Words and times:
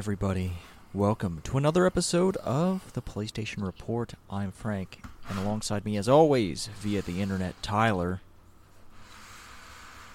Everybody? 0.00 0.52
Welcome 0.94 1.42
to 1.44 1.58
another 1.58 1.84
episode 1.84 2.38
of 2.38 2.90
the 2.94 3.02
PlayStation 3.02 3.62
Report. 3.62 4.14
I'm 4.30 4.50
Frank, 4.50 5.02
and 5.28 5.38
alongside 5.38 5.84
me, 5.84 5.98
as 5.98 6.08
always, 6.08 6.70
via 6.80 7.02
the 7.02 7.20
internet, 7.20 7.62
Tyler. 7.62 8.22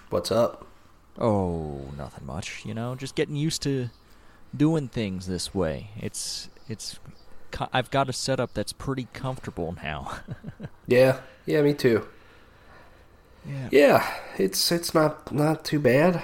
What's 0.09 0.31
up? 0.31 0.66
Oh, 1.20 1.81
nothing 1.95 2.25
much. 2.25 2.66
You 2.66 2.73
know, 2.73 2.95
just 2.95 3.13
getting 3.13 3.35
used 3.35 3.61
to 3.61 3.91
doing 4.58 4.88
things 4.88 5.27
this 5.27 5.53
way. 5.53 5.91
It's 5.99 6.49
it's. 6.67 6.97
I've 7.72 7.91
got 7.91 8.09
a 8.09 8.13
setup 8.13 8.55
that's 8.55 8.73
pretty 8.73 9.08
comfortable 9.13 9.77
now. 9.83 10.17
Yeah, 10.88 11.20
yeah, 11.45 11.61
me 11.61 11.75
too. 11.75 12.08
yeah. 13.47 13.70
Yeah, 13.72 14.13
it's 14.39 14.72
it's 14.72 14.95
not 14.95 15.31
not 15.31 15.63
too 15.63 15.80
bad. 15.80 16.23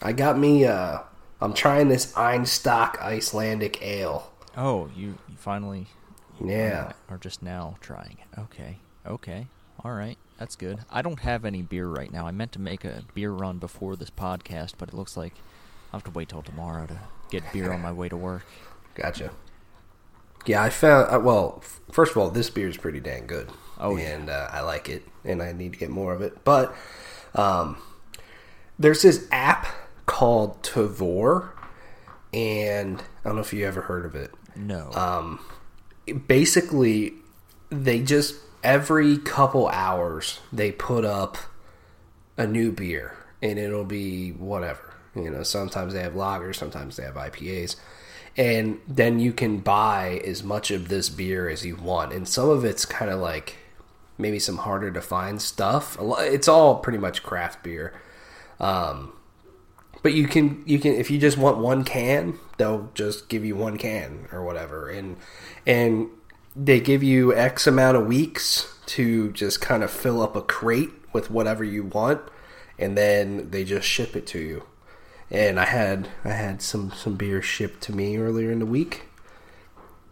I 0.00 0.12
got 0.12 0.38
me. 0.38 0.64
uh 0.66 1.00
I'm 1.42 1.52
trying 1.54 1.88
this 1.88 2.12
Einstök 2.14 3.00
Icelandic 3.00 3.82
Ale. 3.82 4.30
Oh, 4.56 4.88
you, 4.96 5.18
you 5.28 5.36
finally 5.36 5.86
Yeah, 6.44 6.92
are 7.08 7.18
just 7.18 7.42
now 7.42 7.76
trying 7.80 8.18
it. 8.20 8.40
Okay. 8.40 8.78
Okay. 9.06 9.46
All 9.84 9.92
right. 9.92 10.16
That's 10.38 10.56
good. 10.56 10.80
I 10.90 11.02
don't 11.02 11.20
have 11.20 11.44
any 11.44 11.62
beer 11.62 11.86
right 11.88 12.12
now. 12.12 12.26
I 12.26 12.30
meant 12.30 12.52
to 12.52 12.60
make 12.60 12.84
a 12.84 13.02
beer 13.14 13.30
run 13.32 13.58
before 13.58 13.96
this 13.96 14.10
podcast, 14.10 14.74
but 14.78 14.88
it 14.88 14.94
looks 14.94 15.16
like 15.16 15.34
I'll 15.92 15.98
have 16.00 16.04
to 16.04 16.10
wait 16.10 16.28
till 16.28 16.42
tomorrow 16.42 16.86
to 16.86 16.98
get 17.30 17.52
beer 17.52 17.72
on 17.72 17.80
my 17.80 17.92
way 17.92 18.08
to 18.08 18.16
work. 18.16 18.44
gotcha. 18.94 19.30
Yeah, 20.46 20.62
I 20.62 20.70
found. 20.70 21.14
Uh, 21.14 21.20
well, 21.20 21.60
f- 21.62 21.80
first 21.92 22.12
of 22.12 22.18
all, 22.18 22.30
this 22.30 22.50
beer 22.50 22.68
is 22.68 22.76
pretty 22.76 22.98
dang 23.00 23.26
good. 23.26 23.50
Oh, 23.78 23.96
yeah. 23.96 24.14
and 24.16 24.30
uh, 24.30 24.48
I 24.50 24.60
like 24.62 24.88
it, 24.88 25.04
and 25.24 25.42
I 25.42 25.52
need 25.52 25.72
to 25.72 25.78
get 25.78 25.90
more 25.90 26.12
of 26.12 26.20
it. 26.22 26.44
But 26.44 26.74
um, 27.34 27.76
there's 28.78 29.02
this 29.02 29.28
app 29.30 29.66
called 30.06 30.62
Tavour, 30.62 31.50
and 32.32 33.00
I 33.00 33.28
don't 33.28 33.36
know 33.36 33.42
if 33.42 33.52
you 33.52 33.66
ever 33.66 33.82
heard 33.82 34.04
of 34.04 34.14
it. 34.14 34.32
No. 34.54 34.90
um, 34.92 35.40
basically 36.26 37.14
they 37.70 38.02
just 38.02 38.36
every 38.62 39.16
couple 39.18 39.68
hours 39.68 40.40
they 40.52 40.70
put 40.70 41.04
up 41.04 41.38
a 42.36 42.46
new 42.46 42.70
beer 42.70 43.16
and 43.40 43.58
it'll 43.58 43.84
be 43.84 44.30
whatever 44.30 44.94
you 45.14 45.30
know 45.30 45.42
sometimes 45.42 45.92
they 45.94 46.02
have 46.02 46.12
lagers 46.12 46.56
sometimes 46.56 46.96
they 46.96 47.02
have 47.02 47.14
ipas 47.14 47.76
and 48.36 48.80
then 48.86 49.18
you 49.18 49.32
can 49.32 49.58
buy 49.58 50.20
as 50.24 50.42
much 50.42 50.70
of 50.70 50.88
this 50.88 51.08
beer 51.08 51.48
as 51.48 51.64
you 51.64 51.76
want 51.76 52.12
and 52.12 52.28
some 52.28 52.48
of 52.48 52.64
it's 52.64 52.84
kind 52.84 53.10
of 53.10 53.20
like 53.20 53.56
maybe 54.18 54.38
some 54.38 54.58
harder 54.58 54.90
to 54.90 55.00
find 55.00 55.40
stuff 55.40 55.96
it's 56.20 56.48
all 56.48 56.76
pretty 56.76 56.98
much 56.98 57.22
craft 57.22 57.62
beer 57.62 57.94
um, 58.60 59.12
but 60.02 60.12
you 60.12 60.26
can 60.26 60.62
you 60.66 60.78
can 60.78 60.94
if 60.94 61.10
you 61.10 61.18
just 61.18 61.38
want 61.38 61.58
one 61.58 61.84
can 61.84 62.38
they'll 62.58 62.90
just 62.94 63.28
give 63.28 63.44
you 63.44 63.56
one 63.56 63.78
can 63.78 64.28
or 64.32 64.44
whatever. 64.44 64.88
And 64.88 65.16
and 65.66 66.08
they 66.54 66.80
give 66.80 67.02
you 67.02 67.34
x 67.34 67.66
amount 67.66 67.96
of 67.96 68.06
weeks 68.06 68.74
to 68.86 69.32
just 69.32 69.60
kind 69.60 69.82
of 69.82 69.90
fill 69.90 70.20
up 70.20 70.36
a 70.36 70.42
crate 70.42 70.90
with 71.12 71.30
whatever 71.30 71.64
you 71.64 71.84
want 71.84 72.20
and 72.78 72.96
then 72.96 73.50
they 73.50 73.64
just 73.64 73.86
ship 73.86 74.16
it 74.16 74.26
to 74.28 74.38
you. 74.38 74.64
And 75.30 75.58
i 75.58 75.64
had 75.64 76.08
i 76.24 76.30
had 76.30 76.60
some 76.60 76.92
some 76.92 77.16
beer 77.16 77.40
shipped 77.40 77.80
to 77.84 77.92
me 77.92 78.16
earlier 78.16 78.50
in 78.50 78.58
the 78.58 78.66
week. 78.66 79.04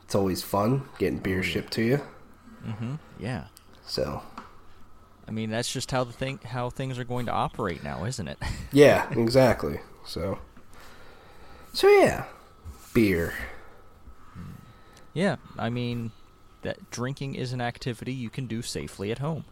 It's 0.04 0.14
always 0.14 0.42
fun 0.42 0.88
getting 0.98 1.18
beer 1.18 1.42
shipped 1.42 1.72
to 1.74 1.82
you. 1.82 2.00
Mm-hmm. 2.66 2.94
Yeah. 3.18 3.44
so 3.86 4.22
I 5.30 5.32
mean, 5.32 5.48
that's 5.48 5.72
just 5.72 5.90
how 5.92 6.04
the 6.04 6.12
thing 6.12 6.40
how 6.44 6.68
things 6.68 6.98
are 6.98 7.04
going 7.04 7.26
to 7.26 7.32
operate 7.32 7.82
now, 7.82 8.04
isn't 8.04 8.28
it? 8.28 8.38
yeah 8.72 9.08
exactly 9.12 9.80
so 10.04 10.38
so 11.72 11.88
yeah 11.88 12.24
beer 12.92 13.32
yeah. 15.12 15.36
I 15.58 15.70
mean, 15.70 16.12
that 16.62 16.90
drinking 16.90 17.34
is 17.34 17.52
an 17.52 17.60
activity 17.60 18.12
you 18.12 18.30
can 18.30 18.46
do 18.46 18.62
safely 18.62 19.10
at 19.10 19.18
home. 19.18 19.44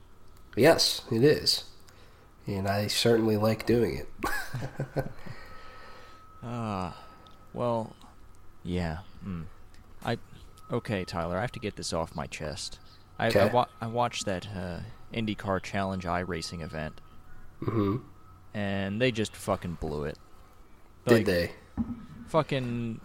Yes, 0.57 1.03
it 1.11 1.23
is. 1.23 1.65
And 2.47 2.67
I 2.67 2.87
certainly 2.87 3.37
like 3.37 3.67
doing 3.67 3.97
it. 3.97 5.05
Ah, 6.41 6.97
well, 7.53 7.97
yeah. 8.63 8.99
Mm. 9.27 9.47
I 10.05 10.19
okay, 10.71 11.05
Tyler. 11.05 11.37
I 11.37 11.41
have 11.41 11.51
to 11.51 11.59
get 11.59 11.75
this 11.75 11.93
off 11.93 12.15
my 12.15 12.29
chest. 12.29 12.79
I 13.19 13.27
I, 13.27 13.47
wa- 13.47 13.67
I 13.81 13.87
watched 13.89 14.27
that 14.27 14.47
uh, 14.55 14.81
IndyCar 15.13 15.63
Challenge 15.63 16.05
iRacing 16.05 16.63
event, 16.63 17.01
hmm 17.63 17.97
and 18.55 19.01
they 19.01 19.11
just 19.13 19.35
fucking 19.37 19.79
blew 19.81 20.05
it. 20.05 20.17
Did 21.07 21.15
Like, 21.15 21.27
they? 21.27 21.51
Fucking, 22.29 23.01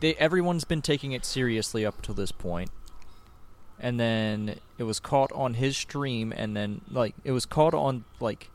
they 0.00 0.14
everyone's 0.14 0.64
been 0.64 0.82
taking 0.82 1.12
it 1.12 1.24
seriously 1.24 1.84
up 1.86 2.02
to 2.02 2.12
this 2.12 2.32
point. 2.32 2.70
point, 2.70 2.70
and 3.80 3.98
then 3.98 4.56
it 4.78 4.84
was 4.84 5.00
caught 5.00 5.32
on 5.32 5.54
his 5.54 5.76
stream, 5.76 6.32
and 6.36 6.56
then 6.56 6.80
like 6.90 7.14
it 7.24 7.32
was 7.32 7.46
caught 7.46 7.74
on 7.74 8.04
like 8.20 8.50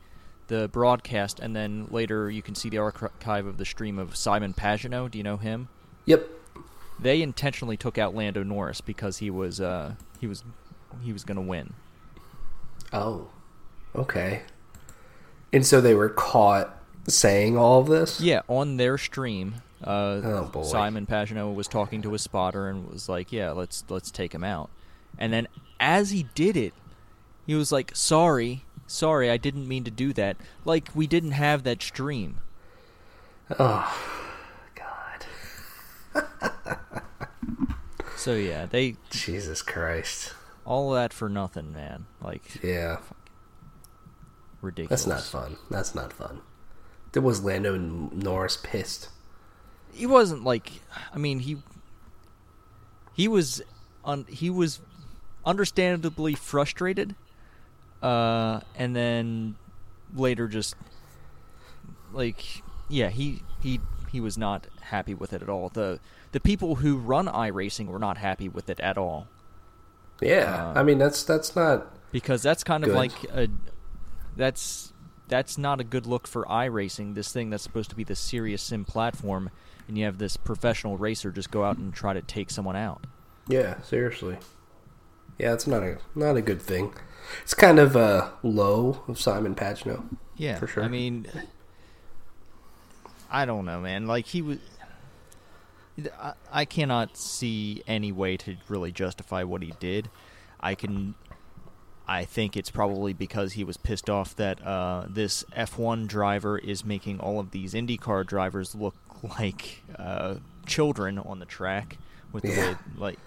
the 0.47 0.67
broadcast, 0.69 1.39
and 1.39 1.55
then 1.55 1.87
later 1.91 2.29
you 2.29 2.41
can 2.41 2.55
see 2.55 2.69
the 2.69 2.77
archive 2.77 3.45
of 3.45 3.57
the 3.57 3.65
stream 3.65 3.97
of 3.99 4.15
Simon 4.15 4.53
Pagenaud. 4.53 5.11
Do 5.11 5.17
you 5.17 5.23
know 5.23 5.37
him? 5.37 5.67
Yep. 6.05 6.27
they 6.99 7.21
intentionally 7.21 7.77
took 7.77 7.97
out 7.97 8.13
Lando 8.13 8.43
Norris 8.43 8.81
because 8.81 9.17
he 9.19 9.29
was 9.29 9.59
uh 9.61 9.95
he 10.19 10.27
was 10.27 10.43
he 11.01 11.13
was 11.13 11.23
gonna 11.23 11.41
win. 11.41 11.73
Oh. 12.91 13.29
Okay. 13.95 14.41
And 15.51 15.65
so 15.65 15.81
they 15.81 15.93
were 15.93 16.09
caught 16.09 16.77
saying 17.07 17.57
all 17.57 17.79
of 17.81 17.87
this? 17.87 18.19
Yeah, 18.21 18.41
on 18.47 18.77
their 18.77 18.97
stream, 18.97 19.55
uh, 19.83 20.21
Oh, 20.23 20.49
boy. 20.51 20.63
Simon 20.63 21.05
Pagenaud 21.05 21.53
was 21.53 21.67
talking 21.67 22.01
to 22.01 22.11
his 22.13 22.21
spotter 22.21 22.69
and 22.69 22.89
was 22.89 23.07
like, 23.09 23.31
"Yeah, 23.31 23.51
let's 23.51 23.83
let's 23.89 24.09
take 24.11 24.33
him 24.33 24.43
out." 24.43 24.69
And 25.17 25.31
then 25.33 25.47
as 25.79 26.11
he 26.11 26.27
did 26.33 26.55
it, 26.57 26.73
he 27.45 27.53
was 27.55 27.71
like, 27.71 27.91
"Sorry, 27.93 28.63
sorry, 28.87 29.29
I 29.29 29.37
didn't 29.37 29.67
mean 29.67 29.83
to 29.83 29.91
do 29.91 30.13
that. 30.13 30.37
Like 30.65 30.89
we 30.95 31.05
didn't 31.07 31.31
have 31.31 31.63
that 31.63 31.81
stream." 31.81 32.37
Oh, 33.59 33.99
God. 34.75 36.23
So 38.15 38.35
yeah, 38.35 38.65
they 38.67 38.95
Jesus 39.09 39.61
Christ. 39.61 40.33
All 40.65 40.91
that 40.91 41.11
for 41.13 41.29
nothing, 41.29 41.73
man. 41.73 42.05
Like 42.21 42.63
Yeah. 42.63 42.97
ridiculous. 44.61 45.03
That's 45.05 45.33
not 45.33 45.41
fun. 45.41 45.57
That's 45.69 45.93
not 45.95 46.13
fun. 46.13 46.41
There 47.11 47.21
was 47.21 47.43
Lando 47.43 47.77
Norris 47.77 48.57
pissed. 48.61 49.09
he 49.91 50.05
wasn't 50.07 50.43
like 50.43 50.81
I 51.13 51.17
mean 51.19 51.39
he 51.39 51.57
he 53.13 53.27
was 53.27 53.61
un, 54.03 54.25
he 54.27 54.49
was 54.49 54.79
understandably 55.45 56.33
frustrated 56.33 57.15
uh 58.01 58.59
and 58.75 58.95
then 58.95 59.55
later 60.15 60.47
just 60.47 60.75
like 62.11 62.63
yeah 62.89 63.09
he 63.09 63.43
he 63.61 63.79
he 64.11 64.19
was 64.19 64.35
not 64.37 64.65
happy 64.81 65.13
with 65.13 65.31
it 65.33 65.41
at 65.43 65.49
all 65.49 65.69
the 65.69 65.99
the 66.31 66.39
people 66.39 66.75
who 66.75 66.97
run 66.97 67.27
iRacing 67.27 67.85
were 67.87 67.99
not 67.99 68.17
happy 68.17 68.49
with 68.49 68.69
it 68.69 68.79
at 68.79 68.97
all 68.97 69.27
Yeah. 70.23 70.71
Uh, 70.75 70.79
I 70.79 70.83
mean, 70.83 70.97
that's 70.97 71.23
that's 71.23 71.55
not. 71.55 71.87
because 72.11 72.41
that's 72.41 72.63
kind 72.63 72.83
of 72.83 72.91
like 72.91 73.11
a 73.33 73.47
that's 74.35 74.93
that's 75.27 75.57
not 75.57 75.79
a 75.79 75.83
good 75.83 76.05
look 76.05 76.27
for 76.27 76.43
iRacing 76.45 77.15
this 77.15 77.31
thing 77.31 77.49
that's 77.49 77.63
supposed 77.63 77.89
to 77.89 77.95
be 77.95 78.03
the 78.03 78.15
serious 78.15 78.61
sim 78.61 78.83
platform 78.85 79.49
and 79.87 79.97
you 79.97 80.05
have 80.05 80.17
this 80.17 80.37
professional 80.37 80.97
racer 80.97 81.31
just 81.31 81.49
go 81.51 81.63
out 81.63 81.77
and 81.77 81.93
try 81.93 82.13
to 82.13 82.21
take 82.21 82.49
someone 82.51 82.75
out 82.75 83.05
Yeah, 83.47 83.81
seriously. 83.81 84.37
Yeah, 85.39 85.53
it's 85.53 85.65
not 85.67 85.81
a 85.83 85.97
not 86.15 86.35
a 86.37 86.41
good 86.41 86.61
thing. 86.61 86.93
It's 87.41 87.53
kind 87.53 87.79
of 87.79 87.95
uh, 87.95 88.29
low 88.43 89.01
of 89.07 89.19
Simon 89.19 89.55
Pagenaud. 89.55 90.03
yeah 90.37 90.57
For 90.59 90.67
sure. 90.67 90.83
i 90.83 90.87
mean 90.87 91.25
i 93.31 93.45
don't 93.45 93.65
know 93.65 93.79
man 93.81 94.05
like 94.07 94.25
he 94.27 94.41
was 94.41 94.57
I, 96.19 96.33
I 96.51 96.65
cannot 96.65 97.17
see 97.17 97.83
any 97.87 98.11
way 98.11 98.37
to 98.37 98.55
really 98.67 98.91
justify 98.91 99.43
what 99.43 99.61
he 99.61 99.73
did 99.79 100.09
i 100.59 100.75
can 100.75 101.15
I 102.05 102.25
think 102.25 102.57
it's 102.57 102.69
probably 102.69 103.13
because 103.13 103.53
he 103.53 103.63
was 103.63 103.77
pissed 103.77 104.09
off 104.09 104.35
that 104.35 104.61
uh, 104.67 105.05
this 105.09 105.45
F1 105.55 106.05
driver 106.05 106.57
is 106.57 106.83
making 106.83 107.21
all 107.21 107.39
of 107.39 107.51
these 107.51 107.73
IndyCar 107.73 108.25
drivers 108.27 108.75
look 108.75 108.93
like 109.39 109.83
uh, 109.97 110.35
children 110.65 111.17
on 111.17 111.39
the 111.39 111.45
track 111.45 111.97
with 112.33 112.43
the 112.43 112.49
Yeah. 112.49 112.71
way 112.71 112.77
like 112.97 113.19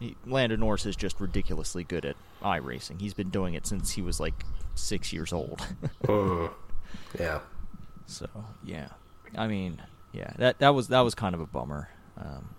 he, 0.00 0.16
Lando 0.24 0.56
Norris 0.56 0.86
is 0.86 0.96
just 0.96 1.20
ridiculously 1.20 1.84
good 1.84 2.06
at 2.06 2.16
iRacing. 2.42 3.02
He's 3.02 3.12
been 3.12 3.28
doing 3.28 3.52
it 3.52 3.66
since 3.66 3.90
he 3.92 4.00
was 4.00 4.18
like 4.18 4.44
six 4.74 5.12
years 5.12 5.30
old. 5.34 5.60
Mm. 6.04 6.50
Yeah. 7.20 7.40
so 8.06 8.26
yeah, 8.64 8.88
I 9.36 9.46
mean, 9.46 9.82
yeah, 10.14 10.30
that 10.38 10.58
that 10.60 10.70
was 10.74 10.88
that 10.88 11.00
was 11.02 11.14
kind 11.14 11.34
of 11.34 11.42
a 11.42 11.46
bummer. 11.46 11.90
Um, 12.16 12.54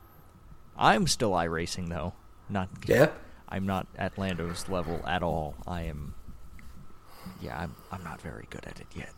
I'm 0.77 1.07
still 1.07 1.31
iRacing 1.31 1.89
though, 1.89 2.13
not 2.50 2.69
Yeah. 2.86 3.09
I'm 3.50 3.65
not 3.65 3.88
at 3.98 4.18
Lando's 4.18 4.68
level 4.69 5.01
at 5.07 5.24
all. 5.24 5.56
I 5.65 5.83
am. 5.83 6.13
Yeah, 7.42 7.57
I'm. 7.59 7.75
I'm 7.92 8.04
not 8.04 8.21
very 8.21 8.45
good 8.50 8.65
at 8.65 8.80
it 8.80 8.88
yet. 8.95 9.13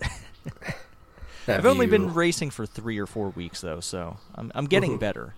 I've 1.47 1.65
only 1.65 1.85
you- 1.85 1.91
been 1.91 2.13
racing 2.13 2.51
for 2.51 2.65
three 2.65 2.97
or 2.99 3.05
four 3.07 3.29
weeks 3.29 3.61
though, 3.61 3.79
so 3.79 4.17
I'm 4.35 4.51
I'm 4.55 4.65
getting 4.67 4.91
Mm-hmm. 4.91 4.99
better. 4.99 5.35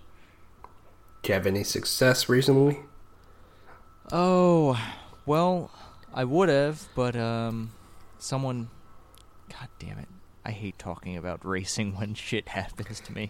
Do 1.23 1.29
you 1.29 1.33
have 1.35 1.45
any 1.47 1.63
success 1.63 2.27
recently? 2.27 2.79
Oh, 4.11 4.79
well, 5.25 5.71
I 6.13 6.23
would 6.25 6.49
have, 6.49 6.87
but 6.95 7.15
um, 7.15 7.71
someone. 8.19 8.69
God 9.49 9.67
damn 9.79 9.99
it! 9.99 10.07
I 10.45 10.51
hate 10.51 10.77
talking 10.79 11.15
about 11.17 11.45
racing 11.45 11.95
when 11.95 12.13
shit 12.13 12.49
happens 12.49 12.99
to 13.01 13.13
me. 13.13 13.29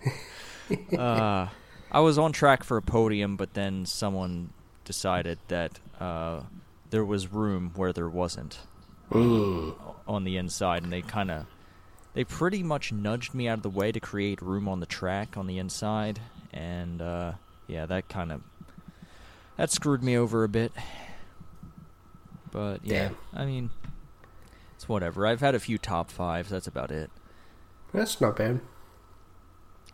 uh, 0.97 1.47
I 1.91 1.99
was 1.99 2.17
on 2.17 2.31
track 2.31 2.63
for 2.63 2.77
a 2.77 2.81
podium, 2.81 3.35
but 3.37 3.53
then 3.53 3.85
someone 3.85 4.51
decided 4.85 5.39
that 5.49 5.79
uh, 5.99 6.41
there 6.89 7.03
was 7.05 7.31
room 7.31 7.71
where 7.75 7.91
there 7.93 8.09
wasn't 8.09 8.59
Mm. 9.11 9.75
on 10.07 10.23
the 10.23 10.37
inside, 10.37 10.83
and 10.83 10.91
they 10.93 11.01
kind 11.01 11.29
of. 11.29 11.45
They 12.13 12.23
pretty 12.23 12.63
much 12.63 12.91
nudged 12.93 13.33
me 13.33 13.47
out 13.47 13.57
of 13.59 13.63
the 13.63 13.69
way 13.69 13.91
to 13.91 13.99
create 13.99 14.41
room 14.41 14.67
on 14.69 14.79
the 14.79 14.85
track 14.85 15.35
on 15.37 15.47
the 15.47 15.57
inside, 15.59 16.19
and 16.53 17.01
uh, 17.01 17.33
yeah, 17.67 17.85
that 17.85 18.07
kind 18.09 18.31
of 18.31 18.41
that 19.57 19.69
screwed 19.71 20.01
me 20.03 20.17
over 20.17 20.43
a 20.45 20.49
bit. 20.49 20.71
But 22.51 22.85
yeah, 22.85 23.09
Damn. 23.09 23.17
I 23.33 23.45
mean, 23.45 23.69
it's 24.75 24.87
whatever. 24.89 25.25
I've 25.27 25.39
had 25.41 25.55
a 25.55 25.59
few 25.59 25.77
top 25.77 26.09
fives. 26.11 26.49
That's 26.49 26.67
about 26.67 26.91
it. 26.91 27.09
That's 27.93 28.19
not 28.21 28.35
bad. 28.37 28.61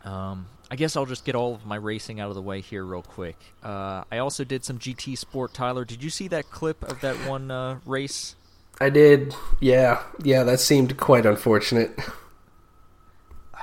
Um, 0.04 0.48
I 0.70 0.76
guess 0.76 0.96
I'll 0.98 1.06
just 1.06 1.24
get 1.24 1.34
all 1.36 1.56
of 1.56 1.66
my 1.66 1.78
racing 1.78 2.20
out 2.20 2.30
of 2.30 2.36
the 2.36 2.42
way 2.42 2.60
here 2.62 2.84
real 2.84 3.02
quick. 3.02 3.38
Uh, 3.64 4.04
I 4.12 4.18
also 4.18 4.44
did 4.44 4.66
some 4.66 4.80
GT 4.80 5.18
Sport. 5.18 5.54
Tyler, 5.54 5.86
did 5.86 6.04
you 6.04 6.10
see 6.10 6.28
that 6.28 6.50
clip 6.50 6.84
of 6.84 7.00
that 7.02 7.16
one 7.28 7.50
uh, 7.52 7.80
race? 7.86 8.36
I 8.80 8.90
did. 8.90 9.34
Yeah, 9.62 10.04
yeah. 10.24 10.44
That 10.44 10.60
seemed 10.60 10.98
quite 10.98 11.26
unfortunate. 11.26 11.98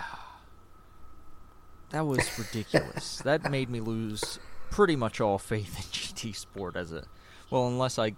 That 1.91 2.07
was 2.07 2.39
ridiculous. 2.39 3.19
that 3.25 3.51
made 3.51 3.71
me 3.71 3.79
lose 3.81 4.41
pretty 4.71 4.97
much 4.97 5.21
all 5.21 5.39
faith 5.39 5.77
in 5.77 5.85
GT 5.85 6.35
Sport 6.35 6.75
as 6.77 6.93
a 6.93 7.05
well, 7.51 7.69
unless 7.69 7.99
I 8.01 8.15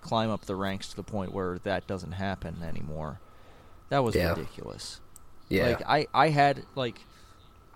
climb 0.00 0.30
up 0.30 0.46
the 0.46 0.56
ranks 0.56 0.88
to 0.88 0.96
the 0.96 1.02
point 1.02 1.34
where 1.34 1.58
that 1.64 1.86
doesn't 1.86 2.12
happen 2.12 2.62
anymore. 2.66 3.20
That 3.90 3.98
was 4.04 4.14
Yeah. 4.14 4.30
ridiculous. 4.30 5.00
Yeah. 5.50 5.66
Like 5.66 5.82
I, 5.86 6.06
I 6.14 6.28
had 6.30 6.62
like 6.74 7.00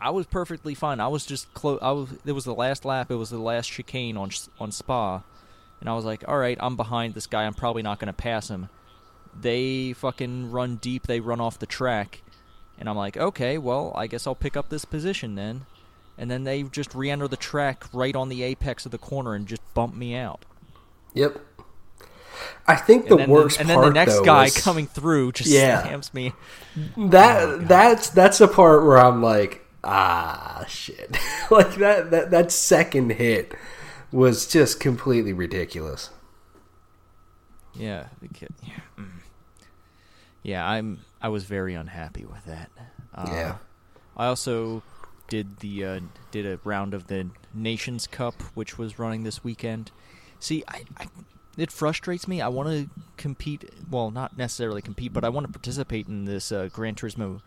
I 0.00 0.10
was 0.10 0.26
perfectly 0.26 0.74
fine. 0.74 1.00
I 1.00 1.08
was 1.08 1.24
just 1.24 1.52
close. 1.54 1.78
I 1.80 1.92
was. 1.92 2.08
It 2.24 2.32
was 2.32 2.44
the 2.44 2.54
last 2.54 2.84
lap. 2.84 3.10
It 3.10 3.14
was 3.16 3.30
the 3.30 3.38
last 3.38 3.70
chicane 3.70 4.16
on 4.16 4.30
on 4.60 4.70
Spa, 4.72 5.22
and 5.80 5.88
I 5.88 5.94
was 5.94 6.04
like, 6.04 6.24
all 6.28 6.38
right, 6.38 6.58
I'm 6.60 6.76
behind 6.76 7.14
this 7.14 7.26
guy. 7.26 7.44
I'm 7.44 7.54
probably 7.54 7.82
not 7.82 7.98
going 7.98 8.08
to 8.08 8.12
pass 8.12 8.48
him. 8.48 8.68
They 9.40 9.92
fucking 9.94 10.50
run 10.50 10.76
deep. 10.76 11.06
They 11.06 11.20
run 11.20 11.40
off 11.40 11.58
the 11.58 11.66
track, 11.66 12.22
and 12.78 12.88
I'm 12.88 12.96
like, 12.96 13.16
okay, 13.16 13.56
well, 13.58 13.92
I 13.96 14.06
guess 14.06 14.26
I'll 14.26 14.34
pick 14.34 14.56
up 14.56 14.68
this 14.68 14.84
position 14.84 15.34
then. 15.36 15.66
And 16.16 16.30
then 16.30 16.44
they 16.44 16.62
just 16.62 16.94
re-enter 16.94 17.26
the 17.26 17.36
track 17.36 17.84
right 17.92 18.14
on 18.14 18.28
the 18.28 18.44
apex 18.44 18.86
of 18.86 18.92
the 18.92 18.98
corner 18.98 19.34
and 19.34 19.48
just 19.48 19.62
bump 19.74 19.96
me 19.96 20.14
out. 20.14 20.44
Yep. 21.14 21.40
I 22.68 22.76
think 22.76 23.08
the 23.08 23.16
and 23.16 23.32
worst 23.32 23.58
and 23.58 23.68
then 23.68 23.74
part 23.76 23.86
the 23.88 23.92
next 23.94 24.14
though, 24.18 24.24
guy 24.24 24.44
was- 24.44 24.60
coming 24.62 24.86
through 24.86 25.32
just 25.32 25.50
Yeah. 25.50 25.82
slams 25.82 26.14
me. 26.14 26.32
that 26.96 27.42
Oh, 27.48 27.58
that's 27.58 28.10
that's 28.10 28.38
the 28.38 28.46
part 28.46 28.84
where 28.84 28.98
I'm 28.98 29.22
like, 29.22 29.63
ah, 29.84 30.64
shit. 30.68 31.16
like 31.50 31.74
that 31.76 32.10
that 32.10 32.30
that 32.30 32.52
second 32.52 33.10
hit 33.10 33.54
was 34.12 34.46
just 34.46 34.80
completely 34.80 35.32
ridiculous. 35.32 36.10
Yeah, 37.74 38.08
the 38.20 38.28
kid. 38.28 38.50
Yeah, 38.62 38.80
mm. 38.98 39.10
yeah. 40.42 40.66
I'm. 40.66 41.00
I 41.20 41.28
was 41.28 41.44
very 41.44 41.74
unhappy 41.74 42.24
with 42.24 42.44
that. 42.44 42.70
Uh, 43.14 43.26
Yeah. 43.28 43.56
I 44.16 44.26
also 44.26 44.82
did 45.28 45.58
the 45.58 45.84
uh, 45.84 46.00
did 46.30 46.46
a 46.46 46.60
round 46.64 46.94
of 46.94 47.08
the 47.08 47.28
Nations 47.52 48.06
Cup, 48.06 48.40
which 48.54 48.78
was 48.78 48.98
running 48.98 49.24
this 49.24 49.42
weekend. 49.42 49.90
See, 50.38 50.62
I, 50.68 50.84
I 50.96 51.06
it 51.56 51.70
frustrates 51.72 52.28
me. 52.28 52.40
I 52.40 52.48
want 52.48 52.68
to 52.68 52.90
compete. 53.16 53.70
Well, 53.90 54.10
not 54.10 54.36
necessarily 54.36 54.82
compete, 54.82 55.12
but 55.12 55.24
I 55.24 55.28
want 55.28 55.46
to 55.46 55.52
participate 55.52 56.06
in 56.06 56.24
this 56.24 56.52
uh, 56.52 56.68
Gran 56.72 56.94
Turismo 56.94 57.40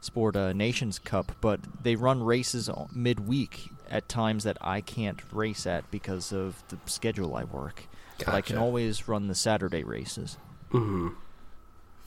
Sport 0.00 0.36
uh, 0.36 0.52
Nations 0.52 0.98
Cup. 0.98 1.32
But 1.40 1.60
they 1.82 1.96
run 1.96 2.22
races 2.22 2.68
midweek 2.92 3.70
at 3.90 4.08
times 4.08 4.44
that 4.44 4.56
I 4.60 4.80
can't 4.80 5.20
race 5.32 5.66
at 5.66 5.90
because 5.90 6.32
of 6.32 6.62
the 6.68 6.78
schedule 6.86 7.34
I 7.36 7.44
work. 7.44 7.84
But 8.18 8.28
I 8.28 8.40
can 8.42 8.58
always 8.58 9.08
run 9.08 9.28
the 9.28 9.34
Saturday 9.34 9.82
races. 9.82 10.36
hmm 10.70 11.08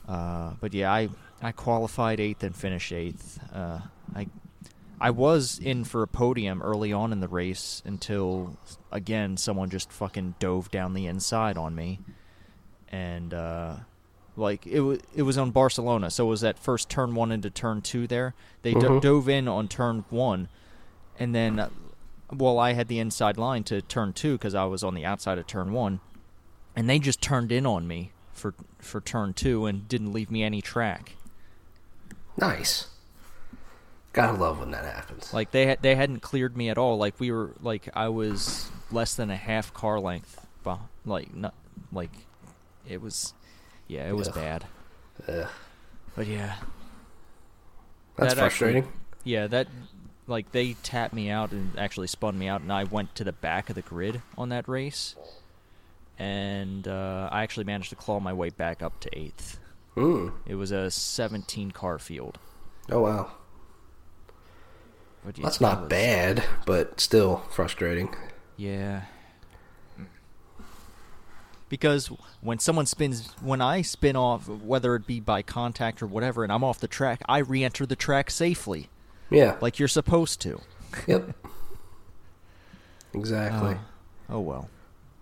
Uh, 0.08 0.54
but 0.60 0.74
yeah, 0.74 0.92
I 0.92 1.10
I 1.42 1.52
qualified 1.52 2.20
eighth 2.20 2.44
and 2.44 2.56
finished 2.56 2.92
eighth. 2.92 3.40
Uh, 3.54 3.80
I 4.16 4.28
I 5.00 5.10
was 5.10 5.60
in 5.60 5.84
for 5.84 6.04
a 6.04 6.08
podium 6.08 6.62
early 6.62 6.94
on 6.94 7.12
in 7.12 7.20
the 7.20 7.28
race 7.28 7.82
until 7.86 8.58
again 8.92 9.38
someone 9.38 9.70
just 9.70 9.92
fucking 9.92 10.36
dove 10.40 10.72
down 10.72 10.94
the 10.94 11.08
inside 11.08 11.58
on 11.58 11.74
me, 11.76 12.00
and 12.90 13.34
uh, 13.34 13.76
like 14.36 14.66
it 14.68 14.80
was 14.82 15.00
it 15.16 15.24
was 15.24 15.38
on 15.38 15.52
Barcelona, 15.52 16.10
so 16.10 16.26
it 16.26 16.30
was 16.30 16.42
that 16.42 16.58
first 16.60 16.90
turn 16.90 17.14
one 17.16 17.32
into 17.32 17.50
turn 17.50 17.82
two 17.82 18.08
there. 18.08 18.34
They 18.62 18.74
do- 18.74 18.80
Mhm. 18.80 19.02
dove 19.02 19.30
in 19.30 19.48
on 19.48 19.68
turn 19.68 20.06
one, 20.10 20.50
and 21.20 21.34
then 21.36 21.60
uh, 21.60 21.70
well 22.32 22.58
I 22.60 22.74
had 22.74 22.88
the 22.88 23.00
inside 23.00 23.38
line 23.38 23.64
to 23.66 23.82
turn 23.82 24.14
two 24.14 24.34
because 24.34 24.56
I 24.56 24.66
was 24.66 24.84
on 24.84 24.94
the 24.96 25.06
outside 25.06 25.38
of 25.38 25.46
turn 25.48 25.72
one, 25.72 26.00
and 26.76 26.90
they 26.90 26.98
just 27.00 27.22
turned 27.22 27.52
in 27.52 27.66
on 27.66 27.88
me 27.88 28.12
for 28.34 28.54
for 28.80 29.00
turn 29.02 29.34
two 29.34 29.66
and 29.68 29.88
didn't 29.88 30.12
leave 30.14 30.32
me 30.32 30.42
any 30.44 30.62
track. 30.62 31.16
Nice. 32.38 32.88
Gotta 34.14 34.38
love 34.38 34.60
when 34.60 34.72
that 34.72 34.84
happens. 34.86 35.34
Like 35.34 35.52
they 35.52 35.66
had 35.68 35.82
they 35.82 35.96
hadn't 35.96 36.22
cleared 36.22 36.56
me 36.58 36.70
at 36.70 36.78
all. 36.78 36.98
Like 36.98 37.20
we 37.20 37.32
were 37.32 37.52
like 37.62 37.90
I 37.96 38.10
was 38.10 38.70
less 38.92 39.16
than 39.16 39.30
a 39.30 39.36
half 39.38 39.74
car 39.74 40.00
length. 40.00 40.40
Like 41.06 41.36
not 41.36 41.54
like 41.92 42.12
it 42.88 43.02
was. 43.02 43.34
Yeah, 43.88 44.08
it 44.10 44.16
was 44.16 44.30
Ugh. 44.30 44.36
bad. 44.36 44.66
Ugh. 45.28 45.48
But 46.16 46.28
yeah, 46.28 46.56
that's 48.16 48.36
that 48.36 48.44
actually- 48.44 48.74
frustrating. 48.74 48.88
yeah 49.24 49.48
that 49.48 49.68
like 50.28 50.52
they 50.52 50.74
tapped 50.84 51.14
me 51.14 51.30
out 51.30 51.52
and 51.52 51.78
actually 51.78 52.08
spun 52.08 52.38
me 52.38 52.48
out, 52.48 52.62
and 52.62 52.72
I 52.72 52.84
went 52.86 53.14
to 53.16 53.24
the 53.24 53.34
back 53.34 53.70
of 53.70 53.76
the 53.76 53.82
grid 53.82 54.22
on 54.38 54.50
that 54.50 54.68
race, 54.70 55.16
and 56.18 56.88
uh, 56.88 57.28
I 57.32 57.44
actually 57.44 57.66
managed 57.66 57.90
to 57.90 57.96
claw 57.96 58.20
my 58.20 58.32
way 58.34 58.50
back 58.50 58.82
up 58.82 59.00
to 59.02 59.10
eighth. 59.18 59.60
Mm. 59.98 60.32
It 60.46 60.56
was 60.56 60.72
a 60.72 60.90
17 60.90 61.72
car 61.72 62.00
field. 62.00 62.38
Oh 62.90 63.02
wow, 63.02 63.32
yeah, 65.26 65.32
that's 65.44 65.58
that 65.58 65.62
not 65.62 65.90
bad, 65.90 66.44
but 66.66 67.00
still 67.00 67.44
frustrating. 67.50 68.16
Yeah. 68.58 69.04
Because 71.74 72.06
when 72.42 72.60
someone 72.60 72.86
spins, 72.86 73.32
when 73.42 73.60
I 73.60 73.82
spin 73.82 74.16
off, 74.16 74.48
whether 74.48 74.94
it 74.94 75.08
be 75.08 75.20
by 75.20 75.42
contact 75.42 76.04
or 76.04 76.06
whatever, 76.06 76.44
and 76.44 76.52
I'm 76.54 76.64
off 76.64 76.78
the 76.80 76.88
track, 76.88 77.24
I 77.28 77.40
re 77.40 77.64
enter 77.64 77.88
the 77.88 77.96
track 77.96 78.30
safely, 78.30 78.90
Yeah. 79.32 79.56
like 79.60 79.80
you're 79.80 79.88
supposed 79.88 80.40
to. 80.42 80.62
Yep. 81.08 81.36
Exactly. 83.16 83.74
Uh, 83.74 84.34
oh 84.36 84.40
well. 84.42 84.70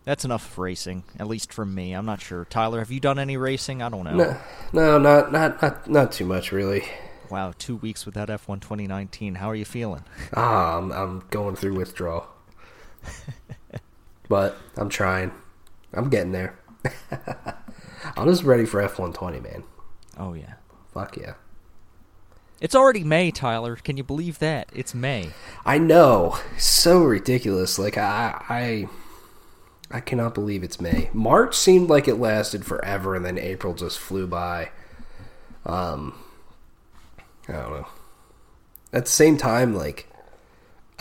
That's 0.03 0.25
enough 0.25 0.46
of 0.51 0.58
racing, 0.58 1.03
at 1.17 1.27
least 1.27 1.53
from 1.53 1.74
me. 1.74 1.93
I'm 1.93 2.05
not 2.05 2.20
sure. 2.20 2.43
Tyler, 2.43 2.79
have 2.79 2.91
you 2.91 3.00
done 3.00 3.17
any 3.17 3.38
racing? 3.38 3.81
I 3.81 3.88
don't 3.88 4.03
know. 4.03 4.15
no, 4.17 4.38
no, 4.74 5.00
not 5.00 5.31
not 5.31 5.62
not 5.62 5.89
not 5.89 6.12
too 6.12 6.25
much 6.25 6.51
really. 6.51 6.84
Wow, 7.29 7.53
two 7.58 7.77
weeks 7.77 8.05
without 8.05 8.27
F1 8.27 8.60
2019. 8.60 9.36
How 9.36 9.50
are 9.50 9.55
you 9.55 9.63
feeling? 9.63 10.03
Ah, 10.36 10.77
I'm 10.77 10.91
I'm 10.91 11.24
going 11.29 11.55
through 11.55 11.75
withdrawal, 11.77 12.27
but 14.27 14.58
I'm 14.75 14.89
trying. 14.89 15.31
I'm 15.93 16.10
getting 16.10 16.31
there. 16.31 16.57
I'm 18.15 18.27
just 18.27 18.43
ready 18.43 18.65
for 18.65 18.81
F120, 18.81 19.43
man. 19.43 19.63
Oh 20.17 20.33
yeah. 20.33 20.53
Fuck 20.93 21.17
yeah. 21.17 21.33
It's 22.60 22.75
already 22.75 23.03
May, 23.03 23.31
Tyler. 23.31 23.75
Can 23.75 23.98
you 23.98 24.03
believe 24.03 24.38
that? 24.39 24.69
It's 24.74 24.93
May. 24.93 25.31
I 25.65 25.79
know, 25.79 26.38
so 26.57 27.03
ridiculous. 27.03 27.79
Like 27.79 27.98
I, 27.98 28.39
I, 28.48 28.88
I 29.89 30.00
cannot 30.00 30.36
believe 30.36 30.63
it's 30.63 30.79
May. 30.79 31.10
March 31.12 31.55
seemed 31.55 31.89
like 31.89 32.07
it 32.07 32.15
lasted 32.15 32.63
forever, 32.63 33.15
and 33.15 33.25
then 33.25 33.39
April 33.39 33.74
just 33.74 33.98
flew 33.98 34.27
by. 34.27 34.69
Um, 35.65 36.13
I 37.48 37.53
don't 37.53 37.71
know. 37.71 37.88
At 38.93 39.05
the 39.05 39.12
same 39.12 39.38
time, 39.38 39.74
like 39.74 40.07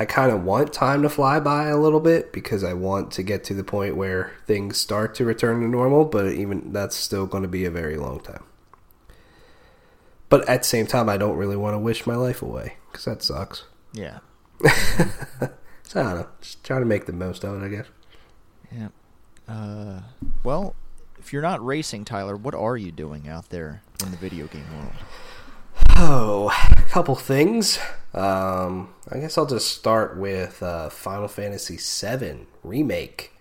I 0.00 0.04
kind 0.06 0.32
of 0.32 0.42
want 0.42 0.72
time 0.72 1.02
to 1.02 1.08
fly 1.08 1.38
by 1.38 1.66
a 1.66 1.76
little 1.76 2.00
bit 2.00 2.32
because 2.32 2.64
I 2.64 2.72
want 2.72 3.12
to 3.12 3.22
get 3.22 3.44
to 3.44 3.54
the 3.54 3.62
point 3.62 3.96
where 3.96 4.32
things 4.46 4.78
start 4.78 5.14
to 5.16 5.24
return 5.24 5.60
to 5.60 5.68
normal. 5.68 6.04
But 6.04 6.32
even 6.32 6.72
that's 6.72 6.96
still 6.96 7.26
going 7.26 7.42
to 7.42 7.48
be 7.48 7.64
a 7.64 7.70
very 7.70 7.96
long 7.96 8.18
time. 8.20 8.42
But 10.28 10.48
at 10.48 10.62
the 10.62 10.68
same 10.68 10.86
time, 10.86 11.08
I 11.08 11.16
don't 11.16 11.36
really 11.36 11.56
want 11.56 11.74
to 11.74 11.78
wish 11.78 12.06
my 12.06 12.16
life 12.16 12.42
away 12.42 12.74
because 12.90 13.04
that 13.04 13.22
sucks. 13.22 13.64
Yeah. 13.92 14.18
So 15.90 15.98
I 15.98 16.04
don't 16.04 16.20
know. 16.20 16.26
Just 16.40 16.62
trying 16.62 16.82
to 16.82 16.86
make 16.86 17.06
the 17.06 17.12
most 17.12 17.42
of 17.42 17.60
it, 17.60 17.66
I 17.66 17.68
guess. 17.68 17.86
Yeah. 18.70 18.88
Uh, 19.48 20.02
well, 20.44 20.76
if 21.18 21.32
you're 21.32 21.42
not 21.42 21.66
racing, 21.66 22.04
Tyler, 22.04 22.36
what 22.36 22.54
are 22.54 22.76
you 22.76 22.92
doing 22.92 23.28
out 23.28 23.48
there 23.48 23.82
in 24.04 24.12
the 24.12 24.16
video 24.16 24.46
game 24.46 24.66
world? 24.72 24.92
Oh, 25.96 26.50
a 26.76 26.82
couple 26.82 27.14
things. 27.14 27.78
Um, 28.14 28.92
I 29.10 29.18
guess 29.18 29.38
I'll 29.38 29.46
just 29.46 29.68
start 29.68 30.16
with 30.16 30.62
uh, 30.62 30.88
Final 30.90 31.28
Fantasy 31.28 31.78
VII 31.78 32.46
Remake. 32.62 33.32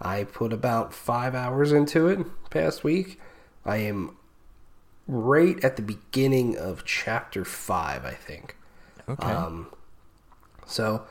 I 0.00 0.24
put 0.24 0.52
about 0.52 0.92
five 0.92 1.34
hours 1.34 1.72
into 1.72 2.08
it 2.08 2.18
past 2.50 2.84
week. 2.84 3.20
I 3.64 3.78
am 3.78 4.16
right 5.06 5.62
at 5.64 5.76
the 5.76 5.82
beginning 5.82 6.56
of 6.56 6.84
chapter 6.84 7.44
five, 7.44 8.04
I 8.04 8.12
think. 8.12 8.56
Okay. 9.08 9.26
Um, 9.26 9.68
so, 10.66 11.02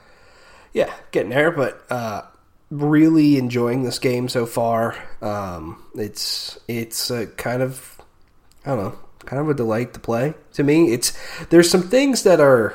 yeah, 0.73 0.93
getting 1.11 1.31
there, 1.31 1.51
but 1.51 1.83
uh, 1.89 2.21
really 2.69 3.37
enjoying 3.37 3.83
this 3.83 3.99
game 3.99 4.29
so 4.29 4.45
far. 4.45 4.95
Um, 5.21 5.83
it's 5.95 6.59
it's 6.67 7.09
a 7.09 7.27
kind 7.27 7.61
of 7.61 7.99
I 8.65 8.75
don't 8.75 8.83
know, 8.83 8.99
kind 9.27 9.41
of 9.41 9.49
a 9.49 9.53
delight 9.53 9.93
to 9.93 9.99
play 9.99 10.33
to 10.53 10.63
me. 10.63 10.91
It's 10.91 11.15
there's 11.49 11.69
some 11.69 11.83
things 11.83 12.23
that 12.23 12.39
are 12.39 12.73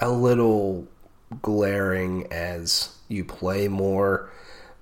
a 0.00 0.10
little 0.10 0.88
glaring 1.42 2.26
as 2.32 2.96
you 3.08 3.24
play 3.24 3.68
more. 3.68 4.30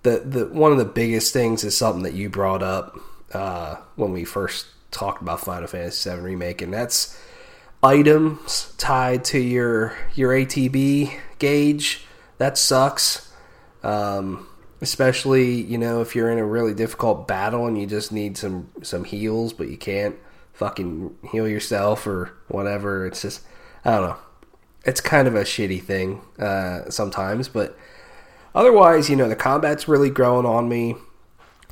The 0.02 0.20
the 0.20 0.46
one 0.46 0.72
of 0.72 0.78
the 0.78 0.84
biggest 0.84 1.32
things 1.32 1.64
is 1.64 1.76
something 1.76 2.04
that 2.04 2.14
you 2.14 2.30
brought 2.30 2.62
up 2.62 2.98
uh, 3.34 3.76
when 3.96 4.12
we 4.12 4.24
first 4.24 4.66
talked 4.90 5.20
about 5.20 5.40
Final 5.40 5.66
Fantasy 5.66 6.08
VII 6.08 6.20
remake, 6.20 6.62
and 6.62 6.72
that's 6.72 7.20
items 7.82 8.72
tied 8.78 9.24
to 9.26 9.38
your 9.38 9.94
your 10.14 10.32
ATB 10.32 11.12
gauge. 11.38 12.06
That 12.38 12.56
sucks. 12.56 13.30
Um, 13.82 14.48
especially 14.80 15.62
you 15.62 15.78
know 15.78 16.02
if 16.02 16.14
you're 16.14 16.30
in 16.30 16.38
a 16.38 16.44
really 16.44 16.74
difficult 16.74 17.26
battle 17.26 17.66
and 17.66 17.80
you 17.80 17.86
just 17.86 18.12
need 18.12 18.38
some 18.38 18.70
some 18.82 19.02
heals, 19.02 19.52
but 19.52 19.68
you 19.68 19.76
can't 19.76 20.16
fucking 20.56 21.14
heal 21.30 21.46
yourself 21.46 22.06
or 22.06 22.32
whatever. 22.48 23.06
It's 23.06 23.22
just 23.22 23.42
I 23.84 23.92
don't 23.92 24.08
know. 24.08 24.16
It's 24.84 25.00
kind 25.00 25.28
of 25.28 25.34
a 25.34 25.42
shitty 25.42 25.82
thing 25.82 26.22
uh, 26.38 26.88
sometimes, 26.90 27.48
but 27.48 27.76
otherwise, 28.54 29.10
you 29.10 29.16
know, 29.16 29.28
the 29.28 29.36
combat's 29.36 29.88
really 29.88 30.10
growing 30.10 30.46
on 30.46 30.68
me. 30.68 30.96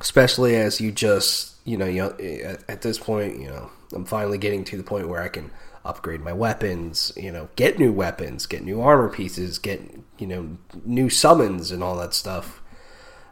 Especially 0.00 0.56
as 0.56 0.80
you 0.80 0.90
just 0.90 1.54
you 1.64 1.76
know 1.76 1.86
you 1.86 2.02
know, 2.02 2.56
at, 2.68 2.82
this 2.82 2.98
point, 2.98 3.40
you 3.40 3.46
know, 3.46 3.70
I'm 3.92 4.04
finally 4.04 4.38
getting 4.38 4.64
to 4.64 4.76
the 4.76 4.82
point 4.82 5.08
where 5.08 5.22
I 5.22 5.28
can 5.28 5.50
upgrade 5.84 6.20
my 6.20 6.32
weapons, 6.32 7.12
you 7.16 7.30
know, 7.30 7.48
get 7.54 7.78
new 7.78 7.92
weapons, 7.92 8.46
get 8.46 8.64
new 8.64 8.80
armor 8.80 9.08
pieces, 9.08 9.58
get 9.58 9.80
you 10.18 10.26
know 10.26 10.58
new 10.84 11.08
summons 11.08 11.70
and 11.70 11.82
all 11.82 11.96
that 11.96 12.12
stuff. 12.12 12.60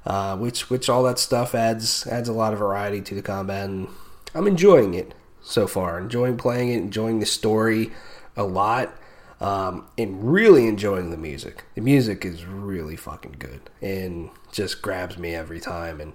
Uh, 0.07 0.37
which 0.37 0.71
which 0.71 0.89
all 0.89 1.03
that 1.03 1.19
stuff 1.19 1.55
adds 1.55 2.07
adds 2.07 2.29
a 2.29 2.33
lot 2.33 2.53
of 2.53 2.59
variety 2.61 3.01
to 3.01 3.15
the 3.15 3.23
combat, 3.23 3.69
and 3.69 3.89
I'm 4.35 4.47
enjoying 4.47 4.95
it 4.95 5.15
so 5.43 5.67
far. 5.67 5.99
Enjoying 5.99 6.37
playing 6.37 6.71
it, 6.71 6.77
enjoying 6.79 7.21
the 7.21 7.27
story 7.27 7.93
a 8.37 8.45
lot, 8.45 8.95
um, 9.41 9.87
and 9.99 10.33
really 10.33 10.67
enjoying 10.67 11.11
the 11.11 11.17
music. 11.17 11.65
The 11.75 11.81
music 11.81 12.25
is 12.25 12.45
really 12.45 12.97
fucking 12.97 13.37
good 13.39 13.61
and 13.81 14.31
just 14.53 14.83
grabs 14.83 15.19
me 15.19 15.35
every 15.35 15.61
time. 15.61 16.01
And 16.01 16.13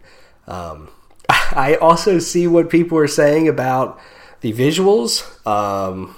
um, 0.48 0.90
I 1.30 1.78
also 1.82 2.20
see 2.20 2.48
what 2.48 2.70
people 2.70 2.98
are 2.98 3.08
saying 3.08 3.48
about 3.48 4.00
the 4.42 4.54
visuals. 4.54 5.46
Um, 5.46 6.16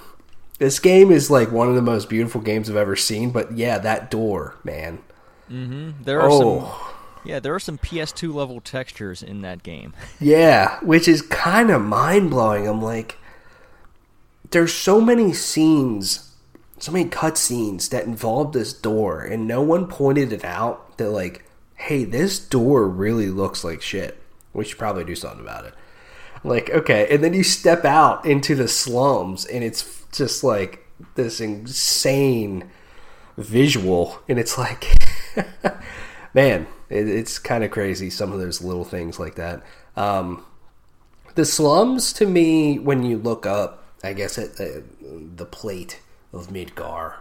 this 0.58 0.78
game 0.78 1.10
is 1.10 1.30
like 1.30 1.50
one 1.50 1.68
of 1.68 1.74
the 1.74 1.82
most 1.82 2.08
beautiful 2.08 2.40
games 2.40 2.70
I've 2.70 2.76
ever 2.76 2.96
seen. 2.96 3.30
But 3.30 3.56
yeah, 3.56 3.78
that 3.78 4.10
door, 4.10 4.56
man. 4.62 5.00
Mm-hmm. 5.50 6.04
There 6.04 6.20
are 6.20 6.30
oh. 6.30 6.38
some. 6.38 6.96
Yeah, 7.24 7.40
there 7.40 7.54
are 7.54 7.60
some 7.60 7.78
PS2 7.78 8.32
level 8.32 8.60
textures 8.60 9.22
in 9.22 9.42
that 9.42 9.62
game. 9.62 9.92
yeah, 10.20 10.78
which 10.80 11.06
is 11.08 11.22
kind 11.22 11.70
of 11.70 11.82
mind 11.82 12.30
blowing. 12.30 12.66
I'm 12.66 12.82
like, 12.82 13.18
there's 14.50 14.72
so 14.72 15.00
many 15.00 15.32
scenes, 15.32 16.34
so 16.78 16.92
many 16.92 17.08
cutscenes 17.08 17.88
that 17.90 18.04
involve 18.04 18.52
this 18.52 18.72
door, 18.72 19.20
and 19.22 19.46
no 19.46 19.62
one 19.62 19.86
pointed 19.86 20.32
it 20.32 20.44
out. 20.44 20.96
That 20.98 21.10
like, 21.10 21.44
hey, 21.76 22.04
this 22.04 22.38
door 22.38 22.88
really 22.88 23.28
looks 23.28 23.64
like 23.64 23.82
shit. 23.82 24.20
We 24.52 24.64
should 24.64 24.78
probably 24.78 25.04
do 25.04 25.14
something 25.14 25.40
about 25.40 25.66
it. 25.66 25.74
Like, 26.42 26.70
okay, 26.70 27.06
and 27.10 27.22
then 27.22 27.34
you 27.34 27.42
step 27.42 27.84
out 27.84 28.24
into 28.24 28.54
the 28.54 28.68
slums, 28.68 29.44
and 29.44 29.62
it's 29.62 30.04
just 30.12 30.42
like 30.42 30.86
this 31.14 31.40
insane 31.40 32.70
visual, 33.36 34.18
and 34.28 34.38
it's 34.38 34.56
like, 34.56 34.86
man, 36.34 36.66
it, 36.88 37.08
it's 37.08 37.38
kind 37.38 37.64
of 37.64 37.70
crazy. 37.70 38.10
Some 38.10 38.32
of 38.32 38.40
those 38.40 38.62
little 38.62 38.84
things 38.84 39.18
like 39.18 39.36
that. 39.36 39.62
Um, 39.96 40.44
the 41.34 41.44
slums, 41.44 42.12
to 42.14 42.26
me, 42.26 42.78
when 42.78 43.02
you 43.02 43.18
look 43.18 43.46
up, 43.46 43.84
I 44.02 44.12
guess 44.12 44.38
at 44.38 44.56
the, 44.56 44.82
the 45.00 45.44
plate 45.44 46.00
of 46.32 46.48
Midgar, 46.48 47.14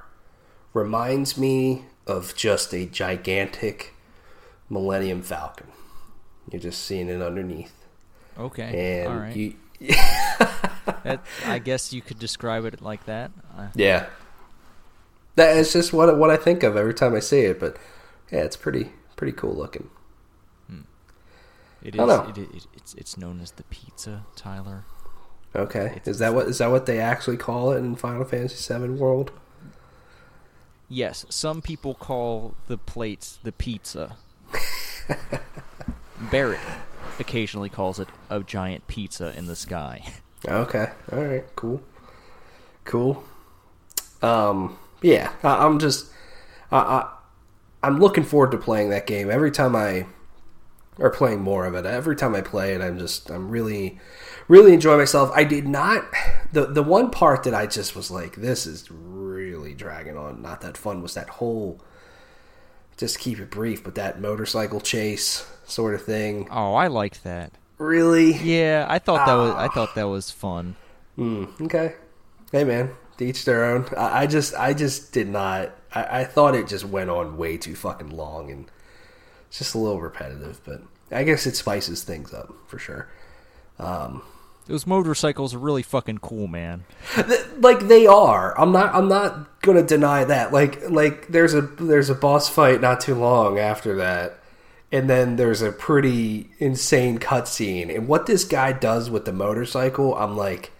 reminds 0.73 1.37
me 1.37 1.85
of 2.07 2.35
just 2.35 2.73
a 2.73 2.85
gigantic 2.85 3.93
Millennium 4.69 5.21
Falcon. 5.21 5.67
You're 6.51 6.61
just 6.61 6.83
seeing 6.83 7.09
it 7.09 7.21
underneath. 7.21 7.85
Okay. 8.37 9.03
And 9.03 9.13
All 9.13 9.19
right. 9.19 9.35
you 9.35 9.55
that, 11.03 11.21
I 11.45 11.59
guess 11.59 11.93
you 11.93 12.01
could 12.01 12.19
describe 12.19 12.65
it 12.65 12.81
like 12.81 13.05
that. 13.05 13.31
Yeah, 13.75 14.07
that 15.35 15.55
is 15.55 15.71
just 15.71 15.93
what 15.93 16.17
what 16.17 16.29
I 16.29 16.35
think 16.35 16.63
of 16.63 16.75
every 16.75 16.93
time 16.93 17.15
I 17.15 17.19
see 17.19 17.41
it. 17.41 17.59
But 17.59 17.77
yeah, 18.31 18.39
it's 18.39 18.57
pretty 18.57 18.91
pretty 19.19 19.33
cool 19.33 19.53
looking. 19.53 19.89
Hmm. 20.67 20.81
It 21.83 21.95
is. 21.95 22.09
It, 22.09 22.37
it, 22.37 22.67
it's 22.73 22.93
it's 22.93 23.17
known 23.17 23.41
as 23.41 23.51
the 23.51 23.63
pizza, 23.63 24.23
Tyler. 24.37 24.85
Okay, 25.53 25.93
it's, 25.97 26.07
is 26.07 26.19
that 26.19 26.33
what 26.33 26.47
is 26.47 26.59
that 26.59 26.71
what 26.71 26.85
they 26.85 26.99
actually 26.99 27.35
call 27.35 27.73
it 27.73 27.79
in 27.79 27.97
Final 27.97 28.23
Fantasy 28.23 28.73
VII 28.73 28.87
world? 28.91 29.31
Yes, 30.87 31.25
some 31.29 31.61
people 31.61 31.93
call 31.93 32.55
the 32.67 32.77
plates 32.77 33.37
the 33.43 33.51
pizza. 33.51 34.15
Barret 36.31 36.59
occasionally 37.19 37.69
calls 37.69 37.99
it 37.99 38.07
a 38.29 38.39
giant 38.39 38.87
pizza 38.87 39.37
in 39.37 39.47
the 39.47 39.55
sky. 39.55 40.13
Okay. 40.47 40.89
All 41.11 41.21
right. 41.21 41.43
Cool. 41.57 41.81
Cool. 42.85 43.21
Um. 44.21 44.77
Yeah. 45.01 45.33
I, 45.43 45.65
am 45.65 45.77
just. 45.77 46.07
I, 46.71 46.77
I. 46.77 47.18
I'm 47.81 47.99
looking 47.99 48.23
forward 48.23 48.51
to 48.51 48.57
playing 48.57 48.89
that 48.89 49.07
game 49.07 49.29
every 49.29 49.51
time 49.51 49.75
I. 49.75 50.05
Or 50.97 51.09
playing 51.09 51.39
more 51.39 51.65
of 51.65 51.75
it. 51.75 51.85
Every 51.85 52.17
time 52.17 52.35
I 52.35 52.41
play 52.41 52.73
it, 52.73 52.81
I'm 52.81 52.99
just. 52.99 53.29
I'm 53.29 53.49
really, 53.49 53.99
really 54.49 54.73
enjoying 54.73 54.99
myself. 54.99 55.31
I 55.33 55.45
did 55.45 55.65
not. 55.65 56.03
The 56.51 56.65
the 56.65 56.83
one 56.83 57.09
part 57.09 57.43
that 57.43 57.53
I 57.53 57.67
just 57.67 57.95
was 57.95 58.11
like, 58.11 58.35
this 58.35 58.65
is 58.65 58.91
really 58.91 59.73
dragging 59.73 60.17
on. 60.17 60.41
Not 60.41 60.59
that 60.59 60.75
fun. 60.75 61.01
Was 61.01 61.13
that 61.13 61.29
whole. 61.29 61.79
Just 62.97 63.19
keep 63.19 63.39
it 63.39 63.49
brief, 63.49 63.81
but 63.81 63.95
that 63.95 64.19
motorcycle 64.19 64.81
chase 64.81 65.49
sort 65.63 65.93
of 65.93 66.03
thing. 66.03 66.49
Oh, 66.51 66.73
I 66.73 66.87
liked 66.87 67.23
that. 67.23 67.53
Really? 67.77 68.33
Yeah, 68.33 68.85
I 68.89 68.99
thought 68.99 69.25
that 69.25 69.35
was 69.35 69.51
I 69.53 69.67
ah. 69.67 69.69
thought 69.69 69.95
that 69.95 70.09
was 70.09 70.29
fun. 70.29 70.75
Mm, 71.17 71.61
okay. 71.61 71.95
Hey 72.51 72.65
man, 72.65 72.91
to 73.17 73.25
each 73.25 73.45
their 73.45 73.63
own. 73.63 73.85
I, 73.95 74.23
I 74.23 74.27
just 74.27 74.53
I 74.53 74.73
just 74.73 75.13
did 75.13 75.29
not 75.29 75.71
I, 75.93 76.21
I, 76.21 76.23
thought 76.23 76.55
it 76.55 76.67
just 76.67 76.85
went 76.85 77.09
on 77.09 77.37
way 77.37 77.57
too 77.57 77.75
fucking 77.75 78.09
long 78.09 78.51
and 78.51 78.69
it's 79.47 79.59
just 79.59 79.75
a 79.75 79.77
little 79.77 79.99
repetitive, 79.99 80.61
but 80.65 80.81
I 81.11 81.23
guess 81.23 81.45
it 81.47 81.55
spices 81.55 82.03
things 82.03 82.33
up 82.33 82.53
for 82.67 82.77
sure. 82.77 83.09
Um, 83.79 84.21
those 84.67 84.85
motorcycles 84.85 85.55
are 85.55 85.59
really 85.59 85.81
fucking 85.81 86.19
cool, 86.19 86.47
man. 86.47 86.85
Like 87.59 87.87
they 87.87 88.07
are. 88.07 88.57
I'm 88.57 88.71
not. 88.71 88.95
I'm 88.95 89.09
not 89.09 89.61
gonna 89.61 89.83
deny 89.83 90.23
that. 90.23 90.53
Like 90.53 90.89
like 90.89 91.27
there's 91.27 91.53
a 91.53 91.61
there's 91.61 92.09
a 92.09 92.15
boss 92.15 92.47
fight 92.47 92.79
not 92.79 93.01
too 93.01 93.15
long 93.15 93.59
after 93.59 93.97
that 93.97 94.39
and 94.91 95.09
then 95.09 95.35
there's 95.35 95.61
a 95.61 95.71
pretty 95.71 96.49
insane 96.57 97.19
cutscene. 97.19 97.93
And 97.93 98.07
what 98.07 98.25
this 98.25 98.43
guy 98.43 98.71
does 98.71 99.09
with 99.09 99.25
the 99.25 99.33
motorcycle, 99.33 100.15
I'm 100.15 100.35
like, 100.35 100.71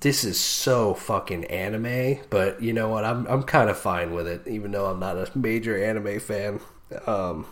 this 0.00 0.24
is 0.24 0.38
so 0.38 0.94
fucking 0.94 1.44
anime. 1.46 2.18
But 2.30 2.62
you 2.62 2.72
know 2.72 2.88
what? 2.88 3.04
I'm 3.04 3.26
I'm 3.26 3.42
kind 3.42 3.70
of 3.70 3.78
fine 3.78 4.12
with 4.12 4.26
it, 4.26 4.46
even 4.46 4.72
though 4.72 4.86
I'm 4.86 5.00
not 5.00 5.16
a 5.16 5.30
major 5.38 5.82
anime 5.82 6.20
fan. 6.20 6.60
Um, 7.06 7.46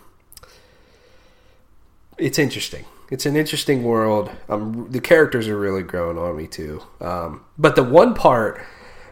it's 2.17 2.39
interesting. 2.39 2.85
It's 3.11 3.25
an 3.25 3.35
interesting 3.35 3.83
world. 3.83 4.31
Um, 4.49 4.87
the 4.89 5.01
characters 5.01 5.47
are 5.47 5.57
really 5.57 5.83
growing 5.83 6.17
on 6.17 6.35
me 6.37 6.47
too. 6.47 6.81
Um, 6.99 7.45
but 7.57 7.75
the 7.75 7.83
one 7.83 8.15
part, 8.15 8.63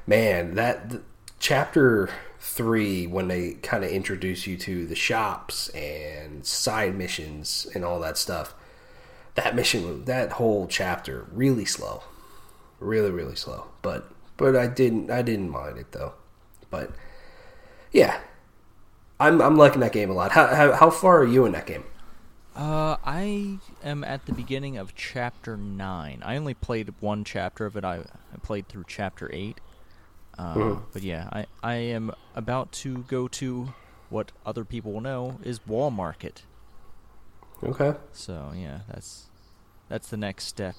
man, 0.08 0.56
that 0.56 0.94
chapter 1.39 2.10
three 2.39 3.08
when 3.08 3.30
they 3.30 3.53
kind 3.56 3.84
of 3.84 3.89
introduce 3.89 4.46
you 4.46 4.58
to 4.58 4.86
the 4.86 4.96
shops 4.96 5.70
and 5.70 6.46
side 6.46 6.96
missions 6.96 7.68
and 7.74 7.86
all 7.86 8.00
that 8.00 8.18
stuff. 8.18 8.53
That 9.36 9.56
mission, 9.56 10.06
that 10.06 10.34
whole 10.34 10.68
chapter, 10.68 11.25
really 11.32 11.65
slow, 11.65 12.03
really 12.84 13.12
really 13.12 13.36
slow. 13.36 13.66
But 13.82 14.10
but 14.38 14.56
I 14.56 14.68
didn't 14.68 15.10
I 15.12 15.22
didn't 15.22 15.50
mind 15.50 15.78
it 15.78 15.92
though. 15.92 16.13
But 16.70 16.92
yeah, 17.92 18.20
I'm 19.20 19.42
I'm 19.42 19.58
liking 19.58 19.82
that 19.82 19.94
game 19.94 20.10
a 20.10 20.13
lot. 20.13 20.32
How 20.32 20.48
how, 20.48 20.74
how 20.74 20.90
far 20.90 21.20
are 21.20 21.25
you 21.25 21.46
in 21.46 21.52
that 21.54 21.66
game? 21.66 21.86
Uh, 22.56 22.98
I 23.04 23.58
am 23.84 24.04
at 24.04 24.28
the 24.28 24.34
beginning 24.34 24.78
of 24.78 24.94
chapter 24.94 25.58
nine. 25.58 26.22
I 26.24 26.36
only 26.38 26.54
played 26.54 26.94
one 27.00 27.24
chapter 27.24 27.66
of 27.66 27.75
it. 27.75 27.84
I, 27.84 27.96
I 27.96 28.38
played 28.44 28.68
through 28.68 28.86
chapter 28.88 29.30
eight. 29.34 29.60
Uh, 30.38 30.78
But 30.92 31.02
yeah, 31.04 31.30
I 31.32 31.46
I 31.63 31.75
am 31.75 32.12
about 32.36 32.72
to 32.84 33.00
go 33.08 33.28
to 33.30 33.74
what 34.10 34.32
other 34.46 34.63
people 34.66 34.94
will 34.94 35.02
know 35.02 35.40
is 35.44 35.66
Wall 35.66 35.90
Market. 35.90 36.44
Okay. 37.63 37.96
So 38.12 38.52
yeah, 38.56 38.80
that's 38.88 39.30
that's 39.90 40.10
the 40.10 40.18
next 40.18 40.46
step. 40.46 40.75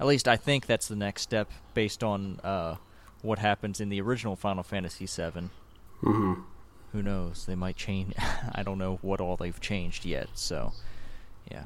At 0.00 0.06
least 0.06 0.26
I 0.26 0.36
think 0.36 0.66
that's 0.66 0.88
the 0.88 0.96
next 0.96 1.22
step 1.22 1.50
based 1.74 2.02
on 2.02 2.40
uh, 2.42 2.76
what 3.22 3.38
happens 3.38 3.80
in 3.80 3.90
the 3.90 4.00
original 4.00 4.34
Final 4.34 4.62
Fantasy 4.62 5.06
VII. 5.06 5.50
hmm 6.00 6.34
Who 6.92 7.02
knows? 7.02 7.44
They 7.46 7.54
might 7.54 7.76
change. 7.76 8.14
I 8.54 8.62
don't 8.62 8.78
know 8.78 8.98
what 9.02 9.20
all 9.20 9.36
they've 9.36 9.60
changed 9.60 10.04
yet. 10.06 10.28
So 10.34 10.72
yeah, 11.50 11.64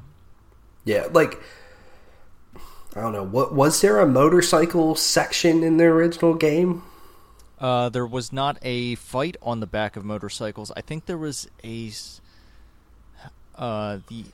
Yeah, 0.83 1.07
like 1.11 1.39
I 2.95 3.01
don't 3.01 3.13
know. 3.13 3.23
What 3.23 3.53
was 3.55 3.79
there 3.81 3.99
a 3.99 4.05
motorcycle 4.07 4.95
section 4.95 5.63
in 5.63 5.77
the 5.77 5.85
original 5.85 6.33
game? 6.33 6.83
uh, 7.57 7.87
there 7.87 8.05
was 8.05 8.33
not 8.33 8.57
a 8.61 8.95
fight 8.95 9.37
on 9.41 9.61
the 9.61 9.65
back 9.67 9.95
of 9.95 10.03
motorcycles. 10.03 10.71
I 10.75 10.81
think 10.81 11.05
there 11.05 11.17
was 11.17 11.47
a 11.63 11.89
uh, 13.55 13.99
the 14.09 14.25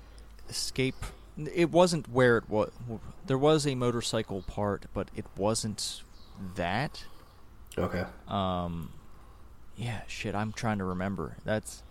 escape. 0.49 1.05
It 1.37 1.71
wasn't 1.71 2.09
where 2.09 2.37
it 2.37 2.49
was. 2.49 2.71
There 3.25 3.37
was 3.37 3.65
a 3.65 3.75
motorcycle 3.75 4.41
part, 4.41 4.85
but 4.93 5.09
it 5.15 5.25
wasn't 5.37 6.03
that. 6.55 7.05
Okay. 7.77 8.03
Um, 8.27 8.91
yeah, 9.77 10.01
shit. 10.07 10.35
I'm 10.35 10.51
trying 10.51 10.77
to 10.79 10.83
remember. 10.83 11.37
That's. 11.45 11.83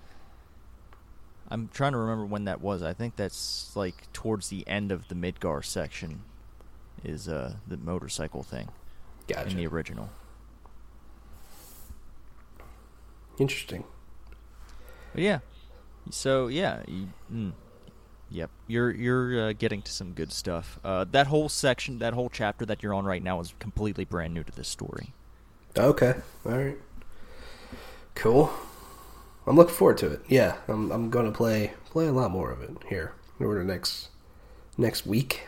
I'm 1.48 1.68
trying 1.72 1.92
to 1.92 1.98
remember 1.98 2.26
when 2.26 2.44
that 2.44 2.60
was. 2.60 2.82
I 2.82 2.92
think 2.92 3.16
that's 3.16 3.74
like 3.74 4.12
towards 4.12 4.48
the 4.50 4.66
end 4.68 4.92
of 4.92 5.08
the 5.08 5.14
Midgar 5.14 5.64
section, 5.64 6.22
is 7.02 7.28
uh 7.28 7.54
the 7.66 7.76
motorcycle 7.76 8.42
thing 8.42 8.68
Gotcha. 9.26 9.48
in 9.50 9.56
the 9.56 9.66
original. 9.66 10.10
Interesting. 13.38 13.84
But 15.14 15.22
yeah, 15.22 15.38
so 16.10 16.46
yeah, 16.48 16.82
you, 16.86 17.08
mm, 17.32 17.52
yep. 18.30 18.50
You're 18.66 18.90
you're 18.90 19.40
uh, 19.40 19.52
getting 19.52 19.82
to 19.82 19.92
some 19.92 20.12
good 20.12 20.32
stuff. 20.32 20.78
Uh, 20.84 21.04
that 21.12 21.26
whole 21.26 21.48
section, 21.48 21.98
that 21.98 22.14
whole 22.14 22.30
chapter 22.30 22.64
that 22.66 22.82
you're 22.82 22.94
on 22.94 23.04
right 23.04 23.22
now 23.22 23.40
is 23.40 23.54
completely 23.58 24.04
brand 24.04 24.34
new 24.34 24.44
to 24.44 24.52
this 24.52 24.68
story. 24.68 25.12
Okay. 25.76 26.14
All 26.46 26.52
right. 26.52 26.78
Cool. 28.14 28.50
I'm 29.46 29.56
looking 29.56 29.74
forward 29.74 29.98
to 29.98 30.12
it. 30.12 30.22
Yeah, 30.28 30.56
I'm 30.68 30.90
I'm 30.90 31.10
going 31.10 31.26
to 31.26 31.32
play 31.32 31.72
play 31.86 32.06
a 32.06 32.12
lot 32.12 32.30
more 32.30 32.50
of 32.50 32.62
it 32.62 32.70
here 32.88 33.14
over 33.40 33.58
the 33.58 33.64
next 33.64 34.08
next 34.76 35.06
week 35.06 35.46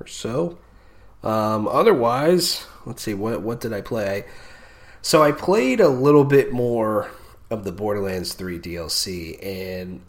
or 0.00 0.06
so. 0.06 0.58
Um, 1.22 1.66
otherwise, 1.66 2.66
let's 2.86 3.02
see 3.02 3.14
what 3.14 3.42
what 3.42 3.60
did 3.60 3.72
I 3.72 3.80
play? 3.80 4.24
So 5.02 5.22
I 5.22 5.32
played 5.32 5.80
a 5.80 5.88
little 5.88 6.24
bit 6.24 6.52
more 6.52 7.10
of 7.50 7.64
the 7.64 7.72
Borderlands 7.72 8.34
3 8.34 8.58
DLC 8.58 9.38
and 9.44 10.02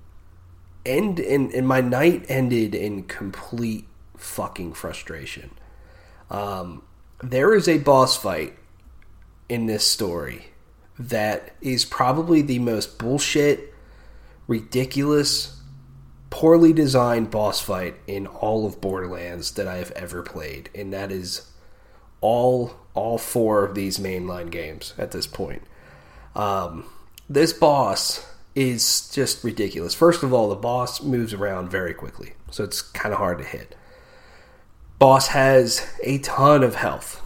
end 0.86 1.20
and, 1.20 1.52
and 1.52 1.68
my 1.68 1.82
night 1.82 2.26
ended 2.30 2.74
in 2.76 3.04
complete 3.04 3.88
fucking 4.18 4.74
frustration. 4.74 5.52
Um, 6.30 6.84
there 7.22 7.54
is 7.54 7.68
a 7.68 7.80
boss 7.80 8.16
fight 8.18 8.58
in 9.48 9.66
this 9.66 9.86
story 9.86 10.48
that 10.98 11.56
is 11.62 11.86
probably 11.86 12.42
the 12.42 12.60
most 12.60 13.00
bullshit, 13.00 13.74
ridiculous, 14.48 15.62
poorly 16.30 16.74
designed 16.74 17.32
boss 17.32 17.62
fight 17.62 17.96
in 18.06 18.28
all 18.28 18.66
of 18.66 18.82
Borderlands 18.82 19.52
that 19.52 19.68
I 19.68 19.78
have 19.78 19.92
ever 19.92 20.22
played, 20.22 20.70
and 20.76 20.94
that 20.94 21.12
is 21.12 21.50
all 22.22 22.76
all 22.94 23.18
four 23.18 23.64
of 23.64 23.76
these 23.76 23.98
mainline 23.98 24.52
games 24.52 24.94
at 24.98 25.12
this 25.12 25.26
point. 25.26 25.62
Um, 26.36 26.86
this 27.30 27.54
boss 27.54 28.26
is 28.60 29.10
just 29.10 29.44
ridiculous. 29.44 29.94
First 29.94 30.24
of 30.24 30.34
all, 30.34 30.50
the 30.50 30.56
boss 30.56 31.02
moves 31.02 31.34
around 31.34 31.70
very 31.70 31.94
quickly, 31.94 32.34
so 32.52 32.64
it's 32.64 32.82
kind 32.82 33.14
of 33.14 33.20
hard 33.20 33.38
to 33.38 33.44
hit. 33.44 33.76
Boss 34.98 35.30
has 35.30 35.88
a 36.04 36.18
ton 36.20 36.64
of 36.64 36.76
health 36.76 37.22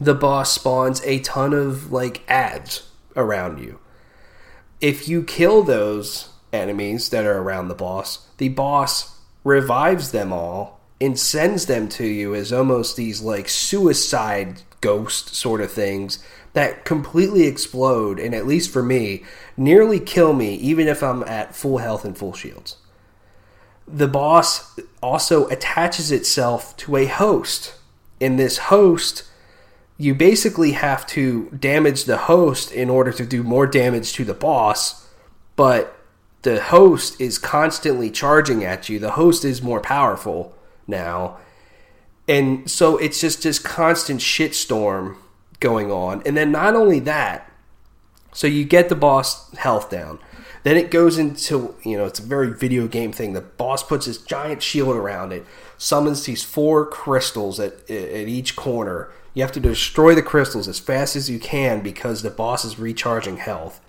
the 0.00 0.14
boss 0.14 0.52
spawns 0.52 1.00
a 1.04 1.20
ton 1.20 1.52
of 1.52 1.92
like 1.92 2.22
ads 2.28 2.90
around 3.16 3.58
you. 3.58 3.78
If 4.80 5.08
you 5.08 5.22
kill 5.22 5.62
those 5.62 6.30
enemies 6.52 7.08
that 7.10 7.24
are 7.24 7.38
around 7.38 7.68
the 7.68 7.74
boss, 7.74 8.26
the 8.38 8.48
boss 8.48 9.18
revives 9.44 10.10
them 10.10 10.32
all 10.32 10.80
and 11.00 11.18
sends 11.18 11.66
them 11.66 11.88
to 11.90 12.06
you 12.06 12.34
as 12.34 12.52
almost 12.52 12.96
these 12.96 13.20
like 13.20 13.48
suicide 13.48 14.62
ghost 14.80 15.34
sort 15.34 15.60
of 15.60 15.70
things 15.70 16.22
that 16.54 16.84
completely 16.84 17.46
explode 17.46 18.18
and 18.18 18.34
at 18.34 18.46
least 18.46 18.72
for 18.72 18.82
me 18.82 19.22
nearly 19.56 20.00
kill 20.00 20.32
me 20.32 20.54
even 20.54 20.88
if 20.88 21.02
I'm 21.02 21.22
at 21.24 21.54
full 21.54 21.78
health 21.78 22.04
and 22.04 22.16
full 22.16 22.32
shields. 22.32 22.76
The 23.86 24.08
boss 24.08 24.78
also 25.02 25.46
attaches 25.48 26.10
itself 26.10 26.76
to 26.78 26.96
a 26.96 27.04
host. 27.04 27.74
And 28.20 28.38
this 28.38 28.56
host 28.56 29.24
you 29.96 30.14
basically 30.14 30.72
have 30.72 31.06
to 31.06 31.50
damage 31.50 32.04
the 32.04 32.16
host 32.16 32.72
in 32.72 32.90
order 32.90 33.12
to 33.12 33.24
do 33.24 33.42
more 33.42 33.66
damage 33.66 34.12
to 34.14 34.24
the 34.24 34.34
boss, 34.34 35.08
but 35.54 35.96
the 36.42 36.60
host 36.60 37.20
is 37.20 37.38
constantly 37.38 38.10
charging 38.10 38.64
at 38.64 38.88
you. 38.88 38.98
The 38.98 39.12
host 39.12 39.44
is 39.44 39.62
more 39.62 39.80
powerful 39.80 40.54
now. 40.86 41.38
And 42.26 42.68
so 42.68 42.96
it's 42.98 43.20
just 43.20 43.42
this 43.42 43.58
constant 43.58 44.20
shitstorm 44.20 45.16
going 45.60 45.90
on. 45.90 46.22
And 46.26 46.36
then 46.36 46.52
not 46.52 46.74
only 46.74 47.00
that, 47.00 47.50
so 48.32 48.46
you 48.46 48.64
get 48.64 48.88
the 48.88 48.94
boss 48.94 49.52
health 49.54 49.90
down. 49.90 50.18
Then 50.64 50.76
it 50.76 50.90
goes 50.90 51.18
into, 51.18 51.74
you 51.84 51.96
know, 51.96 52.06
it's 52.06 52.18
a 52.18 52.22
very 52.22 52.52
video 52.52 52.88
game 52.88 53.12
thing. 53.12 53.34
The 53.34 53.42
boss 53.42 53.82
puts 53.82 54.06
his 54.06 54.18
giant 54.18 54.62
shield 54.62 54.96
around 54.96 55.32
it, 55.32 55.44
summons 55.76 56.24
these 56.24 56.42
four 56.42 56.86
crystals 56.86 57.60
at, 57.60 57.88
at 57.90 58.28
each 58.28 58.56
corner. 58.56 59.10
You 59.34 59.42
have 59.42 59.52
to 59.52 59.60
destroy 59.60 60.14
the 60.14 60.22
crystals 60.22 60.66
as 60.66 60.78
fast 60.78 61.16
as 61.16 61.28
you 61.28 61.38
can 61.38 61.82
because 61.82 62.22
the 62.22 62.30
boss 62.30 62.64
is 62.64 62.78
recharging 62.78 63.36
health. 63.36 63.80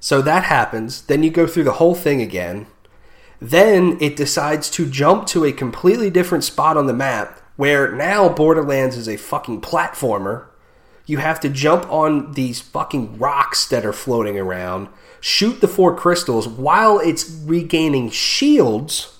So 0.00 0.20
that 0.22 0.44
happens. 0.44 1.02
Then 1.02 1.22
you 1.22 1.30
go 1.30 1.46
through 1.46 1.64
the 1.64 1.72
whole 1.72 1.94
thing 1.94 2.20
again. 2.20 2.66
Then 3.40 3.98
it 4.00 4.16
decides 4.16 4.68
to 4.70 4.88
jump 4.88 5.26
to 5.28 5.44
a 5.44 5.52
completely 5.52 6.10
different 6.10 6.44
spot 6.44 6.76
on 6.76 6.86
the 6.86 6.92
map 6.92 7.40
where 7.56 7.92
now 7.92 8.28
Borderlands 8.28 8.96
is 8.96 9.08
a 9.08 9.16
fucking 9.16 9.60
platformer. 9.60 10.46
You 11.08 11.16
have 11.18 11.40
to 11.40 11.48
jump 11.48 11.90
on 11.90 12.32
these 12.32 12.60
fucking 12.60 13.18
rocks 13.18 13.66
that 13.68 13.86
are 13.86 13.94
floating 13.94 14.38
around, 14.38 14.88
shoot 15.20 15.62
the 15.62 15.66
four 15.66 15.96
crystals 15.96 16.46
while 16.46 16.98
it's 16.98 17.28
regaining 17.44 18.10
shields. 18.10 19.18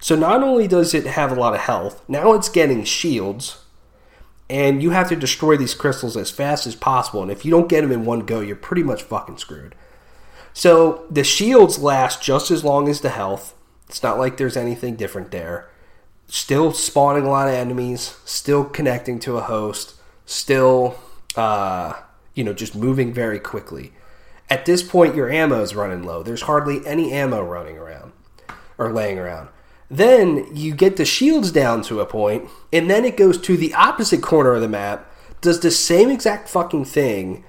So 0.00 0.16
not 0.16 0.42
only 0.42 0.66
does 0.66 0.92
it 0.92 1.06
have 1.06 1.30
a 1.30 1.40
lot 1.40 1.54
of 1.54 1.60
health, 1.60 2.02
now 2.08 2.32
it's 2.32 2.48
getting 2.48 2.82
shields 2.82 3.62
and 4.50 4.82
you 4.82 4.90
have 4.90 5.08
to 5.10 5.16
destroy 5.16 5.56
these 5.56 5.72
crystals 5.72 6.16
as 6.16 6.32
fast 6.32 6.66
as 6.66 6.74
possible. 6.74 7.22
And 7.22 7.30
if 7.30 7.44
you 7.44 7.52
don't 7.52 7.68
get 7.68 7.82
them 7.82 7.92
in 7.92 8.04
one 8.04 8.26
go, 8.26 8.40
you're 8.40 8.56
pretty 8.56 8.82
much 8.82 9.04
fucking 9.04 9.38
screwed. 9.38 9.76
So 10.52 11.06
the 11.08 11.22
shields 11.22 11.78
last 11.78 12.20
just 12.20 12.50
as 12.50 12.64
long 12.64 12.88
as 12.88 13.00
the 13.00 13.10
health. 13.10 13.54
It's 13.88 14.02
not 14.02 14.18
like 14.18 14.36
there's 14.36 14.56
anything 14.56 14.96
different 14.96 15.30
there. 15.30 15.70
Still 16.26 16.72
spawning 16.72 17.24
a 17.24 17.30
lot 17.30 17.46
of 17.46 17.54
enemies, 17.54 18.16
still 18.24 18.64
connecting 18.64 19.20
to 19.20 19.36
a 19.36 19.42
host, 19.42 19.94
still, 20.26 20.98
uh, 21.36 21.94
you 22.34 22.44
know, 22.44 22.52
just 22.52 22.74
moving 22.74 23.12
very 23.12 23.38
quickly. 23.38 23.92
At 24.48 24.66
this 24.66 24.82
point, 24.82 25.14
your 25.14 25.30
ammo 25.30 25.62
is 25.62 25.74
running 25.74 26.02
low. 26.02 26.22
There's 26.22 26.42
hardly 26.42 26.84
any 26.84 27.12
ammo 27.12 27.42
running 27.42 27.78
around 27.78 28.12
or 28.78 28.92
laying 28.92 29.18
around. 29.18 29.48
Then 29.88 30.46
you 30.54 30.74
get 30.74 30.96
the 30.96 31.04
shields 31.04 31.50
down 31.50 31.82
to 31.82 32.00
a 32.00 32.06
point, 32.06 32.48
and 32.72 32.88
then 32.88 33.04
it 33.04 33.16
goes 33.16 33.38
to 33.42 33.56
the 33.56 33.74
opposite 33.74 34.22
corner 34.22 34.54
of 34.54 34.60
the 34.60 34.68
map, 34.68 35.12
does 35.40 35.60
the 35.60 35.70
same 35.70 36.10
exact 36.10 36.48
fucking 36.48 36.84
thing. 36.84 37.44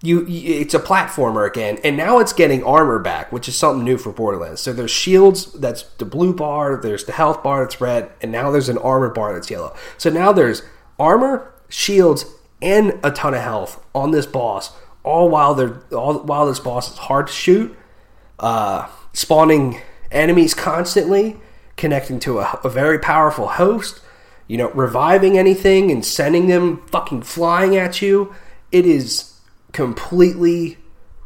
You, 0.00 0.26
you, 0.26 0.60
it's 0.60 0.74
a 0.74 0.80
platformer 0.80 1.48
again, 1.48 1.78
and 1.84 1.96
now 1.96 2.18
it's 2.18 2.32
getting 2.32 2.62
armor 2.64 2.98
back, 2.98 3.32
which 3.32 3.48
is 3.48 3.56
something 3.56 3.84
new 3.84 3.98
for 3.98 4.12
Borderlands. 4.12 4.60
So 4.60 4.72
there's 4.72 4.90
shields, 4.90 5.52
that's 5.52 5.82
the 5.98 6.04
blue 6.04 6.32
bar. 6.34 6.80
There's 6.80 7.04
the 7.04 7.12
health 7.12 7.42
bar 7.42 7.64
that's 7.64 7.80
red, 7.80 8.10
and 8.20 8.32
now 8.32 8.50
there's 8.50 8.68
an 8.68 8.78
armor 8.78 9.10
bar 9.10 9.32
that's 9.32 9.50
yellow. 9.50 9.74
So 9.98 10.10
now 10.10 10.32
there's 10.32 10.62
armor, 10.98 11.52
shields, 11.68 12.26
and 12.62 12.98
a 13.02 13.10
ton 13.10 13.34
of 13.34 13.42
health 13.42 13.84
on 13.94 14.12
this 14.12 14.24
boss, 14.24 14.72
all 15.02 15.28
while 15.28 15.54
they're 15.54 15.82
all 15.92 16.20
while 16.20 16.46
this 16.46 16.60
boss 16.60 16.92
is 16.92 16.98
hard 16.98 17.26
to 17.26 17.32
shoot, 17.32 17.76
uh, 18.38 18.88
spawning 19.12 19.80
enemies 20.10 20.54
constantly 20.54 21.36
connecting 21.76 22.20
to 22.20 22.38
a, 22.38 22.60
a, 22.62 22.68
very 22.68 22.98
powerful 22.98 23.48
host, 23.48 24.00
you 24.46 24.56
know, 24.56 24.70
reviving 24.70 25.38
anything 25.38 25.90
and 25.90 26.04
sending 26.04 26.46
them 26.46 26.86
fucking 26.88 27.22
flying 27.22 27.76
at 27.76 28.02
you. 28.02 28.32
It 28.70 28.86
is 28.86 29.40
completely 29.72 30.78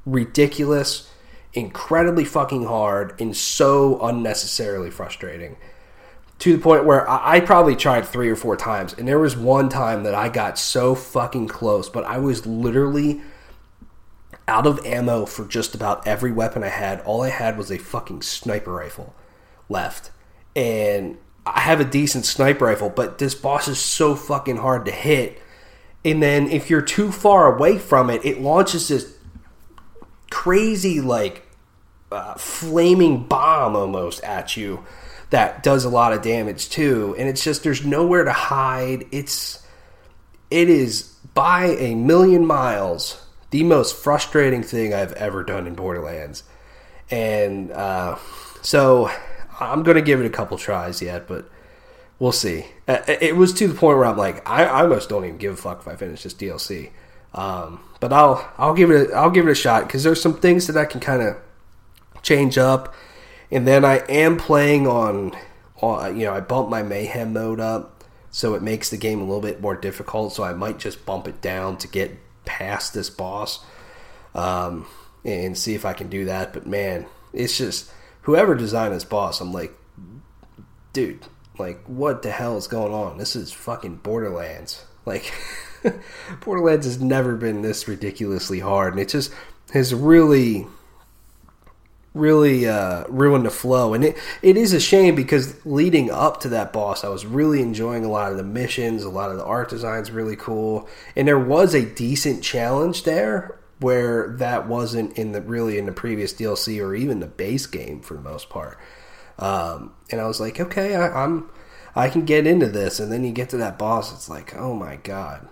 ridiculous, 0.06 1.10
incredibly 1.52 2.24
fucking 2.24 2.64
hard, 2.64 3.20
and 3.20 3.36
so 3.36 4.00
unnecessarily 4.00 4.90
frustrating. 4.90 5.56
To 6.38 6.56
the 6.56 6.62
point 6.62 6.84
where 6.84 7.08
I, 7.08 7.40
probably 7.40 7.76
tried 7.76 8.06
three 8.06 8.28
or 8.28 8.36
four 8.36 8.56
times, 8.56 8.92
and 8.92 9.08
there 9.08 9.18
was 9.18 9.36
one 9.36 9.68
time 9.68 10.02
that 10.02 10.14
I 10.14 10.28
got 10.28 10.58
so 10.58 10.94
fucking 10.94 11.48
close, 11.48 11.88
but 11.88 12.04
I 12.04 12.18
was 12.18 12.46
literally 12.46 13.22
out 14.46 14.66
of 14.66 14.84
ammo 14.84 15.24
for 15.24 15.46
just 15.46 15.74
about 15.74 16.06
every 16.06 16.30
weapon 16.30 16.62
I 16.62 16.68
had. 16.68 17.00
All 17.00 17.22
I 17.22 17.30
had 17.30 17.56
was 17.56 17.72
a 17.72 17.78
fucking 17.78 18.22
sniper 18.22 18.72
rifle 18.72 19.14
left, 19.68 20.10
and 20.54 21.16
I 21.46 21.60
have 21.60 21.80
a 21.80 21.84
decent 21.84 22.26
sniper 22.26 22.66
rifle, 22.66 22.90
but 22.90 23.16
this 23.18 23.34
boss 23.34 23.66
is 23.66 23.78
so 23.78 24.14
fucking 24.14 24.58
hard 24.58 24.84
to 24.86 24.92
hit. 24.92 25.40
And 26.04 26.22
then 26.22 26.48
if 26.48 26.68
you're 26.68 26.82
too 26.82 27.12
far 27.12 27.56
away 27.56 27.78
from 27.78 28.10
it, 28.10 28.24
it 28.24 28.40
launches 28.40 28.88
this 28.88 29.16
crazy 30.30 31.00
like 31.00 31.46
uh, 32.12 32.34
flaming 32.34 33.24
bomb 33.24 33.74
almost 33.74 34.22
at 34.22 34.56
you 34.56 34.84
that 35.30 35.62
does 35.62 35.84
a 35.84 35.88
lot 35.88 36.12
of 36.12 36.22
damage 36.22 36.68
too. 36.68 37.14
And 37.18 37.28
it's 37.28 37.42
just 37.42 37.62
there's 37.62 37.84
nowhere 37.84 38.24
to 38.24 38.32
hide. 38.32 39.06
It's 39.10 39.66
it 40.50 40.68
is 40.68 41.14
by 41.34 41.66
a 41.66 41.94
million 41.94 42.46
miles 42.46 43.22
the 43.50 43.62
most 43.62 43.96
frustrating 43.96 44.62
thing 44.62 44.92
i've 44.92 45.12
ever 45.12 45.42
done 45.42 45.66
in 45.66 45.74
borderlands. 45.74 46.42
And 47.10 47.70
uh, 47.72 48.16
so 48.62 49.10
i'm 49.60 49.82
gonna 49.82 50.02
give 50.02 50.20
it 50.20 50.26
a 50.26 50.30
couple 50.30 50.58
tries 50.58 51.00
yet 51.00 51.28
but 51.28 51.48
we'll 52.18 52.32
see. 52.32 52.66
Uh, 52.88 52.98
it 53.06 53.36
was 53.36 53.52
to 53.54 53.68
the 53.68 53.74
point 53.74 53.96
where 53.98 54.06
i'm 54.06 54.16
like 54.16 54.48
i, 54.48 54.64
I 54.64 54.82
almost 54.82 55.08
don't 55.08 55.24
even 55.24 55.38
give 55.38 55.54
a 55.54 55.56
fuck 55.56 55.80
if 55.80 55.88
i 55.88 55.96
finish 55.96 56.22
this 56.22 56.34
dlc 56.34 56.90
um, 57.34 57.80
but 58.00 58.12
i'll 58.12 58.48
i'll 58.58 58.74
give 58.74 58.90
it 58.90 59.10
a, 59.10 59.14
i'll 59.14 59.30
give 59.30 59.46
it 59.46 59.50
a 59.50 59.54
shot 59.54 59.86
because 59.86 60.02
there's 60.02 60.20
some 60.20 60.34
things 60.34 60.66
that 60.66 60.76
i 60.76 60.84
can 60.84 61.00
kind 61.00 61.22
of 61.22 61.36
change 62.22 62.58
up 62.58 62.94
and 63.56 63.66
then 63.66 63.86
I 63.86 64.02
am 64.10 64.36
playing 64.36 64.86
on, 64.86 65.34
on, 65.80 66.20
you 66.20 66.26
know, 66.26 66.34
I 66.34 66.40
bumped 66.40 66.70
my 66.70 66.82
mayhem 66.82 67.32
mode 67.32 67.58
up, 67.58 68.04
so 68.30 68.52
it 68.52 68.60
makes 68.60 68.90
the 68.90 68.98
game 68.98 69.18
a 69.18 69.24
little 69.24 69.40
bit 69.40 69.62
more 69.62 69.74
difficult. 69.74 70.34
So 70.34 70.44
I 70.44 70.52
might 70.52 70.78
just 70.78 71.06
bump 71.06 71.26
it 71.26 71.40
down 71.40 71.78
to 71.78 71.88
get 71.88 72.18
past 72.44 72.92
this 72.92 73.08
boss, 73.08 73.64
um, 74.34 74.84
and 75.24 75.56
see 75.56 75.74
if 75.74 75.86
I 75.86 75.94
can 75.94 76.10
do 76.10 76.26
that. 76.26 76.52
But 76.52 76.66
man, 76.66 77.06
it's 77.32 77.56
just 77.56 77.90
whoever 78.20 78.54
designed 78.54 78.92
this 78.92 79.04
boss, 79.04 79.40
I'm 79.40 79.54
like, 79.54 79.72
dude, 80.92 81.24
like 81.56 81.82
what 81.86 82.20
the 82.20 82.32
hell 82.32 82.58
is 82.58 82.66
going 82.66 82.92
on? 82.92 83.16
This 83.16 83.34
is 83.34 83.52
fucking 83.52 83.96
Borderlands. 83.96 84.84
Like 85.06 85.32
Borderlands 86.44 86.84
has 86.84 87.00
never 87.00 87.36
been 87.36 87.62
this 87.62 87.88
ridiculously 87.88 88.60
hard, 88.60 88.92
and 88.92 89.00
it 89.00 89.08
just 89.08 89.32
has 89.72 89.94
really 89.94 90.66
really 92.16 92.66
uh, 92.66 93.04
ruined 93.08 93.46
the 93.46 93.50
flow. 93.50 93.94
And 93.94 94.04
it, 94.04 94.16
it 94.42 94.56
is 94.56 94.72
a 94.72 94.80
shame 94.80 95.14
because 95.14 95.64
leading 95.64 96.10
up 96.10 96.40
to 96.40 96.48
that 96.50 96.72
boss, 96.72 97.04
I 97.04 97.08
was 97.08 97.26
really 97.26 97.62
enjoying 97.62 98.04
a 98.04 98.10
lot 98.10 98.30
of 98.30 98.36
the 98.36 98.44
missions, 98.44 99.04
a 99.04 99.10
lot 99.10 99.30
of 99.30 99.36
the 99.36 99.44
art 99.44 99.68
designs 99.68 100.10
really 100.10 100.36
cool. 100.36 100.88
And 101.14 101.28
there 101.28 101.38
was 101.38 101.74
a 101.74 101.84
decent 101.84 102.42
challenge 102.42 103.04
there 103.04 103.58
where 103.78 104.28
that 104.38 104.66
wasn't 104.66 105.18
in 105.18 105.32
the 105.32 105.42
really 105.42 105.78
in 105.78 105.86
the 105.86 105.92
previous 105.92 106.32
DLC 106.32 106.82
or 106.82 106.94
even 106.94 107.20
the 107.20 107.26
base 107.26 107.66
game 107.66 108.00
for 108.00 108.14
the 108.14 108.22
most 108.22 108.48
part. 108.48 108.78
Um, 109.38 109.92
and 110.10 110.20
I 110.20 110.26
was 110.26 110.40
like, 110.40 110.58
okay, 110.58 110.94
I, 110.94 111.24
I'm 111.24 111.50
I 111.94 112.08
can 112.08 112.24
get 112.24 112.46
into 112.46 112.68
this. 112.68 113.00
And 113.00 113.12
then 113.12 113.24
you 113.24 113.32
get 113.32 113.50
to 113.50 113.56
that 113.58 113.78
boss, 113.78 114.12
it's 114.12 114.28
like, 114.28 114.56
oh 114.56 114.74
my 114.74 114.96
god, 114.96 115.48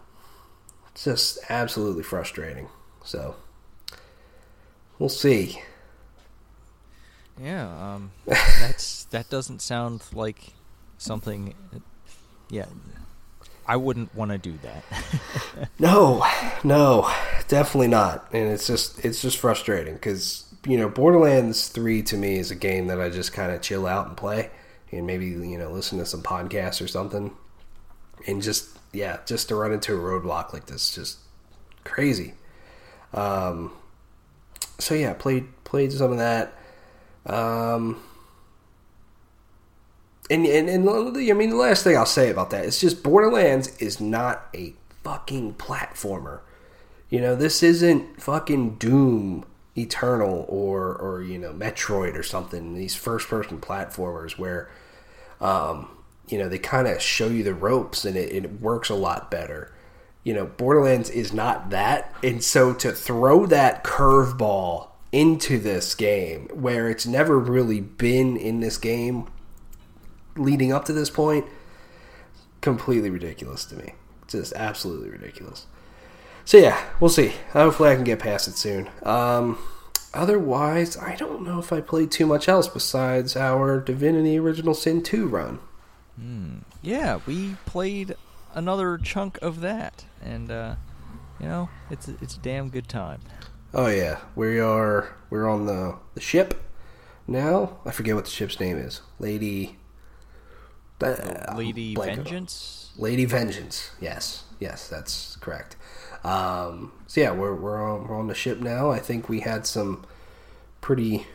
it's 0.90 1.05
just 1.05 1.38
absolutely 1.48 2.03
frustrating. 2.03 2.68
So 3.05 3.37
we'll 4.98 5.09
see. 5.09 5.61
Yeah, 7.40 7.94
um, 7.94 8.12
that's 8.27 9.05
that 9.07 9.29
doesn't 9.29 9.61
sound 9.61 10.03
like 10.12 10.38
something. 10.99 11.55
Yeah, 12.49 12.66
I 13.66 13.77
wouldn't 13.77 14.14
want 14.14 14.31
to 14.31 14.38
do 14.38 14.59
that. 14.62 14.85
no, 15.79 16.25
no, 16.62 17.11
definitely 17.49 17.88
not. 17.88 18.29
And 18.33 18.51
it's 18.51 18.66
just 18.66 19.05
it's 19.05 19.23
just 19.23 19.38
frustrating 19.38 19.94
because 19.94 20.44
you 20.66 20.77
know 20.77 20.88
Borderlands 20.88 21.68
Three 21.68 22.03
to 22.05 22.16
me 22.16 22.38
is 22.38 22.51
a 22.51 22.57
game 22.57 22.87
that 22.88 23.01
I 23.01 23.11
just 23.11 23.33
kind 23.33 23.53
of 23.53 23.62
chill 23.62 23.87
out 23.87 24.07
and 24.07 24.16
play, 24.16 24.51
and 24.92 25.07
maybe 25.07 25.27
you 25.27 25.59
know 25.59 25.70
listen 25.70 25.99
to 25.99 26.07
some 26.07 26.23
podcasts 26.23 26.83
or 26.83 26.88
something, 26.88 27.33
and 28.27 28.42
just 28.42 28.79
yeah, 28.92 29.18
just 29.27 29.49
to 29.49 29.57
run 29.57 29.73
into 29.73 29.94
a 29.94 29.99
roadblock 29.99 30.53
like 30.53 30.66
this, 30.66 30.94
just 30.94 31.18
crazy. 31.83 32.35
Um, 33.12 33.73
so 34.79 34.94
yeah, 34.94 35.14
played 35.14 35.47
played 35.64 35.92
some 35.92 36.12
of 36.12 36.18
that. 36.18 36.53
Um, 37.27 38.03
and, 40.31 40.47
and, 40.47 40.69
and 40.69 40.89
I 40.89 41.33
mean, 41.35 41.51
the 41.51 41.57
last 41.57 41.85
thing 41.85 41.97
I'll 41.97 42.07
say 42.07 42.31
about 42.31 42.51
that 42.51 42.65
is 42.65 42.81
just 42.81 43.03
Borderlands 43.03 43.77
is 43.79 44.01
not 44.01 44.49
a 44.55 44.75
fucking 45.03 45.55
platformer. 45.55 46.41
You 47.11 47.21
know, 47.21 47.37
this 47.37 47.63
isn't 47.63 48.21
fucking 48.23 48.77
Doom 48.77 49.45
Eternal 49.77 50.47
or, 50.49 50.95
or 50.95 51.23
you 51.23 51.39
know, 51.39 51.53
Metroid 51.53 52.15
or 52.15 52.23
something. 52.23 52.75
These 52.75 52.95
first 52.95 53.29
person 53.29 53.61
platformers 53.61 54.39
where, 54.39 54.71
um, 55.41 55.91
you 56.27 56.39
know, 56.39 56.49
they 56.49 56.59
kind 56.59 56.89
of 56.89 57.03
show 57.03 57.29
you 57.29 57.43
the 57.45 57.55
ropes 57.55 58.05
and 58.05 58.17
it, 58.17 58.33
it 58.33 58.61
works 58.61 58.89
a 58.89 58.95
lot 58.95 59.31
better. 59.31 59.73
You 60.23 60.33
know, 60.33 60.47
Borderlands 60.47 61.11
is 61.11 61.35
not 61.35 61.69
that. 61.71 62.15
And 62.23 62.43
so 62.43 62.73
to 62.75 62.93
throw 62.93 63.45
that 63.47 63.85
curveball 63.85 64.89
into 65.14 65.61
this 65.61 65.94
game 65.94 66.48
where 66.53 66.90
it's 66.90 67.07
never 67.07 67.38
really 67.38 67.81
been 67.81 68.37
in 68.37 68.59
this 68.59 68.77
game 68.77 69.29
leading 70.37 70.72
up 70.72 70.85
to 70.85 70.92
this 70.92 71.09
point 71.09 71.46
completely 72.61 73.11
ridiculous 73.11 73.64
to 73.66 73.77
me. 73.77 73.94
Just 74.27 74.53
absolutely 74.55 75.11
ridiculous. 75.11 75.66
So 76.44 76.57
yeah 76.57 76.85
we'll 76.98 77.11
see. 77.11 77.33
Hopefully 77.53 77.90
i 77.90 77.94
can 77.94 78.03
get 78.03 78.18
past 78.18 78.48
it 78.48 78.57
soon. 78.57 78.90
Um, 79.05 79.57
otherwise 80.12 80.96
i 80.96 81.14
don't 81.16 81.42
know 81.42 81.59
if 81.59 81.72
i 81.72 81.81
played 81.81 82.11
too 82.11 82.27
much 82.27 82.48
else 82.48 82.68
besides 82.68 83.37
our 83.37 83.81
divinity 83.81 84.37
original 84.38 84.74
sin 84.74 85.00
2 85.00 85.29
run. 85.29 85.61
Hmm. 86.18 86.59
yeah 86.83 87.20
we 87.24 87.57
played 87.66 88.16
another 88.53 88.98
chunk 88.98 89.38
of 89.42 89.61
that 89.61 90.05
and 90.22 90.50
uh, 90.50 90.74
you 91.38 91.46
know 91.46 91.68
it's 91.88 92.09
it's 92.09 92.35
a 92.37 92.40
damn 92.40 92.68
good 92.68 92.88
time 92.88 93.20
Oh 93.77 93.89
yeah, 93.89 94.21
we 94.37 94.61
are. 94.61 95.17
We're 95.31 95.49
on 95.49 95.67
the 95.67 95.97
the 96.15 96.21
ship 96.21 96.63
now. 97.27 97.79
I 97.85 97.91
forget 97.91 98.15
what 98.15 98.25
the 98.25 98.31
ship's 98.31 98.61
name 98.61 98.77
is. 98.77 99.01
Lady. 99.19 99.79
Uh, 101.01 101.55
Lady 101.57 101.97
Vengeance. 101.97 102.93
Lady 102.97 103.25
Vengeance. 103.25 103.91
Yes, 104.01 104.45
yes, 104.61 104.89
that's 104.89 105.35
correct. 105.37 105.75
Um, 106.23 106.93
so 107.09 107.21
yeah, 107.21 107.33
we're 107.33 107.55
we're 107.55 107.83
on, 107.83 108.07
we're 108.07 108.17
on 108.17 108.29
the 108.29 108.35
ship 108.35 108.61
now. 108.61 108.93
I 108.93 109.01
think 109.01 109.29
we 109.29 109.41
had 109.41 109.67
some 109.67 110.07
pretty 110.81 111.27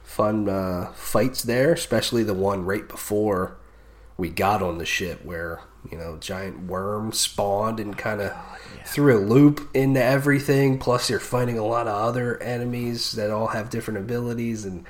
fun 0.00 0.48
uh, 0.48 0.92
fights 0.94 1.42
there, 1.42 1.72
especially 1.72 2.22
the 2.22 2.34
one 2.34 2.64
right 2.64 2.86
before 2.86 3.56
we 4.16 4.28
got 4.28 4.62
on 4.62 4.78
the 4.78 4.86
ship, 4.86 5.24
where 5.24 5.62
you 5.90 5.96
know 5.96 6.16
giant 6.18 6.66
worm 6.66 7.12
spawned 7.12 7.80
and 7.80 7.96
kind 7.96 8.20
of 8.20 8.32
oh, 8.34 8.58
yeah. 8.76 8.82
threw 8.84 9.18
a 9.18 9.20
loop 9.20 9.68
into 9.74 10.02
everything. 10.02 10.78
Plus, 10.78 11.10
you're 11.10 11.20
fighting 11.20 11.58
a 11.58 11.66
lot 11.66 11.86
of 11.86 11.94
other 11.94 12.42
enemies 12.42 13.12
that 13.12 13.30
all 13.30 13.48
have 13.48 13.70
different 13.70 13.98
abilities, 14.00 14.64
and 14.64 14.84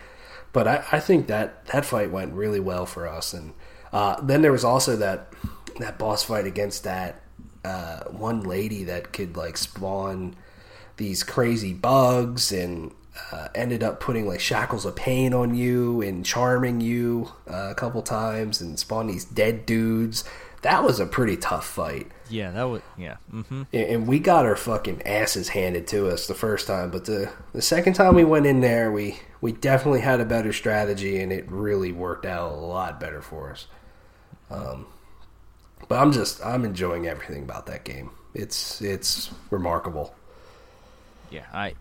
but 0.53 0.67
I, 0.67 0.85
I 0.93 1.01
think 1.01 1.27
that 1.27 1.67
that 1.67 1.85
fight 1.85 2.11
went 2.11 2.33
really 2.33 2.61
well 2.61 2.87
for 2.87 3.07
us. 3.07 3.33
And 3.33 3.53
uh, 3.93 4.21
then 4.21 4.43
there 4.43 4.53
was 4.53 4.65
also 4.65 4.97
that 4.97 5.33
that 5.79 5.99
boss 5.99 6.23
fight 6.23 6.47
against 6.47 6.85
that 6.85 7.23
uh, 7.65 8.05
one 8.05 8.43
lady 8.43 8.85
that 8.85 9.13
could 9.13 9.37
like 9.37 9.57
spawn 9.57 10.35
these 10.97 11.23
crazy 11.23 11.73
bugs 11.73 12.53
and 12.53 12.93
uh, 13.33 13.49
ended 13.55 13.83
up 13.83 14.01
putting 14.01 14.27
like 14.27 14.41
shackles 14.41 14.85
of 14.85 14.97
pain 14.97 15.35
on 15.35 15.55
you 15.55 16.01
and 16.01 16.25
charming 16.25 16.81
you 16.81 17.31
uh, 17.51 17.69
a 17.71 17.75
couple 17.75 18.03
times 18.03 18.61
and 18.61 18.79
spawn 18.79 19.07
these 19.07 19.25
dead 19.25 19.67
dudes 19.67 20.25
that 20.63 20.85
was 20.85 21.01
a 21.01 21.07
pretty 21.07 21.37
tough 21.37 21.67
fight. 21.67 22.11
Yeah, 22.29 22.51
that 22.53 22.65
was 22.65 22.83
yeah. 22.97 23.17
Mm-hmm. 23.33 23.63
And 23.73 24.07
we 24.07 24.19
got 24.19 24.47
our 24.47 24.57
fucking 24.57 25.03
asses 25.07 25.49
handed 25.49 25.87
to 25.89 26.09
us 26.09 26.27
the 26.27 26.35
first 26.35 26.67
time, 26.67 26.91
but 26.91 27.07
the 27.07 27.33
the 27.53 27.63
second 27.63 27.95
time 27.95 28.15
we 28.15 28.25
went 28.25 28.47
in 28.47 28.61
there, 28.61 28.93
we 28.93 29.19
we 29.41 29.53
definitely 29.53 30.01
had 30.01 30.21
a 30.21 30.25
better 30.25 30.53
strategy, 30.53 31.21
and 31.21 31.33
it 31.33 31.51
really 31.51 31.93
worked 31.93 32.27
out 32.27 32.53
a 32.53 32.55
lot 32.55 33.01
better 33.01 33.23
for 33.23 33.53
us. 33.53 33.67
Um, 34.51 34.87
but 35.89 35.99
I'm 35.99 36.13
just 36.13 36.45
I'm 36.45 36.65
enjoying 36.65 37.07
everything 37.07 37.43
about 37.43 37.67
that 37.67 37.85
game. 37.85 38.11
It's 38.35 38.81
it's 38.81 39.31
remarkable. 39.51 40.15
Yeah, 41.31 41.47
I 41.53 41.75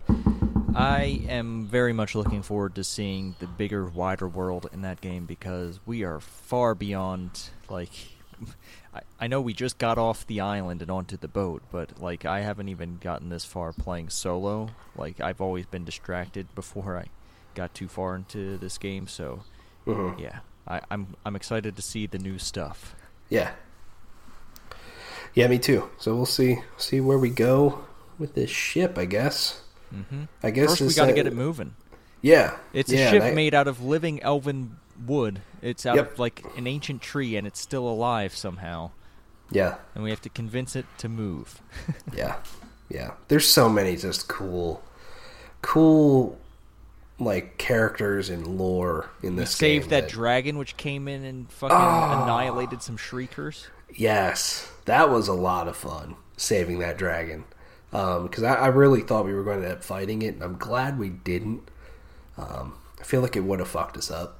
I 0.74 1.22
am 1.28 1.66
very 1.66 1.92
much 1.92 2.14
looking 2.14 2.42
forward 2.42 2.76
to 2.76 2.84
seeing 2.84 3.34
the 3.40 3.46
bigger, 3.46 3.84
wider 3.84 4.28
world 4.28 4.68
in 4.72 4.82
that 4.82 5.00
game 5.00 5.26
because 5.26 5.80
we 5.84 6.04
are 6.04 6.20
far 6.20 6.74
beyond 6.74 7.50
like 7.68 7.90
I, 8.94 9.00
I 9.20 9.26
know 9.26 9.40
we 9.40 9.52
just 9.54 9.78
got 9.78 9.98
off 9.98 10.26
the 10.26 10.40
island 10.40 10.82
and 10.82 10.90
onto 10.90 11.16
the 11.16 11.28
boat, 11.28 11.62
but 11.70 12.00
like 12.00 12.24
I 12.24 12.40
haven't 12.40 12.68
even 12.68 12.98
gotten 12.98 13.28
this 13.28 13.44
far 13.44 13.72
playing 13.72 14.10
solo. 14.10 14.70
Like 14.96 15.20
I've 15.20 15.40
always 15.40 15.66
been 15.66 15.84
distracted 15.84 16.54
before 16.54 16.96
I 16.96 17.06
got 17.54 17.74
too 17.74 17.88
far 17.88 18.16
into 18.16 18.56
this 18.58 18.78
game, 18.78 19.06
so 19.06 19.42
mm-hmm. 19.86 20.18
yeah, 20.18 20.40
I, 20.66 20.80
I'm 20.90 21.16
I'm 21.24 21.36
excited 21.36 21.76
to 21.76 21.82
see 21.82 22.06
the 22.06 22.18
new 22.18 22.38
stuff. 22.38 22.94
Yeah. 23.28 23.52
Yeah, 25.34 25.46
me 25.46 25.58
too. 25.58 25.88
So 25.98 26.16
we'll 26.16 26.26
see 26.26 26.58
see 26.76 27.00
where 27.00 27.18
we 27.18 27.30
go 27.30 27.84
with 28.18 28.34
this 28.34 28.50
ship. 28.50 28.98
I 28.98 29.04
guess. 29.04 29.62
Mm-hmm. 29.94 30.24
I 30.42 30.50
guess 30.50 30.78
First, 30.78 30.82
we 30.82 30.94
got 30.94 31.06
to 31.06 31.12
get 31.12 31.26
it 31.26 31.34
moving. 31.34 31.74
Yeah, 32.22 32.56
It's 32.72 32.92
yeah, 32.92 33.08
a 33.08 33.10
ship 33.10 33.22
I- 33.22 33.32
made 33.32 33.54
out 33.54 33.66
of 33.66 33.82
living 33.82 34.22
elven 34.22 34.76
wood. 35.06 35.40
It's 35.62 35.84
out 35.86 35.96
Yep. 35.96 36.12
of 36.12 36.18
like 36.18 36.44
an 36.56 36.66
ancient 36.66 37.02
tree, 37.02 37.36
and 37.36 37.46
it's 37.46 37.60
still 37.60 37.88
alive 37.88 38.34
somehow. 38.34 38.90
Yeah, 39.52 39.76
And 39.96 40.04
we 40.04 40.10
have 40.10 40.20
to 40.22 40.28
convince 40.28 40.76
it 40.76 40.86
to 40.98 41.08
move. 41.08 41.60
yeah, 42.16 42.36
yeah. 42.88 43.12
There's 43.28 43.48
so 43.48 43.68
many 43.68 43.96
just 43.96 44.28
cool, 44.28 44.80
cool, 45.62 46.38
like 47.18 47.58
characters 47.58 48.30
and 48.30 48.46
lore 48.46 49.10
in 49.22 49.36
this. 49.36 49.50
saved 49.50 49.84
game 49.84 49.90
that 49.90 50.08
dragon, 50.08 50.56
which 50.56 50.76
came 50.76 51.08
in 51.08 51.24
and 51.24 51.50
fucking 51.50 51.76
Oh. 51.76 52.22
annihilated 52.22 52.80
some 52.82 52.96
shriekers. 52.96 53.66
Yes, 53.94 54.70
that 54.84 55.10
was 55.10 55.26
a 55.28 55.34
lot 55.34 55.66
of 55.68 55.76
fun 55.76 56.14
saving 56.36 56.78
that 56.78 56.96
dragon. 56.96 57.44
Because 57.90 58.44
I, 58.44 58.54
I 58.54 58.66
really 58.68 59.00
thought 59.02 59.24
we 59.24 59.34
were 59.34 59.42
going 59.42 59.62
to 59.62 59.66
end 59.66 59.74
up 59.78 59.82
fighting 59.84 60.22
it, 60.22 60.34
and 60.34 60.44
I'm 60.44 60.56
glad 60.56 60.96
we 60.96 61.08
didn't. 61.08 61.68
Um, 62.38 62.74
I 63.00 63.02
feel 63.02 63.20
like 63.20 63.34
it 63.34 63.40
would 63.42 63.58
have 63.58 63.66
fucked 63.68 63.96
us 63.96 64.12
up, 64.12 64.39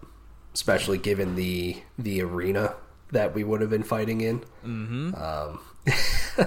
especially 0.61 0.99
given 0.99 1.37
the 1.37 1.75
the 1.99 2.21
arena 2.21 2.75
that 3.13 3.35
we 3.35 3.43
would 3.43 3.63
have 3.63 3.71
been 3.71 3.83
fighting 3.83 4.21
in. 4.21 4.41
Mm-hmm. 4.63 5.15
Um, 5.15 5.59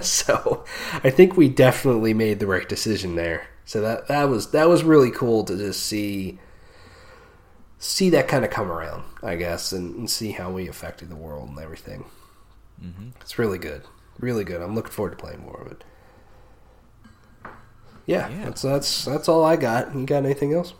so 0.02 0.64
I 1.02 1.10
think 1.10 1.36
we 1.36 1.48
definitely 1.48 2.14
made 2.14 2.38
the 2.38 2.46
right 2.46 2.68
decision 2.68 3.16
there. 3.16 3.48
So 3.64 3.80
that 3.80 4.06
that 4.06 4.28
was 4.28 4.52
that 4.52 4.68
was 4.68 4.84
really 4.84 5.10
cool 5.10 5.42
to 5.44 5.56
just 5.56 5.82
see 5.82 6.38
see 7.78 8.08
that 8.10 8.28
kind 8.28 8.44
of 8.44 8.52
come 8.52 8.70
around, 8.70 9.02
I 9.20 9.34
guess, 9.34 9.72
and, 9.72 9.96
and 9.96 10.08
see 10.08 10.30
how 10.30 10.52
we 10.52 10.68
affected 10.68 11.10
the 11.10 11.16
world 11.16 11.48
and 11.48 11.58
everything. 11.58 12.04
Mm-hmm. 12.80 13.08
It's 13.20 13.36
really 13.36 13.58
good, 13.58 13.82
really 14.20 14.44
good. 14.44 14.62
I'm 14.62 14.76
looking 14.76 14.92
forward 14.92 15.10
to 15.10 15.16
playing 15.16 15.42
more 15.42 15.60
of 15.60 15.72
it. 15.72 15.82
Yeah, 18.06 18.28
Yeah. 18.28 18.44
that's 18.44 18.62
that's 18.62 19.04
that's 19.06 19.28
all 19.28 19.44
I 19.44 19.56
got. 19.56 19.92
You 19.92 20.06
got 20.06 20.24
anything 20.24 20.52
else? 20.54 20.72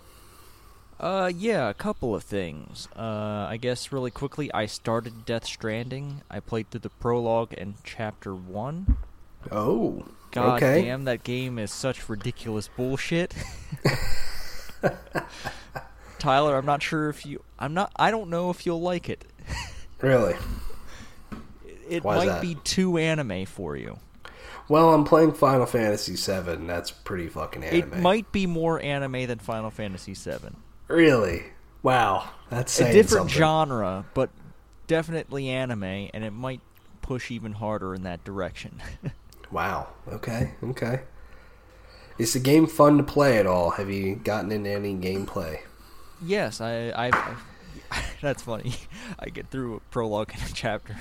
Uh, 0.99 1.31
yeah, 1.35 1.69
a 1.69 1.75
couple 1.75 2.15
of 2.15 2.23
things. 2.23 2.89
Uh, 2.97 3.47
I 3.49 3.59
guess 3.61 3.93
really 3.93 4.11
quickly, 4.11 4.53
I 4.53 4.67
started 4.67 5.25
Death 5.25 5.45
Stranding. 5.45 6.23
I 6.31 6.41
played 6.41 6.71
through 6.71 6.81
the 6.81 6.91
prologue 6.91 7.53
and 7.57 7.75
chapter 7.83 8.35
one. 8.35 8.97
Oh, 9.51 10.05
God 10.31 10.63
okay. 10.63 10.83
damn, 10.83 11.05
that 11.05 11.25
game 11.25 11.59
is 11.59 11.73
such 11.73 12.09
ridiculous 12.09 12.69
bullshit. 12.69 13.35
Tyler, 16.19 16.57
I'm 16.57 16.67
not 16.67 16.83
sure 16.83 17.09
if 17.09 17.27
you. 17.27 17.43
I'm 17.59 17.75
not. 17.75 17.93
I 17.97 18.11
don't 18.11 18.31
know 18.31 18.51
if 18.51 18.65
you'll 18.65 18.81
like 18.81 19.09
it. 19.09 19.25
Really? 20.01 20.35
It 21.89 22.03
Why 22.03 22.25
might 22.25 22.41
be 22.41 22.57
too 22.57 22.99
anime 22.99 23.47
for 23.47 23.77
you. 23.77 23.99
Well, 24.69 24.95
I'm 24.95 25.05
playing 25.05 25.33
Final 25.35 25.67
Fantasy 25.67 26.17
VII. 26.17 26.67
That's 26.67 26.91
pretty 26.91 27.29
fucking 27.29 27.63
anime. 27.63 27.93
It 27.93 27.99
might 28.01 28.33
be 28.33 28.47
more 28.47 28.81
anime 28.81 29.27
than 29.27 29.39
Final 29.39 29.71
Fantasy 29.71 30.15
VII. 30.15 30.57
Really. 30.89 31.45
Wow, 31.83 32.31
that's 32.51 32.81
A 32.81 32.85
different 32.93 33.31
something. 33.31 33.37
genre, 33.37 34.07
but 34.15 34.31
definitely 34.87 35.49
anime, 35.49 35.83
and 35.85 36.25
it 36.25 36.31
might 36.33 36.61
push 37.03 37.31
even 37.31 37.53
harder 37.53 37.95
in 37.95 38.03
that 38.05 38.25
direction. 38.25 38.81
Wow. 39.51 39.89
Okay. 40.09 40.53
Okay. 40.65 41.03
Is 42.19 42.33
the 42.33 42.41
game 42.41 42.67
fun 42.67 42.97
to 42.97 43.05
play 43.05 43.39
at 43.39 43.47
all? 43.47 43.71
Have 43.73 43.89
you 43.89 44.17
gotten 44.17 44.51
into 44.51 44.71
any 44.71 44.95
gameplay? 44.97 45.61
yes, 46.21 46.61
I, 46.61 46.89
I, 46.89 47.11
I. 47.13 47.37
That's 48.21 48.43
funny. 48.43 48.75
I 49.19 49.29
get 49.29 49.51
through 49.51 49.77
a 49.77 49.81
prologue 49.93 50.33
and 50.35 50.43
a 50.51 50.53
chapter, 50.53 50.97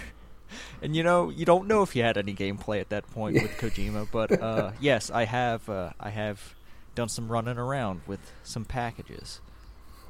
and 0.84 0.96
you 0.96 1.02
know, 1.02 1.30
you 1.32 1.46
don't 1.46 1.68
know 1.68 1.82
if 1.82 1.96
you 1.96 2.04
had 2.04 2.16
any 2.18 2.36
gameplay 2.36 2.80
at 2.80 2.90
that 2.90 3.10
point 3.10 3.42
with 3.42 3.52
Kojima, 3.58 4.08
but 4.12 4.40
uh, 4.40 4.72
yes, 4.80 5.10
I 5.10 5.24
have. 5.26 5.68
Uh, 5.68 5.92
I 6.00 6.10
have 6.12 6.54
done 6.94 7.10
some 7.10 7.32
running 7.32 7.58
around 7.58 8.02
with 8.06 8.20
some 8.44 8.66
packages. 8.66 9.40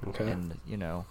Okay. 0.08 0.30
and 0.30 0.60
you 0.68 0.78
know 0.78 1.06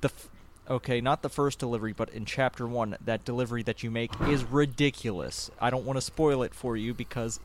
the 0.00 0.08
f- 0.08 0.28
okay 0.68 1.00
not 1.00 1.22
the 1.22 1.28
first 1.28 1.58
delivery 1.58 1.92
but 1.92 2.08
in 2.10 2.24
chapter 2.24 2.66
one 2.66 2.96
that 3.04 3.24
delivery 3.24 3.62
that 3.62 3.82
you 3.82 3.90
make 3.90 4.10
is 4.22 4.44
ridiculous. 4.44 5.50
I 5.60 5.70
don't 5.70 5.84
want 5.84 5.96
to 5.96 6.00
spoil 6.02 6.42
it 6.42 6.54
for 6.54 6.76
you 6.76 6.92
because 6.94 7.40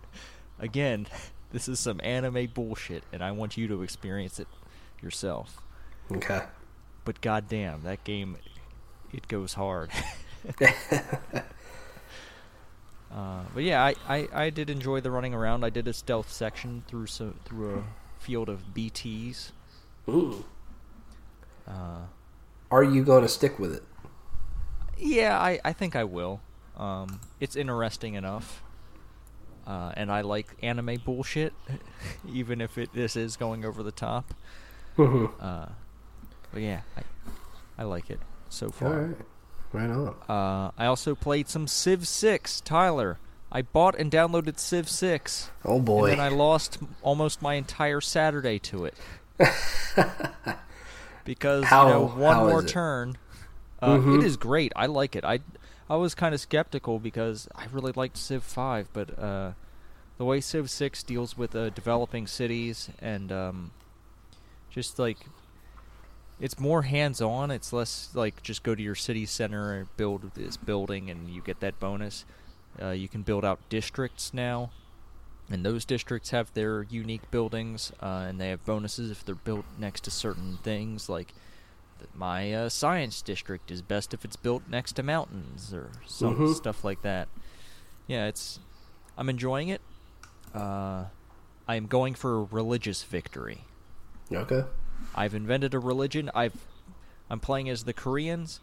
again 0.58 1.06
this 1.52 1.68
is 1.68 1.80
some 1.80 2.00
anime 2.04 2.46
bullshit 2.52 3.02
and 3.12 3.22
i 3.24 3.30
want 3.32 3.56
you 3.56 3.66
to 3.68 3.82
experience 3.82 4.38
it 4.38 4.48
yourself. 5.02 5.58
Okay. 6.12 6.42
but 7.04 7.20
goddamn 7.20 7.82
that 7.84 8.04
game 8.04 8.36
it 9.12 9.26
goes 9.28 9.54
hard. 9.54 9.90
Uh, 13.10 13.40
but 13.54 13.62
yeah 13.62 13.82
I, 13.82 13.94
I, 14.06 14.28
I 14.34 14.50
did 14.50 14.68
enjoy 14.68 15.00
the 15.00 15.10
running 15.10 15.32
around. 15.32 15.64
I 15.64 15.70
did 15.70 15.88
a 15.88 15.94
stealth 15.94 16.30
section 16.30 16.82
through 16.86 17.06
so 17.06 17.32
through 17.46 17.78
a 17.78 18.22
field 18.22 18.50
of 18.50 18.74
bts 18.74 19.52
Uh, 20.08 22.00
Are 22.70 22.82
you 22.82 23.04
going 23.04 23.22
to 23.22 23.28
stick 23.28 23.58
with 23.58 23.74
it? 23.74 23.82
Yeah, 24.96 25.38
I, 25.38 25.60
I 25.64 25.72
think 25.72 25.94
I 25.94 26.04
will. 26.04 26.40
Um, 26.76 27.20
it's 27.40 27.56
interesting 27.56 28.14
enough, 28.14 28.62
uh, 29.66 29.92
and 29.96 30.10
I 30.10 30.22
like 30.22 30.46
anime 30.62 30.96
bullshit, 31.04 31.52
even 32.32 32.60
if 32.60 32.78
it 32.78 32.92
this 32.94 33.16
is 33.16 33.36
going 33.36 33.64
over 33.64 33.82
the 33.82 33.92
top. 33.92 34.32
Mhm. 34.96 35.30
Uh, 35.40 35.66
but 36.52 36.62
yeah, 36.62 36.80
I, 36.96 37.02
I 37.78 37.84
like 37.84 38.10
it 38.10 38.20
so 38.48 38.70
far. 38.70 39.00
right. 39.02 39.16
Right 39.72 39.90
on. 39.90 40.14
Uh, 40.28 40.70
I 40.78 40.86
also 40.86 41.14
played 41.14 41.48
some 41.48 41.66
Civ 41.66 42.08
Six. 42.08 42.60
Tyler, 42.62 43.18
I 43.52 43.62
bought 43.62 43.94
and 43.98 44.10
downloaded 44.10 44.58
Civ 44.58 44.88
Six. 44.88 45.50
Oh 45.64 45.80
boy. 45.80 46.10
and 46.10 46.18
then 46.18 46.20
I 46.24 46.34
lost 46.34 46.78
almost 47.02 47.42
my 47.42 47.54
entire 47.54 48.00
Saturday 48.00 48.58
to 48.60 48.84
it 48.86 48.94
because 51.24 51.64
How- 51.64 51.86
you 51.86 51.92
know 51.94 52.06
one 52.06 52.36
more 52.38 52.62
turn. 52.62 53.18
Uh, 53.80 53.96
Mhm. 53.98 54.18
It 54.18 54.24
is 54.26 54.36
great. 54.36 54.72
I 54.74 54.86
like 54.86 55.14
it. 55.14 55.24
I 55.24 55.40
I 55.88 55.96
was 55.96 56.14
kind 56.14 56.34
of 56.34 56.40
skeptical 56.40 56.98
because 56.98 57.48
I 57.54 57.66
really 57.72 57.92
liked 57.92 58.16
Civ 58.16 58.42
Five, 58.42 58.88
but 58.92 59.18
uh, 59.18 59.52
the 60.18 60.24
way 60.24 60.40
Civ 60.40 60.68
Six 60.68 61.02
deals 61.02 61.38
with 61.38 61.54
uh, 61.54 61.70
developing 61.70 62.26
cities 62.26 62.90
and 63.00 63.30
um, 63.32 63.70
just 64.70 64.98
like 64.98 65.18
it's 66.40 66.58
more 66.58 66.82
hands-on. 66.82 67.50
It's 67.50 67.72
less 67.72 68.10
like 68.14 68.42
just 68.42 68.62
go 68.62 68.74
to 68.74 68.82
your 68.82 68.94
city 68.94 69.26
center 69.26 69.72
and 69.74 69.96
build 69.96 70.32
this 70.34 70.56
building 70.56 71.08
and 71.10 71.28
you 71.30 71.40
get 71.40 71.60
that 71.60 71.78
bonus. 71.80 72.24
Uh, 72.80 72.90
you 72.90 73.08
can 73.08 73.22
build 73.22 73.44
out 73.44 73.58
districts 73.68 74.32
now, 74.34 74.70
and 75.50 75.64
those 75.64 75.84
districts 75.84 76.30
have 76.30 76.52
their 76.54 76.82
unique 76.84 77.30
buildings, 77.30 77.92
uh, 78.02 78.26
and 78.28 78.40
they 78.40 78.50
have 78.50 78.64
bonuses 78.64 79.10
if 79.10 79.24
they're 79.24 79.34
built 79.34 79.64
next 79.78 80.04
to 80.04 80.10
certain 80.10 80.58
things. 80.62 81.08
Like 81.08 81.32
my 82.14 82.52
uh, 82.52 82.68
science 82.68 83.22
district 83.22 83.70
is 83.70 83.82
best 83.82 84.14
if 84.14 84.24
it's 84.24 84.36
built 84.36 84.62
next 84.68 84.92
to 84.92 85.02
mountains 85.02 85.72
or 85.74 85.90
some 86.06 86.36
Mhm. 86.36 86.54
stuff 86.54 86.84
like 86.84 87.02
that. 87.02 87.28
Yeah, 88.06 88.26
it's 88.26 88.60
I'm 89.16 89.28
enjoying 89.28 89.68
it. 89.68 89.80
Uh, 90.54 91.06
I 91.66 91.74
am 91.76 91.86
going 91.86 92.14
for 92.14 92.38
a 92.38 92.42
religious 92.44 93.02
victory. 93.02 93.64
Okay. 94.32 94.64
I've 95.14 95.34
invented 95.34 95.74
a 95.74 95.78
religion. 95.78 96.30
I've 96.34 96.54
I'm 97.30 97.40
playing 97.40 97.68
as 97.68 97.84
the 97.84 97.92
Koreans, 97.92 98.58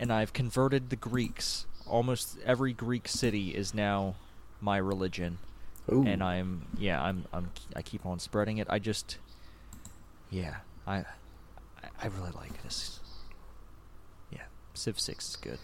and 0.00 0.12
I've 0.12 0.32
converted 0.32 0.88
the 0.90 0.96
Greeks. 0.96 1.66
Almost 1.86 2.38
every 2.44 2.72
Greek 2.72 3.08
city 3.08 3.54
is 3.54 3.74
now 3.74 4.14
my 4.60 4.78
religion, 4.78 5.38
Ooh. 5.92 6.04
and 6.06 6.22
I'm 6.22 6.66
yeah 6.78 7.00
I'm 7.02 7.24
I'm 7.32 7.50
I 7.74 7.82
keep 7.82 8.04
on 8.06 8.18
spreading 8.18 8.58
it. 8.58 8.66
I 8.70 8.78
just 8.78 9.18
yeah 10.30 10.56
I 10.86 10.96
I, 10.98 11.04
I 12.02 12.06
really 12.06 12.32
like 12.32 12.62
this. 12.62 13.00
Yeah, 14.30 14.40
Civ 14.74 14.98
Six 14.98 15.30
is 15.30 15.36
good. 15.36 15.58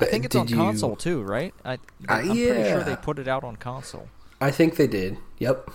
I 0.00 0.04
Uh, 0.04 0.06
think 0.08 0.24
it's 0.24 0.36
on 0.36 0.48
you- 0.48 0.56
console 0.56 0.96
too, 0.96 1.22
right? 1.22 1.52
I, 1.64 1.78
I'm 2.08 2.26
pretty 2.28 2.44
sure 2.70 2.82
they 2.82 2.96
put 2.96 3.18
it 3.18 3.28
out 3.28 3.44
on 3.44 3.56
console. 3.56 4.08
I 4.40 4.50
think 4.50 4.76
they 4.76 4.86
did. 4.86 5.18
Yep. 5.38 5.70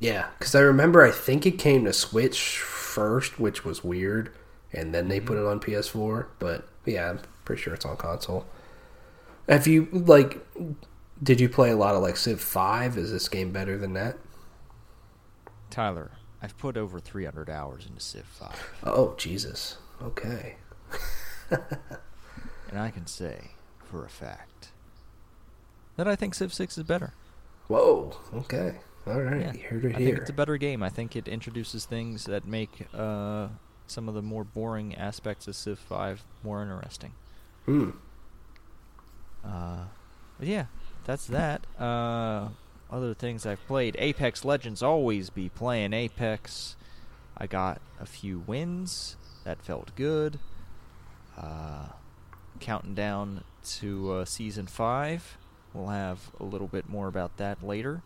Yeah, 0.00 0.26
because 0.36 0.56
I 0.56 0.60
remember 0.60 1.02
I 1.06 1.12
think 1.12 1.46
it 1.46 1.52
came 1.60 1.84
to 1.84 1.92
Switch 1.92 2.58
first, 2.58 3.38
which 3.38 3.64
was 3.64 3.84
weird, 3.84 4.32
and 4.72 4.92
then 4.92 5.06
they 5.06 5.20
put 5.20 5.36
Mm-hmm. 5.36 5.46
it 5.46 5.50
on 5.50 5.60
PS4. 5.60 6.26
But 6.40 6.66
yeah, 6.84 7.10
I'm 7.10 7.20
pretty 7.44 7.62
sure 7.62 7.72
it's 7.74 7.84
on 7.84 7.96
console. 7.96 8.44
Have 9.48 9.68
you 9.68 9.86
like? 9.92 10.44
Did 11.22 11.40
you 11.40 11.48
play 11.48 11.70
a 11.70 11.76
lot 11.76 11.94
of 11.94 12.02
like 12.02 12.16
Civ 12.16 12.40
Five? 12.40 12.96
Is 12.98 13.12
this 13.12 13.28
game 13.28 13.52
better 13.52 13.78
than 13.78 13.92
that? 13.94 14.16
Tyler, 15.70 16.12
I've 16.42 16.58
put 16.58 16.76
over 16.76 16.98
300 17.00 17.48
hours 17.48 17.86
into 17.86 18.00
Civ 18.00 18.24
5. 18.24 18.70
Oh 18.84 19.14
Jesus. 19.16 19.78
Okay. 20.02 20.56
And 22.72 22.80
I 22.80 22.90
can 22.90 23.06
say, 23.06 23.50
for 23.84 24.02
a 24.02 24.08
fact, 24.08 24.72
that 25.96 26.08
I 26.08 26.16
think 26.16 26.34
Civ 26.34 26.54
6 26.54 26.78
is 26.78 26.84
better. 26.84 27.12
Whoa. 27.68 28.16
Okay. 28.34 28.76
All 29.06 29.20
right. 29.20 29.42
Yeah. 29.42 29.52
You 29.52 29.60
heard 29.68 29.84
it 29.84 29.94
I 29.94 29.98
here. 29.98 30.08
think 30.08 30.18
it's 30.22 30.30
a 30.30 30.32
better 30.32 30.56
game. 30.56 30.82
I 30.82 30.88
think 30.88 31.14
it 31.14 31.28
introduces 31.28 31.84
things 31.84 32.24
that 32.24 32.46
make 32.46 32.86
uh, 32.94 33.48
some 33.86 34.08
of 34.08 34.14
the 34.14 34.22
more 34.22 34.42
boring 34.42 34.94
aspects 34.94 35.46
of 35.46 35.54
Civ 35.54 35.78
5 35.78 36.24
more 36.42 36.62
interesting. 36.62 37.12
Hmm. 37.66 37.90
Uh, 39.44 39.84
but 40.38 40.48
yeah, 40.48 40.66
that's 41.04 41.26
that. 41.26 41.66
Uh, 41.78 42.48
other 42.90 43.14
things 43.14 43.46
I've 43.46 43.64
played. 43.66 43.96
Apex 43.98 44.44
Legends 44.44 44.82
always 44.82 45.30
be 45.30 45.48
playing 45.48 45.92
Apex. 45.92 46.76
I 47.36 47.46
got 47.46 47.80
a 48.00 48.06
few 48.06 48.40
wins. 48.40 49.16
That 49.44 49.62
felt 49.62 49.94
good. 49.96 50.38
Uh, 51.36 51.86
counting 52.60 52.94
down 52.94 53.44
to 53.78 54.12
uh, 54.12 54.24
season 54.24 54.66
five. 54.66 55.38
We'll 55.72 55.88
have 55.88 56.30
a 56.38 56.44
little 56.44 56.68
bit 56.68 56.88
more 56.88 57.08
about 57.08 57.38
that 57.38 57.62
later. 57.62 58.02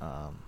Um, 0.00 0.38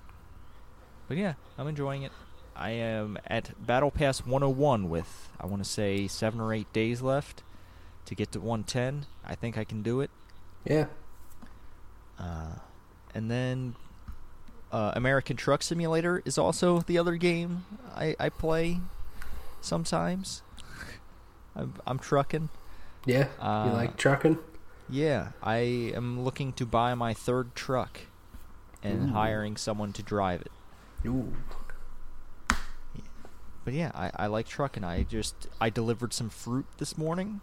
but 1.06 1.16
yeah, 1.16 1.34
I'm 1.56 1.68
enjoying 1.68 2.02
it. 2.02 2.12
I 2.56 2.70
am 2.70 3.18
at 3.26 3.66
Battle 3.66 3.90
Pass 3.90 4.26
101 4.26 4.90
with, 4.90 5.30
I 5.40 5.46
want 5.46 5.62
to 5.62 5.68
say, 5.68 6.06
seven 6.06 6.40
or 6.40 6.52
eight 6.52 6.70
days 6.72 7.00
left 7.00 7.42
to 8.06 8.14
get 8.14 8.32
to 8.32 8.40
110. 8.40 9.06
I 9.24 9.34
think 9.34 9.56
I 9.56 9.64
can 9.64 9.82
do 9.82 10.00
it. 10.00 10.10
Yeah. 10.64 10.86
Uh, 12.22 12.54
and 13.14 13.30
then 13.30 13.74
uh, 14.70 14.92
American 14.94 15.36
Truck 15.36 15.62
Simulator 15.62 16.22
is 16.24 16.38
also 16.38 16.80
the 16.80 16.96
other 16.96 17.16
game 17.16 17.64
I, 17.94 18.14
I 18.18 18.28
play 18.28 18.78
sometimes. 19.60 20.42
I'm, 21.56 21.74
I'm 21.86 21.98
trucking. 21.98 22.48
Yeah. 23.04 23.26
Uh, 23.40 23.66
you 23.68 23.72
like 23.72 23.96
trucking? 23.96 24.38
Yeah, 24.88 25.30
I 25.42 25.56
am 25.94 26.22
looking 26.22 26.52
to 26.54 26.66
buy 26.66 26.94
my 26.94 27.14
third 27.14 27.54
truck 27.54 28.00
and 28.82 29.10
Ooh. 29.10 29.12
hiring 29.12 29.56
someone 29.56 29.92
to 29.94 30.02
drive 30.02 30.42
it. 30.42 30.52
Ooh. 31.08 31.32
But 33.64 33.74
yeah, 33.74 33.90
I, 33.94 34.10
I 34.16 34.26
like 34.26 34.48
trucking. 34.48 34.84
I 34.84 35.04
just 35.04 35.48
I 35.60 35.70
delivered 35.70 36.12
some 36.12 36.28
fruit 36.28 36.66
this 36.78 36.98
morning. 36.98 37.40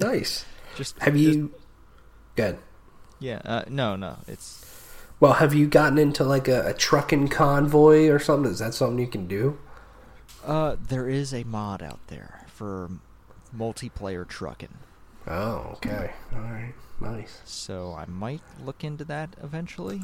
Nice. 0.00 0.44
Just 0.76 0.98
Have 1.00 1.14
just- 1.14 1.36
you? 1.36 1.52
Good. 2.36 2.58
Yeah. 3.20 3.40
Uh, 3.44 3.64
no, 3.68 3.94
no. 3.96 4.18
It's 4.26 4.64
Well, 5.20 5.34
have 5.34 5.54
you 5.54 5.66
gotten 5.66 5.98
into 5.98 6.24
like 6.24 6.48
a, 6.48 6.66
a 6.68 6.74
trucking 6.74 7.28
convoy 7.28 8.08
or 8.08 8.18
something? 8.18 8.50
Is 8.50 8.58
that 8.60 8.74
something 8.74 8.98
you 8.98 9.06
can 9.06 9.26
do? 9.26 9.58
uh 10.44 10.74
there 10.88 11.08
is 11.08 11.32
a 11.32 11.44
mod 11.44 11.80
out 11.82 12.00
there 12.08 12.44
for 12.48 12.90
multiplayer 13.56 14.26
trucking. 14.26 14.76
Oh, 15.28 15.70
okay. 15.74 16.10
All 16.34 16.40
right. 16.40 16.74
Nice. 17.00 17.40
So 17.44 17.94
I 17.96 18.06
might 18.06 18.40
look 18.64 18.82
into 18.82 19.04
that 19.04 19.36
eventually. 19.42 20.02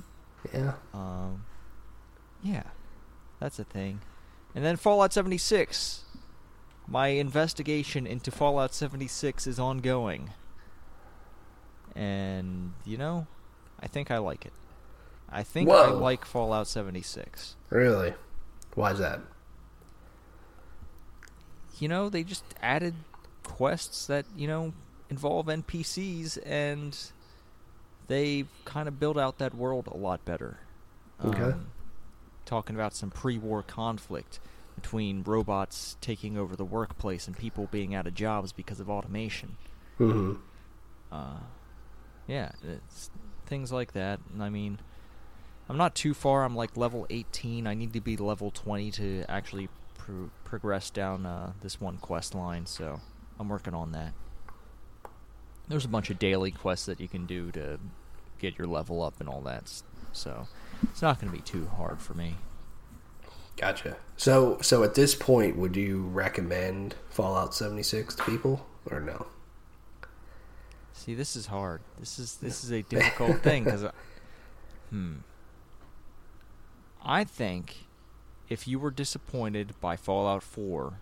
Yeah. 0.54 0.74
Um, 0.94 1.44
yeah, 2.42 2.64
that's 3.40 3.58
a 3.58 3.64
thing. 3.64 4.00
And 4.54 4.64
then 4.64 4.76
Fallout 4.76 5.12
76. 5.12 6.04
My 6.86 7.08
investigation 7.08 8.06
into 8.06 8.30
Fallout 8.30 8.72
76 8.74 9.46
is 9.48 9.58
ongoing. 9.58 10.30
And, 11.98 12.74
you 12.84 12.96
know, 12.96 13.26
I 13.80 13.88
think 13.88 14.12
I 14.12 14.18
like 14.18 14.46
it. 14.46 14.52
I 15.28 15.42
think 15.42 15.68
I 15.68 15.90
like 15.90 16.24
Fallout 16.24 16.68
76. 16.68 17.56
Really? 17.70 18.14
Why 18.74 18.92
is 18.92 19.00
that? 19.00 19.20
You 21.80 21.88
know, 21.88 22.08
they 22.08 22.22
just 22.22 22.44
added 22.62 22.94
quests 23.42 24.06
that, 24.06 24.26
you 24.36 24.46
know, 24.46 24.72
involve 25.10 25.46
NPCs 25.46 26.38
and 26.46 26.96
they 28.06 28.44
kind 28.64 28.86
of 28.86 29.00
build 29.00 29.18
out 29.18 29.38
that 29.38 29.54
world 29.54 29.88
a 29.88 29.96
lot 29.96 30.24
better. 30.24 30.58
Okay. 31.24 31.42
Um, 31.42 31.66
talking 32.46 32.76
about 32.76 32.94
some 32.94 33.10
pre-war 33.10 33.64
conflict 33.64 34.38
between 34.76 35.24
robots 35.24 35.96
taking 36.00 36.38
over 36.38 36.54
the 36.54 36.64
workplace 36.64 37.26
and 37.26 37.36
people 37.36 37.68
being 37.72 37.92
out 37.92 38.06
of 38.06 38.14
jobs 38.14 38.52
because 38.52 38.78
of 38.78 38.88
automation. 38.88 39.56
Mm 39.98 40.12
hmm 40.12 40.32
Uh, 41.10 41.38
yeah, 42.28 42.52
it's 42.62 43.10
things 43.46 43.72
like 43.72 43.92
that. 43.92 44.20
And 44.32 44.42
I 44.42 44.50
mean, 44.50 44.78
I'm 45.68 45.76
not 45.76 45.94
too 45.94 46.14
far. 46.14 46.44
I'm 46.44 46.54
like 46.54 46.76
level 46.76 47.06
18. 47.10 47.66
I 47.66 47.74
need 47.74 47.92
to 47.94 48.00
be 48.00 48.16
level 48.16 48.50
20 48.50 48.90
to 48.92 49.24
actually 49.28 49.68
pro- 49.96 50.30
progress 50.44 50.90
down 50.90 51.26
uh, 51.26 51.52
this 51.62 51.80
one 51.80 51.96
quest 51.96 52.34
line. 52.34 52.66
So 52.66 53.00
I'm 53.40 53.48
working 53.48 53.74
on 53.74 53.92
that. 53.92 54.12
There's 55.66 55.84
a 55.84 55.88
bunch 55.88 56.10
of 56.10 56.18
daily 56.18 56.50
quests 56.50 56.86
that 56.86 57.00
you 57.00 57.08
can 57.08 57.26
do 57.26 57.50
to 57.52 57.80
get 58.38 58.56
your 58.56 58.66
level 58.66 59.02
up 59.02 59.20
and 59.20 59.28
all 59.28 59.40
that. 59.42 59.82
So 60.12 60.46
it's 60.84 61.02
not 61.02 61.20
going 61.20 61.32
to 61.32 61.36
be 61.36 61.42
too 61.42 61.66
hard 61.76 62.00
for 62.00 62.14
me. 62.14 62.36
Gotcha. 63.56 63.96
So, 64.16 64.58
so 64.62 64.84
at 64.84 64.94
this 64.94 65.14
point, 65.14 65.56
would 65.56 65.76
you 65.76 66.02
recommend 66.02 66.94
Fallout 67.10 67.54
76 67.54 68.14
to 68.14 68.24
people 68.24 68.66
or 68.90 69.00
no? 69.00 69.26
See, 70.98 71.14
this 71.14 71.36
is 71.36 71.46
hard. 71.46 71.80
This 72.00 72.18
is 72.18 72.36
this 72.36 72.64
is 72.64 72.72
a 72.72 72.82
difficult 72.82 73.40
thing 73.40 73.62
because, 73.62 73.84
hmm. 74.90 75.18
I 77.04 77.22
think 77.22 77.86
if 78.48 78.66
you 78.66 78.80
were 78.80 78.90
disappointed 78.90 79.74
by 79.80 79.96
Fallout 79.96 80.42
4, 80.42 80.94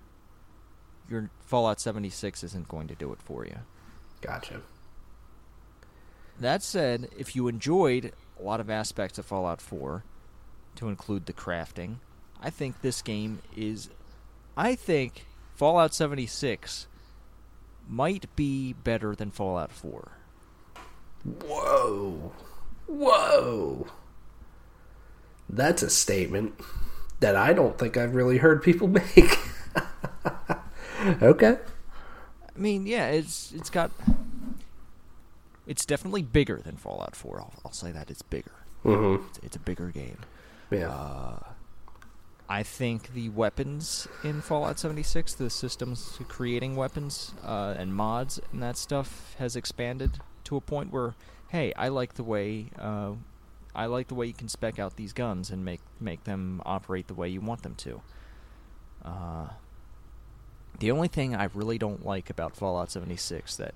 your 1.09 1.31
Fallout 1.41 1.81
76 1.81 2.45
isn't 2.45 2.69
going 2.69 2.89
to 2.89 2.95
do 2.95 3.11
it 3.15 3.23
for 3.23 3.47
you. 3.47 3.61
Gotcha. 4.21 4.61
That 6.39 6.63
said, 6.63 7.09
if 7.17 7.35
you 7.35 7.49
enjoyed 7.49 8.13
a 8.39 8.43
lot 8.43 8.61
of 8.61 8.69
aspects 8.69 9.19
of 9.19 9.25
Fallout 9.25 9.63
4, 9.63 10.05
to 10.75 10.89
include 10.89 11.25
the 11.25 11.33
crafting, 11.33 11.97
I 12.39 12.51
think 12.51 12.83
this 12.83 13.01
game 13.01 13.41
is. 13.57 13.89
I 14.59 14.75
think 14.75 15.25
Fallout 15.55 15.95
76 15.95 16.87
might 17.89 18.35
be 18.37 18.73
better 18.73 19.15
than 19.15 19.31
Fallout 19.31 19.73
4. 19.73 20.13
Whoa. 21.45 22.33
Whoa. 22.87 23.87
That's 25.49 25.83
a 25.83 25.91
statement 25.91 26.55
that 27.21 27.37
I 27.37 27.53
don't 27.53 27.79
think 27.79 27.97
I've 27.97 28.15
really 28.15 28.39
heard 28.39 28.63
people 28.63 28.89
make. 29.17 29.39
okay. 31.23 31.59
I 32.55 32.59
mean, 32.59 32.87
yeah, 32.87 33.09
it's 33.09 33.53
it's 33.53 33.71
got 33.71 33.91
it's 35.67 35.85
definitely 35.85 36.23
bigger 36.23 36.61
than 36.65 36.77
Fallout 36.77 37.15
4. 37.15 37.41
I'll, 37.41 37.55
I'll 37.65 37.73
say 37.73 37.91
that 37.93 38.11
it's 38.11 38.23
bigger. 38.23 38.53
Mm-hmm. 38.85 39.27
It's, 39.29 39.39
it's 39.43 39.57
a 39.57 39.61
bigger 39.61 39.91
game. 39.91 40.19
Yeah. 40.71 40.91
Uh, 40.91 41.39
I 42.49 42.63
think 42.63 43.13
the 43.13 43.29
weapons 43.31 44.07
in 44.23 44.41
Fallout 44.41 44.79
76, 44.79 45.35
the 45.35 45.51
systems 45.51 46.17
to 46.17 46.25
creating 46.25 46.77
weapons 46.77 47.35
uh, 47.45 47.75
and 47.77 47.95
mods 47.95 48.41
and 48.53 48.63
that 48.63 48.77
stuff, 48.77 49.35
has 49.39 49.57
expanded 49.57 50.19
to 50.45 50.57
a 50.57 50.61
point 50.61 50.93
where, 50.93 51.15
hey, 51.49 51.73
I 51.75 51.89
like 51.89 52.15
the 52.15 52.23
way 52.23 52.67
uh, 52.79 53.13
I 53.75 53.87
like 53.87 54.09
the 54.09 54.15
way 54.15 54.27
you 54.27 54.33
can 54.33 54.49
spec 54.49 54.79
out 54.79 54.97
these 54.97 55.13
guns 55.13 55.51
and 55.51 55.65
make 55.65 55.81
make 56.01 56.25
them 56.25 56.63
operate 56.65 57.09
the 57.09 57.15
way 57.15 57.29
you 57.29 57.43
want 57.43 57.63
them 57.63 57.75
to. 57.75 58.01
Uh, 59.05 59.49
the 60.79 60.91
only 60.91 61.09
thing 61.09 61.37
I 61.37 61.49
really 61.53 61.79
don't 61.79 62.05
like 62.05 62.31
about 62.31 62.57
Fallout 62.57 62.91
76 62.91 63.57
that 63.57 63.75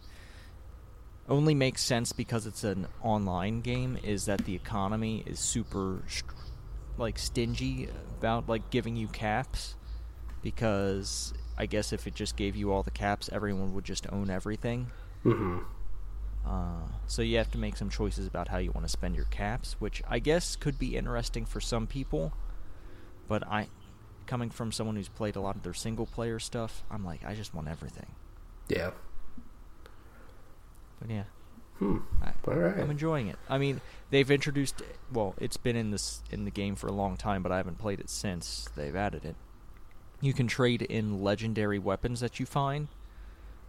only 1.29 1.55
makes 1.55 1.83
sense 1.83 2.13
because 2.13 2.47
it's 2.47 2.65
an 2.65 2.87
online 3.03 3.61
game 3.61 3.99
is 4.03 4.25
that 4.25 4.45
the 4.47 4.55
economy 4.55 5.23
is 5.27 5.39
super 5.39 6.03
str- 6.09 6.35
like 7.01 7.19
stingy 7.19 7.89
about 8.19 8.49
like 8.49 8.71
giving 8.71 8.97
you 8.97 9.09
caps 9.09 9.75
because 10.43 11.33
I 11.59 11.67
guess 11.67 11.93
if 11.93 12.07
it 12.07 12.15
just 12.15 12.37
gave 12.37 12.55
you 12.57 12.73
all 12.73 12.83
the 12.83 12.91
caps 12.91 13.29
everyone 13.33 13.75
would 13.75 13.85
just 13.85 14.07
own 14.13 14.31
everything. 14.31 14.89
mm-hmm. 15.25 15.59
Uh, 16.47 16.89
so 17.07 17.23
you 17.23 17.37
have 17.37 17.51
to 17.51 17.59
make 17.59 17.77
some 17.77 17.91
choices 17.91 18.27
about 18.27 18.49
how 18.49 18.59
you 18.59 18.73
want 18.73 18.87
to 18.87 18.91
spend 18.91 19.15
your 19.15 19.27
caps, 19.27 19.77
which 19.79 20.03
I 20.09 20.19
guess 20.19 20.57
could 20.57 20.79
be 20.79 20.97
interesting 20.97 21.45
for 21.45 21.61
some 21.61 21.87
people. 21.87 22.33
But 23.29 23.47
I, 23.47 23.69
coming 24.27 24.51
from 24.51 24.73
someone 24.73 24.97
who's 24.97 25.09
played 25.09 25.37
a 25.37 25.41
lot 25.41 25.57
of 25.57 25.63
their 25.63 25.75
single 25.75 26.07
player 26.07 26.39
stuff, 26.39 26.83
I'm 26.91 27.05
like, 27.05 27.25
I 27.25 27.35
just 27.35 27.55
want 27.55 27.69
everything. 27.69 28.15
Yeah. 28.69 28.91
But 31.01 31.11
yeah, 31.11 31.25
Hmm. 31.81 31.97
I, 32.23 32.33
All 32.47 32.55
right. 32.55 32.79
I'm 32.79 32.91
enjoying 32.91 33.29
it. 33.29 33.39
I 33.49 33.57
mean, 33.57 33.81
they've 34.11 34.31
introduced. 34.31 34.83
Well, 35.11 35.35
it's 35.41 35.57
been 35.57 35.77
in 35.77 35.91
this 35.91 36.23
in 36.31 36.45
the 36.45 36.51
game 36.51 36.77
for 36.77 36.89
a 36.89 36.93
long 36.93 37.17
time, 37.17 37.43
but 37.43 37.51
I 37.51 37.57
haven't 37.57 37.79
played 37.79 38.01
it 38.01 38.11
since 38.11 38.69
they've 38.77 38.95
added 38.95 39.25
it. 39.25 39.35
You 40.21 40.35
can 40.35 40.47
trade 40.47 40.83
in 40.83 41.23
legendary 41.23 41.79
weapons 41.79 42.21
that 42.21 42.39
you 42.39 42.45
find 42.45 42.89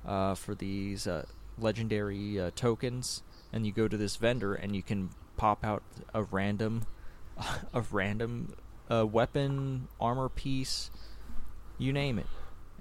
uh, 0.06 0.36
for 0.36 0.54
these 0.54 1.08
uh, 1.08 1.26
legendary 1.58 2.38
uh, 2.38 2.52
tokens, 2.54 3.24
and 3.54 3.66
you 3.66 3.72
go 3.72 3.88
to 3.88 3.96
this 3.96 4.18
vendor 4.18 4.56
and 4.56 4.76
you 4.76 4.84
can 4.84 5.12
pop 5.38 5.64
out 5.64 5.82
a 6.14 6.24
random, 6.24 6.84
a 7.74 7.82
random 7.92 8.54
uh, 8.92 9.08
weapon, 9.08 9.88
armor 10.02 10.28
piece, 10.28 10.92
you 11.78 11.94
name 11.94 12.20
it, 12.20 12.28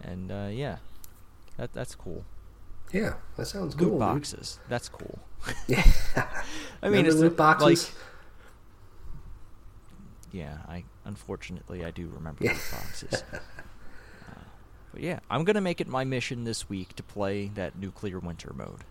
and 0.03 0.33
uh, 0.33 0.49
yeah, 0.51 0.79
that 1.57 1.73
that's 1.73 1.95
cool. 1.95 2.25
Yeah, 2.93 3.15
that 3.37 3.47
sounds 3.47 3.75
Loot 3.77 3.81
cool. 3.89 3.91
dude. 3.91 4.01
boxes, 4.01 4.59
that's 4.69 4.89
cool. 4.89 5.19
Yeah. 5.67 5.83
I 6.17 6.89
mean, 6.89 6.93
Remember 7.05 7.11
it's 7.11 7.19
loot 7.19 7.37
boxes? 7.37 7.87
like 7.89 7.95
yeah, 10.33 10.59
I 10.69 10.85
unfortunately 11.05 11.85
I 11.85 11.91
do 11.91 12.09
remember 12.15 12.45
those 12.45 12.71
boxes. 12.71 13.23
Uh, 14.29 14.41
but 14.93 15.03
yeah, 15.03 15.21
I'm 15.31 15.45
gonna 15.45 15.61
make 15.61 15.81
it 15.81 15.89
my 15.89 16.05
mission 16.05 16.45
this 16.45 16.69
week 16.69 16.95
to 16.97 17.03
play 17.03 17.49
that 17.55 17.79
nuclear 17.79 18.19
winter 18.19 18.53
mode. 18.55 18.85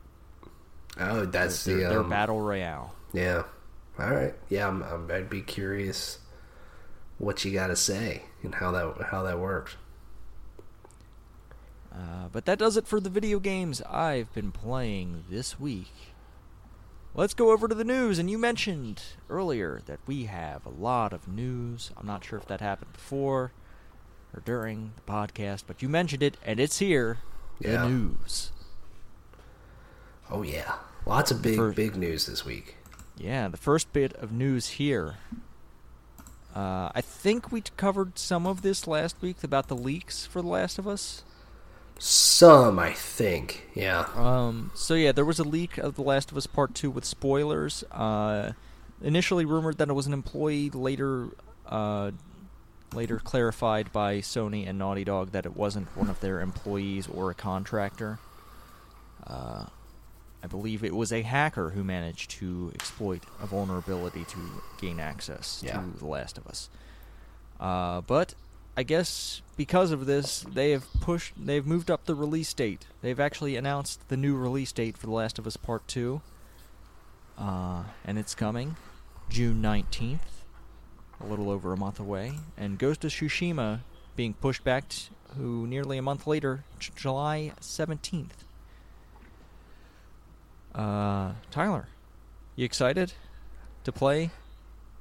Oh, 0.98 1.26
that's 1.26 1.64
their, 1.66 1.76
the 1.78 1.84
their 1.90 2.00
um, 2.02 2.10
battle 2.10 2.42
royale. 2.42 2.94
Yeah. 3.14 3.44
All 4.00 4.10
right. 4.12 4.34
Yeah, 4.50 4.68
I'm, 4.68 4.82
I'm, 4.84 5.12
I'd 5.12 5.30
be 5.30 5.42
curious 5.42 6.20
what 7.18 7.44
you 7.46 7.52
got 7.52 7.68
to 7.68 7.76
say 7.76 8.24
and 8.44 8.56
how 8.56 8.72
that 8.72 9.08
how 9.08 9.24
that 9.24 9.40
works. 9.40 9.76
Uh, 11.92 12.28
but 12.32 12.46
that 12.46 12.60
does 12.60 12.78
it 12.78 12.88
for 12.88 13.00
the 13.00 13.10
video 13.10 13.40
games 13.40 13.82
I've 13.82 14.34
been 14.34 14.52
playing 14.52 15.24
this 15.30 15.60
week. 15.60 15.92
Let's 17.16 17.34
go 17.34 17.52
over 17.52 17.68
to 17.68 17.76
the 17.76 17.84
news. 17.84 18.20
And 18.20 18.30
you 18.30 18.38
mentioned 18.38 19.02
earlier 19.30 19.82
that 19.88 20.00
we 20.06 20.26
have 20.26 20.66
a 20.66 20.70
lot 20.70 21.12
of 21.14 21.28
news. 21.28 21.92
I'm 21.98 22.06
not 22.06 22.24
sure 22.24 22.38
if 22.38 22.46
that 22.48 22.62
happened 22.62 22.94
before 22.94 23.52
or 24.34 24.42
during 24.46 24.92
the 24.96 25.12
podcast, 25.12 25.64
but 25.66 25.82
you 25.82 25.90
mentioned 25.90 26.22
it, 26.22 26.38
and 26.46 26.60
it's 26.60 26.78
here. 26.80 27.18
Yeah. 27.60 27.82
The 27.84 27.90
news. 27.90 28.52
Oh 30.30 30.44
yeah, 30.44 30.76
lots 31.08 31.32
of 31.32 31.42
big 31.42 31.58
First- 31.58 31.76
big 31.76 31.96
news 31.96 32.28
this 32.28 32.46
week. 32.46 32.78
Yeah, 33.18 33.48
the 33.48 33.58
first 33.58 33.92
bit 33.92 34.14
of 34.14 34.32
news 34.32 34.68
here. 34.68 35.16
Uh, 36.56 36.90
I 36.94 37.02
think 37.02 37.52
we 37.52 37.62
covered 37.78 38.18
some 38.20 38.46
of 38.48 38.62
this 38.62 38.88
last 38.88 39.16
week 39.22 39.44
about 39.44 39.68
the 39.68 39.76
leaks 39.76 40.26
for 40.26 40.42
The 40.42 40.48
Last 40.48 40.78
of 40.80 40.88
Us. 40.88 41.24
Some, 42.00 42.80
I 42.80 42.94
think. 42.94 43.70
Yeah. 43.76 44.06
Um, 44.16 44.72
so 44.74 44.94
yeah, 44.94 45.12
there 45.12 45.26
was 45.26 45.38
a 45.40 45.44
leak 45.44 45.78
of 45.78 45.96
The 45.96 46.02
Last 46.02 46.32
of 46.32 46.38
Us 46.38 46.48
Part 46.48 46.74
Two 46.74 46.90
with 46.90 47.06
spoilers. 47.06 47.84
Uh, 47.92 48.54
initially 49.02 49.46
rumored 49.46 49.78
that 49.78 49.90
it 49.90 49.94
was 49.94 50.08
an 50.08 50.14
employee, 50.14 50.70
later, 50.70 51.28
uh, 51.68 52.12
later 52.94 53.20
clarified 53.20 53.92
by 53.92 54.18
Sony 54.20 54.68
and 54.68 54.80
Naughty 54.80 55.04
Dog 55.04 55.32
that 55.32 55.46
it 55.46 55.56
wasn't 55.56 55.88
one 55.96 56.10
of 56.10 56.20
their 56.22 56.40
employees 56.42 57.08
or 57.08 57.30
a 57.32 57.36
contractor. 57.36 58.18
Uh, 59.28 59.66
I 60.42 60.48
believe 60.48 60.84
it 60.86 60.96
was 60.96 61.12
a 61.12 61.22
hacker 61.22 61.72
who 61.72 61.84
managed 61.84 62.32
to 62.32 62.72
exploit 62.74 63.24
a 63.44 63.46
vulnerability 63.46 64.24
to 64.24 64.38
gain 64.80 65.00
access 65.02 65.62
Yeah. 65.66 65.82
to 65.82 66.00
The 66.00 66.06
Last 66.08 66.38
of 66.38 66.48
Us. 66.48 66.70
Uh, 67.60 68.00
but 68.02 68.36
I 68.80 68.84
guess 68.84 69.42
because 69.58 69.92
of 69.92 70.06
this, 70.06 70.46
they 70.54 70.72
have 70.72 70.88
pushed, 71.02 71.34
they've 71.38 71.68
moved 71.68 71.92
up 71.92 72.06
the 72.06 72.16
release 72.16 72.54
date. 72.54 72.86
They've 73.02 73.20
actually 73.20 73.58
announced 73.58 74.08
the 74.08 74.16
new 74.16 74.38
release 74.38 74.72
date 74.72 74.98
for 74.98 75.08
The 75.08 75.12
Last 75.12 75.38
of 75.38 75.46
Us 75.46 75.58
Part 75.58 75.86
Two, 75.86 76.22
uh, 77.38 77.84
and 78.06 78.18
it's 78.18 78.34
coming 78.34 78.78
June 79.28 79.62
nineteenth, 79.62 80.46
a 81.20 81.26
little 81.26 81.50
over 81.50 81.74
a 81.74 81.78
month 81.78 82.00
away. 82.00 82.36
And 82.58 82.80
Ghost 82.80 83.04
of 83.04 83.12
Tsushima 83.12 83.82
being 84.16 84.34
pushed 84.34 84.64
back 84.64 84.86
to 85.36 85.68
nearly 85.68 85.98
a 85.98 86.02
month 86.02 86.26
later, 86.26 86.64
J- 86.80 86.94
July 86.96 87.52
seventeenth. 87.60 88.46
Uh, 90.74 91.34
Tyler, 91.52 91.90
you 92.56 92.64
excited 92.64 93.12
to 93.84 93.92
play 93.92 94.30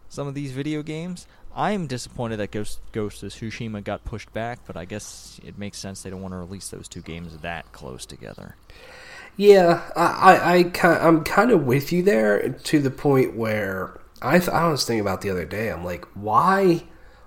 some 0.08 0.26
of 0.26 0.34
these 0.34 0.50
video 0.50 0.82
games? 0.82 1.28
I'm 1.54 1.86
disappointed 1.86 2.36
that 2.36 2.50
Ghost, 2.52 2.80
Ghost 2.92 3.22
of 3.22 3.32
Tsushima 3.32 3.82
got 3.82 4.04
pushed 4.04 4.32
back, 4.32 4.60
but 4.66 4.76
I 4.76 4.84
guess 4.84 5.40
it 5.44 5.58
makes 5.58 5.78
sense 5.78 6.02
they 6.02 6.10
don't 6.10 6.22
want 6.22 6.32
to 6.32 6.38
release 6.38 6.68
those 6.68 6.88
two 6.88 7.00
games 7.00 7.36
that 7.38 7.72
close 7.72 8.06
together. 8.06 8.56
Yeah, 9.36 9.88
I, 9.94 10.72
I, 10.82 10.88
I, 10.88 11.06
I'm 11.06 11.24
kind 11.24 11.50
of 11.50 11.64
with 11.64 11.92
you 11.92 12.02
there 12.02 12.48
to 12.48 12.80
the 12.80 12.90
point 12.90 13.36
where 13.36 14.00
I, 14.20 14.38
th- 14.38 14.50
I 14.50 14.68
was 14.68 14.84
thinking 14.84 15.00
about 15.00 15.20
the 15.20 15.30
other 15.30 15.44
day. 15.44 15.70
I'm 15.70 15.84
like, 15.84 16.04
why, 16.14 16.84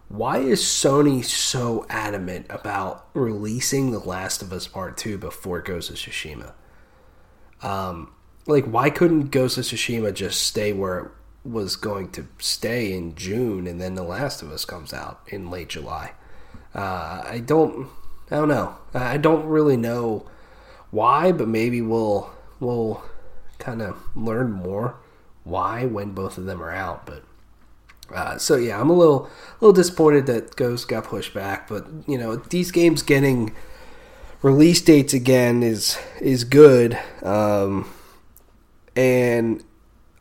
why 0.09 0.39
is 0.39 0.61
Sony 0.61 1.23
so 1.23 1.85
adamant 1.89 2.47
about 2.49 3.07
releasing 3.13 3.91
The 3.91 3.99
Last 3.99 4.41
of 4.41 4.51
Us 4.51 4.67
Part 4.67 4.97
Two 4.97 5.17
before 5.17 5.61
Ghost 5.61 5.89
of 5.89 5.95
Tsushima? 5.95 6.51
Um, 7.61 8.11
like, 8.45 8.65
why 8.65 8.89
couldn't 8.89 9.31
Ghost 9.31 9.57
of 9.57 9.63
Tsushima 9.63 10.13
just 10.13 10.41
stay 10.41 10.73
where 10.73 11.11
was 11.43 11.75
going 11.75 12.11
to 12.11 12.27
stay 12.39 12.93
in 12.93 13.15
June, 13.15 13.67
and 13.67 13.81
then 13.81 13.95
The 13.95 14.03
Last 14.03 14.41
of 14.41 14.51
Us 14.51 14.65
comes 14.65 14.93
out 14.93 15.21
in 15.27 15.49
late 15.49 15.69
July? 15.69 16.13
Uh, 16.73 17.23
I 17.25 17.41
don't, 17.45 17.89
I 18.29 18.35
don't 18.35 18.47
know. 18.47 18.75
I 18.93 19.17
don't 19.17 19.45
really 19.45 19.77
know 19.77 20.29
why, 20.91 21.31
but 21.31 21.47
maybe 21.47 21.81
we'll 21.81 22.29
we'll 22.59 23.03
kind 23.57 23.81
of 23.81 23.97
learn 24.15 24.51
more 24.51 24.95
why 25.43 25.85
when 25.85 26.11
both 26.11 26.37
of 26.37 26.45
them 26.45 26.61
are 26.61 26.71
out. 26.71 27.05
But 27.05 27.23
uh, 28.13 28.37
so 28.37 28.55
yeah, 28.55 28.79
I'm 28.79 28.89
a 28.89 28.93
little 28.93 29.25
a 29.25 29.29
little 29.65 29.73
disappointed 29.73 30.27
that 30.27 30.55
Ghost 30.55 30.87
got 30.87 31.05
pushed 31.05 31.33
back. 31.33 31.67
But 31.67 31.87
you 32.07 32.17
know, 32.17 32.35
these 32.35 32.71
games 32.71 33.01
getting 33.01 33.55
release 34.41 34.81
dates 34.81 35.13
again 35.13 35.63
is 35.63 35.97
is 36.19 36.43
good. 36.43 36.97
Um, 37.23 37.89
and 38.95 39.63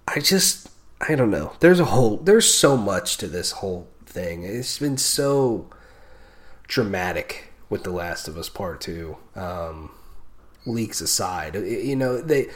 I 0.09 0.21
just 0.21 0.70
I 1.01 1.15
don't 1.15 1.31
know. 1.31 1.53
There's 1.61 1.81
a 1.81 1.87
whole 1.87 2.19
there's 2.19 2.53
so 2.53 2.77
much 2.77 3.17
to 3.19 3.27
this 3.29 3.53
whole 3.53 3.89
thing. 4.05 4.43
It's 4.45 4.79
been 4.79 4.99
so 4.99 5.69
dramatic 6.69 7.53
with 7.69 7.85
The 7.85 7.91
Last 7.91 8.29
of 8.29 8.37
Us 8.37 8.49
Part 8.49 8.81
Two. 8.81 9.17
Um, 9.35 9.91
leaks 10.67 11.01
aside, 11.01 11.57
It- 11.57 11.85
you 11.85 11.97
know 11.97 12.21
they. 12.21 12.49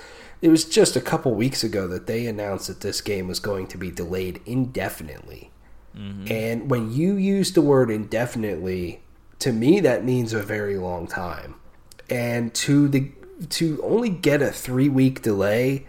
It 0.42 0.50
was 0.50 0.66
just 0.66 0.94
a 0.94 1.00
couple 1.00 1.34
weeks 1.34 1.64
ago 1.64 1.88
that 1.88 2.06
they 2.06 2.26
announced 2.26 2.66
that 2.68 2.80
this 2.82 3.00
game 3.00 3.28
was 3.28 3.40
going 3.40 3.66
to 3.68 3.78
be 3.78 3.90
delayed 3.90 4.40
indefinitely. 4.44 5.50
And 5.96 6.68
when 6.68 6.92
you 6.92 7.14
use 7.14 7.52
the 7.52 7.62
word 7.62 7.88
indefinitely, 7.88 9.00
to 9.38 9.52
me 9.52 9.78
that 9.80 10.04
means 10.04 10.32
a 10.32 10.42
very 10.42 10.76
long 10.76 11.06
time. 11.06 11.54
And 12.10 12.52
to 12.56 12.88
the 12.88 13.12
to 13.50 13.80
only 13.82 14.10
get 14.10 14.42
a 14.42 14.50
three 14.50 14.88
week 14.88 15.22
delay, 15.22 15.86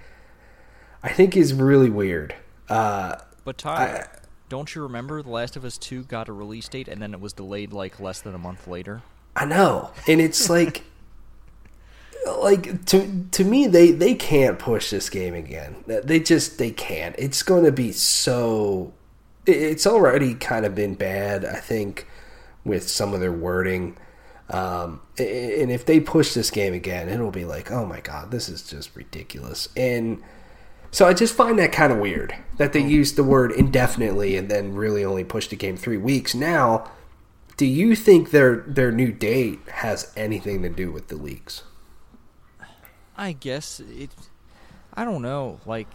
I 1.04 1.10
think 1.10 1.36
is 1.36 1.54
really 1.54 1.90
weird. 1.90 2.36
Uh, 2.70 3.16
But 3.44 3.58
Tyler, 3.58 4.08
don't 4.50 4.74
you 4.76 4.82
remember 4.82 5.22
The 5.22 5.30
Last 5.30 5.56
of 5.56 5.66
Us 5.66 5.78
2 5.78 6.04
got 6.04 6.28
a 6.28 6.34
release 6.34 6.68
date 6.68 6.88
and 6.88 7.02
then 7.02 7.14
it 7.14 7.20
was 7.22 7.34
delayed 7.34 7.74
like 7.74 8.00
less 8.00 8.22
than 8.22 8.36
a 8.36 8.40
month 8.40 8.68
later? 8.68 9.02
I 9.36 9.46
know, 9.46 9.92
and 10.08 10.22
it's 10.22 10.50
like, 10.50 10.84
like 12.40 12.86
to 12.86 13.26
to 13.32 13.44
me, 13.44 13.68
they 13.68 13.92
they 13.92 14.16
can't 14.16 14.58
push 14.58 14.90
this 14.90 15.10
game 15.10 15.34
again. 15.34 15.84
They 15.88 16.20
just 16.20 16.58
they 16.58 16.72
can't. 16.72 17.16
It's 17.18 17.44
going 17.44 17.66
to 17.66 17.72
be 17.72 17.92
so. 17.92 18.94
It's 19.46 19.86
already 19.86 20.34
kind 20.34 20.66
of 20.66 20.74
been 20.74 20.96
bad, 20.96 21.46
I 21.46 21.58
think, 21.58 22.08
with 22.64 22.90
some 22.90 23.14
of 23.14 23.20
their 23.20 23.32
wording. 23.32 23.98
Um, 24.50 25.02
and 25.18 25.72
if 25.72 25.86
they 25.86 26.00
push 26.00 26.34
this 26.34 26.50
game 26.50 26.74
again, 26.74 27.10
it'll 27.10 27.30
be 27.32 27.46
like, 27.46 27.72
oh 27.72 27.86
my 27.86 28.00
god, 28.00 28.32
this 28.32 28.48
is 28.50 28.64
just 28.64 28.96
ridiculous. 28.96 29.70
And 29.76 30.22
so 30.96 31.06
I 31.06 31.14
just 31.14 31.36
find 31.36 31.60
that 31.60 31.74
kind 31.74 31.92
of 31.92 32.00
weird 32.00 32.34
that 32.56 32.72
they 32.72 32.80
used 32.80 33.18
the 33.18 33.24
word 33.24 33.52
indefinitely 33.52 34.38
and 34.38 34.50
then 34.50 34.76
really 34.76 35.04
only 35.04 35.26
pushed 35.26 35.50
the 35.50 35.58
game 35.58 35.76
three 35.76 35.98
weeks. 35.98 36.34
Now, 36.34 36.90
do 37.58 37.66
you 37.66 37.98
think 37.98 38.32
their 38.32 38.64
their 38.66 38.94
new 38.94 39.12
date 39.12 39.60
has 39.68 40.14
anything 40.16 40.62
to 40.62 40.70
do 40.70 40.94
with 40.94 41.10
the 41.10 41.18
leaks? 41.18 41.64
I 43.18 43.34
guess 43.34 43.82
it. 43.82 44.12
I 44.94 45.04
don't 45.04 45.22
know. 45.22 45.60
Like, 45.66 45.94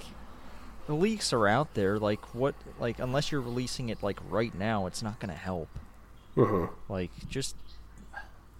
the 0.87 0.93
leaks 0.93 1.33
are 1.33 1.49
out 1.49 1.73
there. 1.73 1.99
Like, 1.99 2.23
what? 2.35 2.55
Like, 2.79 2.99
unless 2.99 3.33
you're 3.33 3.41
releasing 3.41 3.89
it 3.89 4.03
like 4.03 4.21
right 4.29 4.55
now, 4.55 4.85
it's 4.85 5.03
not 5.03 5.19
gonna 5.19 5.33
help. 5.33 5.71
Mm-hmm. 6.37 6.93
Like, 6.93 7.11
just. 7.27 7.57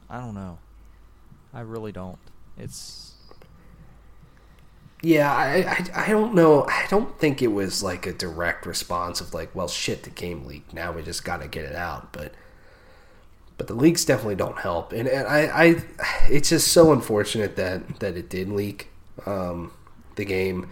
I 0.09 0.17
don't 0.17 0.35
know. 0.35 0.59
I 1.53 1.61
really 1.61 1.93
don't. 1.93 2.19
It's. 2.57 3.10
Yeah, 5.03 5.33
I, 5.33 5.63
I 5.95 6.05
I 6.05 6.09
don't 6.09 6.35
know. 6.35 6.65
I 6.67 6.87
don't 6.91 7.19
think 7.19 7.41
it 7.41 7.49
was 7.49 7.83
like 7.83 8.07
a 8.07 8.13
direct 8.13 8.67
response 8.67 9.21
of 9.21 9.33
like, 9.33 9.55
well, 9.55 9.69
shit, 9.69 10.03
the 10.03 10.11
game 10.11 10.45
leaked. 10.45 10.75
Now 10.75 10.93
we 10.93 11.03
just 11.03 11.25
got 11.25 11.41
to 11.41 11.49
get 11.49 11.65
it 11.65 11.75
out. 11.75 12.13
But 12.13 12.35
but 13.57 13.67
the 13.67 13.75
leaks 13.75 14.05
definitely 14.05 14.37
don't 14.37 14.59
help. 14.59 14.93
And, 14.93 15.09
and 15.09 15.27
I, 15.27 15.41
I 15.47 15.85
it's 16.29 16.51
just 16.51 16.69
so 16.69 16.93
unfortunate 16.93 17.57
that 17.57 18.01
that 18.01 18.17
it 18.17 18.29
did 18.29 18.49
leak 18.51 18.89
um, 19.27 19.73
the 20.17 20.25
game 20.25 20.71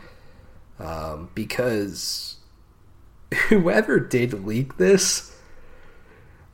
um, 0.78 1.30
because 1.34 2.36
whoever 3.48 3.98
did 3.98 4.46
leak 4.46 4.76
this, 4.76 5.34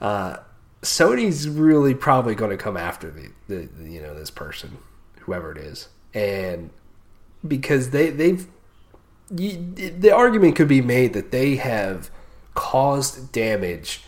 uh, 0.00 0.38
Sony's 0.82 1.48
really 1.48 1.94
probably 1.94 2.34
going 2.34 2.50
to 2.50 2.56
come 2.56 2.76
after 2.76 3.10
the, 3.10 3.30
the, 3.48 3.90
you 3.90 4.00
know 4.00 4.14
this 4.14 4.30
person, 4.30 4.78
whoever 5.20 5.52
it 5.52 5.58
is, 5.58 5.88
and 6.12 6.70
because 7.46 7.90
they 7.90 8.10
they've 8.10 8.46
you, 9.30 9.72
the 9.98 10.10
argument 10.10 10.56
could 10.56 10.68
be 10.68 10.82
made 10.82 11.12
that 11.14 11.30
they 11.30 11.56
have 11.56 12.10
caused 12.54 13.32
damage 13.32 14.02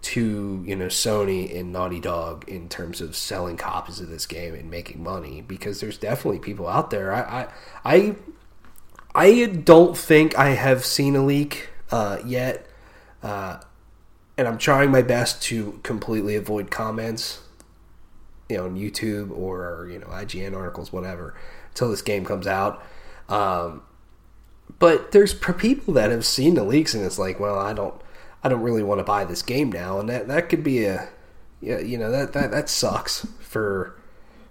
to 0.00 0.62
you 0.66 0.76
know 0.76 0.86
Sony 0.86 1.58
and 1.58 1.72
Naughty 1.72 2.00
Dog 2.00 2.48
in 2.48 2.68
terms 2.68 3.00
of 3.00 3.16
selling 3.16 3.56
copies 3.56 4.00
of 4.00 4.08
this 4.08 4.26
game 4.26 4.54
and 4.54 4.70
making 4.70 5.02
money 5.02 5.40
because 5.40 5.80
there's 5.80 5.98
definitely 5.98 6.38
people 6.38 6.68
out 6.68 6.90
there. 6.90 7.12
I 7.12 7.20
I 7.20 7.48
I, 7.84 8.16
I 9.14 9.46
don't 9.46 9.96
think 9.96 10.38
I 10.38 10.50
have 10.50 10.84
seen 10.84 11.16
a 11.16 11.24
leak 11.24 11.68
uh, 11.90 12.18
yet. 12.24 12.66
Uh, 13.22 13.60
and 14.36 14.46
I'm 14.46 14.58
trying 14.58 14.92
my 14.92 15.02
best 15.02 15.42
to 15.44 15.80
completely 15.82 16.36
avoid 16.36 16.70
comments, 16.70 17.40
you 18.48 18.56
know, 18.56 18.64
on 18.64 18.76
YouTube 18.76 19.30
or 19.30 19.88
you 19.90 19.98
know 19.98 20.06
IGN 20.06 20.56
articles, 20.56 20.92
whatever, 20.92 21.34
until 21.70 21.90
this 21.90 22.02
game 22.02 22.24
comes 22.24 22.46
out. 22.46 22.82
Um, 23.28 23.82
but 24.78 25.12
there's 25.12 25.34
people 25.34 25.94
that 25.94 26.10
have 26.10 26.24
seen 26.24 26.54
the 26.54 26.64
leaks 26.64 26.94
and 26.94 27.04
it's 27.04 27.18
like, 27.18 27.40
well, 27.40 27.58
I 27.58 27.72
don't, 27.72 27.94
I 28.42 28.48
don't 28.48 28.62
really 28.62 28.82
want 28.82 29.00
to 29.00 29.04
buy 29.04 29.24
this 29.24 29.42
game 29.42 29.70
now, 29.70 29.98
and 29.98 30.08
that 30.08 30.28
that 30.28 30.48
could 30.48 30.62
be 30.62 30.84
a, 30.84 31.08
you 31.60 31.98
know, 31.98 32.10
that 32.10 32.32
that 32.32 32.50
that 32.50 32.68
sucks 32.68 33.26
for 33.40 33.96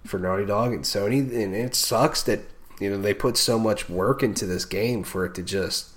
for 0.04 0.18
Naughty 0.18 0.46
Dog 0.46 0.72
and 0.72 0.84
Sony, 0.84 1.20
and 1.20 1.54
it 1.54 1.74
sucks 1.74 2.22
that 2.22 2.40
you 2.80 2.90
know 2.90 3.00
they 3.00 3.14
put 3.14 3.36
so 3.36 3.58
much 3.58 3.88
work 3.88 4.22
into 4.22 4.46
this 4.46 4.64
game 4.64 5.02
for 5.02 5.24
it 5.24 5.34
to 5.34 5.42
just 5.42 5.90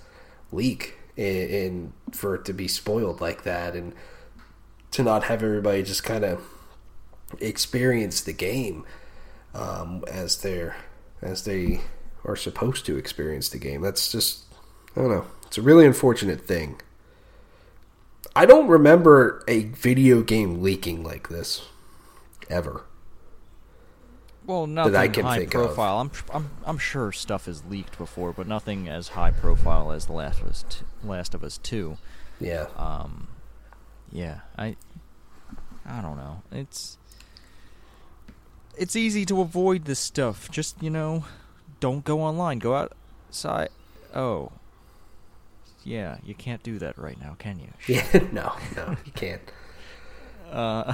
leak 0.50 0.98
and, 1.16 1.50
and 1.50 1.92
for 2.12 2.34
it 2.34 2.44
to 2.46 2.52
be 2.52 2.68
spoiled 2.68 3.20
like 3.20 3.44
that, 3.44 3.74
and 3.76 3.94
to 4.92 5.02
not 5.02 5.24
have 5.24 5.42
everybody 5.42 5.82
just 5.82 6.04
kind 6.04 6.24
of 6.24 6.42
experience 7.40 8.20
the 8.20 8.32
game 8.32 8.84
um, 9.54 10.04
as 10.08 10.40
they're 10.40 10.76
as 11.20 11.44
they 11.44 11.80
are 12.24 12.36
supposed 12.36 12.86
to 12.86 12.96
experience 12.96 13.48
the 13.48 13.58
game. 13.58 13.80
That's 13.82 14.10
just 14.10 14.44
I 14.96 15.00
don't 15.00 15.10
know. 15.10 15.26
It's 15.46 15.58
a 15.58 15.62
really 15.62 15.86
unfortunate 15.86 16.40
thing. 16.42 16.80
I 18.34 18.46
don't 18.46 18.68
remember 18.68 19.44
a 19.46 19.64
video 19.64 20.22
game 20.22 20.62
leaking 20.62 21.04
like 21.04 21.28
this 21.28 21.66
ever. 22.48 22.84
Well, 24.44 24.66
nothing 24.66 24.96
I 24.96 25.08
can 25.08 25.24
high 25.24 25.38
think 25.38 25.54
of. 25.54 25.66
profile. 25.66 26.00
I'm, 26.00 26.10
I'm 26.32 26.50
I'm 26.64 26.78
sure 26.78 27.12
stuff 27.12 27.46
is 27.46 27.64
leaked 27.64 27.96
before, 27.98 28.32
but 28.32 28.48
nothing 28.48 28.88
as 28.88 29.08
high 29.08 29.30
profile 29.30 29.92
as 29.92 30.06
the 30.06 30.14
Last 30.14 30.40
of 30.40 30.48
Us. 30.48 30.64
T- 30.68 30.84
Last 31.04 31.34
of 31.34 31.44
Us 31.44 31.58
Two. 31.58 31.96
Yeah. 32.40 32.66
Um, 32.76 33.28
yeah, 34.10 34.40
I 34.58 34.76
I 35.86 36.00
don't 36.00 36.16
know. 36.16 36.42
It's 36.50 36.98
it's 38.76 38.96
easy 38.96 39.24
to 39.26 39.40
avoid 39.40 39.84
this 39.84 39.98
stuff. 39.98 40.50
Just 40.50 40.82
you 40.82 40.90
know, 40.90 41.24
don't 41.80 42.04
go 42.04 42.22
online. 42.22 42.58
Go 42.58 42.74
outside. 42.74 43.70
Oh, 44.14 44.52
yeah, 45.84 46.18
you 46.24 46.34
can't 46.34 46.62
do 46.62 46.78
that 46.78 46.96
right 46.98 47.20
now, 47.20 47.36
can 47.38 47.58
you? 47.58 47.68
Yeah. 47.94 48.04
No. 48.32 48.52
No. 48.76 48.96
You 49.04 49.12
can't. 49.12 49.42
Uh, 50.52 50.92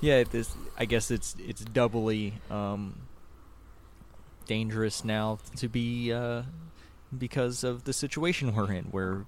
yeah, 0.00 0.24
this 0.24 0.56
I 0.78 0.86
guess 0.86 1.10
it's 1.10 1.36
it's 1.38 1.62
doubly 1.62 2.32
um, 2.50 3.02
dangerous 4.46 5.04
now 5.04 5.40
to 5.56 5.68
be 5.68 6.10
uh, 6.10 6.44
because 7.16 7.64
of 7.64 7.84
the 7.84 7.92
situation 7.92 8.54
we're 8.54 8.72
in, 8.72 8.84
where 8.84 9.26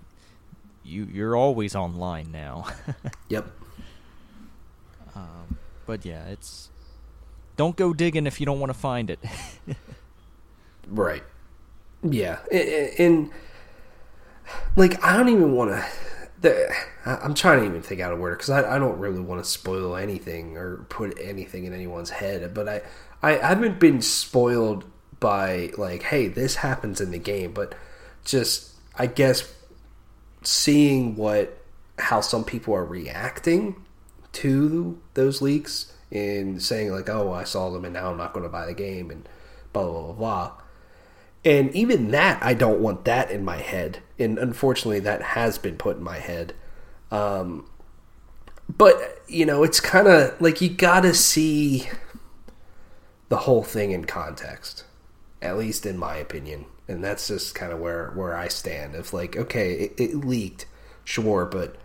you 0.83 1.07
you're 1.13 1.37
always 1.37 1.77
online 1.77 2.33
now. 2.33 2.69
Yep. 3.29 3.51
um, 5.15 5.59
but 5.85 6.07
yeah, 6.07 6.25
it's 6.29 6.71
don't 7.61 7.77
go 7.77 7.93
digging 7.93 8.27
if 8.27 8.41
you 8.41 8.47
don't 8.47 8.59
want 8.59 8.73
to 8.73 8.79
find 8.79 9.11
it. 9.11 9.19
Right. 10.93 11.23
Yeah. 12.03 12.39
And, 12.51 12.91
and 12.99 13.31
like 14.75 15.05
I 15.05 15.17
don't 15.17 15.29
even 15.29 15.53
want 15.53 15.71
to. 16.43 16.75
I'm 17.07 17.35
trying 17.35 17.61
to 17.61 17.67
even 17.67 17.81
think 17.81 18.01
out 18.01 18.13
a 18.13 18.17
word 18.17 18.39
because 18.39 18.51
I, 18.51 18.75
I 18.75 18.79
don't 18.81 18.99
really 18.99 19.21
want 19.21 19.45
to 19.45 19.49
spoil 19.49 19.95
anything 19.95 20.57
or 20.57 20.79
put 20.89 21.17
anything 21.21 21.65
in 21.65 21.73
anyone's 21.73 22.11
head. 22.11 22.53
But 22.55 22.69
I, 22.69 22.83
I 23.23 23.33
haven't 23.35 23.79
been 23.79 24.03
spoiled 24.03 24.85
by 25.21 25.71
like, 25.79 26.03
hey, 26.03 26.27
this 26.27 26.57
happens 26.57 27.01
in 27.01 27.13
the 27.13 27.19
game. 27.19 27.53
But 27.53 27.77
just 28.25 28.73
I 28.99 29.07
guess 29.07 29.55
seeing 30.43 31.15
what 31.15 31.57
how 32.01 32.21
some 32.21 32.43
people 32.43 32.75
are 32.75 32.85
reacting 32.85 33.77
to 34.33 35.01
those 35.15 35.41
leaks 35.41 35.93
and 36.11 36.63
saying 36.63 36.91
like, 36.91 37.09
oh, 37.09 37.33
I 37.33 37.45
saw 37.45 37.71
them 37.71 37.85
and 37.85 37.95
now 37.95 38.11
I'm 38.11 38.17
not 38.17 38.33
going 38.33 38.45
to 38.45 38.51
buy 38.51 38.67
the 38.67 38.75
game 38.75 39.11
and 39.11 39.29
blah 39.73 39.85
blah 39.85 40.03
blah 40.03 40.13
blah. 40.13 40.53
And 41.45 41.75
even 41.75 42.11
that, 42.11 42.43
I 42.43 42.53
don't 42.53 42.81
want 42.81 43.07
that 43.07 43.31
in 43.31 43.45
my 43.45 43.57
head. 43.57 44.01
And 44.19 44.39
unfortunately, 44.39 45.01
that 45.01 45.23
has 45.23 45.57
been 45.57 45.77
put 45.77 45.97
in 45.97 46.03
my 46.03 46.19
head. 46.19 46.55
Um, 47.11 47.67
but, 48.69 49.23
you 49.27 49.47
know, 49.47 49.63
it's 49.63 49.81
kind 49.81 50.07
of 50.07 50.39
like 50.41 50.61
you 50.61 50.69
got 50.69 51.01
to 51.01 51.15
see 51.15 51.89
the 53.31 53.39
whole 53.39 53.63
thing 53.63 53.91
in 53.93 54.05
context, 54.05 54.85
at 55.41 55.57
least 55.57 55.87
in 55.87 55.97
my 55.97 56.17
opinion. 56.17 56.67
And 56.87 57.03
that's 57.03 57.29
just 57.29 57.55
kind 57.55 57.73
of 57.73 57.79
where, 57.79 58.11
where 58.11 58.37
I 58.37 58.49
stand. 58.49 58.95
If, 58.95 59.15
like, 59.15 59.35
okay, 59.35 59.73
it, 59.73 59.95
it 59.97 60.15
leaked, 60.17 60.67
sure, 61.05 61.47
but 61.47 61.77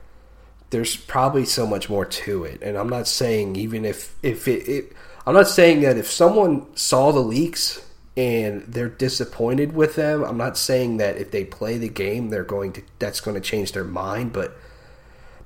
there's 0.69 0.95
probably 0.95 1.45
so 1.45 1.65
much 1.65 1.89
more 1.89 2.05
to 2.05 2.43
it. 2.43 2.61
And 2.61 2.77
I'm 2.77 2.89
not 2.89 3.07
saying 3.07 3.55
even 3.55 3.85
if, 3.85 4.15
if 4.23 4.47
it, 4.47 4.67
it 4.67 4.93
I'm 5.25 5.33
not 5.33 5.47
saying 5.47 5.81
that 5.81 5.97
if 5.97 6.09
someone 6.09 6.75
saw 6.75 7.11
the 7.11 7.19
leaks 7.19 7.85
and 8.17 8.61
they're 8.63 8.89
disappointed 8.89 9.73
with 9.73 9.95
them. 9.95 10.23
I'm 10.23 10.37
not 10.37 10.57
saying 10.57 10.97
that 10.97 11.17
if 11.17 11.31
they 11.31 11.43
play 11.43 11.77
the 11.77 11.89
game, 11.89 12.29
they're 12.29 12.43
going 12.43 12.73
to 12.73 12.81
that's 12.99 13.19
going 13.19 13.35
to 13.35 13.41
change 13.41 13.73
their 13.73 13.83
mind, 13.83 14.33
but 14.33 14.55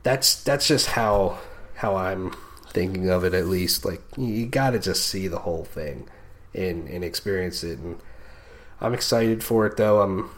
that's 0.03 0.41
that's 0.43 0.67
just 0.67 0.87
how 0.87 1.39
how 1.75 1.95
I'm 1.95 2.35
thinking 2.67 3.09
of 3.09 3.23
it. 3.23 3.33
At 3.33 3.47
least, 3.47 3.85
like 3.85 4.01
you 4.17 4.45
got 4.45 4.71
to 4.71 4.79
just 4.79 5.07
see 5.07 5.27
the 5.27 5.39
whole 5.39 5.65
thing 5.65 6.07
and 6.53 6.87
and 6.87 7.03
experience 7.03 7.63
it. 7.63 7.79
And 7.79 7.99
I'm 8.79 8.93
excited 8.93 9.43
for 9.43 9.65
it, 9.65 9.77
though. 9.77 10.01
I'm 10.01 10.29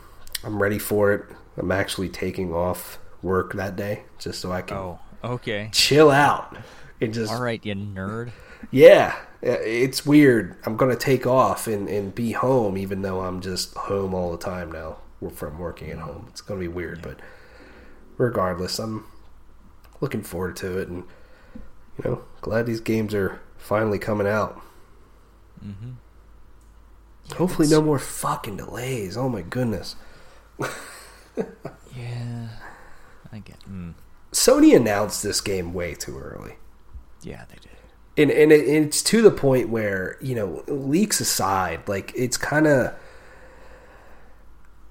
I'm 0.43 0.61
ready 0.61 0.79
for 0.79 1.13
it. 1.13 1.25
I'm 1.57 1.71
actually 1.71 2.09
taking 2.09 2.53
off 2.53 2.97
work 3.21 3.53
that 3.53 3.75
day 3.75 4.03
just 4.19 4.39
so 4.39 4.51
I 4.51 4.61
can 4.61 4.77
oh, 4.77 4.99
okay. 5.23 5.69
chill 5.71 6.09
out 6.09 6.57
and 6.99 7.13
just 7.13 7.31
All 7.31 7.41
right, 7.41 7.63
you 7.65 7.75
nerd. 7.75 8.31
yeah, 8.71 9.15
it's 9.41 10.05
weird. 10.05 10.55
I'm 10.65 10.77
gonna 10.77 10.95
take 10.95 11.25
off 11.25 11.67
and, 11.67 11.89
and 11.89 12.13
be 12.13 12.31
home, 12.31 12.77
even 12.77 13.01
though 13.01 13.21
I'm 13.21 13.41
just 13.41 13.75
home 13.75 14.13
all 14.13 14.31
the 14.31 14.37
time 14.37 14.71
now 14.71 14.97
from 15.33 15.59
working 15.59 15.89
at 15.91 15.99
home. 15.99 16.25
It's 16.29 16.41
gonna 16.41 16.59
be 16.59 16.67
weird, 16.67 17.01
but 17.01 17.19
regardless, 18.17 18.79
I'm 18.79 19.05
looking 19.99 20.23
forward 20.23 20.55
to 20.57 20.77
it, 20.77 20.87
and 20.89 21.03
you 21.97 22.09
know, 22.09 22.23
glad 22.41 22.65
these 22.65 22.81
games 22.81 23.13
are 23.13 23.39
finally 23.57 23.99
coming 23.99 24.27
out. 24.27 24.61
Mm-hmm. 25.63 25.91
Hopefully, 27.35 27.67
no 27.67 27.81
more 27.81 27.99
fucking 27.99 28.57
delays. 28.57 29.15
Oh 29.17 29.29
my 29.29 29.41
goodness. 29.41 29.95
Yeah, 31.95 32.47
I 33.31 33.39
get. 33.39 33.59
Mm. 33.69 33.93
Sony 34.31 34.75
announced 34.75 35.23
this 35.23 35.41
game 35.41 35.73
way 35.73 35.93
too 35.93 36.17
early. 36.17 36.55
Yeah, 37.21 37.45
they 37.49 37.55
did. 37.61 37.71
and 38.17 38.31
and 38.31 38.51
it, 38.51 38.67
it's 38.67 39.01
to 39.03 39.21
the 39.21 39.31
point 39.31 39.69
where 39.69 40.17
you 40.21 40.35
know 40.35 40.63
leaks 40.67 41.19
aside 41.19 41.87
like 41.87 42.11
it's 42.15 42.37
kind 42.37 42.67
of 42.67 42.93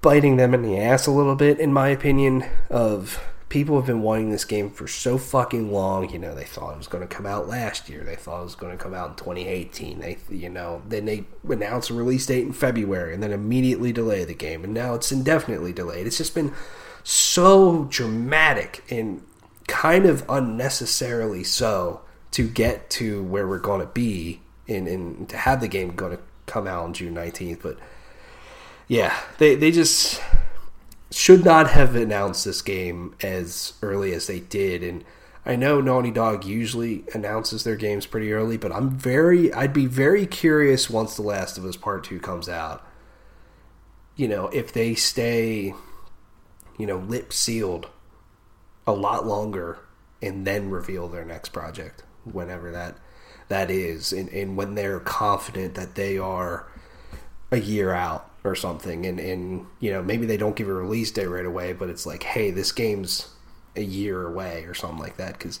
biting 0.01 0.37
them 0.37 0.53
in 0.53 0.61
the 0.63 0.77
ass 0.79 1.05
a 1.07 1.11
little 1.11 1.35
bit 1.35 1.59
in 1.59 1.71
my 1.71 1.89
opinion 1.89 2.43
of 2.69 3.23
people 3.49 3.75
have 3.75 3.85
been 3.85 4.01
wanting 4.01 4.31
this 4.31 4.45
game 4.45 4.69
for 4.69 4.87
so 4.87 5.17
fucking 5.17 5.71
long 5.71 6.09
you 6.09 6.17
know 6.17 6.33
they 6.33 6.43
thought 6.45 6.73
it 6.73 6.77
was 6.77 6.87
going 6.87 7.07
to 7.07 7.15
come 7.15 7.25
out 7.25 7.47
last 7.47 7.89
year 7.89 8.03
they 8.03 8.15
thought 8.15 8.39
it 8.41 8.45
was 8.45 8.55
going 8.55 8.75
to 8.75 8.81
come 8.83 8.93
out 8.93 9.09
in 9.11 9.15
2018 9.17 9.99
they 9.99 10.17
you 10.29 10.49
know 10.49 10.81
then 10.87 11.05
they 11.05 11.25
announced 11.49 11.89
a 11.91 11.93
release 11.93 12.25
date 12.25 12.45
in 12.45 12.53
february 12.53 13.13
and 13.13 13.21
then 13.21 13.31
immediately 13.31 13.91
delay 13.91 14.23
the 14.23 14.33
game 14.33 14.63
and 14.63 14.73
now 14.73 14.93
it's 14.95 15.11
indefinitely 15.11 15.73
delayed 15.73 16.07
it's 16.07 16.17
just 16.17 16.33
been 16.33 16.51
so 17.03 17.85
dramatic 17.85 18.83
and 18.89 19.23
kind 19.67 20.05
of 20.05 20.23
unnecessarily 20.29 21.43
so 21.43 22.01
to 22.31 22.47
get 22.47 22.89
to 22.89 23.23
where 23.23 23.47
we're 23.47 23.59
going 23.59 23.81
to 23.81 23.87
be 23.87 24.41
and, 24.67 24.87
and 24.87 25.29
to 25.29 25.37
have 25.37 25.61
the 25.61 25.67
game 25.67 25.95
going 25.95 26.15
to 26.15 26.23
come 26.45 26.67
out 26.67 26.83
on 26.83 26.93
June 26.93 27.15
19th. 27.15 27.61
But 27.61 27.77
yeah, 28.87 29.17
they, 29.37 29.55
they 29.55 29.71
just 29.71 30.21
should 31.11 31.43
not 31.43 31.69
have 31.69 31.95
announced 31.95 32.45
this 32.45 32.61
game 32.61 33.15
as 33.21 33.73
early 33.81 34.13
as 34.13 34.27
they 34.27 34.39
did. 34.39 34.83
And 34.83 35.03
I 35.45 35.55
know 35.55 35.81
Naughty 35.81 36.11
Dog 36.11 36.45
usually 36.45 37.03
announces 37.13 37.63
their 37.63 37.75
games 37.75 38.05
pretty 38.05 38.31
early, 38.31 38.57
but 38.57 38.71
I'm 38.71 38.89
very, 38.89 39.53
I'd 39.53 39.73
be 39.73 39.85
very 39.85 40.25
curious 40.25 40.89
once 40.89 41.15
The 41.15 41.23
Last 41.23 41.57
of 41.57 41.65
Us 41.65 41.75
Part 41.75 42.03
2 42.03 42.19
comes 42.19 42.47
out. 42.47 42.85
You 44.15 44.27
know, 44.27 44.47
if 44.47 44.71
they 44.71 44.93
stay, 44.95 45.73
you 46.81 46.87
know, 46.87 46.97
lip 46.97 47.31
sealed 47.31 47.87
a 48.87 48.91
lot 48.91 49.25
longer 49.25 49.77
and 50.21 50.45
then 50.45 50.71
reveal 50.71 51.07
their 51.07 51.23
next 51.23 51.49
project 51.49 52.03
whenever 52.23 52.71
that 52.71 52.95
that 53.49 53.69
is. 53.69 54.11
And, 54.11 54.29
and 54.29 54.57
when 54.57 54.75
they're 54.75 54.99
confident 54.99 55.75
that 55.75 55.95
they 55.95 56.17
are 56.17 56.67
a 57.51 57.59
year 57.59 57.93
out 57.93 58.29
or 58.43 58.55
something 58.55 59.05
and, 59.05 59.19
and 59.19 59.67
you 59.79 59.91
know 59.91 60.01
maybe 60.01 60.25
they 60.25 60.37
don't 60.37 60.55
give 60.55 60.67
a 60.67 60.73
release 60.73 61.11
date 61.11 61.27
right 61.27 61.45
away 61.45 61.73
but 61.73 61.89
it's 61.89 62.07
like 62.07 62.23
hey 62.23 62.49
this 62.49 62.71
game's 62.71 63.29
a 63.75 63.83
year 63.83 64.25
away 64.25 64.63
or 64.63 64.73
something 64.73 64.97
like 64.97 65.17
that 65.17 65.37
because 65.37 65.59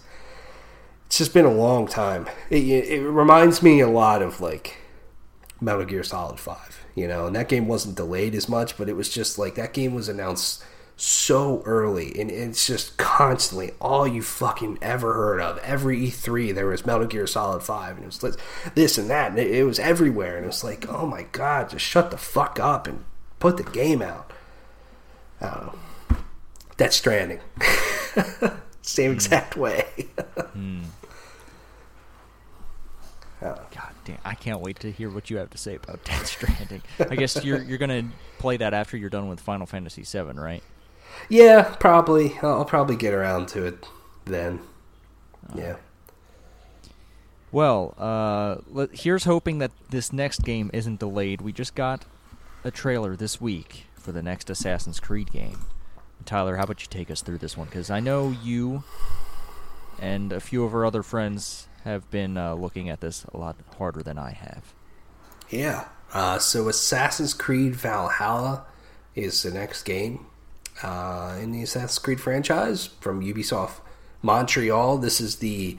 it's 1.05 1.17
just 1.17 1.33
been 1.33 1.45
a 1.45 1.51
long 1.51 1.87
time. 1.87 2.25
It, 2.49 2.63
it 2.63 3.01
reminds 3.03 3.61
me 3.61 3.81
a 3.81 3.89
lot 3.89 4.21
of 4.21 4.41
like 4.41 4.77
metal 5.59 5.85
gear 5.85 6.03
solid 6.03 6.39
5 6.39 6.85
you 6.95 7.07
know 7.07 7.27
and 7.27 7.35
that 7.35 7.49
game 7.49 7.67
wasn't 7.67 7.95
delayed 7.95 8.33
as 8.33 8.49
much 8.49 8.77
but 8.77 8.89
it 8.89 8.95
was 8.95 9.09
just 9.09 9.37
like 9.37 9.53
that 9.55 9.73
game 9.73 9.93
was 9.93 10.09
announced 10.09 10.63
so 11.01 11.63
early, 11.65 12.19
and 12.19 12.29
it's 12.29 12.67
just 12.67 12.95
constantly 12.97 13.71
all 13.81 14.07
you 14.07 14.21
fucking 14.21 14.77
ever 14.83 15.13
heard 15.13 15.41
of. 15.41 15.57
Every 15.59 15.99
E3, 15.99 16.53
there 16.53 16.67
was 16.67 16.85
Metal 16.85 17.07
Gear 17.07 17.25
Solid 17.25 17.63
5, 17.63 17.95
and 17.97 18.05
it 18.05 18.21
was 18.21 18.37
this 18.75 18.99
and 18.99 19.09
that, 19.09 19.31
and 19.31 19.39
it, 19.39 19.49
it 19.49 19.63
was 19.63 19.79
everywhere, 19.79 20.35
and 20.35 20.45
it 20.45 20.47
was 20.47 20.63
like, 20.63 20.87
oh 20.87 21.07
my 21.07 21.23
god, 21.31 21.71
just 21.71 21.83
shut 21.83 22.11
the 22.11 22.17
fuck 22.17 22.59
up 22.59 22.85
and 22.85 23.03
put 23.39 23.57
the 23.57 23.63
game 23.63 24.03
out. 24.03 24.31
I 25.41 25.49
don't 25.49 25.65
know. 25.65 25.75
Death 26.77 26.93
Stranding. 26.93 27.39
Same 28.81 29.11
exact 29.11 29.57
way. 29.57 29.85
Hmm. 30.53 30.81
God 33.39 33.93
damn! 34.05 34.19
I 34.23 34.35
can't 34.35 34.59
wait 34.59 34.79
to 34.81 34.91
hear 34.91 35.09
what 35.09 35.31
you 35.31 35.37
have 35.37 35.49
to 35.51 35.57
say 35.57 35.75
about 35.75 36.03
Death 36.05 36.27
Stranding. 36.27 36.83
I 36.99 37.15
guess 37.15 37.43
you're 37.43 37.63
you're 37.63 37.79
gonna 37.79 38.03
play 38.37 38.57
that 38.57 38.73
after 38.75 38.97
you're 38.97 39.09
done 39.09 39.29
with 39.29 39.39
Final 39.39 39.65
Fantasy 39.65 40.03
VII, 40.03 40.33
right? 40.33 40.61
Yeah, 41.29 41.75
probably. 41.79 42.37
I'll 42.41 42.65
probably 42.65 42.95
get 42.95 43.13
around 43.13 43.47
to 43.49 43.65
it 43.65 43.85
then. 44.25 44.59
Yeah. 45.55 45.77
Well, 47.51 47.93
uh, 47.97 48.61
let, 48.69 48.95
here's 48.95 49.25
hoping 49.25 49.59
that 49.59 49.71
this 49.89 50.13
next 50.13 50.43
game 50.43 50.69
isn't 50.73 50.99
delayed. 50.99 51.41
We 51.41 51.51
just 51.51 51.75
got 51.75 52.05
a 52.63 52.71
trailer 52.71 53.15
this 53.15 53.41
week 53.41 53.87
for 53.95 54.11
the 54.11 54.23
next 54.23 54.49
Assassin's 54.49 54.99
Creed 54.99 55.31
game. 55.31 55.65
Tyler, 56.23 56.55
how 56.55 56.63
about 56.63 56.81
you 56.81 56.87
take 56.89 57.11
us 57.11 57.21
through 57.21 57.39
this 57.39 57.57
one? 57.57 57.67
Because 57.67 57.89
I 57.89 57.99
know 57.99 58.29
you 58.29 58.83
and 59.99 60.31
a 60.31 60.39
few 60.39 60.63
of 60.63 60.73
our 60.73 60.85
other 60.85 61.03
friends 61.03 61.67
have 61.83 62.09
been 62.09 62.37
uh, 62.37 62.53
looking 62.53 62.89
at 62.89 63.01
this 63.01 63.25
a 63.33 63.37
lot 63.37 63.57
harder 63.77 64.01
than 64.01 64.17
I 64.17 64.31
have. 64.31 64.73
Yeah. 65.49 65.85
Uh, 66.13 66.39
so 66.39 66.69
Assassin's 66.69 67.33
Creed 67.33 67.75
Valhalla 67.75 68.65
is 69.15 69.43
the 69.43 69.51
next 69.51 69.83
game 69.83 70.25
uh, 70.83 71.37
in 71.41 71.51
the 71.51 71.63
Assassin's 71.63 71.99
Creed 71.99 72.19
franchise 72.19 72.87
from 72.99 73.21
Ubisoft 73.21 73.81
Montreal. 74.21 74.97
This 74.97 75.21
is 75.21 75.37
the 75.37 75.77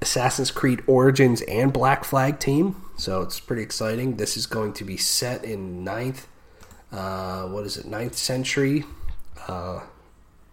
Assassin's 0.00 0.50
Creed 0.50 0.82
Origins 0.86 1.42
and 1.42 1.72
Black 1.72 2.04
Flag 2.04 2.38
team, 2.38 2.76
so 2.96 3.22
it's 3.22 3.40
pretty 3.40 3.62
exciting. 3.62 4.16
This 4.16 4.36
is 4.36 4.46
going 4.46 4.72
to 4.74 4.84
be 4.84 4.96
set 4.96 5.44
in 5.44 5.84
ninth, 5.84 6.26
uh, 6.92 7.42
what 7.44 7.64
is 7.64 7.76
it, 7.76 7.86
ninth 7.86 8.16
century 8.16 8.84
uh, 9.48 9.80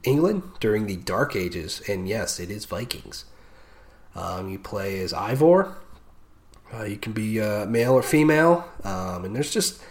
England 0.03 0.43
during 0.59 0.87
the 0.87 0.97
Dark 0.97 1.35
Ages, 1.35 1.81
and 1.87 2.07
yes, 2.07 2.39
it 2.39 2.49
is 2.49 2.65
Vikings. 2.65 3.25
Um, 4.15 4.49
you 4.49 4.59
play 4.59 4.99
as 5.01 5.13
Eivor. 5.13 5.73
Uh, 6.73 6.83
you 6.83 6.97
can 6.97 7.11
be 7.11 7.41
uh, 7.41 7.65
male 7.65 7.93
or 7.93 8.01
female, 8.01 8.67
um, 8.83 9.25
and 9.25 9.35
there's 9.35 9.51
just 9.51 9.81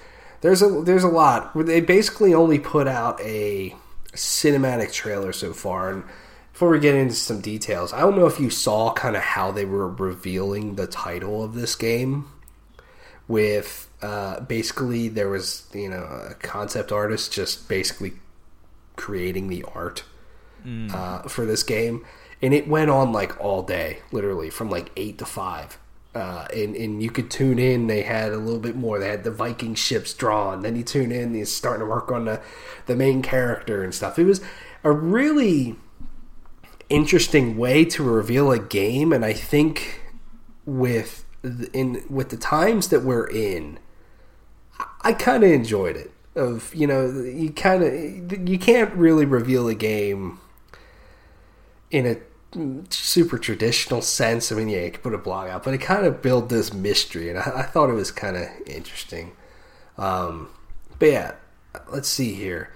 there's 0.45 0.61
a 0.61 0.69
there's 0.69 1.05
a 1.05 1.09
lot. 1.09 1.53
They 1.57 1.81
basically 1.81 2.35
only 2.35 2.59
put 2.59 2.87
out 2.87 3.19
a 3.23 3.75
cinematic 4.13 4.93
trailer 4.93 5.33
so 5.33 5.55
far, 5.55 5.91
and 5.91 6.05
before 6.53 6.69
we 6.69 6.81
get 6.81 6.95
into 6.95 7.15
some 7.15 7.41
details, 7.41 7.95
I 7.95 8.01
don't 8.01 8.15
know 8.15 8.27
if 8.27 8.39
you 8.39 8.51
saw 8.51 8.93
kind 8.93 9.17
of 9.17 9.23
how 9.23 9.53
they 9.53 9.65
were 9.65 9.89
revealing 9.89 10.75
the 10.75 10.87
title 10.87 11.43
of 11.43 11.55
this 11.55 11.75
game. 11.75 12.27
With 13.27 13.91
uh, 14.03 14.41
basically, 14.41 15.09
there 15.09 15.31
was 15.31 15.67
you 15.73 15.89
know 15.89 16.03
a 16.03 16.35
concept 16.35 16.93
artist 16.93 17.33
just 17.33 17.67
basically 17.67 18.13
creating 18.97 19.49
the 19.49 19.65
art 19.75 20.05
mm. 20.63 20.93
uh, 20.93 21.23
for 21.23 21.47
this 21.47 21.63
game, 21.63 22.05
and 22.43 22.53
it 22.53 22.69
went 22.69 22.91
on 22.91 23.13
like 23.13 23.41
all 23.43 23.63
day, 23.63 24.01
literally 24.13 24.51
from 24.51 24.69
like 24.69 24.93
eight 24.95 25.17
to 25.17 25.25
five. 25.25 25.79
Uh, 26.15 26.47
and 26.55 26.77
and 26.77 27.03
you 27.03 27.11
could 27.11 27.29
tune 27.31 27.59
in. 27.59 27.89
They 27.89 28.03
had 28.03 28.33
a 28.33 28.37
little 28.37 28.61
bit 28.61 28.77
more. 28.77 29.01
They 29.01 29.09
had 29.09 29.25
the 29.25 29.33
Viking 29.33 29.75
ships 29.75 30.15
drawn. 30.15 30.63
Then 30.63 30.77
you 30.77 30.85
tune 30.85 31.11
in. 31.11 31.35
He's 31.35 31.51
starting 31.51 31.81
to 31.81 31.91
work 31.91 32.13
on 32.13 32.27
the 32.27 32.41
the 32.87 32.95
main 32.95 33.21
character 33.21 33.83
and 33.83 33.93
stuff. 33.93 34.19
It 34.19 34.25
was 34.25 34.41
a 34.85 34.93
really 34.93 35.77
interesting 36.89 37.57
way 37.57 37.85
to 37.87 38.03
reveal 38.03 38.53
a 38.53 38.59
game, 38.61 39.13
and 39.13 39.25
I 39.25 39.33
think 39.33 40.03
with 40.65 41.25
in 41.73 42.05
with 42.09 42.29
the 42.29 42.37
times 42.37 42.89
that 42.89 43.03
we're 43.03 43.27
in, 43.27 43.79
I 45.03 45.13
kind 45.13 45.43
of 45.43 45.51
enjoyed 45.51 45.97
it. 45.97 46.13
Of 46.37 46.75
you 46.75 46.87
know, 46.87 47.07
you 47.07 47.51
kind 47.51 47.83
of 47.83 48.49
you 48.49 48.59
can't 48.59 48.93
really 48.95 49.25
reveal 49.25 49.69
a 49.69 49.75
game 49.75 50.39
in 51.91 52.07
a 52.07 52.17
super 52.91 53.39
traditional 53.39 54.03
sense. 54.03 54.51
I 54.51 54.57
mean, 54.57 54.69
yeah, 54.69 54.85
you 54.85 54.91
could 54.93 55.03
put 55.03 55.15
a 55.15 55.19
blog 55.19 55.49
out, 55.49 55.65
but 55.65 55.75
it 55.75 55.79
kind 55.79 56.07
of 56.07 56.23
built 56.23 56.49
this 56.49 56.73
mystery, 56.73 57.29
and 57.31 57.39
I, 57.39 57.53
I 57.57 57.63
thought 57.63 57.91
it 57.91 57.95
was 57.95 58.11
kind 58.11 58.37
of 58.37 58.49
interesting. 58.67 59.33
Um, 59.99 60.49
but 60.99 61.07
yeah, 61.07 61.33
let's 61.91 62.09
see 62.09 62.35
here. 62.35 62.73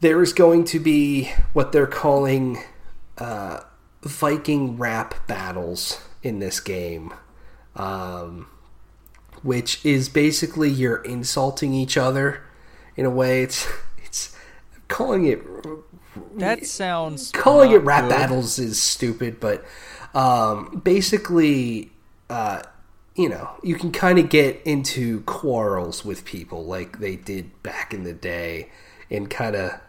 There 0.00 0.22
is 0.22 0.32
going 0.32 0.64
to 0.64 0.78
be 0.78 1.32
what 1.52 1.72
they're 1.72 1.86
calling 1.86 2.58
uh, 3.18 3.60
Viking 4.02 4.76
rap 4.76 5.26
battles 5.26 6.00
in 6.22 6.38
this 6.38 6.60
game, 6.60 7.14
um, 7.74 8.46
which 9.42 9.84
is 9.84 10.08
basically 10.08 10.68
you're 10.68 11.02
insulting 11.02 11.72
each 11.72 11.96
other 11.96 12.42
in 12.96 13.06
a 13.06 13.10
way. 13.10 13.42
It's 13.42 13.66
it's 14.04 14.36
calling 14.88 15.26
it 15.26 15.42
that 16.36 16.66
sounds 16.66 17.30
calling 17.32 17.72
it 17.72 17.82
rap 17.82 18.04
good. 18.04 18.10
battles 18.10 18.58
is 18.58 18.80
stupid, 18.80 19.40
but 19.40 19.64
um, 20.14 20.80
basically, 20.84 21.90
uh, 22.30 22.62
you 23.14 23.28
know, 23.28 23.50
you 23.62 23.76
can 23.76 23.92
kind 23.92 24.18
of 24.18 24.28
get 24.28 24.60
into 24.64 25.20
quarrels 25.22 26.04
with 26.04 26.24
people 26.24 26.64
like 26.64 26.98
they 26.98 27.16
did 27.16 27.62
back 27.62 27.92
in 27.92 28.04
the 28.04 28.14
day, 28.14 28.70
and 29.10 29.30
kind 29.30 29.56
of. 29.56 29.80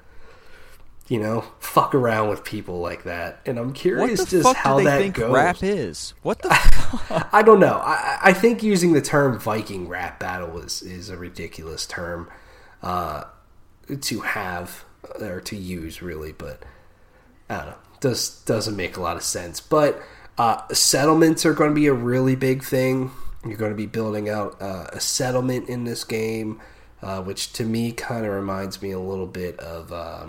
You 1.07 1.19
know, 1.19 1.45
fuck 1.59 1.93
around 1.93 2.30
with 2.30 2.43
people 2.43 2.80
like 2.80 3.03
that, 3.03 3.39
and 3.45 3.59
I'm 3.59 3.73
curious 3.73 4.26
just 4.26 4.55
how 4.55 4.80
that 4.80 5.13
goes. 5.13 5.32
Rap 5.32 5.61
is 5.61 6.15
what 6.23 6.41
the? 6.41 6.49
I 7.32 7.43
don't 7.43 7.59
know. 7.59 7.80
I, 7.84 8.17
I 8.23 8.34
think 8.34 8.63
using 8.63 8.93
the 8.93 9.03
term 9.03 9.38
Viking 9.38 9.88
rap 9.88 10.19
battle 10.19 10.57
is 10.57 10.82
is 10.82 11.11
a 11.11 11.15
ridiculous 11.15 11.86
term 11.86 12.28
uh, 12.82 13.26
to 14.01 14.21
have 14.21 14.86
or 15.20 15.41
to 15.41 15.56
use 15.56 16.01
really, 16.01 16.32
but 16.32 16.64
I 17.49 17.58
don't 17.58 17.66
know. 17.68 17.76
Does 17.99 18.41
doesn't 18.43 18.76
make 18.76 18.97
a 18.97 19.01
lot 19.01 19.18
of 19.18 19.24
sense. 19.24 19.60
But 19.62 20.01
uh, 20.38 20.62
settlements 20.72 21.45
are 21.45 21.53
going 21.53 21.72
to 21.72 21.76
be 21.76 21.88
a 21.88 21.93
really 21.93 22.36
big 22.36 22.64
thing. 22.64 23.12
You're 23.45 23.58
going 23.58 23.72
to 23.72 23.78
be 23.78 23.86
building 23.86 24.30
out 24.30 24.62
uh, 24.62 24.88
a 24.91 24.99
settlement 24.99 25.70
in 25.70 25.84
this 25.84 26.03
game, 26.03 26.60
uh, 27.01 27.22
which 27.22 27.53
to 27.53 27.64
me 27.64 27.91
kind 27.91 28.26
of 28.26 28.34
reminds 28.34 28.82
me 28.82 28.91
a 28.91 28.99
little 28.99 29.28
bit 29.28 29.60
of 29.60 29.91
uh, 29.93 30.28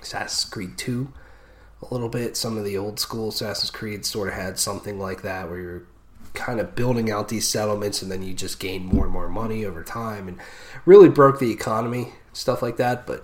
Assassin's 0.00 0.50
Creed 0.50 0.78
2. 0.78 1.12
A 1.82 1.92
little 1.92 2.08
bit. 2.08 2.36
Some 2.36 2.56
of 2.56 2.64
the 2.64 2.78
old 2.78 3.00
school 3.00 3.30
Assassin's 3.30 3.70
Creed 3.70 4.06
sort 4.06 4.28
of 4.28 4.34
had 4.34 4.58
something 4.58 5.00
like 5.00 5.22
that, 5.22 5.50
where 5.50 5.58
you're 5.58 5.82
kind 6.34 6.60
of 6.60 6.74
building 6.74 7.10
out 7.10 7.28
these 7.28 7.46
settlements 7.46 8.00
and 8.02 8.10
then 8.10 8.22
you 8.22 8.32
just 8.32 8.58
gain 8.58 8.86
more 8.86 9.04
and 9.04 9.12
more 9.12 9.28
money 9.28 9.64
over 9.64 9.82
time 9.82 10.28
and 10.28 10.38
really 10.86 11.08
broke 11.08 11.38
the 11.38 11.50
economy, 11.50 12.12
stuff 12.32 12.62
like 12.62 12.76
that. 12.76 13.06
But 13.06 13.22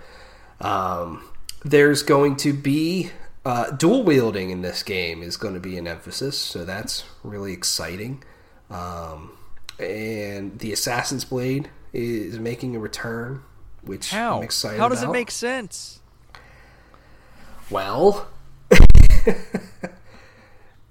um, 0.60 1.22
there's 1.64 2.02
going 2.02 2.36
to 2.36 2.52
be 2.52 3.10
uh, 3.44 3.70
dual 3.70 4.02
wielding 4.02 4.50
in 4.50 4.62
this 4.62 4.82
game 4.82 5.22
is 5.22 5.36
going 5.36 5.54
to 5.54 5.60
be 5.60 5.78
an 5.78 5.86
emphasis, 5.86 6.36
so 6.36 6.64
that's 6.64 7.04
really 7.22 7.52
exciting. 7.52 8.22
Um, 8.70 9.30
and 9.78 10.58
the 10.58 10.72
Assassin's 10.72 11.24
Blade 11.24 11.70
is 11.92 12.38
making 12.38 12.76
a 12.76 12.78
return, 12.78 13.42
which 13.82 14.10
How? 14.10 14.38
I'm 14.38 14.44
excited. 14.44 14.78
How 14.78 14.88
does 14.88 15.02
about. 15.02 15.10
it 15.10 15.12
make 15.12 15.30
sense? 15.30 16.00
Well, 17.70 18.28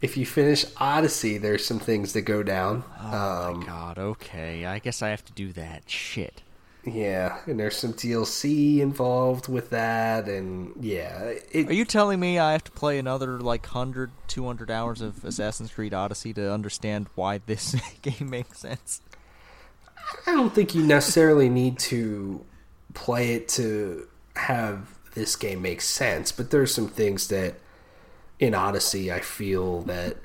if 0.01 0.17
you 0.17 0.25
finish 0.25 0.65
Odyssey, 0.77 1.37
there's 1.37 1.65
some 1.65 1.79
things 1.79 2.13
that 2.13 2.21
go 2.21 2.43
down. 2.43 2.83
Oh 2.99 3.49
um, 3.51 3.59
my 3.59 3.65
god! 3.65 3.99
Okay, 3.99 4.65
I 4.65 4.79
guess 4.79 5.01
I 5.01 5.09
have 5.09 5.25
to 5.25 5.33
do 5.33 5.51
that. 5.53 5.89
Shit. 5.89 6.41
Yeah, 6.87 7.39
and 7.45 7.59
there's 7.59 7.75
some 7.75 7.91
DLC 7.91 8.79
involved 8.79 9.49
with 9.49 9.71
that, 9.71 10.29
and 10.29 10.71
yeah. 10.79 11.33
It, 11.51 11.67
Are 11.67 11.73
you 11.73 11.83
telling 11.83 12.17
me 12.17 12.39
I 12.39 12.53
have 12.53 12.63
to 12.63 12.71
play 12.71 12.97
another 12.97 13.41
like 13.41 13.63
100, 13.63 14.09
200 14.27 14.71
hours 14.71 15.01
of 15.01 15.25
Assassin's 15.25 15.73
Creed 15.73 15.93
Odyssey 15.93 16.33
to 16.35 16.51
understand 16.51 17.07
why 17.15 17.39
this 17.39 17.75
game 18.01 18.29
makes 18.29 18.59
sense? 18.59 19.01
I 20.25 20.31
don't 20.31 20.55
think 20.55 20.73
you 20.73 20.81
necessarily 20.81 21.49
need 21.49 21.77
to 21.79 22.45
play 22.93 23.33
it 23.33 23.49
to 23.49 24.07
have 24.37 24.97
this 25.13 25.35
game 25.35 25.61
make 25.61 25.81
sense, 25.81 26.31
but 26.31 26.51
there's 26.51 26.73
some 26.73 26.87
things 26.87 27.27
that 27.27 27.55
in 28.39 28.55
Odyssey 28.55 29.11
I 29.11 29.19
feel 29.19 29.81
that 29.81 30.15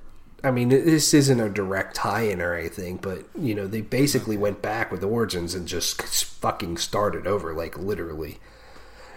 I 0.44 0.50
mean, 0.50 0.70
this 0.70 1.14
isn't 1.14 1.40
a 1.40 1.48
direct 1.48 1.94
tie-in 1.94 2.40
or 2.40 2.54
anything, 2.54 2.96
but 2.96 3.24
you 3.38 3.54
know, 3.54 3.66
they 3.66 3.80
basically 3.80 4.36
went 4.36 4.60
back 4.60 4.90
with 4.90 5.04
Origins 5.04 5.54
and 5.54 5.68
just 5.68 6.02
fucking 6.02 6.78
started 6.78 7.26
over, 7.26 7.54
like 7.54 7.78
literally. 7.78 8.38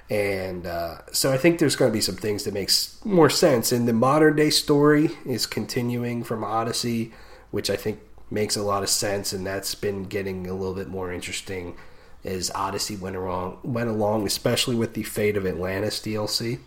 And 0.09 0.67
uh, 0.67 0.97
so 1.11 1.33
I 1.33 1.37
think 1.37 1.57
there's 1.57 1.75
going 1.75 1.89
to 1.91 1.93
be 1.93 2.01
some 2.01 2.15
things 2.15 2.43
that 2.43 2.53
makes 2.53 3.03
more 3.03 3.29
sense. 3.29 3.71
And 3.71 3.87
the 3.87 3.93
modern 3.93 4.35
day 4.35 4.51
story 4.51 5.11
is 5.25 5.47
continuing 5.47 6.23
from 6.23 6.43
Odyssey, 6.43 7.11
which 7.49 7.71
I 7.71 7.75
think 7.75 7.99
makes 8.29 8.55
a 8.55 8.63
lot 8.63 8.83
of 8.83 8.89
sense, 8.89 9.33
and 9.33 9.45
that's 9.45 9.73
been 9.73 10.03
getting 10.03 10.47
a 10.47 10.53
little 10.53 10.75
bit 10.75 10.87
more 10.87 11.11
interesting 11.11 11.75
as 12.23 12.51
Odyssey 12.53 12.95
went 12.95 13.15
along, 13.15 13.59
went 13.63 13.89
along, 13.89 14.25
especially 14.27 14.75
with 14.75 14.93
the 14.93 15.03
Fate 15.03 15.37
of 15.37 15.45
Atlantis 15.45 15.99
DLC. 15.99 16.59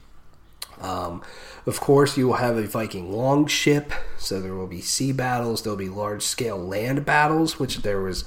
Um, 0.80 1.22
of 1.66 1.80
course, 1.80 2.16
you 2.16 2.28
will 2.28 2.34
have 2.34 2.56
a 2.56 2.66
Viking 2.66 3.12
longship, 3.12 3.92
so 4.16 4.40
there 4.40 4.54
will 4.54 4.66
be 4.66 4.80
sea 4.80 5.12
battles. 5.12 5.62
There'll 5.62 5.76
be 5.76 5.88
large 5.88 6.22
scale 6.22 6.58
land 6.58 7.04
battles, 7.04 7.58
which 7.58 7.78
there 7.78 8.00
was, 8.00 8.24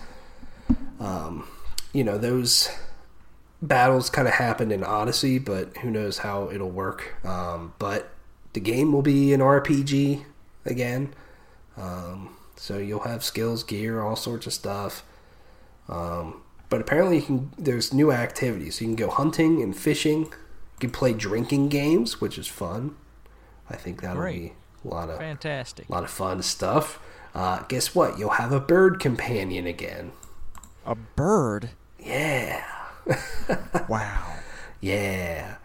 um, 1.00 1.48
you 1.94 2.04
know, 2.04 2.18
those 2.18 2.70
battles 3.62 4.10
kind 4.10 4.28
of 4.28 4.36
happened 4.36 4.72
in 4.72 4.84
Odyssey, 4.84 5.40
but 5.40 5.78
who 5.78 5.92
knows 5.92 6.20
how 6.20 6.50
it'll 6.50 6.70
work. 6.70 7.16
Um, 7.26 7.74
but 7.80 8.10
the 8.54 8.60
game 8.60 8.92
will 8.92 9.02
be 9.02 9.34
an 9.34 9.40
RPG 9.40 10.24
again, 10.66 11.14
um, 11.78 12.36
so 12.56 12.78
you'll 12.78 13.02
have 13.02 13.24
skills, 13.24 13.64
gear, 13.64 14.02
all 14.02 14.16
sorts 14.16 14.46
of 14.46 14.54
stuff. 14.54 15.04
Um, 15.88 16.42
but 16.70 16.80
apparently, 16.80 17.22
can. 17.22 17.52
There's 17.58 17.94
new 17.94 18.12
activities. 18.12 18.80
You 18.80 18.88
can 18.88 18.96
go 18.96 19.10
hunting 19.10 19.62
and 19.62 19.76
fishing. 19.76 20.32
You 20.82 20.88
can 20.90 20.98
play 20.98 21.14
drinking 21.14 21.70
games, 21.70 22.20
which 22.20 22.40
is 22.40 22.48
fun. 22.48 22.96
I 23.70 23.76
think 23.76 24.02
that'll 24.02 24.20
Great. 24.20 24.54
be 24.84 24.90
a 24.90 24.92
lot 24.92 25.12
of 25.12 25.20
Fantastic. 25.20 25.88
a 25.88 25.92
lot 25.92 26.04
of 26.04 26.10
fun 26.10 26.42
stuff. 26.42 27.00
Uh, 27.36 27.60
guess 27.68 27.94
what? 27.94 28.18
You'll 28.18 28.32
have 28.32 28.52
a 28.52 28.60
bird 28.60 29.00
companion 29.00 29.68
again. 29.68 30.12
A 30.84 30.96
bird. 30.96 31.70
Yeah, 32.00 32.66
Wow. 33.88 34.34
yeah. 34.80 35.58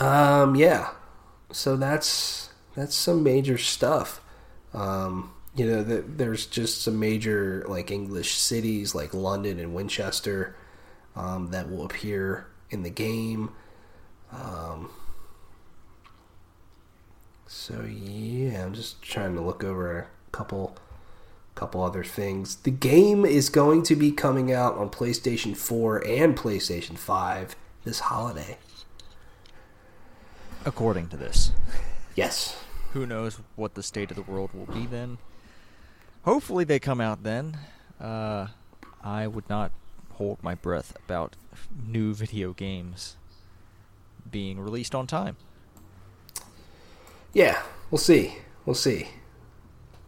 Um, 0.00 0.56
yeah. 0.56 0.90
So 1.52 1.76
that's 1.76 2.50
that's 2.74 2.96
some 2.96 3.22
major 3.22 3.58
stuff. 3.58 4.20
Um, 4.72 5.32
you 5.54 5.66
know, 5.68 5.84
the, 5.84 6.02
there's 6.02 6.46
just 6.46 6.82
some 6.82 6.98
major 6.98 7.64
like 7.68 7.92
English 7.92 8.34
cities 8.34 8.92
like 8.92 9.14
London 9.14 9.60
and 9.60 9.72
Winchester 9.72 10.56
um, 11.14 11.52
that 11.52 11.70
will 11.70 11.84
appear 11.84 12.48
in 12.74 12.82
the 12.82 12.90
game. 12.90 13.50
Um, 14.32 14.90
so 17.46 17.82
yeah, 17.82 18.62
I'm 18.64 18.74
just 18.74 19.00
trying 19.00 19.34
to 19.36 19.40
look 19.40 19.64
over 19.64 19.98
a 19.98 20.06
couple 20.32 20.76
couple 21.54 21.82
other 21.82 22.02
things. 22.02 22.56
The 22.56 22.72
game 22.72 23.24
is 23.24 23.48
going 23.48 23.84
to 23.84 23.94
be 23.94 24.10
coming 24.10 24.52
out 24.52 24.76
on 24.76 24.90
PlayStation 24.90 25.56
4 25.56 26.04
and 26.04 26.36
PlayStation 26.36 26.98
5 26.98 27.54
this 27.84 28.00
holiday. 28.00 28.58
According 30.64 31.08
to 31.08 31.16
this. 31.16 31.52
Yes. 32.16 32.56
Who 32.92 33.06
knows 33.06 33.38
what 33.54 33.74
the 33.74 33.82
state 33.84 34.10
of 34.10 34.16
the 34.16 34.22
world 34.22 34.50
will 34.52 34.66
be 34.66 34.86
then? 34.86 35.18
Hopefully 36.24 36.64
they 36.64 36.80
come 36.80 37.00
out 37.00 37.22
then. 37.22 37.56
Uh, 38.00 38.48
I 39.02 39.26
would 39.26 39.48
not 39.48 39.70
hold 40.14 40.42
my 40.42 40.54
breath 40.54 40.96
about 41.04 41.36
new 41.86 42.14
video 42.14 42.52
games 42.52 43.16
being 44.30 44.60
released 44.60 44.94
on 44.94 45.06
time. 45.06 45.36
Yeah, 47.32 47.62
we'll 47.90 47.98
see. 47.98 48.36
We'll 48.64 48.74
see. 48.74 49.08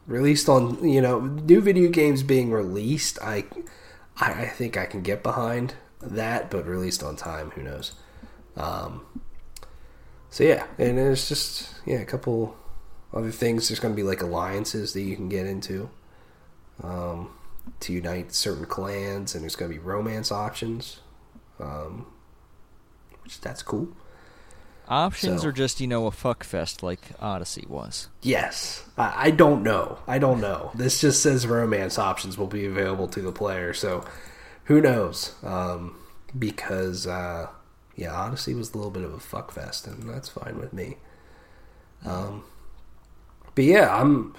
Released 0.06 0.48
on, 0.48 0.88
you 0.88 1.00
know, 1.00 1.20
new 1.20 1.60
video 1.60 1.90
games 1.90 2.22
being 2.22 2.50
released, 2.50 3.18
I 3.22 3.44
I, 4.18 4.46
think 4.46 4.76
I 4.76 4.86
can 4.86 5.02
get 5.02 5.22
behind 5.22 5.74
that, 6.00 6.50
but 6.50 6.66
released 6.66 7.02
on 7.02 7.16
time, 7.16 7.50
who 7.50 7.62
knows. 7.62 7.92
Um, 8.56 9.04
so 10.30 10.44
yeah, 10.44 10.66
and 10.78 10.96
there's 10.96 11.28
just 11.28 11.74
yeah, 11.84 11.98
a 11.98 12.04
couple 12.04 12.56
other 13.12 13.30
things. 13.30 13.68
There's 13.68 13.80
going 13.80 13.94
to 13.94 13.96
be 13.96 14.02
like 14.02 14.22
alliances 14.22 14.92
that 14.94 15.02
you 15.02 15.16
can 15.16 15.28
get 15.28 15.46
into 15.46 15.90
um, 16.82 17.30
to 17.80 17.92
unite 17.92 18.32
certain 18.32 18.66
clans, 18.66 19.34
and 19.34 19.42
there's 19.42 19.56
going 19.56 19.70
to 19.70 19.76
be 19.78 19.82
romance 19.82 20.30
options, 20.32 21.00
um, 21.60 22.06
which 23.22 23.40
that's 23.40 23.62
cool. 23.62 23.88
Options 24.88 25.42
So- 25.42 25.48
are 25.48 25.52
just, 25.52 25.80
you 25.80 25.86
know, 25.88 26.06
a 26.06 26.10
fuck 26.12 26.44
fest 26.44 26.82
like 26.82 27.00
Odyssey 27.20 27.66
was. 27.68 28.08
Yes. 28.22 28.84
I, 28.96 29.26
I 29.26 29.30
don't 29.30 29.62
know. 29.64 29.98
I 30.06 30.18
don't 30.18 30.40
know. 30.40 30.70
This 30.74 31.00
just 31.00 31.22
says 31.22 31.46
romance 31.46 31.98
options 31.98 32.38
will 32.38 32.46
be 32.46 32.66
available 32.66 33.08
to 33.08 33.20
the 33.20 33.32
player, 33.32 33.74
so 33.74 34.04
who 34.64 34.80
knows? 34.80 35.34
Um, 35.42 35.96
because 36.38 37.06
uh, 37.06 37.48
yeah, 37.96 38.12
Odyssey 38.14 38.54
was 38.54 38.72
a 38.74 38.76
little 38.76 38.92
bit 38.92 39.02
of 39.02 39.12
a 39.12 39.18
fuck 39.20 39.50
fest, 39.50 39.86
and 39.88 40.08
that's 40.08 40.28
fine 40.28 40.58
with 40.58 40.72
me. 40.72 40.98
Um, 42.04 42.44
but 43.56 43.64
yeah, 43.64 43.92
I'm 43.92 44.34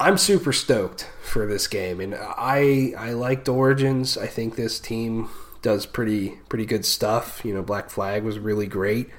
I'm 0.00 0.16
super 0.16 0.52
stoked 0.54 1.06
for 1.20 1.46
this 1.46 1.66
game, 1.68 2.00
and 2.00 2.14
I 2.18 2.94
I 2.96 3.12
liked 3.12 3.48
Origins. 3.50 4.16
I 4.16 4.26
think 4.26 4.56
this 4.56 4.80
team 4.80 5.28
does 5.60 5.84
pretty 5.84 6.38
pretty 6.48 6.64
good 6.64 6.86
stuff. 6.86 7.44
You 7.44 7.52
know, 7.52 7.62
Black 7.62 7.90
Flag 7.90 8.24
was 8.24 8.38
really 8.38 8.66
great, 8.66 9.10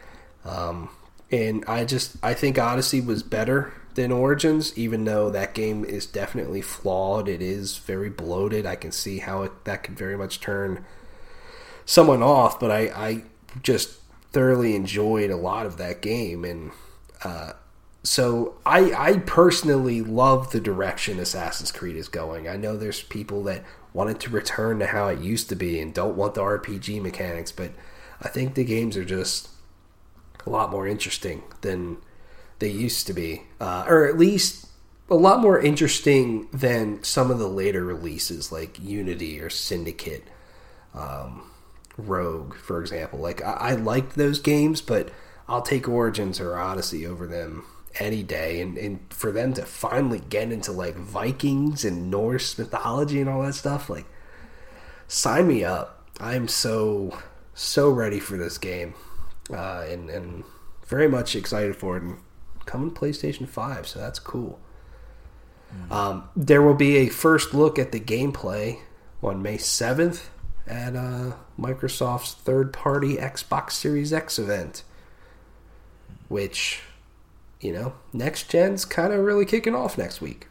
um, 0.44 0.90
and 1.32 1.64
I 1.68 1.86
just 1.86 2.18
I 2.24 2.34
think 2.34 2.58
Odyssey 2.58 3.00
was 3.00 3.22
better 3.22 3.72
than 3.94 4.12
Origins, 4.12 4.76
even 4.76 5.06
though 5.06 5.30
that 5.30 5.54
game 5.54 5.86
is 5.86 6.08
definitely 6.08 6.62
flawed. 6.62 7.30
It 7.30 7.44
is 7.44 7.78
very 7.78 8.10
bloated. 8.10 8.66
I 8.66 8.76
can 8.76 8.92
see 8.92 9.20
how 9.20 9.44
it, 9.44 9.66
that 9.66 9.84
could 9.84 9.96
very 9.96 10.18
much 10.18 10.40
turn 10.40 10.84
someone 11.86 12.24
off, 12.24 12.60
but 12.60 12.72
I 12.72 12.82
I 12.96 13.24
just 13.62 14.00
thoroughly 14.32 14.76
enjoyed 14.76 15.30
a 15.30 15.38
lot 15.38 15.68
of 15.68 15.78
that 15.78 16.02
game 16.02 16.44
and. 16.44 16.72
Uh, 17.24 17.54
so 18.04 18.56
I 18.66 18.94
I 18.94 19.18
personally 19.20 20.02
love 20.02 20.52
the 20.52 20.60
direction 20.60 21.20
Assassin's 21.20 21.72
Creed 21.72 21.96
is 21.96 22.08
going. 22.08 22.48
I 22.48 22.58
know 22.58 22.76
there's 22.76 23.04
people 23.04 23.44
that 23.44 23.64
want 23.94 24.10
it 24.10 24.20
to 24.22 24.30
return 24.30 24.80
to 24.80 24.88
how 24.88 25.08
it 25.08 25.20
used 25.20 25.50
to 25.50 25.56
be 25.56 25.80
and 25.80 25.94
don't 25.94 26.16
want 26.16 26.34
the 26.34 26.42
RPG 26.42 27.02
mechanics, 27.02 27.52
but 27.52 27.72
I 28.22 28.30
think 28.30 28.56
the 28.56 28.64
games 28.64 28.98
are 28.98 29.06
just 29.06 29.50
a 30.46 30.50
lot 30.50 30.72
more 30.72 30.88
interesting 30.88 31.44
than 31.62 31.98
they 32.60 32.70
used 32.70 33.06
to 33.08 33.14
be, 33.14 33.44
uh, 33.60 33.84
or 33.88 34.08
at 34.08 34.18
least 34.18 34.68
a 35.10 35.16
lot 35.16 35.42
more 35.42 35.60
interesting 35.60 36.48
than 36.52 37.04
some 37.04 37.30
of 37.30 37.38
the 37.38 37.48
later 37.48 37.84
releases 37.84 38.52
like 38.52 38.80
Unity 38.80 39.42
or 39.42 39.50
Syndicate, 39.50 40.24
um, 40.96 41.52
Rogue, 41.98 42.56
for 42.56 42.82
example. 42.82 43.20
Like 43.20 43.44
I, 43.44 43.52
I 43.52 43.72
liked 43.74 44.16
those 44.16 44.40
games, 44.40 44.82
but 44.82 45.10
I'll 45.48 45.62
take 45.62 45.88
Origins 45.88 46.40
or 46.40 46.58
Odyssey 46.58 47.06
over 47.06 47.28
them 47.28 47.66
any 48.00 48.24
day. 48.24 48.62
And, 48.62 48.78
and 48.78 49.00
for 49.10 49.32
them 49.32 49.54
to 49.54 49.66
finally 49.66 50.22
get 50.30 50.52
into 50.52 50.72
like 50.72 50.96
Vikings 50.96 51.86
and 51.86 52.10
Norse 52.10 52.58
mythology 52.58 53.20
and 53.20 53.30
all 53.30 53.42
that 53.44 53.56
stuff, 53.56 53.90
like 53.90 54.06
sign 55.08 55.48
me 55.48 55.64
up. 55.64 56.06
I'm 56.20 56.48
so 56.48 57.20
so 57.54 57.90
ready 57.90 58.20
for 58.20 58.38
this 58.38 58.58
game, 58.58 58.94
uh, 59.52 59.86
and 59.88 60.10
and 60.10 60.44
very 60.86 61.08
much 61.08 61.36
excited 61.36 61.76
for 61.76 61.98
it. 61.98 62.04
And 62.04 62.18
coming 62.66 62.92
PlayStation 62.92 63.48
Five, 63.48 63.88
so 63.88 64.00
that's 64.00 64.20
cool. 64.20 64.60
Um, 65.90 66.30
there 66.36 66.62
will 66.62 66.76
be 66.76 66.98
a 66.98 67.08
first 67.08 67.54
look 67.54 67.80
at 67.80 67.92
the 67.92 68.00
gameplay 68.00 68.80
on 69.22 69.42
May 69.42 69.58
7th 69.58 70.28
at 70.68 70.96
uh, 70.96 71.34
Microsoft's 71.60 72.34
third 72.34 72.74
party 72.74 73.18
Xbox 73.18 73.72
Series 73.72 74.14
X 74.14 74.40
event, 74.40 74.84
which, 76.28 76.82
you 77.62 77.72
know, 77.72 77.94
next 78.12 78.50
gen's 78.50 78.84
kind 78.86 79.14
of 79.14 79.24
really 79.24 79.46
kicking 79.46 79.76
off 79.76 79.98
next 79.98 80.20
week. 80.22 80.48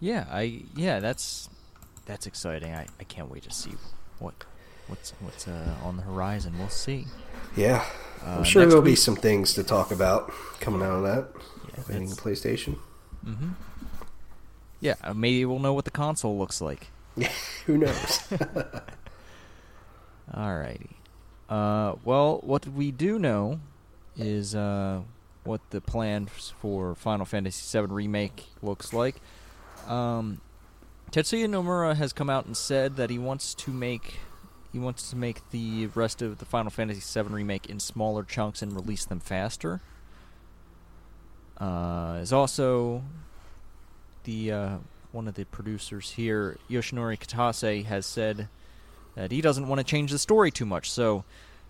Yeah, 0.00 0.26
I 0.30 0.62
yeah, 0.74 0.98
that's 1.00 1.48
that's 2.04 2.26
exciting. 2.26 2.74
I, 2.74 2.86
I 3.00 3.04
can't 3.04 3.30
wait 3.30 3.44
to 3.44 3.50
see 3.52 3.72
what 4.18 4.34
what's 4.88 5.12
what's 5.20 5.48
uh, 5.48 5.74
on 5.82 5.96
the 5.96 6.02
horizon. 6.02 6.54
We'll 6.58 6.68
see. 6.68 7.06
Yeah. 7.56 7.84
I'm 8.24 8.40
Uh, 8.40 8.44
sure 8.44 8.66
there'll 8.66 8.82
be 8.82 8.96
some 8.96 9.14
things 9.16 9.54
to 9.54 9.62
talk 9.62 9.90
about 9.92 10.30
coming 10.60 10.82
out 10.82 10.96
of 10.96 11.02
that. 11.04 11.28
Yeah, 11.68 11.84
Waiting 11.88 12.08
PlayStation. 12.08 12.78
Mm-hmm. 13.24 13.50
Yeah, 14.80 14.94
uh, 15.02 15.14
maybe 15.14 15.44
we'll 15.44 15.58
know 15.60 15.72
what 15.74 15.84
the 15.84 15.90
console 15.90 16.36
looks 16.38 16.60
like. 16.60 16.88
Who 17.66 17.78
knows? 17.78 18.18
Alrighty. 20.34 20.90
Uh, 21.48 21.94
well, 22.04 22.40
what 22.42 22.66
we 22.66 22.90
do 22.90 23.18
know 23.18 23.60
is 24.16 24.54
uh, 24.54 25.00
what 25.46 25.60
the 25.70 25.80
plan 25.80 26.26
for 26.26 26.94
Final 26.94 27.24
Fantasy 27.24 27.78
VII 27.78 27.86
Remake 27.86 28.46
looks 28.62 28.92
like. 28.92 29.16
Um, 29.86 30.40
Tetsuya 31.12 31.46
Nomura 31.46 31.96
has 31.96 32.12
come 32.12 32.28
out 32.28 32.46
and 32.46 32.56
said 32.56 32.96
that 32.96 33.10
he 33.10 33.18
wants 33.18 33.54
to 33.54 33.70
make 33.70 34.14
he 34.72 34.78
wants 34.78 35.08
to 35.08 35.16
make 35.16 35.48
the 35.52 35.86
rest 35.94 36.20
of 36.20 36.38
the 36.38 36.44
Final 36.44 36.70
Fantasy 36.70 37.00
VII 37.00 37.30
Remake 37.30 37.66
in 37.66 37.80
smaller 37.80 38.24
chunks 38.24 38.60
and 38.60 38.74
release 38.74 39.06
them 39.06 39.20
faster. 39.20 39.80
Uh, 41.56 42.18
is 42.20 42.32
also 42.32 43.02
the 44.24 44.52
uh, 44.52 44.76
one 45.12 45.26
of 45.26 45.34
the 45.34 45.44
producers 45.46 46.10
here, 46.10 46.58
Yoshinori 46.68 47.18
Kitase, 47.18 47.86
has 47.86 48.04
said 48.04 48.48
that 49.14 49.32
he 49.32 49.40
doesn't 49.40 49.66
want 49.66 49.78
to 49.78 49.84
change 49.84 50.10
the 50.10 50.18
story 50.18 50.50
too 50.50 50.66
much. 50.66 50.90
So, 50.90 51.24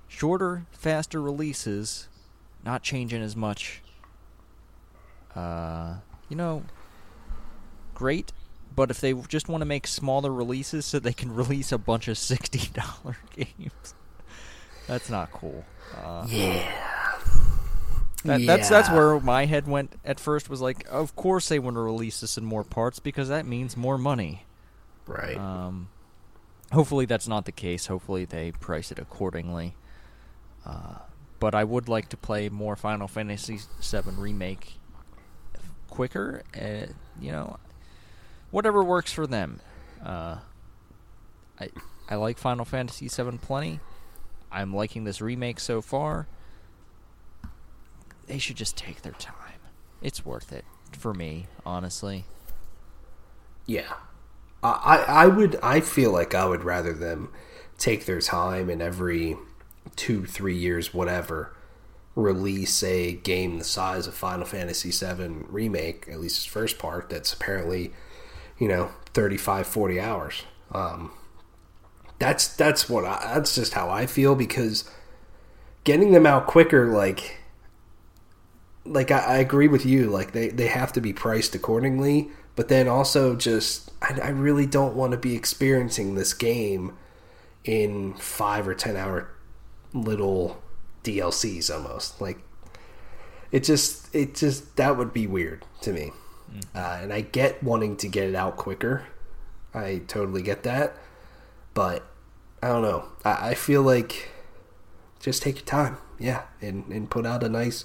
shorter, 0.09 0.67
faster 0.73 1.23
releases, 1.23 2.09
not 2.67 2.83
changing 2.83 3.23
as 3.23 3.35
much. 3.35 3.81
Uh, 5.35 5.95
you 6.29 6.37
know, 6.37 6.65
great, 7.95 8.33
But 8.75 8.91
if 8.91 9.01
they 9.01 9.13
just 9.29 9.49
want 9.49 9.63
to 9.63 9.67
make 9.67 9.87
smaller 9.87 10.31
releases 10.33 10.85
so 10.85 10.99
they 10.99 11.13
can 11.15 11.35
release 11.43 11.73
a 11.73 11.79
bunch 11.79 12.09
of 12.09 12.19
sixty 12.19 12.69
dollar 12.75 13.17
games, 13.37 13.95
that's 14.87 15.09
not 15.09 15.31
cool. 15.33 15.65
Uh, 15.97 16.27
Yeah. 16.29 16.73
that, 18.25 18.45
That's 18.45 18.69
that's 18.69 18.91
where 18.91 19.21
my 19.21 19.45
head 19.47 19.69
went 19.69 19.93
at 20.05 20.19
first. 20.19 20.51
Was 20.51 20.61
like, 20.61 20.85
of 20.91 21.15
course 21.15 21.49
they 21.49 21.59
want 21.61 21.77
to 21.77 21.81
release 21.81 22.21
this 22.21 22.37
in 22.37 22.45
more 22.45 22.65
parts 22.65 22.99
because 22.99 23.29
that 23.29 23.47
means 23.47 23.77
more 23.77 23.97
money. 23.99 24.45
Right. 25.07 25.37
Um, 25.37 25.89
hopefully 26.73 27.07
that's 27.07 27.29
not 27.29 27.45
the 27.45 27.53
case. 27.53 27.87
Hopefully 27.87 28.25
they 28.25 28.51
price 28.53 28.91
it 28.91 28.99
accordingly. 28.99 29.77
Uh, 30.65 30.97
but 31.39 31.55
I 31.55 31.65
would 31.65 31.89
like 31.89 32.09
to 32.11 32.17
play 32.17 32.49
more 32.49 32.77
Final 32.77 33.09
Fantasy 33.09 33.61
VII 33.81 34.13
Remake 34.17 34.75
quicker. 35.91 36.43
Uh, 36.55 36.93
you 37.21 37.33
know, 37.33 37.59
whatever 38.51 38.83
works 38.83 39.13
for 39.13 39.27
them. 39.27 39.61
Uh, 40.05 40.39
I 41.61 41.69
I 42.09 42.15
like 42.17 42.39
Final 42.39 42.65
Fantasy 42.65 43.09
VII 43.09 43.39
plenty. 43.39 43.81
I'm 44.53 44.75
liking 44.75 45.05
this 45.05 45.21
remake 45.21 45.61
so 45.61 45.83
far. 45.83 46.29
They 48.27 48.39
should 48.39 48.57
just 48.57 48.77
take 48.77 49.03
their 49.03 49.13
time. 49.13 49.61
It's 50.03 50.25
worth 50.25 50.53
it 50.53 50.65
for 50.93 51.13
me, 51.15 51.47
honestly. 51.65 52.25
Yeah. 53.67 53.93
I, 54.63 55.05
I 55.07 55.27
would 55.27 55.59
I 55.63 55.81
feel 55.81 56.13
like 56.13 56.35
I 56.35 56.47
would 56.47 56.65
rather 56.65 56.93
them 56.93 57.31
take 57.79 58.07
their 58.07 58.21
time 58.21 58.69
and 58.69 58.83
every 58.83 59.37
two, 59.95 60.27
three 60.27 60.57
years, 60.57 60.93
whatever, 60.93 61.55
release 62.15 62.83
a 62.83 63.13
game 63.13 63.59
the 63.59 63.65
size 63.65 64.07
of 64.07 64.15
Final 64.15 64.47
Fantasy 64.47 64.91
VII 64.91 65.45
Remake, 65.49 66.09
at 66.09 66.19
least 66.19 66.39
its 66.39 66.47
first 66.47 66.79
part, 66.79 67.11
that's 67.11 67.33
apparently, 67.33 67.93
you 68.59 68.69
know, 68.69 68.91
35, 69.13 69.67
40 69.67 70.01
hours. 70.01 70.43
Um, 70.73 71.13
that's 72.19 72.49
that's 72.49 72.89
what 72.89 73.05
I, 73.05 73.35
that's 73.35 73.55
just 73.55 73.75
how 73.75 73.91
I 73.91 74.07
feel 74.07 74.35
because 74.35 74.91
getting 75.85 76.13
them 76.13 76.27
out 76.27 76.47
quicker, 76.47 76.87
like 76.87 77.39
like 78.85 79.11
I, 79.11 79.19
I 79.19 79.37
agree 79.39 79.69
with 79.69 79.85
you. 79.85 80.09
Like 80.11 80.33
they, 80.33 80.49
they 80.49 80.69
have 80.69 80.93
to 80.95 81.01
be 81.01 81.13
priced 81.13 81.55
accordingly, 81.55 82.31
but 82.55 82.69
then 82.69 82.89
also 82.89 83.37
just 83.37 83.91
I, 84.01 84.19
I 84.23 84.29
really 84.31 84.67
don't 84.67 84.97
want 84.97 85.13
to 85.13 85.19
be 85.19 85.35
experiencing 85.35 86.15
this 86.15 86.33
game 86.33 86.97
in 87.65 88.15
five 88.15 88.67
or 88.67 88.75
ten 88.75 88.97
hour 88.97 89.31
little 90.05 90.63
DLCs 91.05 91.73
almost. 91.75 92.21
Like 92.21 92.39
it 93.51 93.65
just 93.65 94.15
it 94.15 94.35
just 94.35 94.77
that 94.77 94.97
would 94.97 95.13
be 95.13 95.27
weird 95.27 95.65
to 95.83 95.93
me. 95.93 96.13
Uh, 96.75 96.99
and 97.03 97.13
I 97.13 97.23
get 97.23 97.63
wanting 97.63 97.97
to 97.99 98.09
get 98.09 98.29
it 98.29 98.35
out 98.35 98.57
quicker. 98.57 99.07
I 99.75 100.03
totally 100.07 100.43
get 100.43 100.63
that, 100.63 100.97
but 101.75 102.05
I 102.63 102.69
don't 102.69 102.83
know. 102.83 103.09
I, 103.25 103.51
I 103.51 103.55
feel 103.55 103.83
like 103.83 104.31
just 105.21 105.43
take 105.43 105.57
your 105.57 105.65
time, 105.65 105.99
yeah, 106.19 106.43
and 106.63 106.87
and 106.87 107.11
put 107.11 107.27
out 107.27 107.43
a 107.43 107.49
nice 107.49 107.85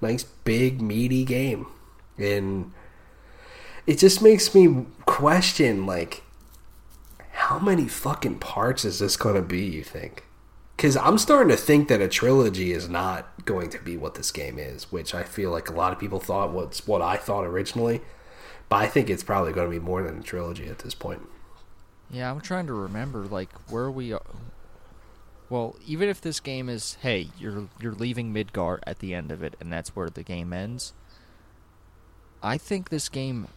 nice 0.00 0.24
big 0.24 0.82
meaty 0.82 1.24
game 1.24 1.66
and 2.18 2.72
it 3.86 3.98
just 3.98 4.20
makes 4.20 4.54
me 4.54 4.86
question 5.06 5.86
like 5.86 6.22
how 7.32 7.58
many 7.58 7.88
fucking 7.88 8.38
parts 8.38 8.84
is 8.84 8.98
this 8.98 9.16
to 9.16 9.42
be 9.42 9.64
you 9.64 9.82
think 9.82 10.24
because 10.76 10.96
i'm 10.96 11.18
starting 11.18 11.48
to 11.50 11.56
think 11.56 11.88
that 11.88 12.00
a 12.00 12.08
trilogy 12.08 12.72
is 12.72 12.88
not 12.88 13.44
going 13.44 13.70
to 13.70 13.78
be 13.78 13.96
what 13.96 14.14
this 14.14 14.30
game 14.30 14.58
is 14.58 14.90
which 14.92 15.14
i 15.14 15.22
feel 15.22 15.50
like 15.50 15.68
a 15.68 15.72
lot 15.72 15.92
of 15.92 15.98
people 15.98 16.18
thought 16.20 16.52
was 16.52 16.86
what 16.86 17.02
i 17.02 17.16
thought 17.16 17.44
originally 17.44 18.00
but 18.68 18.76
i 18.76 18.86
think 18.86 19.08
it's 19.10 19.22
probably 19.24 19.52
going 19.52 19.66
to 19.70 19.78
be 19.78 19.84
more 19.84 20.02
than 20.02 20.18
a 20.18 20.22
trilogy 20.22 20.66
at 20.68 20.80
this 20.80 20.94
point 20.94 21.22
Yeah, 22.10 22.30
I'm 22.30 22.40
trying 22.40 22.66
to 22.66 22.74
remember 22.74 23.22
like 23.24 23.50
where 23.70 23.90
we 23.90 24.12
are. 24.12 24.22
Well, 25.48 25.76
even 25.86 26.08
if 26.08 26.20
this 26.20 26.40
game 26.40 26.68
is, 26.68 26.98
hey, 27.00 27.28
you're 27.38 27.68
you're 27.80 27.94
leaving 27.94 28.32
Midgar 28.34 28.80
at 28.86 28.98
the 28.98 29.14
end 29.14 29.30
of 29.32 29.42
it, 29.42 29.54
and 29.60 29.72
that's 29.72 29.96
where 29.96 30.10
the 30.10 30.22
game 30.22 30.52
ends. 30.52 30.92
I 32.42 32.58
think 32.58 32.88
this 32.90 33.08
game, 33.08 33.48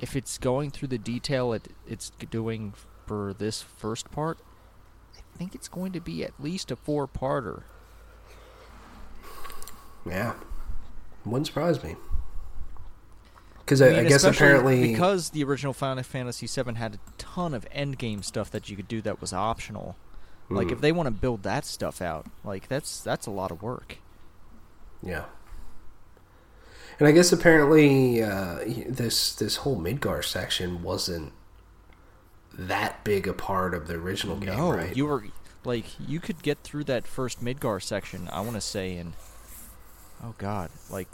if 0.00 0.16
it's 0.16 0.38
going 0.38 0.70
through 0.70 0.88
the 0.88 0.98
detail 0.98 1.52
it 1.52 1.68
it's 1.86 2.10
doing 2.30 2.74
for 3.06 3.34
this 3.34 3.62
first 3.62 4.10
part, 4.10 4.38
think 5.36 5.54
it's 5.54 5.68
going 5.68 5.92
to 5.92 6.00
be 6.00 6.24
at 6.24 6.32
least 6.40 6.70
a 6.70 6.76
four-parter. 6.76 7.62
yeah 10.08 10.34
wouldn't 11.24 11.46
surprise 11.46 11.82
me 11.82 11.96
because 13.58 13.82
I, 13.82 13.88
mean, 13.90 13.98
I 13.98 14.04
guess 14.04 14.22
apparently 14.22 14.92
because 14.92 15.30
the 15.30 15.42
original 15.42 15.72
Final 15.72 16.04
Fantasy 16.04 16.46
VII 16.46 16.74
had 16.74 16.94
a 16.94 16.98
ton 17.18 17.52
of 17.52 17.66
end 17.72 17.98
game 17.98 18.22
stuff 18.22 18.48
that 18.52 18.68
you 18.70 18.76
could 18.76 18.86
do 18.86 19.02
that 19.02 19.20
was 19.20 19.32
optional. 19.32 19.96
Like 20.48 20.68
Mhm. 20.68 20.72
if 20.74 20.80
they 20.80 20.92
want 20.92 21.08
to 21.08 21.10
build 21.10 21.42
that 21.42 21.64
stuff 21.64 22.00
out, 22.00 22.26
like 22.44 22.68
that's 22.68 23.00
that's 23.00 23.26
a 23.26 23.32
lot 23.32 23.50
of 23.50 23.62
work. 23.62 23.98
Yeah. 25.02 25.24
And 27.00 27.08
I 27.08 27.10
guess 27.10 27.32
apparently 27.32 28.22
uh, 28.22 28.60
this 28.86 29.34
this 29.34 29.56
whole 29.56 29.76
Midgar 29.80 30.24
section 30.24 30.84
wasn't 30.84 31.32
that 32.58 33.04
big 33.04 33.28
a 33.28 33.32
part 33.32 33.74
of 33.74 33.86
the 33.86 33.94
original 33.94 34.36
game, 34.36 34.56
no, 34.56 34.70
right? 34.72 34.96
you 34.96 35.06
were 35.06 35.24
like 35.64 35.84
you 36.00 36.20
could 36.20 36.42
get 36.42 36.58
through 36.62 36.84
that 36.84 37.06
first 37.06 37.44
Midgar 37.44 37.82
section. 37.82 38.28
I 38.32 38.40
want 38.40 38.54
to 38.54 38.60
say 38.60 38.96
in 38.96 39.12
oh 40.22 40.34
god, 40.38 40.70
like 40.90 41.08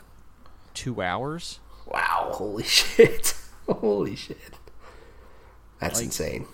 two 0.74 1.02
hours. 1.02 1.58
wow, 1.86 2.30
holy 2.32 2.62
shit. 2.78 3.34
holy 3.68 4.16
shit. 4.16 4.54
That's 5.80 5.96
Like- 5.96 6.04
insane. 6.06 6.46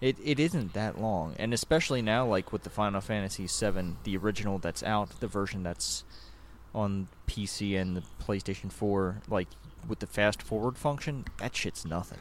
It 0.00 0.16
it 0.24 0.40
isn't 0.40 0.72
that 0.72 0.98
long, 0.98 1.34
and 1.38 1.52
especially 1.52 2.00
now, 2.00 2.26
like 2.26 2.52
with 2.52 2.62
the 2.62 2.70
Final 2.70 3.02
Fantasy 3.02 3.46
VII, 3.46 3.96
the 4.04 4.16
original 4.16 4.58
that's 4.58 4.82
out, 4.82 5.20
the 5.20 5.26
version 5.26 5.62
that's 5.62 6.04
on 6.74 7.08
PC 7.26 7.78
and 7.78 7.94
the 7.96 8.02
PlayStation 8.22 8.72
4, 8.72 9.20
like 9.28 9.48
with 9.86 9.98
the 9.98 10.06
fast 10.06 10.40
forward 10.42 10.78
function, 10.78 11.26
that 11.38 11.54
shit's 11.54 11.84
nothing. 11.84 12.20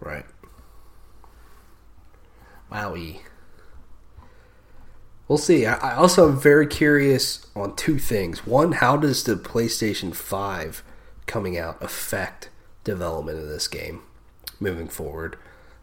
Right. 0.00 0.26
Wowie. 2.72 3.20
We'll 5.28 5.38
see. 5.38 5.64
I, 5.64 5.96
also 5.96 6.28
am 6.28 6.38
very 6.38 6.66
curious 6.66 7.46
on 7.56 7.76
two 7.76 7.98
things. 7.98 8.46
One, 8.46 8.72
how 8.72 8.96
does 8.96 9.24
the 9.24 9.36
PlayStation 9.36 10.14
5 10.14 10.82
coming 11.26 11.56
out 11.56 11.82
affect 11.82 12.50
development 12.84 13.38
of 13.38 13.48
this 13.48 13.68
game 13.68 14.02
moving 14.60 14.88
forward? 14.88 15.38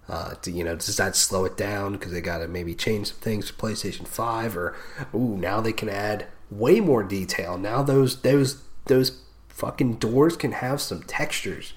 Uh, 0.07 0.33
do, 0.41 0.51
you 0.51 0.63
know, 0.63 0.75
does 0.75 0.97
that 0.97 1.15
slow 1.15 1.45
it 1.45 1.55
down 1.55 1.93
because 1.93 2.11
they 2.11 2.21
got 2.21 2.39
to 2.39 2.47
maybe 2.47 2.73
change 2.73 3.07
some 3.07 3.17
things 3.19 3.49
for 3.49 3.67
PlayStation 3.67 4.07
5, 4.07 4.57
or 4.57 4.75
ooh, 5.13 5.37
now 5.37 5.61
they 5.61 5.73
can 5.73 5.89
add 5.89 6.27
way 6.49 6.79
more 6.79 7.03
detail. 7.03 7.57
Now 7.57 7.83
those 7.83 8.21
those 8.21 8.63
those 8.85 9.21
fucking 9.47 9.95
doors 9.95 10.35
can 10.35 10.51
have 10.53 10.81
some 10.81 11.03
textures, 11.03 11.73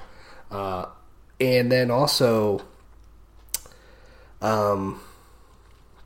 uh, 0.50 0.86
and 1.38 1.70
then 1.70 1.90
also 1.90 2.62
um, 4.42 5.00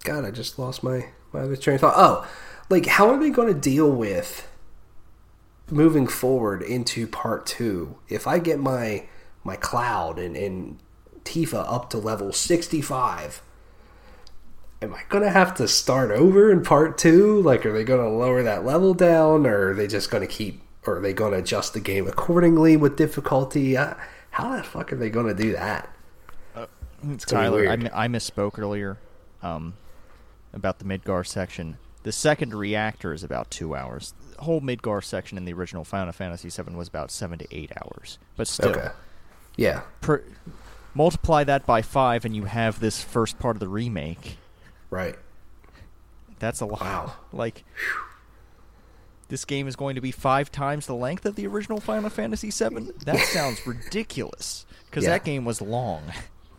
God, 0.04 0.24
I 0.24 0.30
just 0.30 0.58
lost 0.58 0.84
my 0.84 1.08
my 1.32 1.40
other 1.40 1.56
train 1.56 1.74
of 1.74 1.80
thought. 1.80 1.94
Oh, 1.96 2.28
like 2.70 2.86
how 2.86 3.10
are 3.10 3.18
they 3.18 3.30
going 3.30 3.52
to 3.52 3.58
deal 3.58 3.90
with 3.90 4.48
moving 5.70 6.06
forward 6.06 6.62
into 6.62 7.06
part 7.08 7.46
two? 7.46 7.98
If 8.08 8.26
I 8.26 8.38
get 8.38 8.60
my 8.60 9.08
my 9.42 9.56
cloud 9.56 10.18
and 10.18 10.36
and 10.36 10.78
Tifa 11.24 11.64
up 11.70 11.90
to 11.90 11.98
level 11.98 12.32
sixty 12.32 12.80
five. 12.80 13.42
Am 14.82 14.94
I 14.94 15.00
gonna 15.08 15.30
have 15.30 15.54
to 15.54 15.66
start 15.66 16.10
over 16.10 16.52
in 16.52 16.62
part 16.62 16.98
two? 16.98 17.40
Like, 17.40 17.64
are 17.64 17.72
they 17.72 17.82
gonna 17.82 18.10
lower 18.10 18.42
that 18.42 18.64
level 18.64 18.94
down, 18.94 19.46
or 19.46 19.70
are 19.70 19.74
they 19.74 19.86
just 19.86 20.10
gonna 20.10 20.26
keep, 20.26 20.60
or 20.86 20.98
are 20.98 21.00
they 21.00 21.14
gonna 21.14 21.38
adjust 21.38 21.72
the 21.72 21.80
game 21.80 22.06
accordingly 22.06 22.76
with 22.76 22.96
difficulty? 22.96 23.74
How 23.74 24.56
the 24.56 24.62
fuck 24.62 24.92
are 24.92 24.96
they 24.96 25.10
gonna 25.10 25.34
do 25.34 25.52
that? 25.52 25.88
It's 27.04 27.24
Tyler, 27.24 27.68
I, 27.68 28.04
I 28.04 28.08
misspoke 28.08 28.58
earlier 28.58 28.98
um, 29.42 29.74
about 30.52 30.78
the 30.78 30.84
Midgar 30.84 31.26
section. 31.26 31.78
The 32.02 32.12
second 32.12 32.54
reactor 32.54 33.12
is 33.12 33.22
about 33.24 33.50
two 33.50 33.74
hours. 33.74 34.14
The 34.36 34.42
whole 34.42 34.60
Midgar 34.60 35.02
section 35.02 35.36
in 35.38 35.44
the 35.44 35.52
original 35.52 35.84
Final 35.84 36.12
Fantasy 36.12 36.48
VII 36.48 36.74
was 36.74 36.88
about 36.88 37.10
seven 37.10 37.38
to 37.40 37.46
eight 37.50 37.72
hours. 37.82 38.18
But 38.36 38.46
still, 38.48 38.70
Okay. 38.70 38.88
Yeah. 39.56 39.82
per, 40.00 40.22
multiply 40.94 41.42
that 41.44 41.66
by 41.66 41.82
five, 41.82 42.24
and 42.24 42.34
you 42.36 42.44
have 42.44 42.78
this 42.80 43.02
first 43.02 43.38
part 43.38 43.56
of 43.56 43.60
the 43.60 43.68
remake. 43.68 44.36
Right. 44.90 45.16
That's 46.38 46.60
a 46.60 46.66
lot. 46.66 46.80
Wow. 46.80 47.12
Like, 47.32 47.64
this 49.28 49.44
game 49.44 49.66
is 49.66 49.74
going 49.74 49.94
to 49.96 50.00
be 50.00 50.12
five 50.12 50.52
times 50.52 50.86
the 50.86 50.94
length 50.94 51.26
of 51.26 51.34
the 51.34 51.46
original 51.46 51.80
Final 51.80 52.10
Fantasy 52.10 52.50
VII. 52.50 52.90
That 53.04 53.18
sounds 53.32 53.66
ridiculous 53.66 54.64
because 54.88 55.04
Yeah. 55.04 55.10
that 55.10 55.24
game 55.24 55.44
was 55.44 55.60
long. 55.60 56.02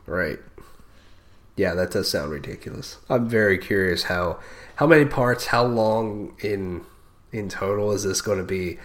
Right. 0.08 0.40
Yeah, 1.56 1.76
that 1.76 1.92
does 1.92 2.10
sound 2.10 2.32
ridiculous. 2.32 2.98
I'm 3.10 3.30
very 3.30 3.60
curious 3.60 4.04
how 4.04 4.40
how 4.78 4.88
many 4.88 5.06
parts, 5.06 5.48
how 5.48 5.66
long 5.66 6.36
in 6.40 6.86
in 7.32 7.50
total 7.50 7.92
is 7.92 8.04
this 8.04 8.22
going 8.22 8.40
to 8.40 8.44
be? 8.44 8.80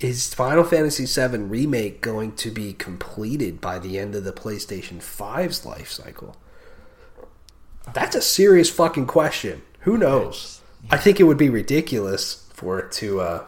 is 0.00 0.32
Final 0.32 0.64
Fantasy 0.64 1.06
VII 1.06 1.38
Remake 1.38 2.00
going 2.00 2.32
to 2.36 2.50
be 2.50 2.72
completed 2.72 3.60
by 3.60 3.78
the 3.78 3.98
end 3.98 4.14
of 4.14 4.24
the 4.24 4.32
PlayStation 4.32 4.98
5's 4.98 5.66
life 5.66 5.90
cycle? 5.90 6.36
That's 7.94 8.14
a 8.14 8.22
serious 8.22 8.70
fucking 8.70 9.06
question. 9.06 9.62
Who 9.80 9.96
knows? 9.96 10.60
I 10.90 10.98
think 10.98 11.18
it 11.18 11.24
would 11.24 11.38
be 11.38 11.50
ridiculous 11.50 12.48
for 12.52 12.78
it 12.78 12.92
to 12.92 13.20
uh, 13.20 13.44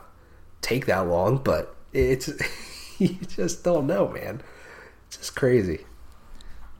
take 0.61 0.87
that 0.87 1.07
long, 1.07 1.39
but 1.39 1.76
it's 1.93 2.28
you 2.99 3.18
just 3.28 3.62
don't 3.62 3.87
know, 3.87 4.09
man. 4.09 4.43
It's 5.07 5.18
just 5.18 5.37
crazy. 5.37 5.85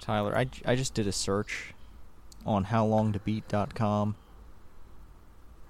Tyler, 0.01 0.37
I, 0.37 0.49
I 0.65 0.77
just 0.77 0.95
did 0.95 1.07
a 1.07 1.13
search 1.13 1.75
on 2.47 2.67
howlongtobeat.com. 2.67 4.17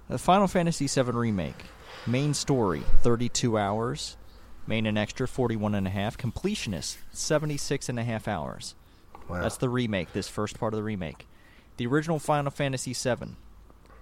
The 0.09 0.17
Final 0.17 0.47
Fantasy 0.47 0.87
VII 0.87 1.11
Remake. 1.11 1.65
Main 2.07 2.33
story, 2.33 2.81
32 3.01 3.57
hours. 3.57 4.17
Main 4.67 4.85
and 4.85 4.97
extra, 4.97 5.27
41 5.27 5.75
and 5.75 5.87
a 5.87 5.89
half. 5.89 6.17
Completionist, 6.17 6.97
76 7.11 7.89
and 7.89 7.99
a 7.99 8.03
half 8.03 8.27
hours. 8.27 8.75
Wow. 9.27 9.41
That's 9.41 9.57
the 9.57 9.69
remake, 9.69 10.13
this 10.13 10.27
first 10.27 10.59
part 10.59 10.73
of 10.73 10.77
the 10.77 10.83
remake. 10.83 11.27
The 11.77 11.87
original 11.87 12.19
Final 12.19 12.51
Fantasy 12.51 12.93
VII. 12.93 13.35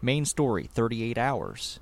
Main 0.02 0.26
story, 0.26 0.70
38 0.74 1.18
hours. 1.18 1.80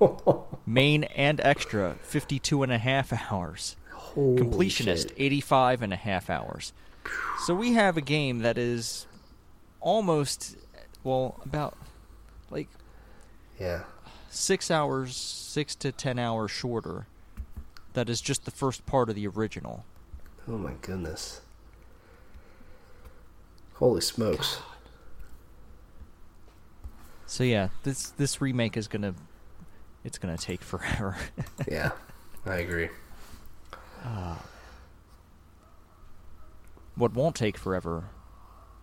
Main 0.66 1.04
and 1.04 1.40
extra, 1.40 1.96
52 2.02 2.62
and 2.62 2.72
a 2.72 2.78
half 2.78 3.12
hours. 3.30 3.76
Holy 3.92 4.42
Completionist, 4.42 5.08
shit. 5.08 5.14
85 5.16 5.82
and 5.82 5.92
a 5.92 5.96
half 5.96 6.28
hours. 6.28 6.72
So 7.44 7.54
we 7.54 7.74
have 7.74 7.96
a 7.96 8.00
game 8.00 8.40
that 8.40 8.58
is 8.58 9.06
almost, 9.80 10.56
well, 11.04 11.40
about 11.44 11.76
like 12.50 12.68
Yeah. 13.60 13.84
six 14.30 14.70
hours, 14.70 15.16
six 15.16 15.74
to 15.76 15.92
ten 15.92 16.18
hours 16.18 16.50
shorter. 16.50 17.06
That 17.92 18.08
is 18.08 18.20
just 18.20 18.44
the 18.44 18.50
first 18.50 18.84
part 18.86 19.08
of 19.08 19.14
the 19.14 19.26
original. 19.26 19.84
Oh 20.48 20.58
my 20.58 20.72
goodness. 20.82 21.40
Holy 23.74 24.00
smokes. 24.00 24.60
So 27.26 27.42
yeah, 27.44 27.68
this 27.82 28.10
this 28.10 28.40
remake 28.40 28.76
is 28.76 28.86
gonna, 28.88 29.14
it's 30.04 30.18
gonna 30.18 30.36
take 30.38 30.62
forever. 30.62 31.16
Yeah, 31.70 31.90
I 32.44 32.56
agree. 32.56 32.88
Ah. 34.04 34.40
What 36.96 37.14
won't 37.14 37.36
take 37.36 37.56
forever 37.56 38.04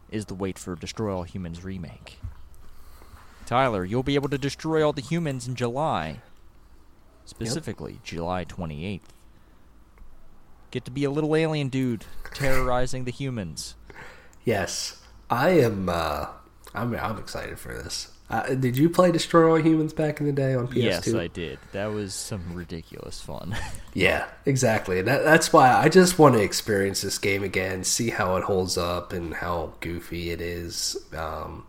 is 0.10 0.26
the 0.26 0.36
wait 0.36 0.58
for 0.60 0.76
Destroy 0.76 1.14
All 1.14 1.24
Humans 1.24 1.64
remake. 1.64 2.20
Tyler, 3.46 3.84
you'll 3.84 4.04
be 4.04 4.16
able 4.16 4.30
to 4.30 4.38
destroy 4.38 4.86
all 4.86 4.94
the 4.94 5.02
humans 5.02 5.48
in 5.48 5.56
July. 5.56 6.22
Specifically, 7.26 8.00
July 8.04 8.46
28th. 8.46 9.02
Get 10.72 10.86
to 10.86 10.92
be 10.92 11.04
a 11.04 11.12
little 11.12 11.36
alien 11.36 11.70
dude 11.70 12.06
terrorizing 12.34 13.04
the 13.04 13.12
humans. 13.12 13.76
Yes, 14.46 15.02
I 15.30 15.50
am. 15.50 15.90
Uh, 15.90 16.28
I'm. 16.74 16.96
I'm 16.96 17.18
excited 17.18 17.60
for 17.60 17.74
this. 17.74 18.13
Uh, 18.30 18.56
did 18.56 18.78
you 18.78 18.90
play 18.90 19.12
Destroy 19.12 19.50
All 19.52 19.62
Humans 19.62 19.94
back 19.94 20.20
in 20.20 20.26
the 20.26 20.32
day 20.32 20.56
on 20.56 20.68
PS2? 20.68 20.76
Yes, 20.76 21.14
I 21.14 21.28
did. 21.28 21.60
That 21.72 21.88
was 21.88 22.14
some 22.14 22.54
ridiculous 22.54 23.22
fun. 23.22 23.56
Yeah, 23.96 24.26
exactly. 24.48 25.04
That, 25.04 25.24
that's 25.24 25.54
why 25.54 25.72
I 25.72 25.88
just 25.88 26.18
want 26.18 26.34
to 26.34 26.42
experience 26.42 27.02
this 27.04 27.20
game 27.20 27.44
again, 27.44 27.84
see 27.84 28.10
how 28.10 28.38
it 28.38 28.44
holds 28.46 28.76
up 28.76 29.14
and 29.14 29.36
how 29.36 29.74
goofy 29.82 30.32
it 30.32 30.42
is. 30.42 30.98
Um, 31.16 31.68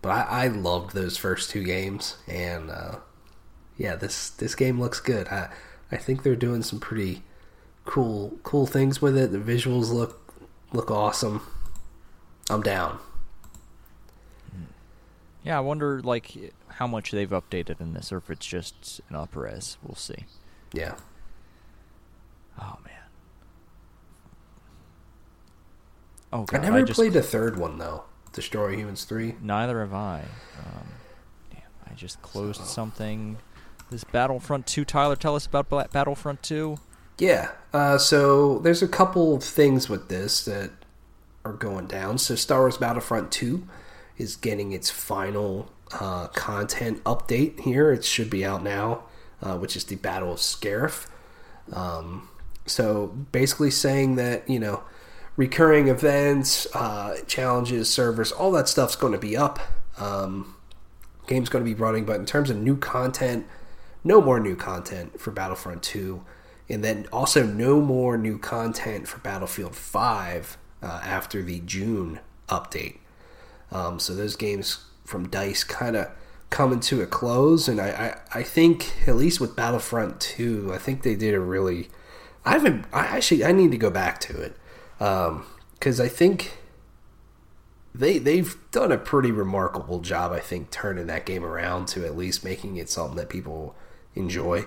but 0.00 0.10
I, 0.10 0.44
I 0.44 0.46
loved 0.46 0.94
those 0.94 1.16
first 1.16 1.50
two 1.50 1.64
games, 1.64 2.16
and 2.28 2.70
uh, 2.70 2.98
yeah, 3.76 3.96
this 3.96 4.30
this 4.30 4.54
game 4.54 4.78
looks 4.80 5.00
good. 5.00 5.26
I 5.26 5.48
I 5.90 5.96
think 5.96 6.22
they're 6.22 6.36
doing 6.36 6.62
some 6.62 6.78
pretty 6.78 7.22
cool 7.86 8.38
cool 8.44 8.66
things 8.66 9.02
with 9.02 9.16
it. 9.18 9.32
The 9.32 9.38
visuals 9.38 9.90
look 9.90 10.32
look 10.72 10.92
awesome. 10.92 11.42
I'm 12.48 12.62
down. 12.62 13.00
Yeah, 15.44 15.58
I 15.58 15.60
wonder 15.60 16.00
like 16.00 16.54
how 16.68 16.86
much 16.86 17.10
they've 17.10 17.28
updated 17.28 17.80
in 17.80 17.92
this, 17.92 18.10
or 18.12 18.16
if 18.18 18.30
it's 18.30 18.46
just 18.46 19.00
an 19.10 19.16
upres. 19.16 19.76
We'll 19.82 19.94
see. 19.94 20.24
Yeah. 20.72 20.96
Oh 22.60 22.78
man. 22.84 22.92
Oh 26.32 26.42
I 26.42 26.44
god, 26.44 26.62
never 26.62 26.82
just, 26.82 26.96
played 26.96 27.12
the 27.12 27.22
third 27.22 27.58
one 27.58 27.78
though. 27.78 28.04
Destroy 28.32 28.74
Humans 28.74 29.04
three. 29.04 29.36
Neither 29.40 29.80
have 29.80 29.92
I. 29.92 30.24
Um, 30.58 30.86
damn, 31.52 31.62
I 31.88 31.94
just 31.94 32.20
closed 32.22 32.64
something. 32.64 33.36
This 33.90 34.02
Battlefront 34.02 34.66
2. 34.66 34.84
Tyler, 34.84 35.14
tell 35.14 35.36
us 35.36 35.46
about 35.46 35.68
Battlefront 35.92 36.42
2. 36.42 36.78
Yeah. 37.18 37.52
Uh, 37.72 37.98
so 37.98 38.58
there's 38.60 38.82
a 38.82 38.88
couple 38.88 39.36
of 39.36 39.44
things 39.44 39.88
with 39.88 40.08
this 40.08 40.44
that 40.46 40.70
are 41.44 41.52
going 41.52 41.86
down. 41.86 42.18
So 42.18 42.34
Star 42.34 42.60
Wars 42.60 42.78
Battlefront 42.78 43.30
2 43.30 43.68
is 44.16 44.36
getting 44.36 44.72
its 44.72 44.90
final 44.90 45.70
uh, 45.92 46.28
content 46.28 47.02
update 47.04 47.60
here. 47.60 47.92
It 47.92 48.04
should 48.04 48.30
be 48.30 48.44
out 48.44 48.62
now, 48.62 49.04
uh, 49.42 49.56
which 49.56 49.76
is 49.76 49.84
the 49.84 49.96
Battle 49.96 50.32
of 50.32 50.38
Scarif. 50.38 51.06
Um, 51.72 52.28
so 52.66 53.08
basically 53.32 53.70
saying 53.70 54.16
that, 54.16 54.48
you 54.48 54.58
know, 54.58 54.82
recurring 55.36 55.88
events, 55.88 56.66
uh, 56.74 57.16
challenges, 57.26 57.90
servers, 57.90 58.32
all 58.32 58.52
that 58.52 58.68
stuff's 58.68 58.96
going 58.96 59.12
to 59.12 59.18
be 59.18 59.36
up. 59.36 59.58
Um, 59.98 60.56
game's 61.26 61.48
going 61.48 61.64
to 61.64 61.70
be 61.70 61.74
running, 61.74 62.04
but 62.04 62.16
in 62.16 62.26
terms 62.26 62.50
of 62.50 62.56
new 62.56 62.76
content, 62.76 63.46
no 64.02 64.20
more 64.20 64.38
new 64.38 64.56
content 64.56 65.20
for 65.20 65.30
Battlefront 65.30 65.82
2, 65.82 66.24
and 66.68 66.84
then 66.84 67.06
also 67.12 67.44
no 67.44 67.80
more 67.80 68.16
new 68.16 68.38
content 68.38 69.08
for 69.08 69.18
Battlefield 69.18 69.74
5 69.74 70.58
uh, 70.82 70.86
after 71.02 71.42
the 71.42 71.60
June 71.60 72.20
update. 72.48 72.98
Um, 73.74 73.98
so 73.98 74.14
those 74.14 74.36
games 74.36 74.84
from 75.04 75.28
Dice 75.28 75.64
kind 75.64 75.96
of 75.96 76.10
coming 76.48 76.78
to 76.80 77.02
a 77.02 77.06
close, 77.06 77.66
and 77.66 77.80
I, 77.80 77.88
I, 78.32 78.38
I 78.38 78.42
think 78.44 79.08
at 79.08 79.16
least 79.16 79.40
with 79.40 79.56
Battlefront 79.56 80.20
2, 80.20 80.72
I 80.72 80.78
think 80.78 81.02
they 81.02 81.16
did 81.16 81.34
a 81.34 81.40
really. 81.40 81.88
I 82.44 82.52
haven't. 82.52 82.86
I 82.92 83.00
actually 83.06 83.44
I 83.44 83.52
need 83.52 83.72
to 83.72 83.78
go 83.78 83.90
back 83.90 84.20
to 84.20 84.40
it 84.40 84.56
because 84.98 85.98
I 86.00 86.08
think 86.08 86.58
they 87.94 88.18
they've 88.18 88.56
done 88.70 88.92
a 88.92 88.98
pretty 88.98 89.32
remarkable 89.32 90.00
job. 90.00 90.30
I 90.30 90.40
think 90.40 90.70
turning 90.70 91.06
that 91.08 91.26
game 91.26 91.44
around 91.44 91.88
to 91.88 92.04
at 92.04 92.16
least 92.16 92.44
making 92.44 92.76
it 92.76 92.90
something 92.90 93.16
that 93.16 93.28
people 93.28 93.74
enjoy, 94.14 94.66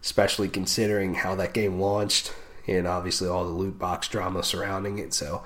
especially 0.00 0.48
considering 0.48 1.14
how 1.14 1.34
that 1.34 1.52
game 1.52 1.80
launched 1.80 2.32
and 2.66 2.86
obviously 2.86 3.28
all 3.28 3.44
the 3.44 3.50
loot 3.50 3.78
box 3.78 4.06
drama 4.08 4.42
surrounding 4.42 4.98
it. 4.98 5.12
So 5.12 5.42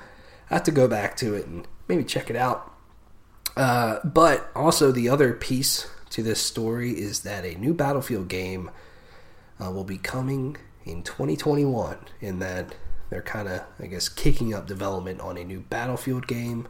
I 0.50 0.54
have 0.54 0.64
to 0.64 0.70
go 0.70 0.86
back 0.86 1.16
to 1.16 1.34
it 1.34 1.46
and 1.46 1.66
maybe 1.88 2.04
check 2.04 2.28
it 2.28 2.36
out. 2.36 2.75
Uh, 3.56 4.00
but 4.04 4.50
also 4.54 4.92
the 4.92 5.08
other 5.08 5.32
piece 5.32 5.88
to 6.10 6.22
this 6.22 6.40
story 6.40 6.90
is 6.90 7.20
that 7.20 7.44
a 7.44 7.54
new 7.54 7.72
Battlefield 7.72 8.28
game 8.28 8.70
uh, 9.62 9.70
will 9.70 9.84
be 9.84 9.98
coming 9.98 10.56
in 10.84 11.02
2021, 11.02 11.96
in 12.20 12.38
that 12.38 12.74
they're 13.10 13.22
kind 13.22 13.48
of, 13.48 13.62
I 13.80 13.86
guess, 13.86 14.08
kicking 14.08 14.52
up 14.54 14.66
development 14.66 15.20
on 15.20 15.36
a 15.38 15.44
new 15.44 15.60
Battlefield 15.60 16.26
game 16.26 16.68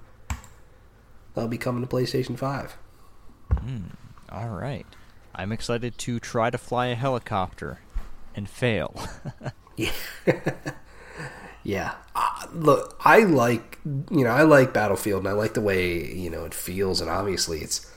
that'll 1.34 1.48
be 1.48 1.58
coming 1.58 1.86
to 1.86 1.88
PlayStation 1.88 2.38
5. 2.38 2.76
All 4.30 4.48
right. 4.48 4.86
I'm 5.34 5.52
excited 5.52 5.98
to 5.98 6.18
try 6.18 6.50
to 6.50 6.58
fly 6.58 6.86
a 6.86 6.94
helicopter 6.94 7.80
and 8.34 8.48
fail. 8.48 9.06
Yeah. 9.76 9.92
yeah. 11.66 11.94
Uh, 12.14 12.46
look, 12.54 12.96
I 13.04 13.20
like, 13.20 13.80
you 13.84 14.22
know, 14.22 14.30
I 14.30 14.42
like 14.42 14.72
Battlefield 14.72 15.20
and 15.20 15.28
I 15.28 15.32
like 15.32 15.54
the 15.54 15.60
way, 15.60 16.14
you 16.14 16.30
know, 16.30 16.44
it 16.44 16.54
feels 16.54 17.00
and 17.00 17.10
obviously 17.10 17.58
it's 17.60 17.90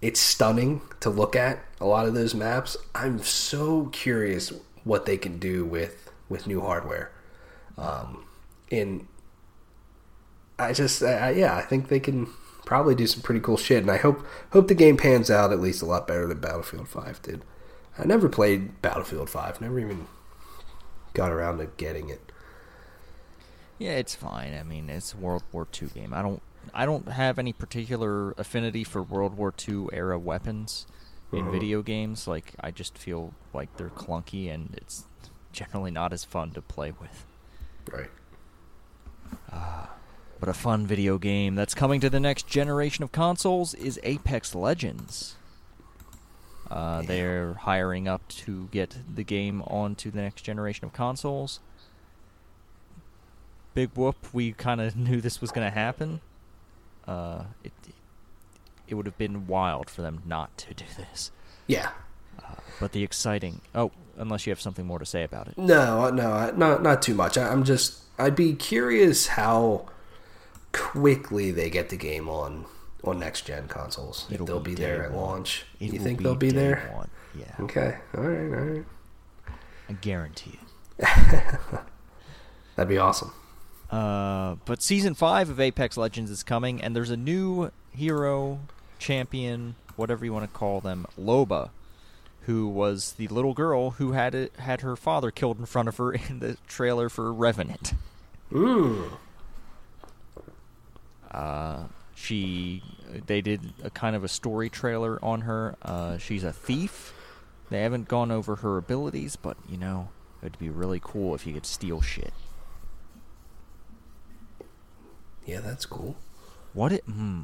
it's 0.00 0.20
stunning 0.20 0.80
to 1.00 1.10
look 1.10 1.34
at 1.34 1.58
a 1.80 1.86
lot 1.86 2.06
of 2.06 2.14
those 2.14 2.36
maps. 2.36 2.76
I'm 2.94 3.18
so 3.18 3.86
curious 3.86 4.52
what 4.84 5.06
they 5.06 5.16
can 5.16 5.40
do 5.40 5.64
with 5.64 6.08
with 6.28 6.46
new 6.46 6.60
hardware. 6.60 7.10
Um 7.76 8.26
and 8.70 9.08
I 10.56 10.72
just 10.72 11.02
I, 11.02 11.30
yeah, 11.30 11.56
I 11.56 11.62
think 11.62 11.88
they 11.88 12.00
can 12.00 12.28
probably 12.64 12.94
do 12.94 13.08
some 13.08 13.22
pretty 13.22 13.40
cool 13.40 13.56
shit 13.56 13.82
and 13.82 13.90
I 13.90 13.96
hope 13.96 14.24
hope 14.52 14.68
the 14.68 14.74
game 14.74 14.96
pans 14.96 15.32
out 15.32 15.52
at 15.52 15.60
least 15.60 15.82
a 15.82 15.86
lot 15.86 16.06
better 16.06 16.28
than 16.28 16.38
Battlefield 16.38 16.88
5 16.88 17.22
did. 17.22 17.42
I 17.98 18.04
never 18.04 18.28
played 18.28 18.80
Battlefield 18.82 19.30
5, 19.30 19.60
never 19.60 19.80
even 19.80 20.06
got 21.12 21.32
around 21.32 21.58
to 21.58 21.66
getting 21.76 22.08
it. 22.08 22.30
Yeah, 23.84 23.92
it's 23.92 24.14
fine. 24.14 24.54
I 24.54 24.62
mean, 24.62 24.88
it's 24.88 25.12
a 25.14 25.16
World 25.16 25.42
War 25.52 25.66
II 25.80 25.88
game. 25.88 26.12
I 26.14 26.22
don't 26.22 26.42
I 26.72 26.86
don't 26.86 27.08
have 27.08 27.38
any 27.38 27.52
particular 27.52 28.32
affinity 28.32 28.84
for 28.84 29.02
World 29.02 29.36
War 29.36 29.52
II 29.68 29.88
era 29.92 30.18
weapons 30.18 30.86
in 31.32 31.44
Mhm. 31.46 31.50
video 31.52 31.82
games. 31.82 32.26
Like 32.26 32.54
I 32.60 32.70
just 32.70 32.96
feel 32.96 33.34
like 33.52 33.76
they're 33.76 33.90
clunky 33.90 34.52
and 34.52 34.74
it's 34.76 35.04
generally 35.52 35.90
not 35.90 36.12
as 36.12 36.24
fun 36.24 36.52
to 36.52 36.62
play 36.62 36.92
with. 36.98 37.24
Right. 37.92 38.10
But 40.40 40.48
a 40.48 40.52
fun 40.54 40.86
video 40.86 41.16
game 41.16 41.54
that's 41.54 41.74
coming 41.74 42.00
to 42.00 42.10
the 42.10 42.20
next 42.20 42.46
generation 42.48 43.02
of 43.04 43.12
consoles 43.12 43.72
is 43.74 43.98
Apex 44.02 44.54
Legends. 44.54 45.36
Uh, 46.70 47.02
They're 47.02 47.54
hiring 47.54 48.08
up 48.08 48.26
to 48.28 48.68
get 48.70 48.96
the 49.14 49.22
game 49.22 49.62
onto 49.62 50.10
the 50.10 50.20
next 50.20 50.42
generation 50.42 50.84
of 50.86 50.92
consoles. 50.92 51.60
Big 53.74 53.90
whoop! 53.94 54.16
We 54.32 54.52
kind 54.52 54.80
of 54.80 54.96
knew 54.96 55.20
this 55.20 55.40
was 55.40 55.50
going 55.50 55.66
to 55.68 55.74
happen. 55.74 56.20
Uh, 57.06 57.44
it 57.62 57.72
it 58.88 58.94
would 58.94 59.06
have 59.06 59.18
been 59.18 59.46
wild 59.46 59.90
for 59.90 60.02
them 60.02 60.22
not 60.26 60.56
to 60.58 60.74
do 60.74 60.84
this. 60.96 61.30
Yeah. 61.66 61.90
But 62.80 62.92
the 62.92 63.02
exciting 63.04 63.60
oh, 63.74 63.92
unless 64.16 64.46
you 64.46 64.50
have 64.50 64.60
something 64.60 64.84
more 64.86 64.98
to 64.98 65.06
say 65.06 65.22
about 65.22 65.48
it. 65.48 65.56
No, 65.56 66.10
no, 66.10 66.50
not 66.56 66.82
not 66.82 67.02
too 67.02 67.14
much. 67.14 67.38
I, 67.38 67.48
I'm 67.50 67.64
just 67.64 68.02
I'd 68.18 68.34
be 68.36 68.54
curious 68.54 69.28
how 69.28 69.86
quickly 70.72 71.50
they 71.52 71.70
get 71.70 71.88
the 71.90 71.96
game 71.96 72.28
on 72.28 72.66
on 73.04 73.18
next 73.20 73.42
gen 73.46 73.68
consoles. 73.68 74.26
If 74.28 74.34
It'll 74.34 74.46
they'll 74.46 74.60
be 74.60 74.72
be, 74.74 74.82
there 74.82 75.04
at 75.04 75.12
one. 75.12 75.20
launch. 75.22 75.64
It 75.78 75.92
you 75.92 75.98
think 76.00 76.22
they'll 76.22 76.34
be 76.34 76.50
there? 76.50 76.90
One. 76.94 77.10
Yeah, 77.36 77.54
Okay. 77.60 77.98
All 78.16 78.22
right. 78.24 78.58
All 78.58 78.64
right. 78.64 78.84
I 79.88 79.92
guarantee 79.94 80.58
it. 80.98 81.06
That'd 82.76 82.88
be 82.88 82.98
awesome. 82.98 83.32
Uh, 83.90 84.56
but 84.64 84.82
season 84.82 85.14
five 85.14 85.50
of 85.50 85.60
Apex 85.60 85.96
Legends 85.96 86.30
is 86.30 86.42
coming, 86.42 86.82
and 86.82 86.96
there's 86.96 87.10
a 87.10 87.16
new 87.16 87.70
hero, 87.92 88.60
champion, 88.98 89.76
whatever 89.96 90.24
you 90.24 90.32
want 90.32 90.44
to 90.44 90.58
call 90.58 90.80
them, 90.80 91.06
Loba, 91.18 91.70
who 92.42 92.66
was 92.66 93.12
the 93.12 93.28
little 93.28 93.54
girl 93.54 93.92
who 93.92 94.12
had 94.12 94.34
it, 94.34 94.54
had 94.56 94.80
her 94.80 94.96
father 94.96 95.30
killed 95.30 95.58
in 95.58 95.66
front 95.66 95.88
of 95.88 95.96
her 95.96 96.12
in 96.28 96.40
the 96.40 96.56
trailer 96.66 97.08
for 97.08 97.32
Revenant. 97.32 97.94
Mm. 98.50 99.10
Uh, 101.30 101.84
she, 102.14 102.82
they 103.26 103.40
did 103.40 103.72
a 103.82 103.90
kind 103.90 104.14
of 104.14 104.24
a 104.24 104.28
story 104.28 104.70
trailer 104.70 105.18
on 105.22 105.42
her. 105.42 105.76
Uh, 105.82 106.18
she's 106.18 106.44
a 106.44 106.52
thief. 106.52 107.12
They 107.70 107.82
haven't 107.82 108.08
gone 108.08 108.30
over 108.30 108.56
her 108.56 108.76
abilities, 108.76 109.36
but 109.36 109.56
you 109.68 109.76
know, 109.76 110.08
it'd 110.42 110.58
be 110.58 110.70
really 110.70 111.00
cool 111.02 111.34
if 111.34 111.46
you 111.46 111.52
could 111.54 111.66
steal 111.66 112.00
shit. 112.00 112.32
Yeah, 115.46 115.60
that's 115.60 115.86
cool. 115.86 116.16
What 116.72 116.92
it? 116.92 117.04
Hmm. 117.04 117.42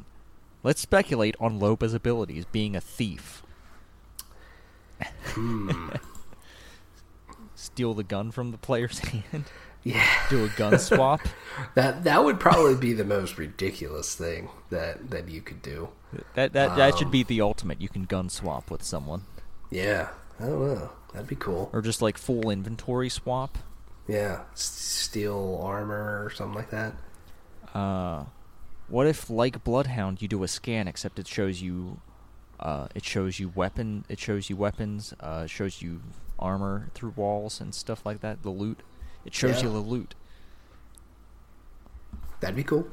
Let's 0.63 0.81
speculate 0.81 1.35
on 1.39 1.59
Loba's 1.59 1.93
abilities. 1.93 2.45
Being 2.45 2.75
a 2.75 2.81
thief. 2.81 3.43
Hmm. 5.27 5.89
Steal 7.55 7.93
the 7.93 8.03
gun 8.03 8.31
from 8.31 8.51
the 8.51 8.57
player's 8.57 8.99
hand. 9.31 9.45
Yeah. 9.83 10.05
Do 10.29 10.45
a 10.45 10.49
gun 10.49 10.77
swap. 10.79 11.21
That 11.75 12.05
that 12.05 12.23
would 12.23 12.39
probably 12.39 12.75
be 12.75 12.93
the 12.93 13.03
most 13.03 13.37
ridiculous 13.37 14.15
thing 14.15 14.49
that 14.69 15.09
that 15.11 15.27
you 15.29 15.41
could 15.41 15.61
do. 15.61 15.89
That 16.35 16.53
that 16.53 16.75
that 16.77 16.97
should 16.97 17.07
Um. 17.07 17.11
be 17.11 17.23
the 17.23 17.41
ultimate. 17.41 17.81
You 17.81 17.89
can 17.89 18.03
gun 18.03 18.29
swap 18.29 18.71
with 18.71 18.83
someone, 18.83 19.23
Yeah. 19.69 20.09
I 20.39 20.45
don't 20.45 20.59
know. 20.75 20.89
That'd 21.13 21.27
be 21.27 21.35
cool. 21.35 21.69
or 21.73 21.81
just 21.81 22.01
like 22.01 22.17
full 22.17 22.49
inventory 22.49 23.09
swap. 23.09 23.57
Yeah. 24.07 24.41
S- 24.53 24.61
Steal 24.61 25.59
armor 25.61 26.23
or 26.25 26.29
something 26.31 26.55
like 26.55 26.69
that. 26.71 26.93
Uh, 27.73 28.25
what 28.87 29.07
if 29.07 29.29
like 29.29 29.63
Bloodhound, 29.63 30.21
you 30.21 30.27
do 30.27 30.43
a 30.43 30.47
scan, 30.47 30.87
except 30.87 31.17
it 31.19 31.27
shows 31.27 31.61
you, 31.61 31.99
uh, 32.59 32.87
it 32.93 33.05
shows 33.05 33.39
you 33.39 33.49
weapon, 33.55 34.03
it 34.09 34.19
shows 34.19 34.49
you 34.49 34.55
weapons, 34.57 35.13
uh, 35.21 35.43
it 35.45 35.49
shows 35.49 35.81
you 35.81 36.01
armor 36.37 36.89
through 36.93 37.13
walls 37.15 37.61
and 37.61 37.73
stuff 37.73 38.05
like 38.05 38.19
that. 38.21 38.43
The 38.43 38.49
loot, 38.49 38.81
it 39.25 39.33
shows 39.33 39.57
Yeah. 39.57 39.67
you 39.67 39.73
the 39.73 39.79
loot. 39.79 40.15
That'd 42.41 42.55
be 42.55 42.63
cool. 42.63 42.87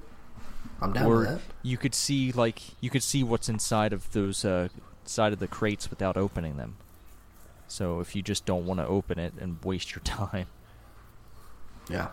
I'm 0.80 0.92
down 0.92 1.06
or 1.06 1.16
with 1.20 1.28
that. 1.28 1.40
you 1.62 1.76
could 1.76 1.94
see 1.94 2.30
like 2.32 2.60
you 2.80 2.90
could 2.90 3.02
see 3.02 3.24
what's 3.24 3.48
inside 3.48 3.92
of 3.92 4.12
those 4.12 4.44
uh, 4.44 4.68
side 5.04 5.32
of 5.32 5.38
the 5.40 5.48
crates 5.48 5.90
without 5.90 6.16
opening 6.16 6.56
them. 6.56 6.76
So 7.66 8.00
if 8.00 8.14
you 8.14 8.22
just 8.22 8.46
don't 8.46 8.64
want 8.66 8.78
to 8.80 8.86
open 8.86 9.18
it 9.18 9.34
and 9.40 9.62
waste 9.64 9.92
your 9.94 10.02
time, 10.04 10.46
Yeah. 11.90 12.08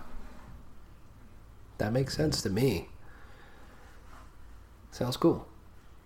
That 1.77 1.91
makes 1.93 2.15
sense 2.15 2.41
to 2.43 2.49
me. 2.49 2.87
Sounds 4.91 5.17
cool. 5.17 5.47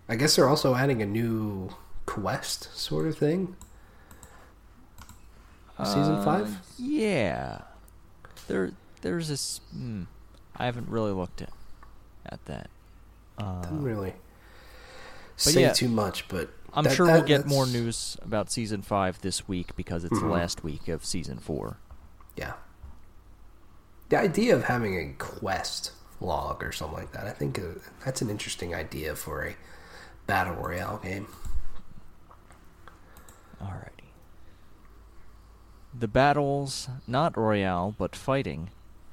I 0.08 0.16
guess 0.16 0.34
they're 0.36 0.48
also 0.48 0.74
adding 0.74 1.00
a 1.00 1.06
new 1.06 1.70
quest 2.06 2.76
sort 2.76 3.06
of 3.06 3.16
thing. 3.16 3.56
Season 5.78 6.14
Uh, 6.16 6.24
five? 6.24 6.58
Yeah, 6.78 7.62
there 8.48 8.72
there's 9.00 9.28
this. 9.28 9.60
Hmm, 9.72 10.02
I 10.56 10.66
haven't 10.66 10.88
really 10.88 11.12
looked 11.12 11.40
at 11.40 11.52
at 12.26 12.44
that. 12.46 12.68
Uh, 13.38 13.62
Didn't 13.62 13.82
really 13.84 14.12
say 15.36 15.62
yeah, 15.62 15.72
too 15.72 15.88
much, 15.88 16.28
but 16.28 16.50
I'm 16.74 16.84
that- 16.84 16.94
sure 16.94 17.06
that- 17.06 17.12
we'll 17.14 17.22
get 17.26 17.46
more 17.46 17.66
news 17.66 18.18
about 18.20 18.52
season 18.52 18.82
five 18.82 19.22
this 19.22 19.48
week 19.48 19.74
because 19.74 20.04
it's 20.04 20.12
Mhm. 20.18 20.20
the 20.20 20.26
last 20.26 20.62
week 20.62 20.88
of 20.88 21.02
season 21.06 21.38
four. 21.38 21.78
Yeah. 22.36 22.52
The 24.10 24.18
idea 24.18 24.54
of 24.54 24.64
having 24.64 24.96
a 24.96 25.14
quest 25.18 25.92
log 26.20 26.62
or 26.62 26.72
something 26.72 26.98
like 26.98 27.12
that, 27.12 27.26
I 27.26 27.30
think 27.30 27.58
uh, 27.58 27.78
that's 28.04 28.20
an 28.20 28.28
interesting 28.28 28.74
idea 28.74 29.14
for 29.14 29.46
a 29.46 29.56
battle 30.26 30.56
royale 30.56 30.98
game. 30.98 31.26
Alrighty. 33.62 34.10
The 35.96 36.08
battles, 36.08 36.88
not 37.06 37.36
Royale, 37.36 37.94
but 37.98 38.16
fighting. 38.16 38.70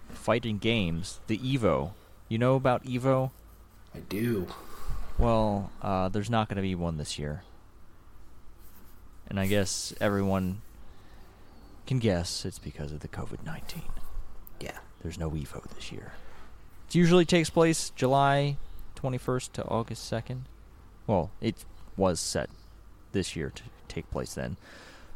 Fighting 0.10 0.58
games. 0.58 1.20
The 1.28 1.38
Evo. 1.40 1.92
You 2.30 2.38
know 2.38 2.56
about 2.56 2.84
Evo? 2.86 3.32
I 3.96 4.00
do. 4.00 4.48
Well, 5.18 5.72
uh, 5.82 6.10
there's 6.10 6.30
not 6.30 6.50
going 6.50 6.58
to 6.58 6.62
be 6.62 6.76
one 6.76 6.98
this 6.98 7.18
year. 7.18 7.44
And 9.28 9.40
I 9.40 9.48
guess 9.48 9.94
everyone 10.00 10.62
can 11.86 12.00
guess 12.00 12.46
it's 12.46 12.60
because 12.60 12.92
of 12.92 13.00
the 13.00 13.08
COVID 13.08 13.44
19. 13.44 13.84
Yeah. 14.60 14.78
There's 15.08 15.18
no 15.18 15.30
Evo 15.30 15.64
this 15.74 15.90
year. 15.90 16.12
It 16.90 16.96
usually 16.96 17.24
takes 17.24 17.50
place 17.50 17.92
July 17.92 18.58
21st 18.98 19.54
to 19.54 19.64
August 19.64 20.12
2nd. 20.12 20.42
Well, 21.08 21.32
it 21.40 21.64
was 21.96 22.20
set 22.20 22.50
this 23.14 23.34
year 23.34 23.50
to 23.56 23.64
take 23.88 24.12
place 24.12 24.34
then. 24.34 24.58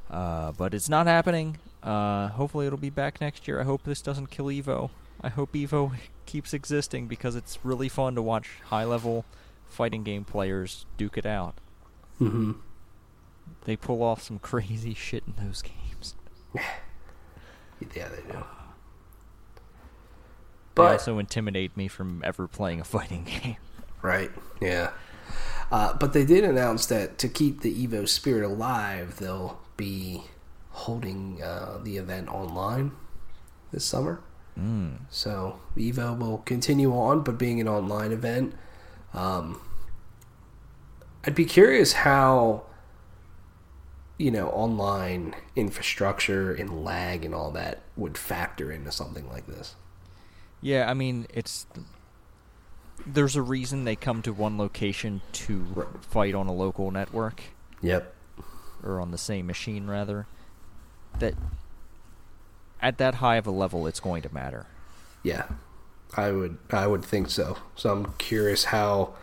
Uh, 0.09 0.53
but 0.53 0.73
it's 0.73 0.87
not 0.87 1.07
happening. 1.07 1.57
Uh, 1.83 2.29
hopefully, 2.29 2.67
it'll 2.67 2.79
be 2.79 2.89
back 2.89 3.19
next 3.19 3.49
year. 3.49 3.59
I 3.59 3.65
hope 3.65 3.83
this 3.83 4.01
doesn't 4.01 4.27
kill 4.27 4.45
Evo. 4.45 4.91
I 5.19 5.27
hope 5.27 5.51
Evo 5.51 5.91
keeps 6.25 6.53
existing 6.53 7.07
because 7.07 7.35
it's 7.35 7.59
really 7.61 7.89
fun 7.89 8.15
to 8.15 8.21
watch 8.21 8.61
high 8.67 8.85
level 8.85 9.25
fighting 9.67 10.03
game 10.03 10.23
players 10.23 10.85
duke 10.95 11.17
it 11.17 11.25
out. 11.25 11.55
Mm-hmm. 12.21 12.53
They 13.66 13.75
pull 13.75 14.01
off 14.01 14.21
some 14.21 14.39
crazy 14.51 14.93
shit 14.93 15.25
in 15.28 15.45
those 15.45 15.61
games. 15.61 16.16
Yeah, 17.95 18.09
they 18.09 18.32
do. 18.32 18.37
They 20.75 20.83
But 20.83 20.93
also 20.93 21.19
intimidate 21.19 21.75
me 21.75 21.87
from 21.87 22.21
ever 22.25 22.47
playing 22.47 22.79
a 22.79 22.83
fighting 22.83 23.23
game. 23.43 23.57
Right. 24.01 24.31
Yeah. 24.61 24.91
Uh, 25.71 25.93
but 25.93 26.13
they 26.13 26.25
did 26.25 26.43
announce 26.43 26.85
that 26.87 27.17
to 27.19 27.29
keep 27.29 27.61
the 27.61 27.87
Evo 27.87 28.07
spirit 28.07 28.45
alive, 28.45 29.17
they'll 29.17 29.59
be 29.77 30.23
holding 30.71 31.41
uh, 31.41 31.79
the 31.81 31.97
event 31.97 32.27
online 32.29 32.91
this 33.71 33.85
summer. 33.85 34.21
Mm. 34.59 34.97
So 35.09 35.59
Evo 35.77 36.17
will 36.17 36.39
continue 36.39 36.93
on, 36.93 37.21
but 37.21 37.37
being 37.37 37.61
an 37.61 37.67
online 37.67 38.11
event, 38.11 38.53
um, 39.13 39.61
I'd 41.25 41.35
be 41.35 41.45
curious 41.45 41.93
how 41.93 42.63
you 44.17 44.29
know 44.29 44.49
online 44.49 45.35
infrastructure 45.55 46.53
and 46.53 46.83
lag 46.83 47.25
and 47.25 47.33
all 47.33 47.51
that 47.51 47.81
would 47.95 48.17
factor 48.17 48.71
into 48.71 48.91
something 48.91 49.27
like 49.29 49.47
this. 49.47 49.75
Yeah, 50.62 50.89
I 50.89 50.93
mean, 50.93 51.25
it's 51.33 51.66
there's 53.05 53.36
a 53.36 53.42
reason 53.42 53.83
they 53.83 53.96
come 53.96 54.21
to 54.21 54.32
one 54.32 54.58
location 54.58 55.21
to 55.33 55.63
Right. 55.74 55.88
fight 56.04 56.36
on 56.36 56.47
a 56.47 56.54
local 56.54 56.92
network 56.92 57.42
Yep. 57.82 58.13
or 58.83 59.00
on 59.01 59.09
the 59.12 59.17
same 59.17 59.47
machine 59.47 59.88
rather. 59.88 60.28
That 61.20 61.33
at 62.82 62.97
that 63.00 63.16
high 63.16 63.36
of 63.38 63.47
a 63.47 63.51
level, 63.51 63.88
it's 63.88 64.00
going 64.00 64.21
to 64.24 64.33
matter. 64.33 64.67
Yeah, 65.24 65.46
I 66.16 66.32
would 66.32 66.58
I 66.71 66.88
would 66.88 67.04
think 67.04 67.29
so. 67.29 67.58
So 67.75 67.92
I'm 67.92 68.13
curious 68.17 68.66
how 68.66 69.13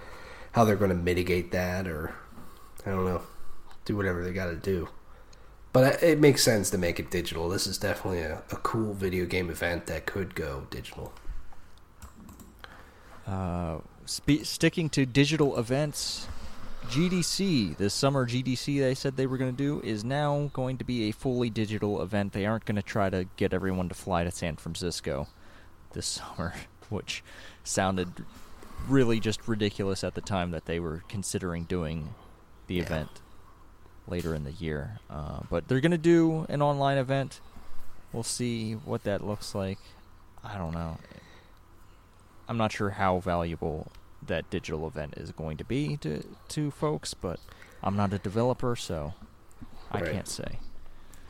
how 0.52 0.64
they're 0.64 0.76
going 0.76 0.90
to 0.90 0.96
mitigate 0.96 1.52
that, 1.52 1.86
or 1.86 2.14
I 2.84 2.90
don't 2.90 3.04
know, 3.04 3.22
do 3.84 3.96
whatever 3.96 4.24
they 4.24 4.32
got 4.32 4.46
to 4.46 4.56
do. 4.56 4.88
But 5.72 6.02
it 6.02 6.18
makes 6.18 6.42
sense 6.42 6.70
to 6.70 6.78
make 6.78 6.98
it 6.98 7.10
digital. 7.10 7.48
This 7.48 7.66
is 7.66 7.78
definitely 7.78 8.20
a, 8.22 8.42
a 8.50 8.56
cool 8.56 8.94
video 8.94 9.24
game 9.26 9.50
event 9.50 9.86
that 9.86 10.06
could 10.06 10.34
go 10.34 10.66
digital. 10.70 11.12
Uh, 13.28 13.78
spe- 14.06 14.42
sticking 14.44 14.88
to 14.90 15.04
digital 15.04 15.58
events, 15.58 16.26
GDC 16.86 17.76
this 17.76 17.92
summer 17.92 18.26
GDC 18.26 18.80
they 18.80 18.94
said 18.94 19.16
they 19.16 19.26
were 19.26 19.36
going 19.36 19.54
to 19.54 19.56
do 19.56 19.80
is 19.86 20.02
now 20.04 20.48
going 20.54 20.78
to 20.78 20.84
be 20.84 21.08
a 21.08 21.12
fully 21.12 21.50
digital 21.50 22.00
event. 22.00 22.32
They 22.32 22.46
aren't 22.46 22.64
going 22.64 22.76
to 22.76 22.82
try 22.82 23.10
to 23.10 23.26
get 23.36 23.52
everyone 23.52 23.88
to 23.90 23.94
fly 23.94 24.24
to 24.24 24.30
San 24.30 24.56
Francisco 24.56 25.26
this 25.92 26.06
summer, 26.36 26.54
which 26.88 27.22
sounded 27.64 28.24
really 28.88 29.20
just 29.20 29.46
ridiculous 29.46 30.02
at 30.02 30.14
the 30.14 30.20
time 30.22 30.50
that 30.52 30.64
they 30.64 30.80
were 30.80 31.02
considering 31.08 31.64
doing 31.64 32.14
the 32.66 32.76
Yeah. 32.76 32.82
event. 32.84 33.08
later 34.06 34.34
in 34.34 34.42
the 34.44 34.52
year. 34.52 35.00
Uh, 35.10 35.40
but 35.50 35.68
they're 35.68 35.80
gonna 35.82 35.98
do 35.98 36.46
an 36.48 36.62
online 36.62 36.96
event. 36.96 37.40
We'll 38.10 38.22
see 38.22 38.72
what 38.72 39.02
that 39.04 39.22
looks 39.22 39.54
like. 39.54 39.78
I 40.42 40.56
don't 40.56 40.72
know. 40.72 40.96
I'm 42.48 42.56
not 42.56 42.72
sure 42.72 42.90
how 42.90 43.20
valuable 43.20 43.92
that 44.22 44.50
digital 44.50 44.86
event 44.86 45.14
is 45.16 45.32
going 45.32 45.56
to 45.58 45.64
be 45.64 45.96
to 45.98 46.24
to 46.48 46.70
folks, 46.70 47.14
but 47.14 47.40
I'm 47.82 47.96
not 47.96 48.12
a 48.12 48.18
developer, 48.18 48.76
so 48.76 49.14
I 49.90 50.00
Right. 50.00 50.02
can't 50.02 50.28
say. 50.28 50.60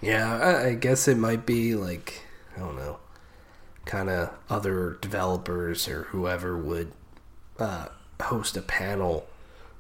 Yeah, 0.01 0.37
I, 0.39 0.67
I 0.69 0.75
guess 0.75 1.09
it 1.09 1.17
might 1.19 1.45
be 1.47 1.75
like 1.75 2.23
I 2.57 2.61
don't 2.61 2.77
know, 2.77 2.99
kind 3.87 4.11
of 4.11 4.31
other 4.51 4.99
developers 5.01 5.89
or 5.89 6.05
whoever 6.05 6.57
would 6.59 6.93
uh, 7.59 7.89
host 8.23 8.57
a 8.57 8.63
panel 8.63 9.27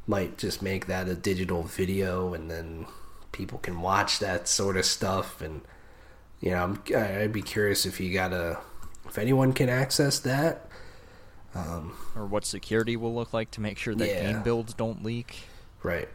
might 0.06 0.38
just 0.38 0.62
make 0.62 0.86
that 0.86 1.08
a 1.08 1.14
digital 1.16 1.64
video, 1.64 2.34
and 2.34 2.50
then 2.50 2.86
people 3.32 3.58
can 3.58 3.80
watch 3.82 4.20
that 4.20 4.48
sort 4.48 4.76
of 4.76 4.86
stuff. 4.86 5.40
And 5.42 5.62
you 6.40 6.52
know, 6.52 6.64
I'm, 6.64 6.82
I'd 6.96 7.32
be 7.32 7.42
curious 7.42 7.86
if 7.86 8.00
you 8.00 8.12
got 8.12 8.32
a 8.34 8.58
if 9.06 9.18
anyone 9.18 9.52
can 9.54 9.68
access 9.70 10.20
that. 10.20 10.67
Um, 11.58 11.96
or 12.14 12.26
what 12.26 12.44
security 12.44 12.96
will 12.96 13.14
look 13.14 13.32
like 13.32 13.50
to 13.52 13.60
make 13.60 13.78
sure 13.78 13.94
that 13.94 14.06
Yeah. 14.08 14.32
game 14.32 14.42
builds 14.42 14.74
don't 14.74 15.02
leak. 15.04 15.44
Right. 15.82 16.08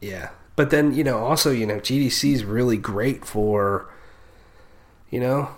Yeah. 0.00 0.30
But 0.56 0.70
then, 0.70 0.92
you 0.94 1.04
know, 1.04 1.18
also, 1.18 1.50
you 1.50 1.66
know, 1.66 1.78
GDC 1.80 2.32
is 2.32 2.44
really 2.44 2.76
great 2.76 3.24
for, 3.24 3.88
you 5.10 5.20
know, 5.20 5.50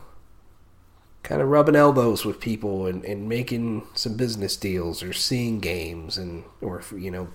kind 1.23 1.41
of 1.41 1.49
rubbing 1.49 1.77
elbows 1.77 2.25
with 2.25 2.41
people 2.41 2.87
and, 2.87 3.05
and 3.05 3.29
making 3.29 3.87
some 3.95 4.17
business 4.17 4.57
deals 4.57 5.03
or 5.03 5.13
seeing 5.13 5.61
games 5.61 6.17
and, 6.19 6.45
or, 6.61 6.83
you 6.97 7.11
know, 7.11 7.29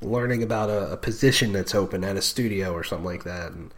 learning 0.00 0.42
about 0.42 0.70
a, 0.70 0.92
a 0.92 0.96
position 0.96 1.52
that's 1.52 1.74
open 1.74 2.04
at 2.04 2.16
a 2.16 2.22
studio 2.22 2.72
or 2.72 2.84
something 2.84 3.04
like 3.06 3.24
that. 3.24 3.52
And, 3.52 3.72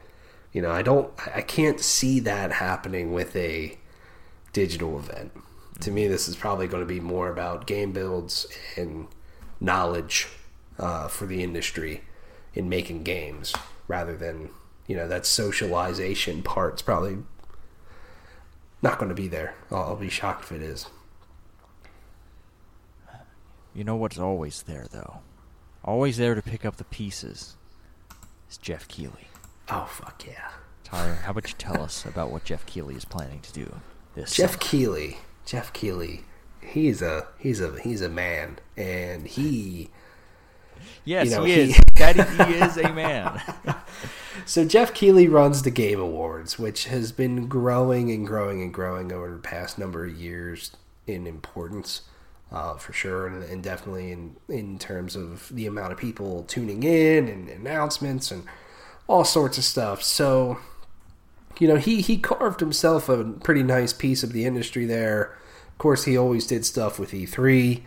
you 0.53 0.61
know, 0.63 0.71
I 0.71 0.83
don't, 0.83 1.13
I 1.35 1.43
can't 1.43 1.81
see 1.81 2.21
that 2.21 2.53
happening 2.53 3.13
with 3.13 3.35
a 3.37 3.79
digital 4.53 4.99
event. 4.99 5.33
To 5.81 5.91
me, 5.91 6.09
this 6.09 6.29
is 6.29 6.37
probably 6.37 6.67
going 6.69 6.83
to 6.83 6.87
be 6.87 7.01
more 7.01 7.31
about 7.31 7.67
game 7.67 7.93
builds 7.93 8.47
and 8.77 9.09
knowledge 9.61 10.29
uh, 10.79 11.09
for 11.09 11.27
the 11.27 11.43
industry 11.43 12.03
in 12.55 12.69
making 12.69 13.03
games 13.03 13.55
rather 13.89 14.17
than 14.17 14.51
you 14.87 14.97
know 14.97 15.09
that 15.09 15.25
socialization 15.25 16.43
part's 16.43 16.83
probably 16.83 17.19
not 18.83 18.99
going 18.99 19.09
to 19.09 19.15
be 19.15 19.29
there. 19.29 19.55
I'll, 19.71 19.79
I'll 19.79 19.97
be 19.97 20.09
shocked 20.09 20.45
if 20.45 20.53
it 20.53 20.63
is. 20.63 20.87
You 23.75 23.85
know 23.85 23.97
what's 23.97 24.19
always 24.19 24.63
there, 24.63 24.87
though? 24.91 25.21
Always 25.85 26.17
there 26.17 26.35
to 26.35 26.43
pick 26.43 26.65
up 26.65 26.77
the 26.77 26.85
pieces 26.85 27.57
is 28.51 28.59
Geoff 28.59 28.87
Keighley. 28.89 29.29
Oh 29.71 29.85
fuck 29.85 30.25
yeah, 30.27 30.51
Tyler, 30.85 31.15
how 31.15 31.31
about 31.31 31.49
you 31.49 31.55
tell 31.57 31.81
us 31.81 32.05
about 32.05 32.31
what 32.31 32.45
Geoff 32.45 32.67
Keighley 32.67 32.97
is 32.97 33.05
planning 33.05 33.41
to 33.41 33.53
do 33.53 33.81
this 34.15 34.35
Geoff 34.35 34.51
summer? 34.51 34.61
Keighley. 34.61 35.19
Geoff 35.51 35.73
Keighley. 35.73 36.23
He's 36.61 37.03
a 37.03 37.27
he's 37.39 37.61
a 37.61 37.77
he's 37.81 38.03
a 38.03 38.09
man, 38.09 38.59
and 38.77 39.27
he 39.27 39.91
Yes, 41.05 41.27
you 41.29 41.33
know, 41.37 41.43
he 41.45 41.55
he- 41.55 41.61
is. 41.73 41.81
Daddy, 41.95 42.23
he 42.53 42.59
is 42.59 42.77
a 42.77 42.93
man. 42.93 43.43
So 44.47 44.65
Geoff 44.65 44.95
Keighley 44.95 45.29
runs 45.29 45.63
the 45.63 45.71
Game 45.71 46.01
Awards, 46.01 46.59
which 46.59 46.85
has 46.87 47.13
been 47.13 47.47
growing 47.47 48.11
and 48.11 48.27
growing 48.27 48.63
and 48.63 48.73
growing 48.73 49.13
over 49.13 49.33
the 49.33 49.39
past 49.39 49.77
number 49.79 50.07
of 50.07 50.15
years 50.15 50.71
in 51.07 51.27
importance, 51.27 52.03
uh, 52.51 52.75
for 52.77 52.93
sure, 52.93 53.27
and, 53.27 53.43
and 53.43 53.63
definitely 53.63 54.13
in 54.13 54.37
in 54.49 54.79
terms 54.79 55.15
of 55.17 55.49
the 55.55 55.67
amount 55.67 55.93
of 55.93 55.99
people 55.99 56.45
tuning 56.45 56.85
in 56.85 57.29
and 57.29 57.49
announcements 57.49 58.31
and 58.31 58.45
all 59.09 59.25
sorts 59.25 59.59
of 59.59 59.65
stuff. 59.65 60.03
So, 60.03 60.59
you 61.61 61.69
know, 61.69 61.77
he 61.77 62.01
he 62.01 62.19
carved 62.19 62.59
himself 62.59 63.09
a 63.09 63.23
pretty 63.25 63.63
nice 63.63 63.93
piece 63.93 64.25
of 64.25 64.33
the 64.33 64.45
industry 64.45 64.85
there. 64.85 65.37
Of 65.69 65.79
course, 65.79 66.05
he 66.05 66.17
always 66.17 66.47
did 66.47 66.67
stuff 66.67 66.99
with 66.99 67.13
E3 67.13 67.83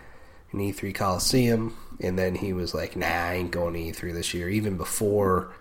and 0.52 0.62
E3 0.62 0.96
Coliseum, 0.96 1.78
and 2.00 2.18
then 2.18 2.36
he 2.36 2.54
was 2.54 2.74
like, 2.74 2.96
"Nah, 2.96 3.08
I 3.08 3.34
ain't 3.34 3.52
going 3.52 3.74
to 3.74 3.80
E3 3.80 4.14
this 4.14 4.34
year." 4.34 4.48
Even 4.48 4.78
before 4.78 5.52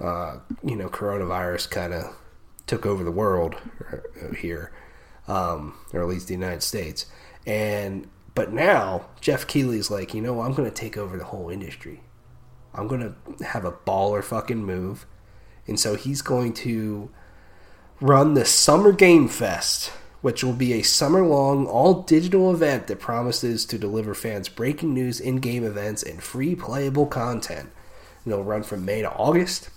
uh, 0.00 0.38
you 0.62 0.76
know, 0.76 0.88
coronavirus 0.88 1.70
kind 1.70 1.92
of 1.92 2.14
took 2.66 2.86
over 2.86 3.02
the 3.02 3.10
world 3.10 3.56
uh, 3.92 4.34
here, 4.34 4.72
um, 5.26 5.74
or 5.92 6.02
at 6.02 6.08
least 6.08 6.28
the 6.28 6.34
United 6.34 6.62
States. 6.62 7.06
And 7.46 8.08
but 8.34 8.52
now 8.52 9.06
Geoff 9.20 9.46
Keighley's 9.46 9.90
like, 9.90 10.14
you 10.14 10.20
know, 10.20 10.40
I'm 10.42 10.54
going 10.54 10.68
to 10.68 10.74
take 10.74 10.96
over 10.96 11.16
the 11.16 11.24
whole 11.24 11.50
industry. 11.50 12.02
I'm 12.74 12.86
going 12.86 13.00
to 13.00 13.44
have 13.44 13.64
a 13.64 13.72
baller 13.72 14.22
fucking 14.22 14.64
move, 14.64 15.06
and 15.66 15.80
so 15.80 15.96
he's 15.96 16.22
going 16.22 16.52
to 16.54 17.10
run 18.00 18.34
the 18.34 18.44
Summer 18.44 18.92
Game 18.92 19.28
Fest, 19.28 19.90
which 20.20 20.44
will 20.44 20.52
be 20.52 20.72
a 20.72 20.82
summer 20.82 21.24
long, 21.24 21.66
all 21.66 22.02
digital 22.02 22.52
event 22.52 22.86
that 22.86 23.00
promises 23.00 23.64
to 23.66 23.78
deliver 23.78 24.14
fans 24.14 24.48
breaking 24.48 24.94
news, 24.94 25.20
in 25.20 25.36
game 25.36 25.64
events, 25.64 26.02
and 26.02 26.22
free 26.22 26.54
playable 26.54 27.06
content. 27.06 27.70
And 28.24 28.32
it'll 28.32 28.44
run 28.44 28.62
from 28.62 28.84
May 28.84 29.02
to 29.02 29.10
August 29.12 29.70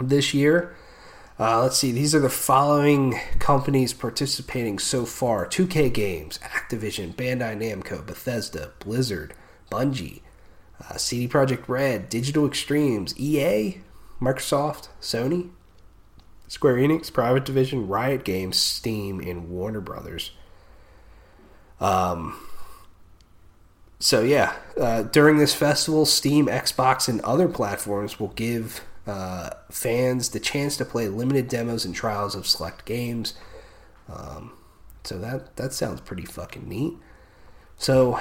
this 0.00 0.34
year. 0.34 0.74
Uh, 1.38 1.62
let's 1.62 1.76
see, 1.76 1.92
these 1.92 2.14
are 2.14 2.20
the 2.20 2.30
following 2.30 3.18
companies 3.38 3.92
participating 3.92 4.78
so 4.78 5.04
far 5.04 5.46
2K 5.46 5.92
Games, 5.92 6.38
Activision, 6.38 7.14
Bandai 7.14 7.54
Namco, 7.56 8.04
Bethesda, 8.06 8.72
Blizzard, 8.78 9.34
Bungie, 9.70 10.20
uh, 10.80 10.96
CD 10.96 11.28
Projekt 11.28 11.68
Red, 11.68 12.08
Digital 12.08 12.46
Extremes, 12.46 13.18
EA, 13.18 13.82
Microsoft, 14.18 14.88
Sony, 15.02 15.50
Square 16.48 16.76
Enix, 16.76 17.12
Private 17.12 17.44
Division, 17.44 17.88
Riot 17.88 18.24
Games, 18.24 18.56
Steam, 18.56 19.20
and 19.20 19.48
Warner 19.48 19.80
Brothers. 19.80 20.30
Um, 21.80 22.38
so 23.98 24.22
yeah, 24.22 24.54
uh, 24.80 25.02
during 25.02 25.38
this 25.38 25.54
festival, 25.54 26.06
Steam, 26.06 26.46
Xbox, 26.46 27.08
and 27.08 27.20
other 27.22 27.48
platforms 27.48 28.20
will 28.20 28.28
give 28.28 28.82
uh, 29.06 29.50
fans 29.70 30.30
the 30.30 30.40
chance 30.40 30.76
to 30.76 30.84
play 30.84 31.08
limited 31.08 31.48
demos 31.48 31.84
and 31.84 31.94
trials 31.94 32.34
of 32.34 32.46
select 32.46 32.84
games. 32.84 33.34
Um, 34.08 34.52
so 35.04 35.18
that 35.18 35.56
that 35.56 35.72
sounds 35.72 36.00
pretty 36.00 36.24
fucking 36.24 36.68
neat. 36.68 36.94
So 37.76 38.20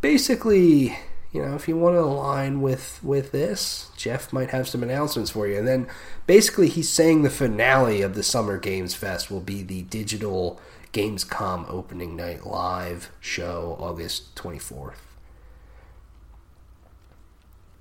basically, 0.00 0.98
you 1.34 1.42
know, 1.42 1.56
if 1.56 1.66
you 1.66 1.76
want 1.76 1.96
to 1.96 2.00
align 2.00 2.62
with 2.62 3.00
with 3.02 3.32
this, 3.32 3.90
Geoff 3.96 4.32
might 4.32 4.50
have 4.50 4.68
some 4.68 4.84
announcements 4.84 5.32
for 5.32 5.48
you. 5.48 5.58
And 5.58 5.66
then 5.66 5.88
basically, 6.28 6.68
he's 6.68 6.88
saying 6.88 7.22
the 7.22 7.28
finale 7.28 8.02
of 8.02 8.14
the 8.14 8.22
Summer 8.22 8.56
Games 8.56 8.94
Fest 8.94 9.32
will 9.32 9.40
be 9.40 9.64
the 9.64 9.82
digital 9.82 10.60
Gamescom 10.92 11.68
opening 11.68 12.14
night 12.14 12.46
live 12.46 13.10
show, 13.18 13.76
August 13.80 14.36
twenty 14.36 14.60
fourth. 14.60 15.02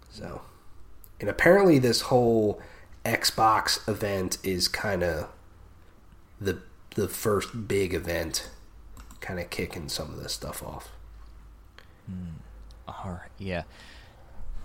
So, 0.09 0.41
and 1.19 1.29
apparently, 1.29 1.77
this 1.77 2.01
whole 2.01 2.59
Xbox 3.05 3.87
event 3.87 4.39
is 4.43 4.67
kind 4.67 5.03
of 5.03 5.29
the 6.41 6.57
the 6.95 7.07
first 7.07 7.67
big 7.67 7.93
event, 7.93 8.49
kind 9.21 9.39
of 9.39 9.51
kicking 9.51 9.89
some 9.89 10.09
of 10.09 10.23
this 10.23 10.33
stuff 10.33 10.63
off. 10.63 10.89
All 12.09 12.15
right, 12.87 13.29
yeah, 13.37 13.63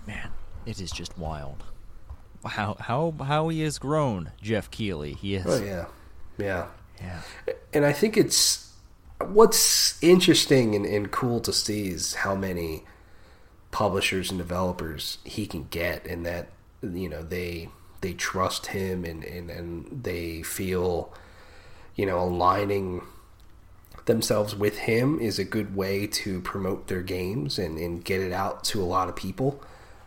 man, 0.07 0.29
it 0.65 0.79
is 0.81 0.91
just 0.91 1.17
wild. 1.17 1.63
How 2.45 2.75
how 2.79 3.13
how 3.21 3.49
he 3.49 3.61
has 3.61 3.77
grown, 3.77 4.31
Geoff 4.41 4.71
Keighley. 4.71 5.13
He 5.13 5.35
is. 5.35 5.45
Oh 5.45 5.63
yeah, 5.63 5.85
yeah. 6.37 6.67
yeah. 7.01 7.21
And 7.73 7.85
I 7.85 7.91
think 7.91 8.17
it's 8.17 8.73
what's 9.25 10.01
interesting 10.01 10.75
and, 10.75 10.85
and 10.85 11.11
cool 11.11 11.39
to 11.41 11.51
see 11.51 11.89
is 11.89 12.15
how 12.15 12.35
many 12.35 12.83
publishers 13.71 14.29
and 14.29 14.37
developers 14.37 15.17
he 15.23 15.45
can 15.45 15.67
get, 15.69 16.05
and 16.05 16.25
that 16.25 16.49
you 16.81 17.09
know 17.09 17.21
they 17.21 17.69
they 18.01 18.13
trust 18.13 18.67
him 18.67 19.03
and 19.03 19.23
and, 19.23 19.49
and 19.49 20.03
they 20.03 20.41
feel 20.41 21.13
you 21.95 22.05
know 22.05 22.19
aligning 22.19 23.01
themselves 24.09 24.55
with 24.55 24.79
him 24.79 25.19
is 25.19 25.37
a 25.37 25.43
good 25.45 25.75
way 25.75 26.07
to 26.07 26.41
promote 26.41 26.87
their 26.87 27.03
games 27.03 27.59
and, 27.59 27.77
and 27.77 28.03
get 28.03 28.19
it 28.19 28.33
out 28.33 28.63
to 28.65 28.81
a 28.81 28.83
lot 28.83 29.07
of 29.07 29.15
people. 29.15 29.63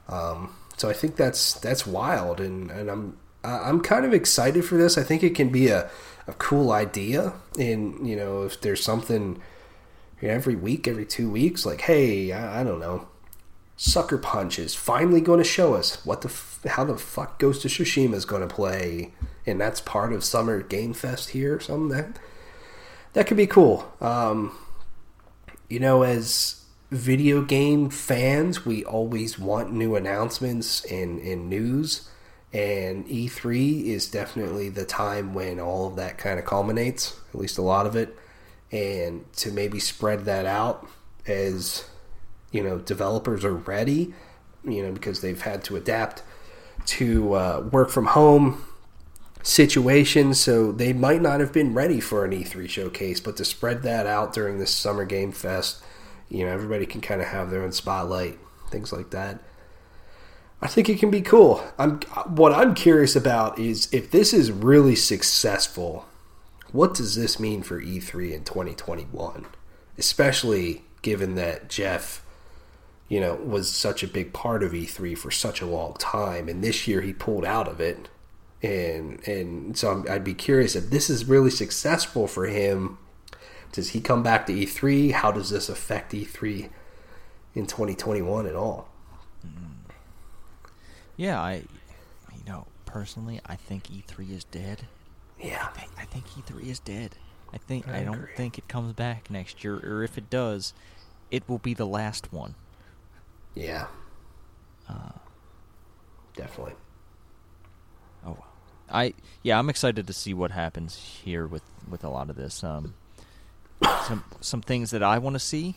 Um, 0.08 0.54
so 0.76 0.90
I 0.90 0.92
think 0.92 1.14
that's 1.14 1.54
that's 1.54 1.86
wild, 1.86 2.40
and, 2.40 2.70
and 2.70 2.90
I'm 2.90 3.16
I'm 3.44 3.80
kind 3.80 4.04
of 4.04 4.12
excited 4.12 4.64
for 4.64 4.76
this. 4.76 4.98
I 4.98 5.04
think 5.04 5.22
it 5.22 5.36
can 5.36 5.50
be 5.50 5.68
a, 5.68 5.88
a 6.26 6.32
cool 6.34 6.72
idea, 6.72 7.34
and 7.58 8.06
you 8.06 8.16
know 8.16 8.42
if 8.42 8.60
there's 8.60 8.82
something 8.82 9.40
you 10.20 10.28
know, 10.28 10.34
every 10.34 10.56
week, 10.56 10.88
every 10.88 11.06
two 11.06 11.30
weeks, 11.30 11.64
like 11.64 11.82
hey, 11.82 12.32
I, 12.32 12.60
I 12.60 12.64
don't 12.64 12.80
know, 12.80 13.06
Sucker 13.76 14.18
Punch 14.18 14.58
is 14.58 14.74
finally 14.74 15.20
going 15.20 15.38
to 15.38 15.44
show 15.44 15.74
us 15.74 16.04
what 16.04 16.22
the 16.22 16.28
f- 16.28 16.60
how 16.66 16.84
the 16.84 16.98
fuck 16.98 17.38
Ghost 17.38 17.64
of 17.64 17.70
Tsushima 17.70 18.14
is 18.14 18.24
going 18.24 18.46
to 18.46 18.52
play, 18.52 19.12
and 19.46 19.60
that's 19.60 19.80
part 19.80 20.12
of 20.12 20.24
Summer 20.24 20.60
Game 20.60 20.92
Fest 20.92 21.30
here 21.30 21.54
or 21.56 21.60
something 21.60 21.96
that 21.96 22.18
that 23.12 23.26
could 23.26 23.36
be 23.36 23.46
cool. 23.46 23.92
Um, 24.00 24.52
you 25.68 25.80
know, 25.80 26.02
as 26.02 26.64
video 26.90 27.42
game 27.42 27.90
fans, 27.90 28.66
we 28.66 28.84
always 28.84 29.38
want 29.38 29.72
new 29.72 29.96
announcements 29.96 30.84
and, 30.84 31.18
and 31.20 31.48
news. 31.48 32.08
And 32.52 33.06
E3 33.06 33.84
is 33.84 34.10
definitely 34.10 34.68
the 34.68 34.84
time 34.84 35.32
when 35.32 35.58
all 35.58 35.86
of 35.86 35.96
that 35.96 36.18
kind 36.18 36.38
of 36.38 36.44
culminates, 36.44 37.18
at 37.32 37.40
least 37.40 37.56
a 37.56 37.62
lot 37.62 37.86
of 37.86 37.96
it. 37.96 38.16
And 38.70 39.30
to 39.34 39.50
maybe 39.50 39.80
spread 39.80 40.26
that 40.26 40.44
out 40.44 40.86
as, 41.26 41.84
you 42.50 42.62
know, 42.62 42.78
developers 42.78 43.44
are 43.44 43.54
ready, 43.54 44.12
you 44.64 44.82
know, 44.82 44.92
because 44.92 45.22
they've 45.22 45.40
had 45.40 45.64
to 45.64 45.76
adapt 45.76 46.22
to 46.84 47.34
uh, 47.34 47.68
work 47.70 47.88
from 47.88 48.06
home 48.06 48.62
situations, 49.42 50.40
so 50.40 50.72
they 50.72 50.92
might 50.92 51.20
not 51.20 51.40
have 51.40 51.52
been 51.52 51.74
ready 51.74 52.00
for 52.00 52.24
an 52.24 52.32
E3 52.32 52.68
showcase, 52.68 53.20
but 53.20 53.36
to 53.36 53.44
spread 53.44 53.82
that 53.82 54.06
out 54.06 54.32
during 54.32 54.58
this 54.58 54.74
summer 54.74 55.04
game 55.04 55.32
fest, 55.32 55.82
you 56.28 56.44
know, 56.44 56.52
everybody 56.52 56.86
can 56.86 57.00
kind 57.00 57.20
of 57.20 57.28
have 57.28 57.50
their 57.50 57.62
own 57.62 57.72
spotlight, 57.72 58.38
things 58.70 58.92
like 58.92 59.10
that. 59.10 59.40
I 60.62 60.68
think 60.68 60.88
it 60.88 61.00
can 61.00 61.10
be 61.10 61.22
cool. 61.22 61.62
I'm 61.76 62.00
what 62.28 62.52
I'm 62.52 62.74
curious 62.74 63.16
about 63.16 63.58
is 63.58 63.92
if 63.92 64.12
this 64.12 64.32
is 64.32 64.52
really 64.52 64.94
successful, 64.94 66.06
what 66.70 66.94
does 66.94 67.16
this 67.16 67.40
mean 67.40 67.64
for 67.64 67.82
E3 67.82 68.32
in 68.32 68.44
2021? 68.44 69.46
Especially 69.98 70.84
given 71.02 71.34
that 71.34 71.68
Geoff, 71.68 72.24
you 73.08 73.20
know, 73.20 73.34
was 73.34 73.72
such 73.72 74.04
a 74.04 74.08
big 74.08 74.32
part 74.32 74.62
of 74.62 74.70
E3 74.70 75.18
for 75.18 75.32
such 75.32 75.60
a 75.60 75.66
long 75.66 75.94
time 75.94 76.48
and 76.48 76.62
this 76.62 76.86
year 76.86 77.00
he 77.00 77.12
pulled 77.12 77.44
out 77.44 77.66
of 77.66 77.80
it. 77.80 78.08
And 78.62 79.26
and 79.26 79.76
so 79.76 80.04
i 80.08 80.12
would 80.12 80.24
be 80.24 80.34
curious 80.34 80.76
if 80.76 80.88
this 80.88 81.10
is 81.10 81.24
really 81.24 81.50
successful 81.50 82.26
for 82.26 82.46
him. 82.46 82.98
Does 83.72 83.90
he 83.90 84.00
come 84.00 84.22
back 84.22 84.46
to 84.46 84.52
E3? 84.52 85.12
How 85.12 85.32
does 85.32 85.50
this 85.50 85.68
affect 85.68 86.12
E3 86.12 86.68
in 87.54 87.66
2021 87.66 88.46
at 88.46 88.54
all? 88.54 88.88
Yeah, 91.16 91.40
I, 91.40 91.64
you 92.34 92.44
know, 92.46 92.66
personally, 92.84 93.40
I 93.46 93.56
think 93.56 93.84
E3 93.84 94.30
is 94.30 94.44
dead. 94.44 94.86
Yeah, 95.40 95.68
I 95.74 95.78
think, 95.78 95.90
I 95.98 96.04
think 96.04 96.28
E3 96.28 96.68
is 96.68 96.78
dead. 96.78 97.16
I 97.52 97.58
think 97.58 97.88
I, 97.88 98.00
I 98.00 98.04
don't 98.04 98.28
think 98.36 98.58
it 98.58 98.68
comes 98.68 98.92
back 98.94 99.30
next 99.30 99.62
year, 99.64 99.76
or 99.76 100.02
if 100.02 100.16
it 100.16 100.30
does, 100.30 100.72
it 101.30 101.48
will 101.48 101.58
be 101.58 101.74
the 101.74 101.86
last 101.86 102.32
one. 102.32 102.54
Yeah. 103.54 103.86
Uh, 104.88 105.12
Definitely. 106.34 106.74
Oh, 108.26 108.38
I 108.92 109.14
yeah, 109.42 109.58
I'm 109.58 109.70
excited 109.70 110.06
to 110.06 110.12
see 110.12 110.34
what 110.34 110.50
happens 110.50 111.20
here 111.24 111.46
with 111.46 111.62
with 111.88 112.04
a 112.04 112.08
lot 112.08 112.30
of 112.30 112.36
this. 112.36 112.62
Um, 112.62 112.94
some 114.06 114.24
some 114.40 114.60
things 114.60 114.90
that 114.90 115.02
I 115.02 115.18
want 115.18 115.34
to 115.34 115.40
see. 115.40 115.76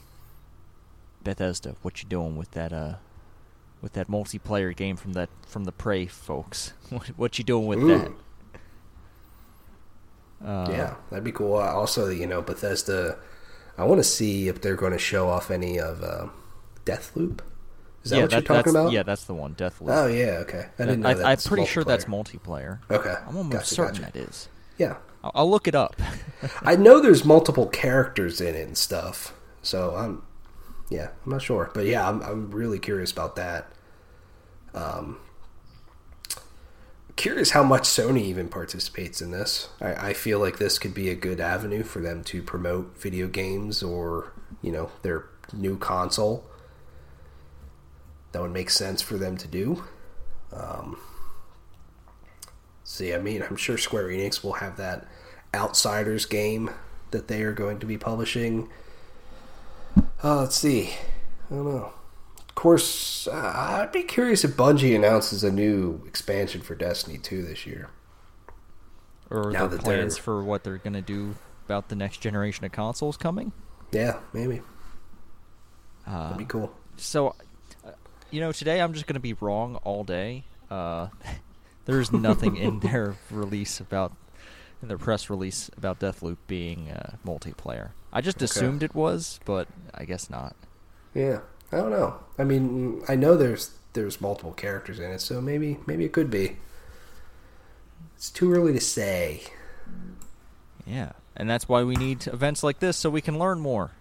Bethesda, 1.23 1.75
what 1.81 2.03
you 2.03 2.09
doing 2.09 2.37
with 2.37 2.51
that? 2.51 2.71
Uh, 2.71 2.95
with 3.81 3.93
that 3.93 4.07
multiplayer 4.07 4.75
game 4.75 4.95
from 4.95 5.13
that 5.13 5.29
from 5.47 5.63
the 5.63 5.71
Prey 5.71 6.05
folks. 6.05 6.73
what, 6.89 7.07
what 7.17 7.37
you 7.37 7.43
doing 7.43 7.67
with 7.67 7.79
Ooh. 7.79 7.87
that? 7.87 8.11
Uh, 10.43 10.67
yeah, 10.69 10.95
that'd 11.09 11.23
be 11.23 11.31
cool. 11.31 11.55
Uh, 11.55 11.71
also, 11.71 12.09
you 12.09 12.27
know, 12.27 12.41
Bethesda. 12.41 13.17
I 13.77 13.83
want 13.83 13.99
to 13.99 14.03
see 14.03 14.47
if 14.47 14.61
they're 14.61 14.75
going 14.75 14.93
to 14.93 14.99
show 14.99 15.27
off 15.27 15.51
any 15.51 15.79
of 15.79 16.01
uh, 16.01 16.27
Deathloop. 16.85 17.41
Is 18.05 18.11
that 18.11 18.17
yeah, 18.17 18.21
what 18.21 18.29
that, 18.29 18.35
you're 18.47 18.57
talking 18.57 18.69
about? 18.69 18.91
Yeah, 18.91 19.01
that's 19.01 19.23
the 19.23 19.33
one. 19.33 19.55
Deathloop. 19.55 19.87
Oh 19.89 20.05
yeah, 20.05 20.37
okay. 20.43 20.67
I 20.77 20.85
didn't 20.85 21.01
know. 21.01 21.09
I, 21.09 21.31
am 21.31 21.37
pretty 21.39 21.65
sure 21.65 21.83
that's 21.83 22.05
multiplayer. 22.05 22.79
Okay, 22.91 23.15
I'm 23.27 23.35
almost 23.35 23.51
gotcha, 23.51 23.65
certain 23.65 24.01
gotcha. 24.01 24.13
that 24.13 24.19
is. 24.29 24.47
Yeah, 24.77 24.97
I'll, 25.23 25.31
I'll 25.33 25.49
look 25.49 25.67
it 25.67 25.73
up. 25.73 25.99
I 26.61 26.75
know 26.75 27.01
there's 27.01 27.25
multiple 27.25 27.65
characters 27.65 28.39
in 28.39 28.53
it 28.53 28.67
and 28.67 28.77
stuff, 28.77 29.33
so 29.63 29.95
I'm 29.95 30.21
yeah, 30.89 31.09
I'm 31.25 31.31
not 31.31 31.41
sure, 31.41 31.71
but 31.73 31.87
yeah, 31.87 32.07
I'm 32.07 32.21
I'm 32.21 32.51
really 32.51 32.77
curious 32.77 33.11
about 33.11 33.37
that. 33.37 33.71
Um, 34.75 35.17
curious 37.15 37.51
how 37.51 37.63
much 37.63 37.83
Sony 37.83 38.21
even 38.21 38.49
participates 38.49 39.19
in 39.19 39.31
this. 39.31 39.69
I, 39.81 40.09
I 40.09 40.13
feel 40.13 40.37
like 40.37 40.59
this 40.59 40.77
could 40.77 40.93
be 40.93 41.09
a 41.09 41.15
good 41.15 41.39
avenue 41.39 41.81
for 41.81 42.01
them 42.01 42.23
to 42.25 42.43
promote 42.43 42.99
video 42.99 43.27
games 43.27 43.81
or 43.81 44.31
you 44.61 44.71
know 44.71 44.91
their 45.01 45.25
new 45.53 45.75
console. 45.75 46.45
That 48.35 48.41
would 48.41 48.51
make 48.51 48.69
sense 48.69 49.01
for 49.01 49.15
them 49.15 49.37
to 49.37 49.47
do. 49.47 49.85
Um, 50.51 50.99
see, 52.83 53.13
I 53.13 53.17
mean, 53.17 53.41
I'm 53.41 53.55
sure 53.55 53.77
Square 53.77 54.09
Enix 54.09 54.43
will 54.43 54.55
have 54.55 54.75
that 54.75 55.07
Outriders 55.53 56.25
game 56.25 56.69
that 57.11 57.29
they 57.29 57.43
are 57.43 57.53
going 57.53 57.79
to 57.79 57.85
be 57.85 57.97
publishing. 57.97 58.67
Uh, 60.21 60.41
let's 60.41 60.57
see. 60.57 60.95
I 61.49 61.55
don't 61.55 61.63
know. 61.63 61.93
Of 62.37 62.55
course, 62.55 63.25
uh, 63.29 63.53
I'd 63.55 63.93
be 63.93 64.03
curious 64.03 64.43
if 64.43 64.57
Bungie 64.57 64.97
announces 64.97 65.41
a 65.45 65.49
new 65.49 66.03
expansion 66.05 66.59
for 66.59 66.75
Destiny 66.75 67.17
2 67.17 67.41
this 67.41 67.65
year. 67.65 67.89
Or 69.29 69.49
now 69.49 69.65
the 69.65 69.77
plans 69.77 70.17
for 70.17 70.43
what 70.43 70.65
they're 70.65 70.77
going 70.79 70.91
to 70.91 71.01
do 71.01 71.35
about 71.63 71.87
the 71.87 71.95
next 71.95 72.17
generation 72.17 72.65
of 72.65 72.73
consoles 72.73 73.15
coming? 73.15 73.53
Yeah, 73.93 74.17
maybe. 74.33 74.59
Uh, 76.05 76.23
That'd 76.23 76.37
be 76.39 76.43
cool. 76.43 76.75
So, 76.97 77.33
you 78.31 78.39
know, 78.39 78.51
today 78.51 78.81
I'm 78.81 78.93
just 78.93 79.07
going 79.07 79.15
to 79.15 79.19
be 79.19 79.33
wrong 79.33 79.75
all 79.83 80.03
day. 80.03 80.43
Uh, 80.69 81.07
there's 81.85 82.11
nothing 82.11 82.57
in 82.57 82.79
their 82.81 83.15
release 83.31 83.79
about 83.79 84.13
in 84.81 84.87
their 84.87 84.97
press 84.97 85.29
release 85.29 85.69
about 85.77 85.99
Deathloop 85.99 86.37
being 86.47 86.91
uh, 86.91 87.15
multiplayer. 87.25 87.91
I 88.11 88.21
just 88.21 88.37
okay. 88.37 88.45
assumed 88.45 88.83
it 88.83 88.93
was, 88.93 89.39
but 89.45 89.67
I 89.93 90.05
guess 90.05 90.29
not. 90.29 90.55
Yeah, 91.13 91.39
I 91.71 91.77
don't 91.77 91.91
know. 91.91 92.19
I 92.37 92.43
mean, 92.43 93.01
I 93.07 93.15
know 93.15 93.37
there's 93.37 93.71
there's 93.93 94.19
multiple 94.19 94.51
characters 94.51 94.99
in 94.99 95.11
it, 95.11 95.21
so 95.21 95.41
maybe 95.41 95.79
maybe 95.85 96.05
it 96.05 96.11
could 96.11 96.29
be. 96.29 96.57
It's 98.15 98.29
too 98.29 98.51
early 98.51 98.73
to 98.73 98.81
say. 98.81 99.43
Yeah, 100.85 101.13
and 101.35 101.49
that's 101.49 101.67
why 101.67 101.83
we 101.83 101.95
need 101.95 102.27
events 102.27 102.63
like 102.63 102.79
this 102.79 102.97
so 102.97 103.09
we 103.09 103.21
can 103.21 103.39
learn 103.39 103.59
more. 103.59 103.91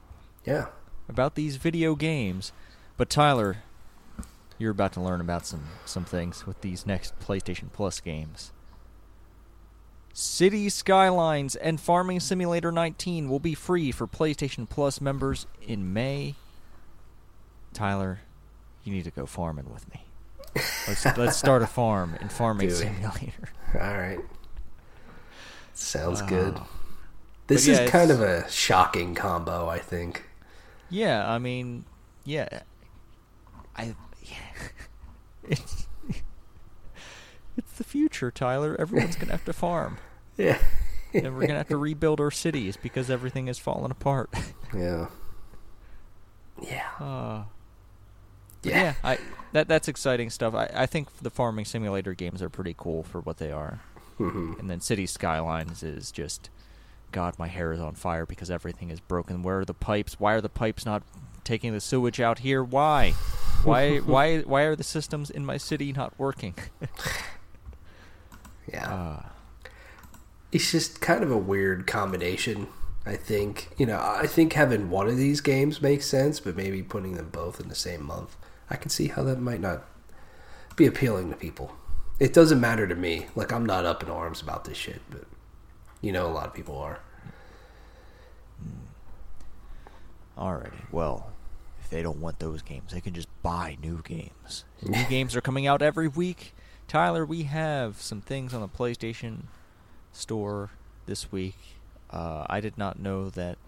Yeah. 0.44 0.66
About 1.08 1.34
these 1.34 1.56
video 1.56 1.94
games. 1.94 2.52
But 2.96 3.10
Tyler, 3.10 3.58
you're 4.64 4.72
about 4.72 4.94
to 4.94 5.00
learn 5.00 5.20
about 5.20 5.44
some 5.44 5.64
some 5.84 6.04
things 6.04 6.46
with 6.46 6.62
these 6.62 6.86
next 6.86 7.18
PlayStation 7.20 7.70
Plus 7.70 8.00
games. 8.00 8.50
City 10.14 10.70
Skylines 10.70 11.54
and 11.54 11.78
Farming 11.78 12.18
Simulator 12.18 12.72
19 12.72 13.28
will 13.28 13.40
be 13.40 13.54
free 13.54 13.92
for 13.92 14.06
PlayStation 14.06 14.66
Plus 14.66 15.02
members 15.02 15.46
in 15.60 15.92
May. 15.92 16.34
Tyler, 17.74 18.20
you 18.84 18.92
need 18.92 19.04
to 19.04 19.10
go 19.10 19.26
farming 19.26 19.70
with 19.70 19.86
me. 19.92 20.04
Let's 20.88 21.04
let's 21.18 21.36
start 21.36 21.60
a 21.60 21.66
farm 21.66 22.16
in 22.22 22.30
Farming 22.30 22.70
Simulator. 22.70 23.50
All 23.74 23.98
right. 23.98 24.20
Sounds 25.74 26.22
uh, 26.22 26.26
good. 26.26 26.58
This 27.48 27.66
yeah, 27.66 27.82
is 27.82 27.90
kind 27.90 28.10
of 28.10 28.22
a 28.22 28.50
shocking 28.50 29.14
combo, 29.14 29.68
I 29.68 29.78
think. 29.78 30.24
Yeah, 30.88 31.30
I 31.30 31.38
mean, 31.38 31.84
yeah. 32.24 32.62
I. 33.76 33.94
it's 35.48 35.86
it's 37.56 37.72
the 37.72 37.84
future, 37.84 38.30
Tyler. 38.30 38.76
Everyone's 38.78 39.16
gonna 39.16 39.32
have 39.32 39.44
to 39.44 39.52
farm. 39.52 39.98
yeah. 40.36 40.58
and 41.12 41.34
we're 41.34 41.46
gonna 41.46 41.58
have 41.58 41.68
to 41.68 41.76
rebuild 41.76 42.20
our 42.20 42.30
cities 42.30 42.76
because 42.76 43.10
everything 43.10 43.48
is 43.48 43.58
falling 43.58 43.90
apart. 43.90 44.30
yeah. 44.74 45.06
Yeah. 46.62 46.88
Uh, 47.00 47.44
yeah. 48.62 48.82
yeah. 48.82 48.94
I 49.02 49.18
that 49.52 49.68
that's 49.68 49.88
exciting 49.88 50.30
stuff. 50.30 50.54
I, 50.54 50.70
I 50.74 50.86
think 50.86 51.08
the 51.18 51.30
farming 51.30 51.64
simulator 51.64 52.14
games 52.14 52.42
are 52.42 52.50
pretty 52.50 52.74
cool 52.76 53.02
for 53.02 53.20
what 53.20 53.38
they 53.38 53.52
are. 53.52 53.80
Mm-hmm. 54.18 54.60
And 54.60 54.70
then 54.70 54.80
City 54.80 55.06
Skylines 55.06 55.82
is 55.82 56.12
just 56.12 56.50
God, 57.12 57.38
my 57.38 57.46
hair 57.48 57.72
is 57.72 57.80
on 57.80 57.94
fire 57.94 58.26
because 58.26 58.50
everything 58.50 58.90
is 58.90 59.00
broken. 59.00 59.42
Where 59.42 59.60
are 59.60 59.64
the 59.64 59.74
pipes? 59.74 60.18
Why 60.18 60.34
are 60.34 60.40
the 60.40 60.48
pipes 60.48 60.84
not 60.84 61.02
taking 61.44 61.72
the 61.72 61.80
sewage 61.80 62.20
out 62.20 62.40
here? 62.40 62.62
Why? 62.64 63.12
Why 63.62 63.98
why 63.98 64.40
why 64.40 64.62
are 64.62 64.76
the 64.76 64.84
systems 64.84 65.30
in 65.30 65.44
my 65.44 65.56
city 65.56 65.92
not 65.92 66.12
working? 66.18 66.54
Yeah. 68.72 68.94
Uh, 68.94 69.22
it's 70.52 70.70
just 70.70 71.00
kind 71.00 71.22
of 71.22 71.30
a 71.30 71.38
weird 71.38 71.86
combination. 71.86 72.68
I 73.06 73.16
think 73.16 73.68
you 73.76 73.84
know. 73.84 74.00
I 74.00 74.26
think 74.26 74.54
having 74.54 74.88
one 74.88 75.08
of 75.08 75.16
these 75.16 75.40
games 75.40 75.82
makes 75.82 76.06
sense, 76.06 76.40
but 76.40 76.56
maybe 76.56 76.82
putting 76.82 77.14
them 77.14 77.28
both 77.30 77.60
in 77.60 77.68
the 77.68 77.74
same 77.74 78.04
month, 78.04 78.36
I 78.70 78.76
can 78.76 78.88
see 78.88 79.08
how 79.08 79.22
that 79.24 79.40
might 79.40 79.60
not 79.60 79.84
be 80.76 80.86
appealing 80.86 81.30
to 81.30 81.36
people. 81.36 81.72
It 82.18 82.32
doesn't 82.32 82.60
matter 82.60 82.86
to 82.86 82.94
me. 82.94 83.26
Like 83.34 83.52
I'm 83.52 83.66
not 83.66 83.84
up 83.84 84.02
in 84.02 84.08
arms 84.08 84.40
about 84.40 84.64
this 84.64 84.78
shit, 84.78 85.02
but 85.10 85.24
you 86.00 86.12
know, 86.12 86.26
a 86.26 86.32
lot 86.32 86.46
of 86.46 86.54
people 86.54 86.78
are. 86.78 87.00
Hmm. 90.36 90.40
Alrighty. 90.40 90.90
Well, 90.90 91.30
they 91.94 92.02
don't 92.02 92.20
want 92.20 92.40
those 92.40 92.60
games, 92.60 92.90
they 92.90 93.00
can 93.00 93.14
just 93.14 93.28
buy 93.44 93.76
new 93.80 94.02
games. 94.02 94.64
new 94.82 95.04
games 95.04 95.36
are 95.36 95.40
coming 95.40 95.64
out 95.64 95.80
every 95.80 96.08
week. 96.08 96.52
Tyler, 96.88 97.24
we 97.24 97.44
have 97.44 98.02
some 98.02 98.20
things 98.20 98.52
on 98.52 98.60
the 98.60 98.68
PlayStation 98.68 99.44
Store 100.12 100.70
this 101.06 101.30
week. 101.30 101.56
Uh, 102.10 102.46
I 102.50 102.58
did 102.58 102.76
not 102.76 102.98
know 102.98 103.30
that. 103.30 103.58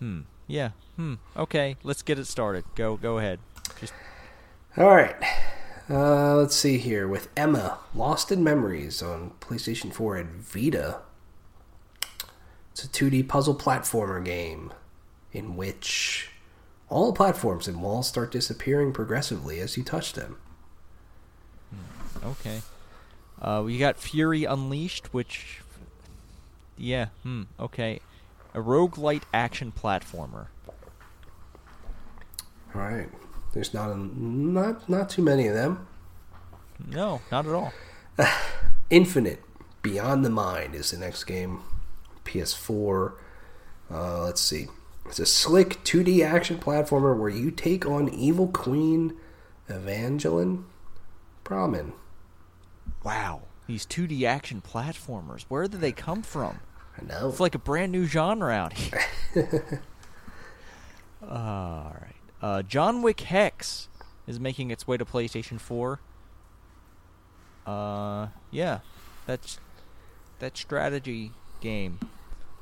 Hmm. 0.00 0.22
Yeah. 0.48 0.70
Hmm. 0.96 1.14
Okay. 1.36 1.76
Let's 1.84 2.02
get 2.02 2.18
it 2.18 2.26
started. 2.26 2.64
Go. 2.74 2.96
Go 2.96 3.18
ahead. 3.18 3.38
Just. 3.80 3.92
All 4.76 4.86
right. 4.86 5.14
Uh, 5.88 6.34
let's 6.34 6.56
see 6.56 6.78
here 6.78 7.06
with 7.06 7.28
Emma, 7.36 7.78
Lost 7.94 8.32
in 8.32 8.42
Memories 8.42 9.02
on 9.02 9.34
PlayStation 9.40 9.92
4 9.92 10.16
and 10.16 10.30
Vita. 10.42 10.98
It's 12.72 12.82
a 12.82 12.88
2D 12.88 13.28
puzzle 13.28 13.54
platformer 13.54 14.22
game 14.24 14.72
in 15.32 15.54
which 15.54 16.30
all 16.88 17.12
platforms 17.12 17.66
and 17.66 17.82
walls 17.82 18.08
start 18.08 18.30
disappearing 18.30 18.92
progressively 18.92 19.60
as 19.60 19.76
you 19.76 19.82
touch 19.82 20.12
them. 20.12 20.36
Okay. 22.24 22.62
Uh, 23.40 23.62
we 23.64 23.78
got 23.78 23.96
Fury 23.96 24.44
Unleashed, 24.44 25.12
which. 25.12 25.60
Yeah, 26.76 27.06
hmm, 27.22 27.44
okay. 27.58 28.00
A 28.54 28.60
roguelite 28.60 29.22
action 29.32 29.72
platformer. 29.72 30.46
All 32.74 32.82
right. 32.82 33.08
There's 33.52 33.72
not 33.72 33.90
a, 33.90 33.96
not 33.96 34.88
not 34.88 35.08
too 35.08 35.22
many 35.22 35.46
of 35.46 35.54
them. 35.54 35.86
No, 36.84 37.22
not 37.30 37.46
at 37.46 37.52
all. 37.52 37.72
Infinite 38.90 39.42
Beyond 39.82 40.24
the 40.24 40.30
Mind 40.30 40.74
is 40.74 40.90
the 40.90 40.98
next 40.98 41.24
game. 41.24 41.60
PS4. 42.24 43.14
Uh, 43.90 44.24
let's 44.24 44.40
see. 44.40 44.66
It's 45.08 45.18
a 45.18 45.26
slick 45.26 45.82
2D 45.84 46.24
action 46.24 46.58
platformer 46.58 47.16
where 47.16 47.30
you 47.30 47.50
take 47.50 47.86
on 47.86 48.08
evil 48.08 48.48
queen 48.48 49.16
Evangeline 49.68 50.64
Brahmin. 51.44 51.92
Wow. 53.02 53.42
These 53.66 53.86
2D 53.86 54.24
action 54.24 54.62
platformers. 54.62 55.44
Where 55.48 55.68
did 55.68 55.80
they 55.80 55.92
come 55.92 56.22
from? 56.22 56.60
I 56.98 57.04
know. 57.04 57.28
It's 57.28 57.40
like 57.40 57.54
a 57.54 57.58
brand 57.58 57.92
new 57.92 58.06
genre 58.06 58.52
out 58.52 58.72
here. 58.72 59.00
All 61.22 61.96
right. 62.00 62.14
Uh, 62.42 62.62
John 62.62 63.02
Wick 63.02 63.20
Hex 63.20 63.88
is 64.26 64.38
making 64.40 64.70
its 64.70 64.86
way 64.86 64.96
to 64.96 65.04
PlayStation 65.04 65.60
4. 65.60 66.00
Uh, 67.66 68.28
yeah, 68.50 68.80
that's 69.26 69.58
that 70.38 70.56
strategy 70.56 71.32
game 71.60 71.98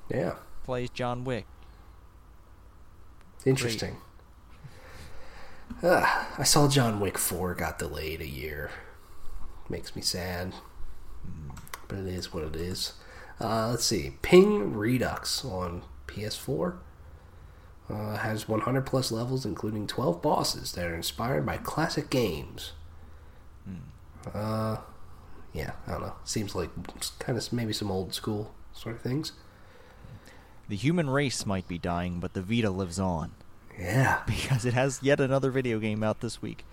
yeah. 0.09 0.35
plays 0.65 0.89
John 0.91 1.25
Wick. 1.25 1.47
Interesting. 3.45 3.97
Uh, 5.83 6.25
I 6.39 6.45
saw 6.45 6.69
John 6.69 7.01
Wick 7.01 7.19
4 7.19 7.55
got 7.55 7.79
delayed 7.79 8.21
a 8.21 8.29
year. 8.29 8.71
Makes 9.69 9.95
me 9.95 10.03
sad. 10.03 10.55
But 11.89 11.99
it 11.99 12.07
is 12.07 12.33
what 12.33 12.45
it 12.45 12.57
is. 12.57 12.95
Uh, 13.41 13.69
let's 13.71 13.85
see. 13.85 14.15
Ping 14.23 14.75
Redux 14.75 15.45
on 15.45 15.83
PS4 16.07 16.77
uh, 17.91 18.17
has 18.17 18.49
100 18.49 18.87
plus 18.87 19.13
levels, 19.13 19.45
including 19.45 19.87
12 19.87 20.23
bosses 20.23 20.73
that 20.73 20.87
are 20.87 20.95
inspired 20.95 21.45
by 21.45 21.59
classic 21.59 22.09
games. 22.09 22.73
Uh, 24.33 24.79
yeah, 25.53 25.73
I 25.87 25.93
don't 25.93 26.01
know. 26.03 26.15
Seems 26.25 26.55
like 26.55 26.71
kind 27.19 27.37
of 27.37 27.53
maybe 27.53 27.73
some 27.73 27.91
old 27.91 28.15
school 28.15 28.55
sort 28.73 28.97
of 28.97 29.03
things. 29.03 29.33
The 30.69 30.77
human 30.77 31.11
race 31.11 31.45
might 31.47 31.69
be 31.69 31.79
dying, 31.79 32.21
but 32.21 32.33
the 32.35 32.41
Vita 32.43 32.71
lives 32.71 32.99
on 32.99 33.33
Yeah. 33.79 34.23
because 34.27 34.65
it 34.65 34.75
has 34.75 35.01
yet 35.03 35.21
another 35.21 35.51
video 35.51 35.79
game 35.79 36.03
out 36.03 36.21
this 36.21 36.41
week. 36.41 36.65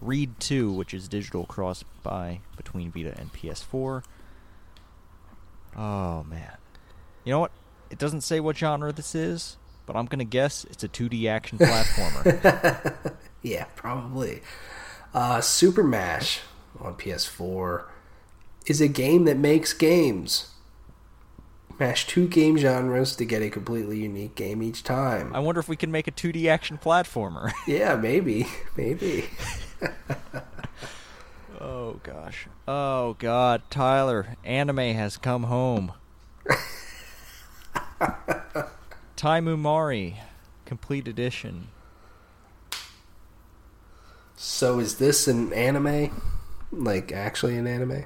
Reed 0.00 0.38
2, 0.40 0.70
which 0.72 0.92
is 0.92 1.08
digital 1.08 1.44
cross 1.46 1.84
by 2.02 2.40
between 2.56 2.90
Vita 2.92 3.14
and 3.18 3.32
PS4. 3.32 4.02
Oh 5.76 6.22
man. 6.24 6.56
You 7.24 7.32
know 7.32 7.40
what? 7.40 7.52
It 7.90 7.98
doesn't 7.98 8.22
say 8.22 8.40
what 8.40 8.56
genre 8.56 8.92
this 8.92 9.14
is, 9.14 9.56
but 9.86 9.94
I'm 9.96 10.06
going 10.06 10.18
to 10.18 10.24
guess 10.24 10.64
it's 10.70 10.82
a 10.84 10.88
2D 10.88 11.28
action 11.28 11.58
platformer. 11.58 13.14
Yeah, 13.42 13.66
probably. 13.76 14.42
Uh, 15.14 15.40
Super 15.40 15.84
Mash 15.84 16.40
on 16.80 16.96
PS4 16.96 17.84
is 18.66 18.80
a 18.80 18.88
game 18.88 19.24
that 19.26 19.36
makes 19.36 19.72
games. 19.72 20.50
Mash 21.78 22.06
two 22.06 22.26
game 22.26 22.56
genres 22.56 23.14
to 23.16 23.24
get 23.26 23.42
a 23.42 23.50
completely 23.50 23.98
unique 23.98 24.34
game 24.34 24.62
each 24.62 24.82
time. 24.82 25.34
I 25.34 25.40
wonder 25.40 25.58
if 25.60 25.68
we 25.68 25.76
can 25.76 25.90
make 25.90 26.08
a 26.08 26.12
2D 26.12 26.46
action 26.46 26.78
platformer. 26.78 27.52
Yeah, 27.66 27.96
maybe. 27.96 28.46
Maybe. 28.76 29.26
oh 31.60 32.00
gosh. 32.02 32.46
Oh 32.66 33.14
god, 33.18 33.62
Tyler, 33.70 34.36
anime 34.44 34.78
has 34.78 35.16
come 35.18 35.44
home. 35.44 35.92
Taimumari, 39.16 40.16
complete 40.64 41.08
edition. 41.08 41.68
So 44.36 44.78
is 44.78 44.96
this 44.98 45.26
an 45.26 45.52
anime? 45.52 46.22
Like 46.70 47.12
actually 47.12 47.56
an 47.56 47.66
anime? 47.66 48.04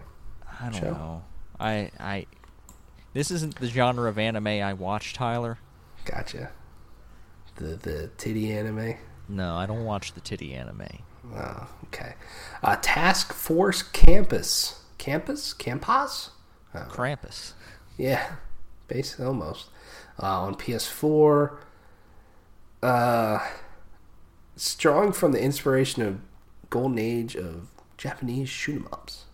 I 0.60 0.64
don't 0.64 0.74
Show? 0.74 0.90
know. 0.92 1.24
I 1.58 1.90
I 2.00 2.26
this 3.12 3.30
isn't 3.30 3.56
the 3.56 3.66
genre 3.66 4.08
of 4.08 4.18
anime 4.18 4.46
I 4.46 4.72
watch, 4.74 5.12
Tyler. 5.14 5.58
Gotcha. 6.04 6.50
The 7.56 7.76
the 7.76 8.10
titty 8.16 8.52
anime. 8.52 8.94
No, 9.28 9.54
I 9.54 9.66
don't 9.66 9.84
watch 9.84 10.12
the 10.12 10.20
titty 10.20 10.54
anime. 10.54 10.86
Oh, 11.34 11.68
okay. 11.84 12.14
Uh, 12.62 12.76
Task 12.80 13.32
Force 13.32 13.82
Kampas. 13.82 14.78
Kampas? 14.98 15.54
Kampas? 15.56 16.30
Oh. 16.74 16.86
Krampus. 16.88 17.52
Yeah, 17.96 18.36
basically 18.88 19.26
almost. 19.26 19.66
Uh, 20.20 20.40
on 20.42 20.54
PS4, 20.54 21.56
uh, 22.82 23.38
it's 24.56 24.74
drawing 24.74 25.12
from 25.12 25.32
the 25.32 25.40
inspiration 25.40 26.02
of 26.02 26.20
golden 26.70 26.98
age 26.98 27.36
of 27.36 27.68
Japanese 27.96 28.48
shoot 28.48 28.76
'em 28.76 28.88
ups. 28.92 29.24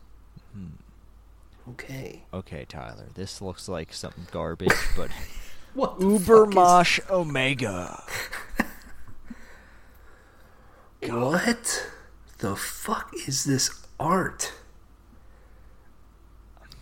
Okay. 1.71 2.23
Okay, 2.33 2.65
Tyler, 2.69 3.07
this 3.15 3.41
looks 3.43 3.69
like 3.69 3.93
something 3.93 4.27
garbage, 4.31 4.71
but 4.97 5.11
What 5.75 6.01
Uber 6.01 6.49
is- 6.51 7.01
Omega. 7.11 8.03
What 11.09 11.87
the 12.39 12.57
fuck 12.57 13.13
is 13.29 13.45
this 13.45 13.87
art? 14.01 14.53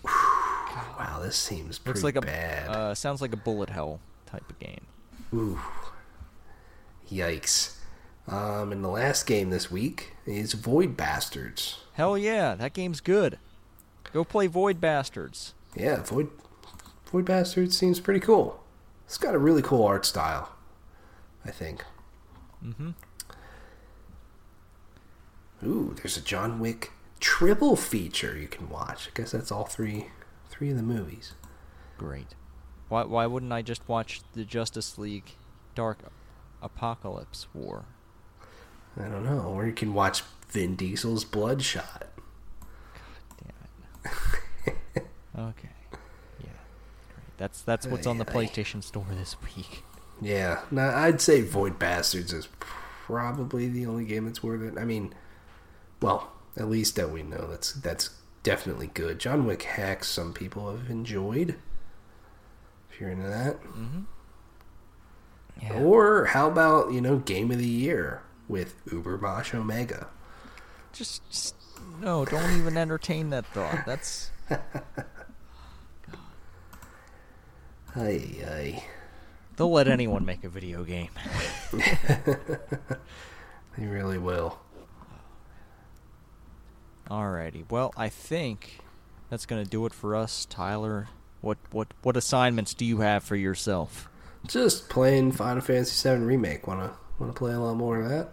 Wow, 0.05 1.21
this 1.23 1.37
seems 1.37 1.79
pretty 1.79 2.01
Looks 2.01 2.05
like 2.05 2.17
a 2.17 2.21
bad. 2.27 2.69
uh, 2.69 2.95
sounds 2.95 3.21
like 3.21 3.33
a 3.33 3.37
bullet 3.37 3.69
hell 3.71 4.01
type 4.27 4.49
of 4.49 4.59
game. 4.59 4.87
Ooh. 5.35 5.61
Yikes. 7.11 7.77
Um, 8.29 8.73
and 8.73 8.83
the 8.83 8.89
last 8.89 9.27
game 9.27 9.51
this 9.51 9.71
week 9.71 10.13
is 10.25 10.55
Void 10.55 10.97
Bastards. 10.97 11.81
Hell 11.95 12.17
yeah, 12.17 12.55
that 12.55 12.73
game's 12.73 13.01
good. 13.01 13.39
Go 14.15 14.23
play 14.23 14.47
Void 14.47 14.81
Bastards. 14.81 15.55
Yeah, 15.75 16.01
Void 16.05 16.31
Void 17.07 17.25
Bastards 17.25 17.77
seems 17.77 17.99
pretty 17.99 18.21
cool. 18.21 18.63
It's 19.07 19.19
got 19.19 19.35
a 19.35 19.39
really 19.39 19.61
cool 19.61 19.85
art 19.85 20.07
style, 20.07 20.51
I 21.45 21.51
think. 21.51 21.85
Mm-hmm. 22.65 22.91
Ooh, 25.67 25.97
there's 25.97 26.17
a 26.17 26.21
John 26.21 26.61
Wick 26.61 26.93
triple 27.19 27.75
feature 27.75 28.39
you 28.39 28.47
can 28.47 28.71
watch. 28.71 29.09
I 29.09 29.11
guess 29.15 29.33
that's 29.33 29.51
all 29.51 29.65
three 29.65 30.07
three 30.49 30.71
of 30.71 30.77
the 30.77 30.85
movies. 30.85 31.33
Great. 31.99 32.37
Why 32.89 33.03
why 33.03 33.27
wouldn't 33.27 33.53
I 33.53 33.63
just 33.63 33.89
watch 33.89 34.21
the 34.35 34.45
Justice 34.45 34.97
League 34.97 35.33
Dark 35.75 35.99
Apokolips 36.63 37.47
War? 37.53 37.87
I 38.97 39.09
don't 39.09 39.25
know. 39.25 39.41
Or 39.41 39.67
you 39.67 39.73
can 39.73 39.93
watch 39.93 40.23
Vin 40.51 40.77
Diesel's 40.77 41.25
Bloodshot. 41.25 42.14
Okay. 45.37 45.69
Yeah. 46.41 46.47
Great. 46.47 47.39
That's 47.39 47.63
that's 47.63 47.87
what's 47.89 48.07
on 48.07 48.19
the. 48.19 48.25
PlayStation 48.25 48.83
Store 48.85 49.07
this 49.11 49.37
week. 49.57 49.83
Yeah, 50.21 50.61
no, 50.71 50.89
I'd 50.91 51.21
say 51.21 51.41
Void 51.43 51.79
Bastards 51.79 52.33
is 52.33 52.49
probably 52.61 53.69
the 53.69 53.85
only 53.87 54.05
game 54.05 54.27
that's 54.27 54.43
worth 54.45 54.63
it. 54.63 54.79
I 54.79 54.85
mean, 54.85 55.13
well, 56.01 56.31
at 56.57 56.69
least 56.69 56.95
that 56.97 57.11
we 57.11 57.25
know 57.25 57.49
that's 57.51 57.73
that's 57.73 58.11
definitely 58.45 58.91
good. 58.95 59.19
John 59.19 59.45
Wick 59.45 59.65
Hex, 59.65 60.09
some 60.09 60.33
people 60.33 60.71
have 60.71 60.89
enjoyed. 60.89 61.57
If 62.93 63.01
you're 63.01 63.11
into 63.11 63.27
that, 63.29 63.61
Mm-hmm. 63.65 64.01
Yeah. 65.63 65.81
or 65.83 66.27
how 66.27 66.49
about 66.49 66.93
you 66.93 67.01
know 67.01 67.19
Game 67.19 67.51
of 67.51 67.59
the 67.59 67.67
Year 67.67 68.23
with 68.49 68.75
Ubermosh 68.87 69.53
Omega? 69.55 70.07
Just, 70.93 71.29
just 71.29 71.57
no, 72.01 72.25
don't 72.25 72.59
even 72.59 72.77
entertain 72.77 73.31
that 73.31 73.47
thought. 73.47 73.85
That's 73.87 74.31
Ay 77.97 78.23
ay, 78.45 78.85
they'll 79.57 79.71
let 79.71 79.89
anyone 79.89 80.25
make 80.25 80.45
a 80.45 80.49
video 80.49 80.85
game. 80.85 81.11
they 81.73 82.97
really 83.87 84.19
will. 84.19 84.59
Alrighty. 87.09 87.71
Well, 87.71 87.93
I 87.97 88.09
think 88.09 88.81
that's 89.31 89.47
gonna 89.47 89.65
do 89.65 89.87
it 89.87 89.95
for 89.95 90.17
us, 90.17 90.47
Tyler. 90.47 91.09
What 91.41 91.59
what 91.71 91.89
what 92.03 92.17
assignments 92.17 92.75
do 92.75 92.85
you 92.85 93.01
have 93.01 93.23
for 93.23 93.37
yourself? 93.37 94.09
Just 94.47 94.89
playing 94.89 95.33
Final 95.33 95.63
Fantasy 95.63 96.09
VII 96.09 96.25
Remake. 96.25 96.67
Wanna 96.67 96.95
wanna 97.19 97.33
play 97.33 97.53
a 97.53 97.61
lot 97.61 97.77
more 97.77 98.01
of 98.01 98.09
that. 98.09 98.31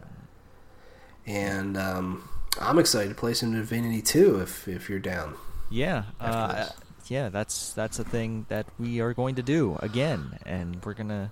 And 1.25 1.77
um, 1.77 2.27
I'm 2.59 2.79
excited 2.79 3.09
to 3.09 3.15
play 3.15 3.33
some 3.33 3.53
Divinity 3.53 4.01
2 4.01 4.39
if 4.41 4.67
if 4.67 4.89
you're 4.89 4.99
down. 4.99 5.35
Yeah, 5.69 6.03
uh, 6.19 6.67
yeah, 7.07 7.29
that's 7.29 7.73
that's 7.73 7.97
a 7.99 8.03
thing 8.03 8.45
that 8.49 8.65
we 8.77 8.99
are 8.99 9.13
going 9.13 9.35
to 9.35 9.43
do 9.43 9.77
again, 9.79 10.37
and 10.45 10.83
we're 10.83 10.93
gonna 10.93 11.31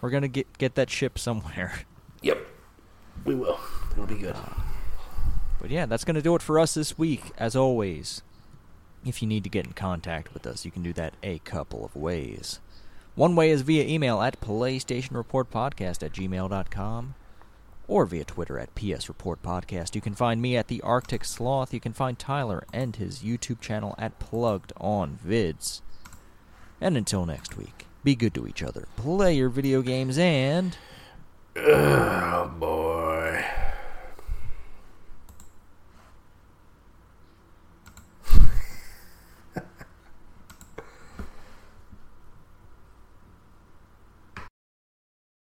we're 0.00 0.10
gonna 0.10 0.28
get 0.28 0.58
get 0.58 0.74
that 0.74 0.90
ship 0.90 1.18
somewhere. 1.18 1.80
Yep, 2.24 2.38
we 3.24 3.34
will. 3.34 3.58
It'll 3.90 4.06
be 4.06 4.14
good. 4.14 4.36
But 5.60 5.70
yeah, 5.70 5.86
that's 5.86 6.04
going 6.04 6.14
to 6.14 6.22
do 6.22 6.36
it 6.36 6.42
for 6.42 6.60
us 6.60 6.74
this 6.74 6.96
week. 6.96 7.32
As 7.36 7.56
always, 7.56 8.22
if 9.04 9.22
you 9.22 9.26
need 9.26 9.42
to 9.42 9.50
get 9.50 9.66
in 9.66 9.72
contact 9.72 10.32
with 10.32 10.46
us, 10.46 10.64
you 10.64 10.70
can 10.70 10.84
do 10.84 10.92
that 10.92 11.14
a 11.24 11.40
couple 11.40 11.84
of 11.84 11.96
ways. 11.96 12.60
One 13.16 13.34
way 13.34 13.50
is 13.50 13.62
via 13.62 13.84
email 13.84 14.22
at 14.22 14.40
PlayStationReportPodcast 14.40 16.04
at 16.04 16.12
gmail.com 16.12 17.14
or 17.88 18.06
via 18.06 18.24
Twitter 18.24 18.58
at 18.58 18.74
PS 18.74 19.08
Report 19.08 19.42
Podcast. 19.42 19.94
You 19.94 20.00
can 20.00 20.14
find 20.14 20.40
me 20.40 20.56
at 20.56 20.68
the 20.68 20.80
Arctic 20.82 21.24
Sloth. 21.24 21.74
You 21.74 21.80
can 21.80 21.92
find 21.92 22.18
Tyler 22.18 22.64
and 22.72 22.96
his 22.96 23.20
YouTube 23.20 23.60
channel 23.60 23.94
at 23.98 24.18
Plugged 24.18 24.72
On 24.78 25.18
Vids. 25.26 25.80
And 26.80 26.96
until 26.96 27.26
next 27.26 27.56
week, 27.56 27.86
be 28.02 28.14
good 28.14 28.34
to 28.34 28.46
each 28.46 28.62
other, 28.62 28.88
play 28.96 29.34
your 29.34 29.48
video 29.48 29.82
games, 29.82 30.18
and 30.18 30.76
Oh 31.56 32.50
boy. 32.58 33.44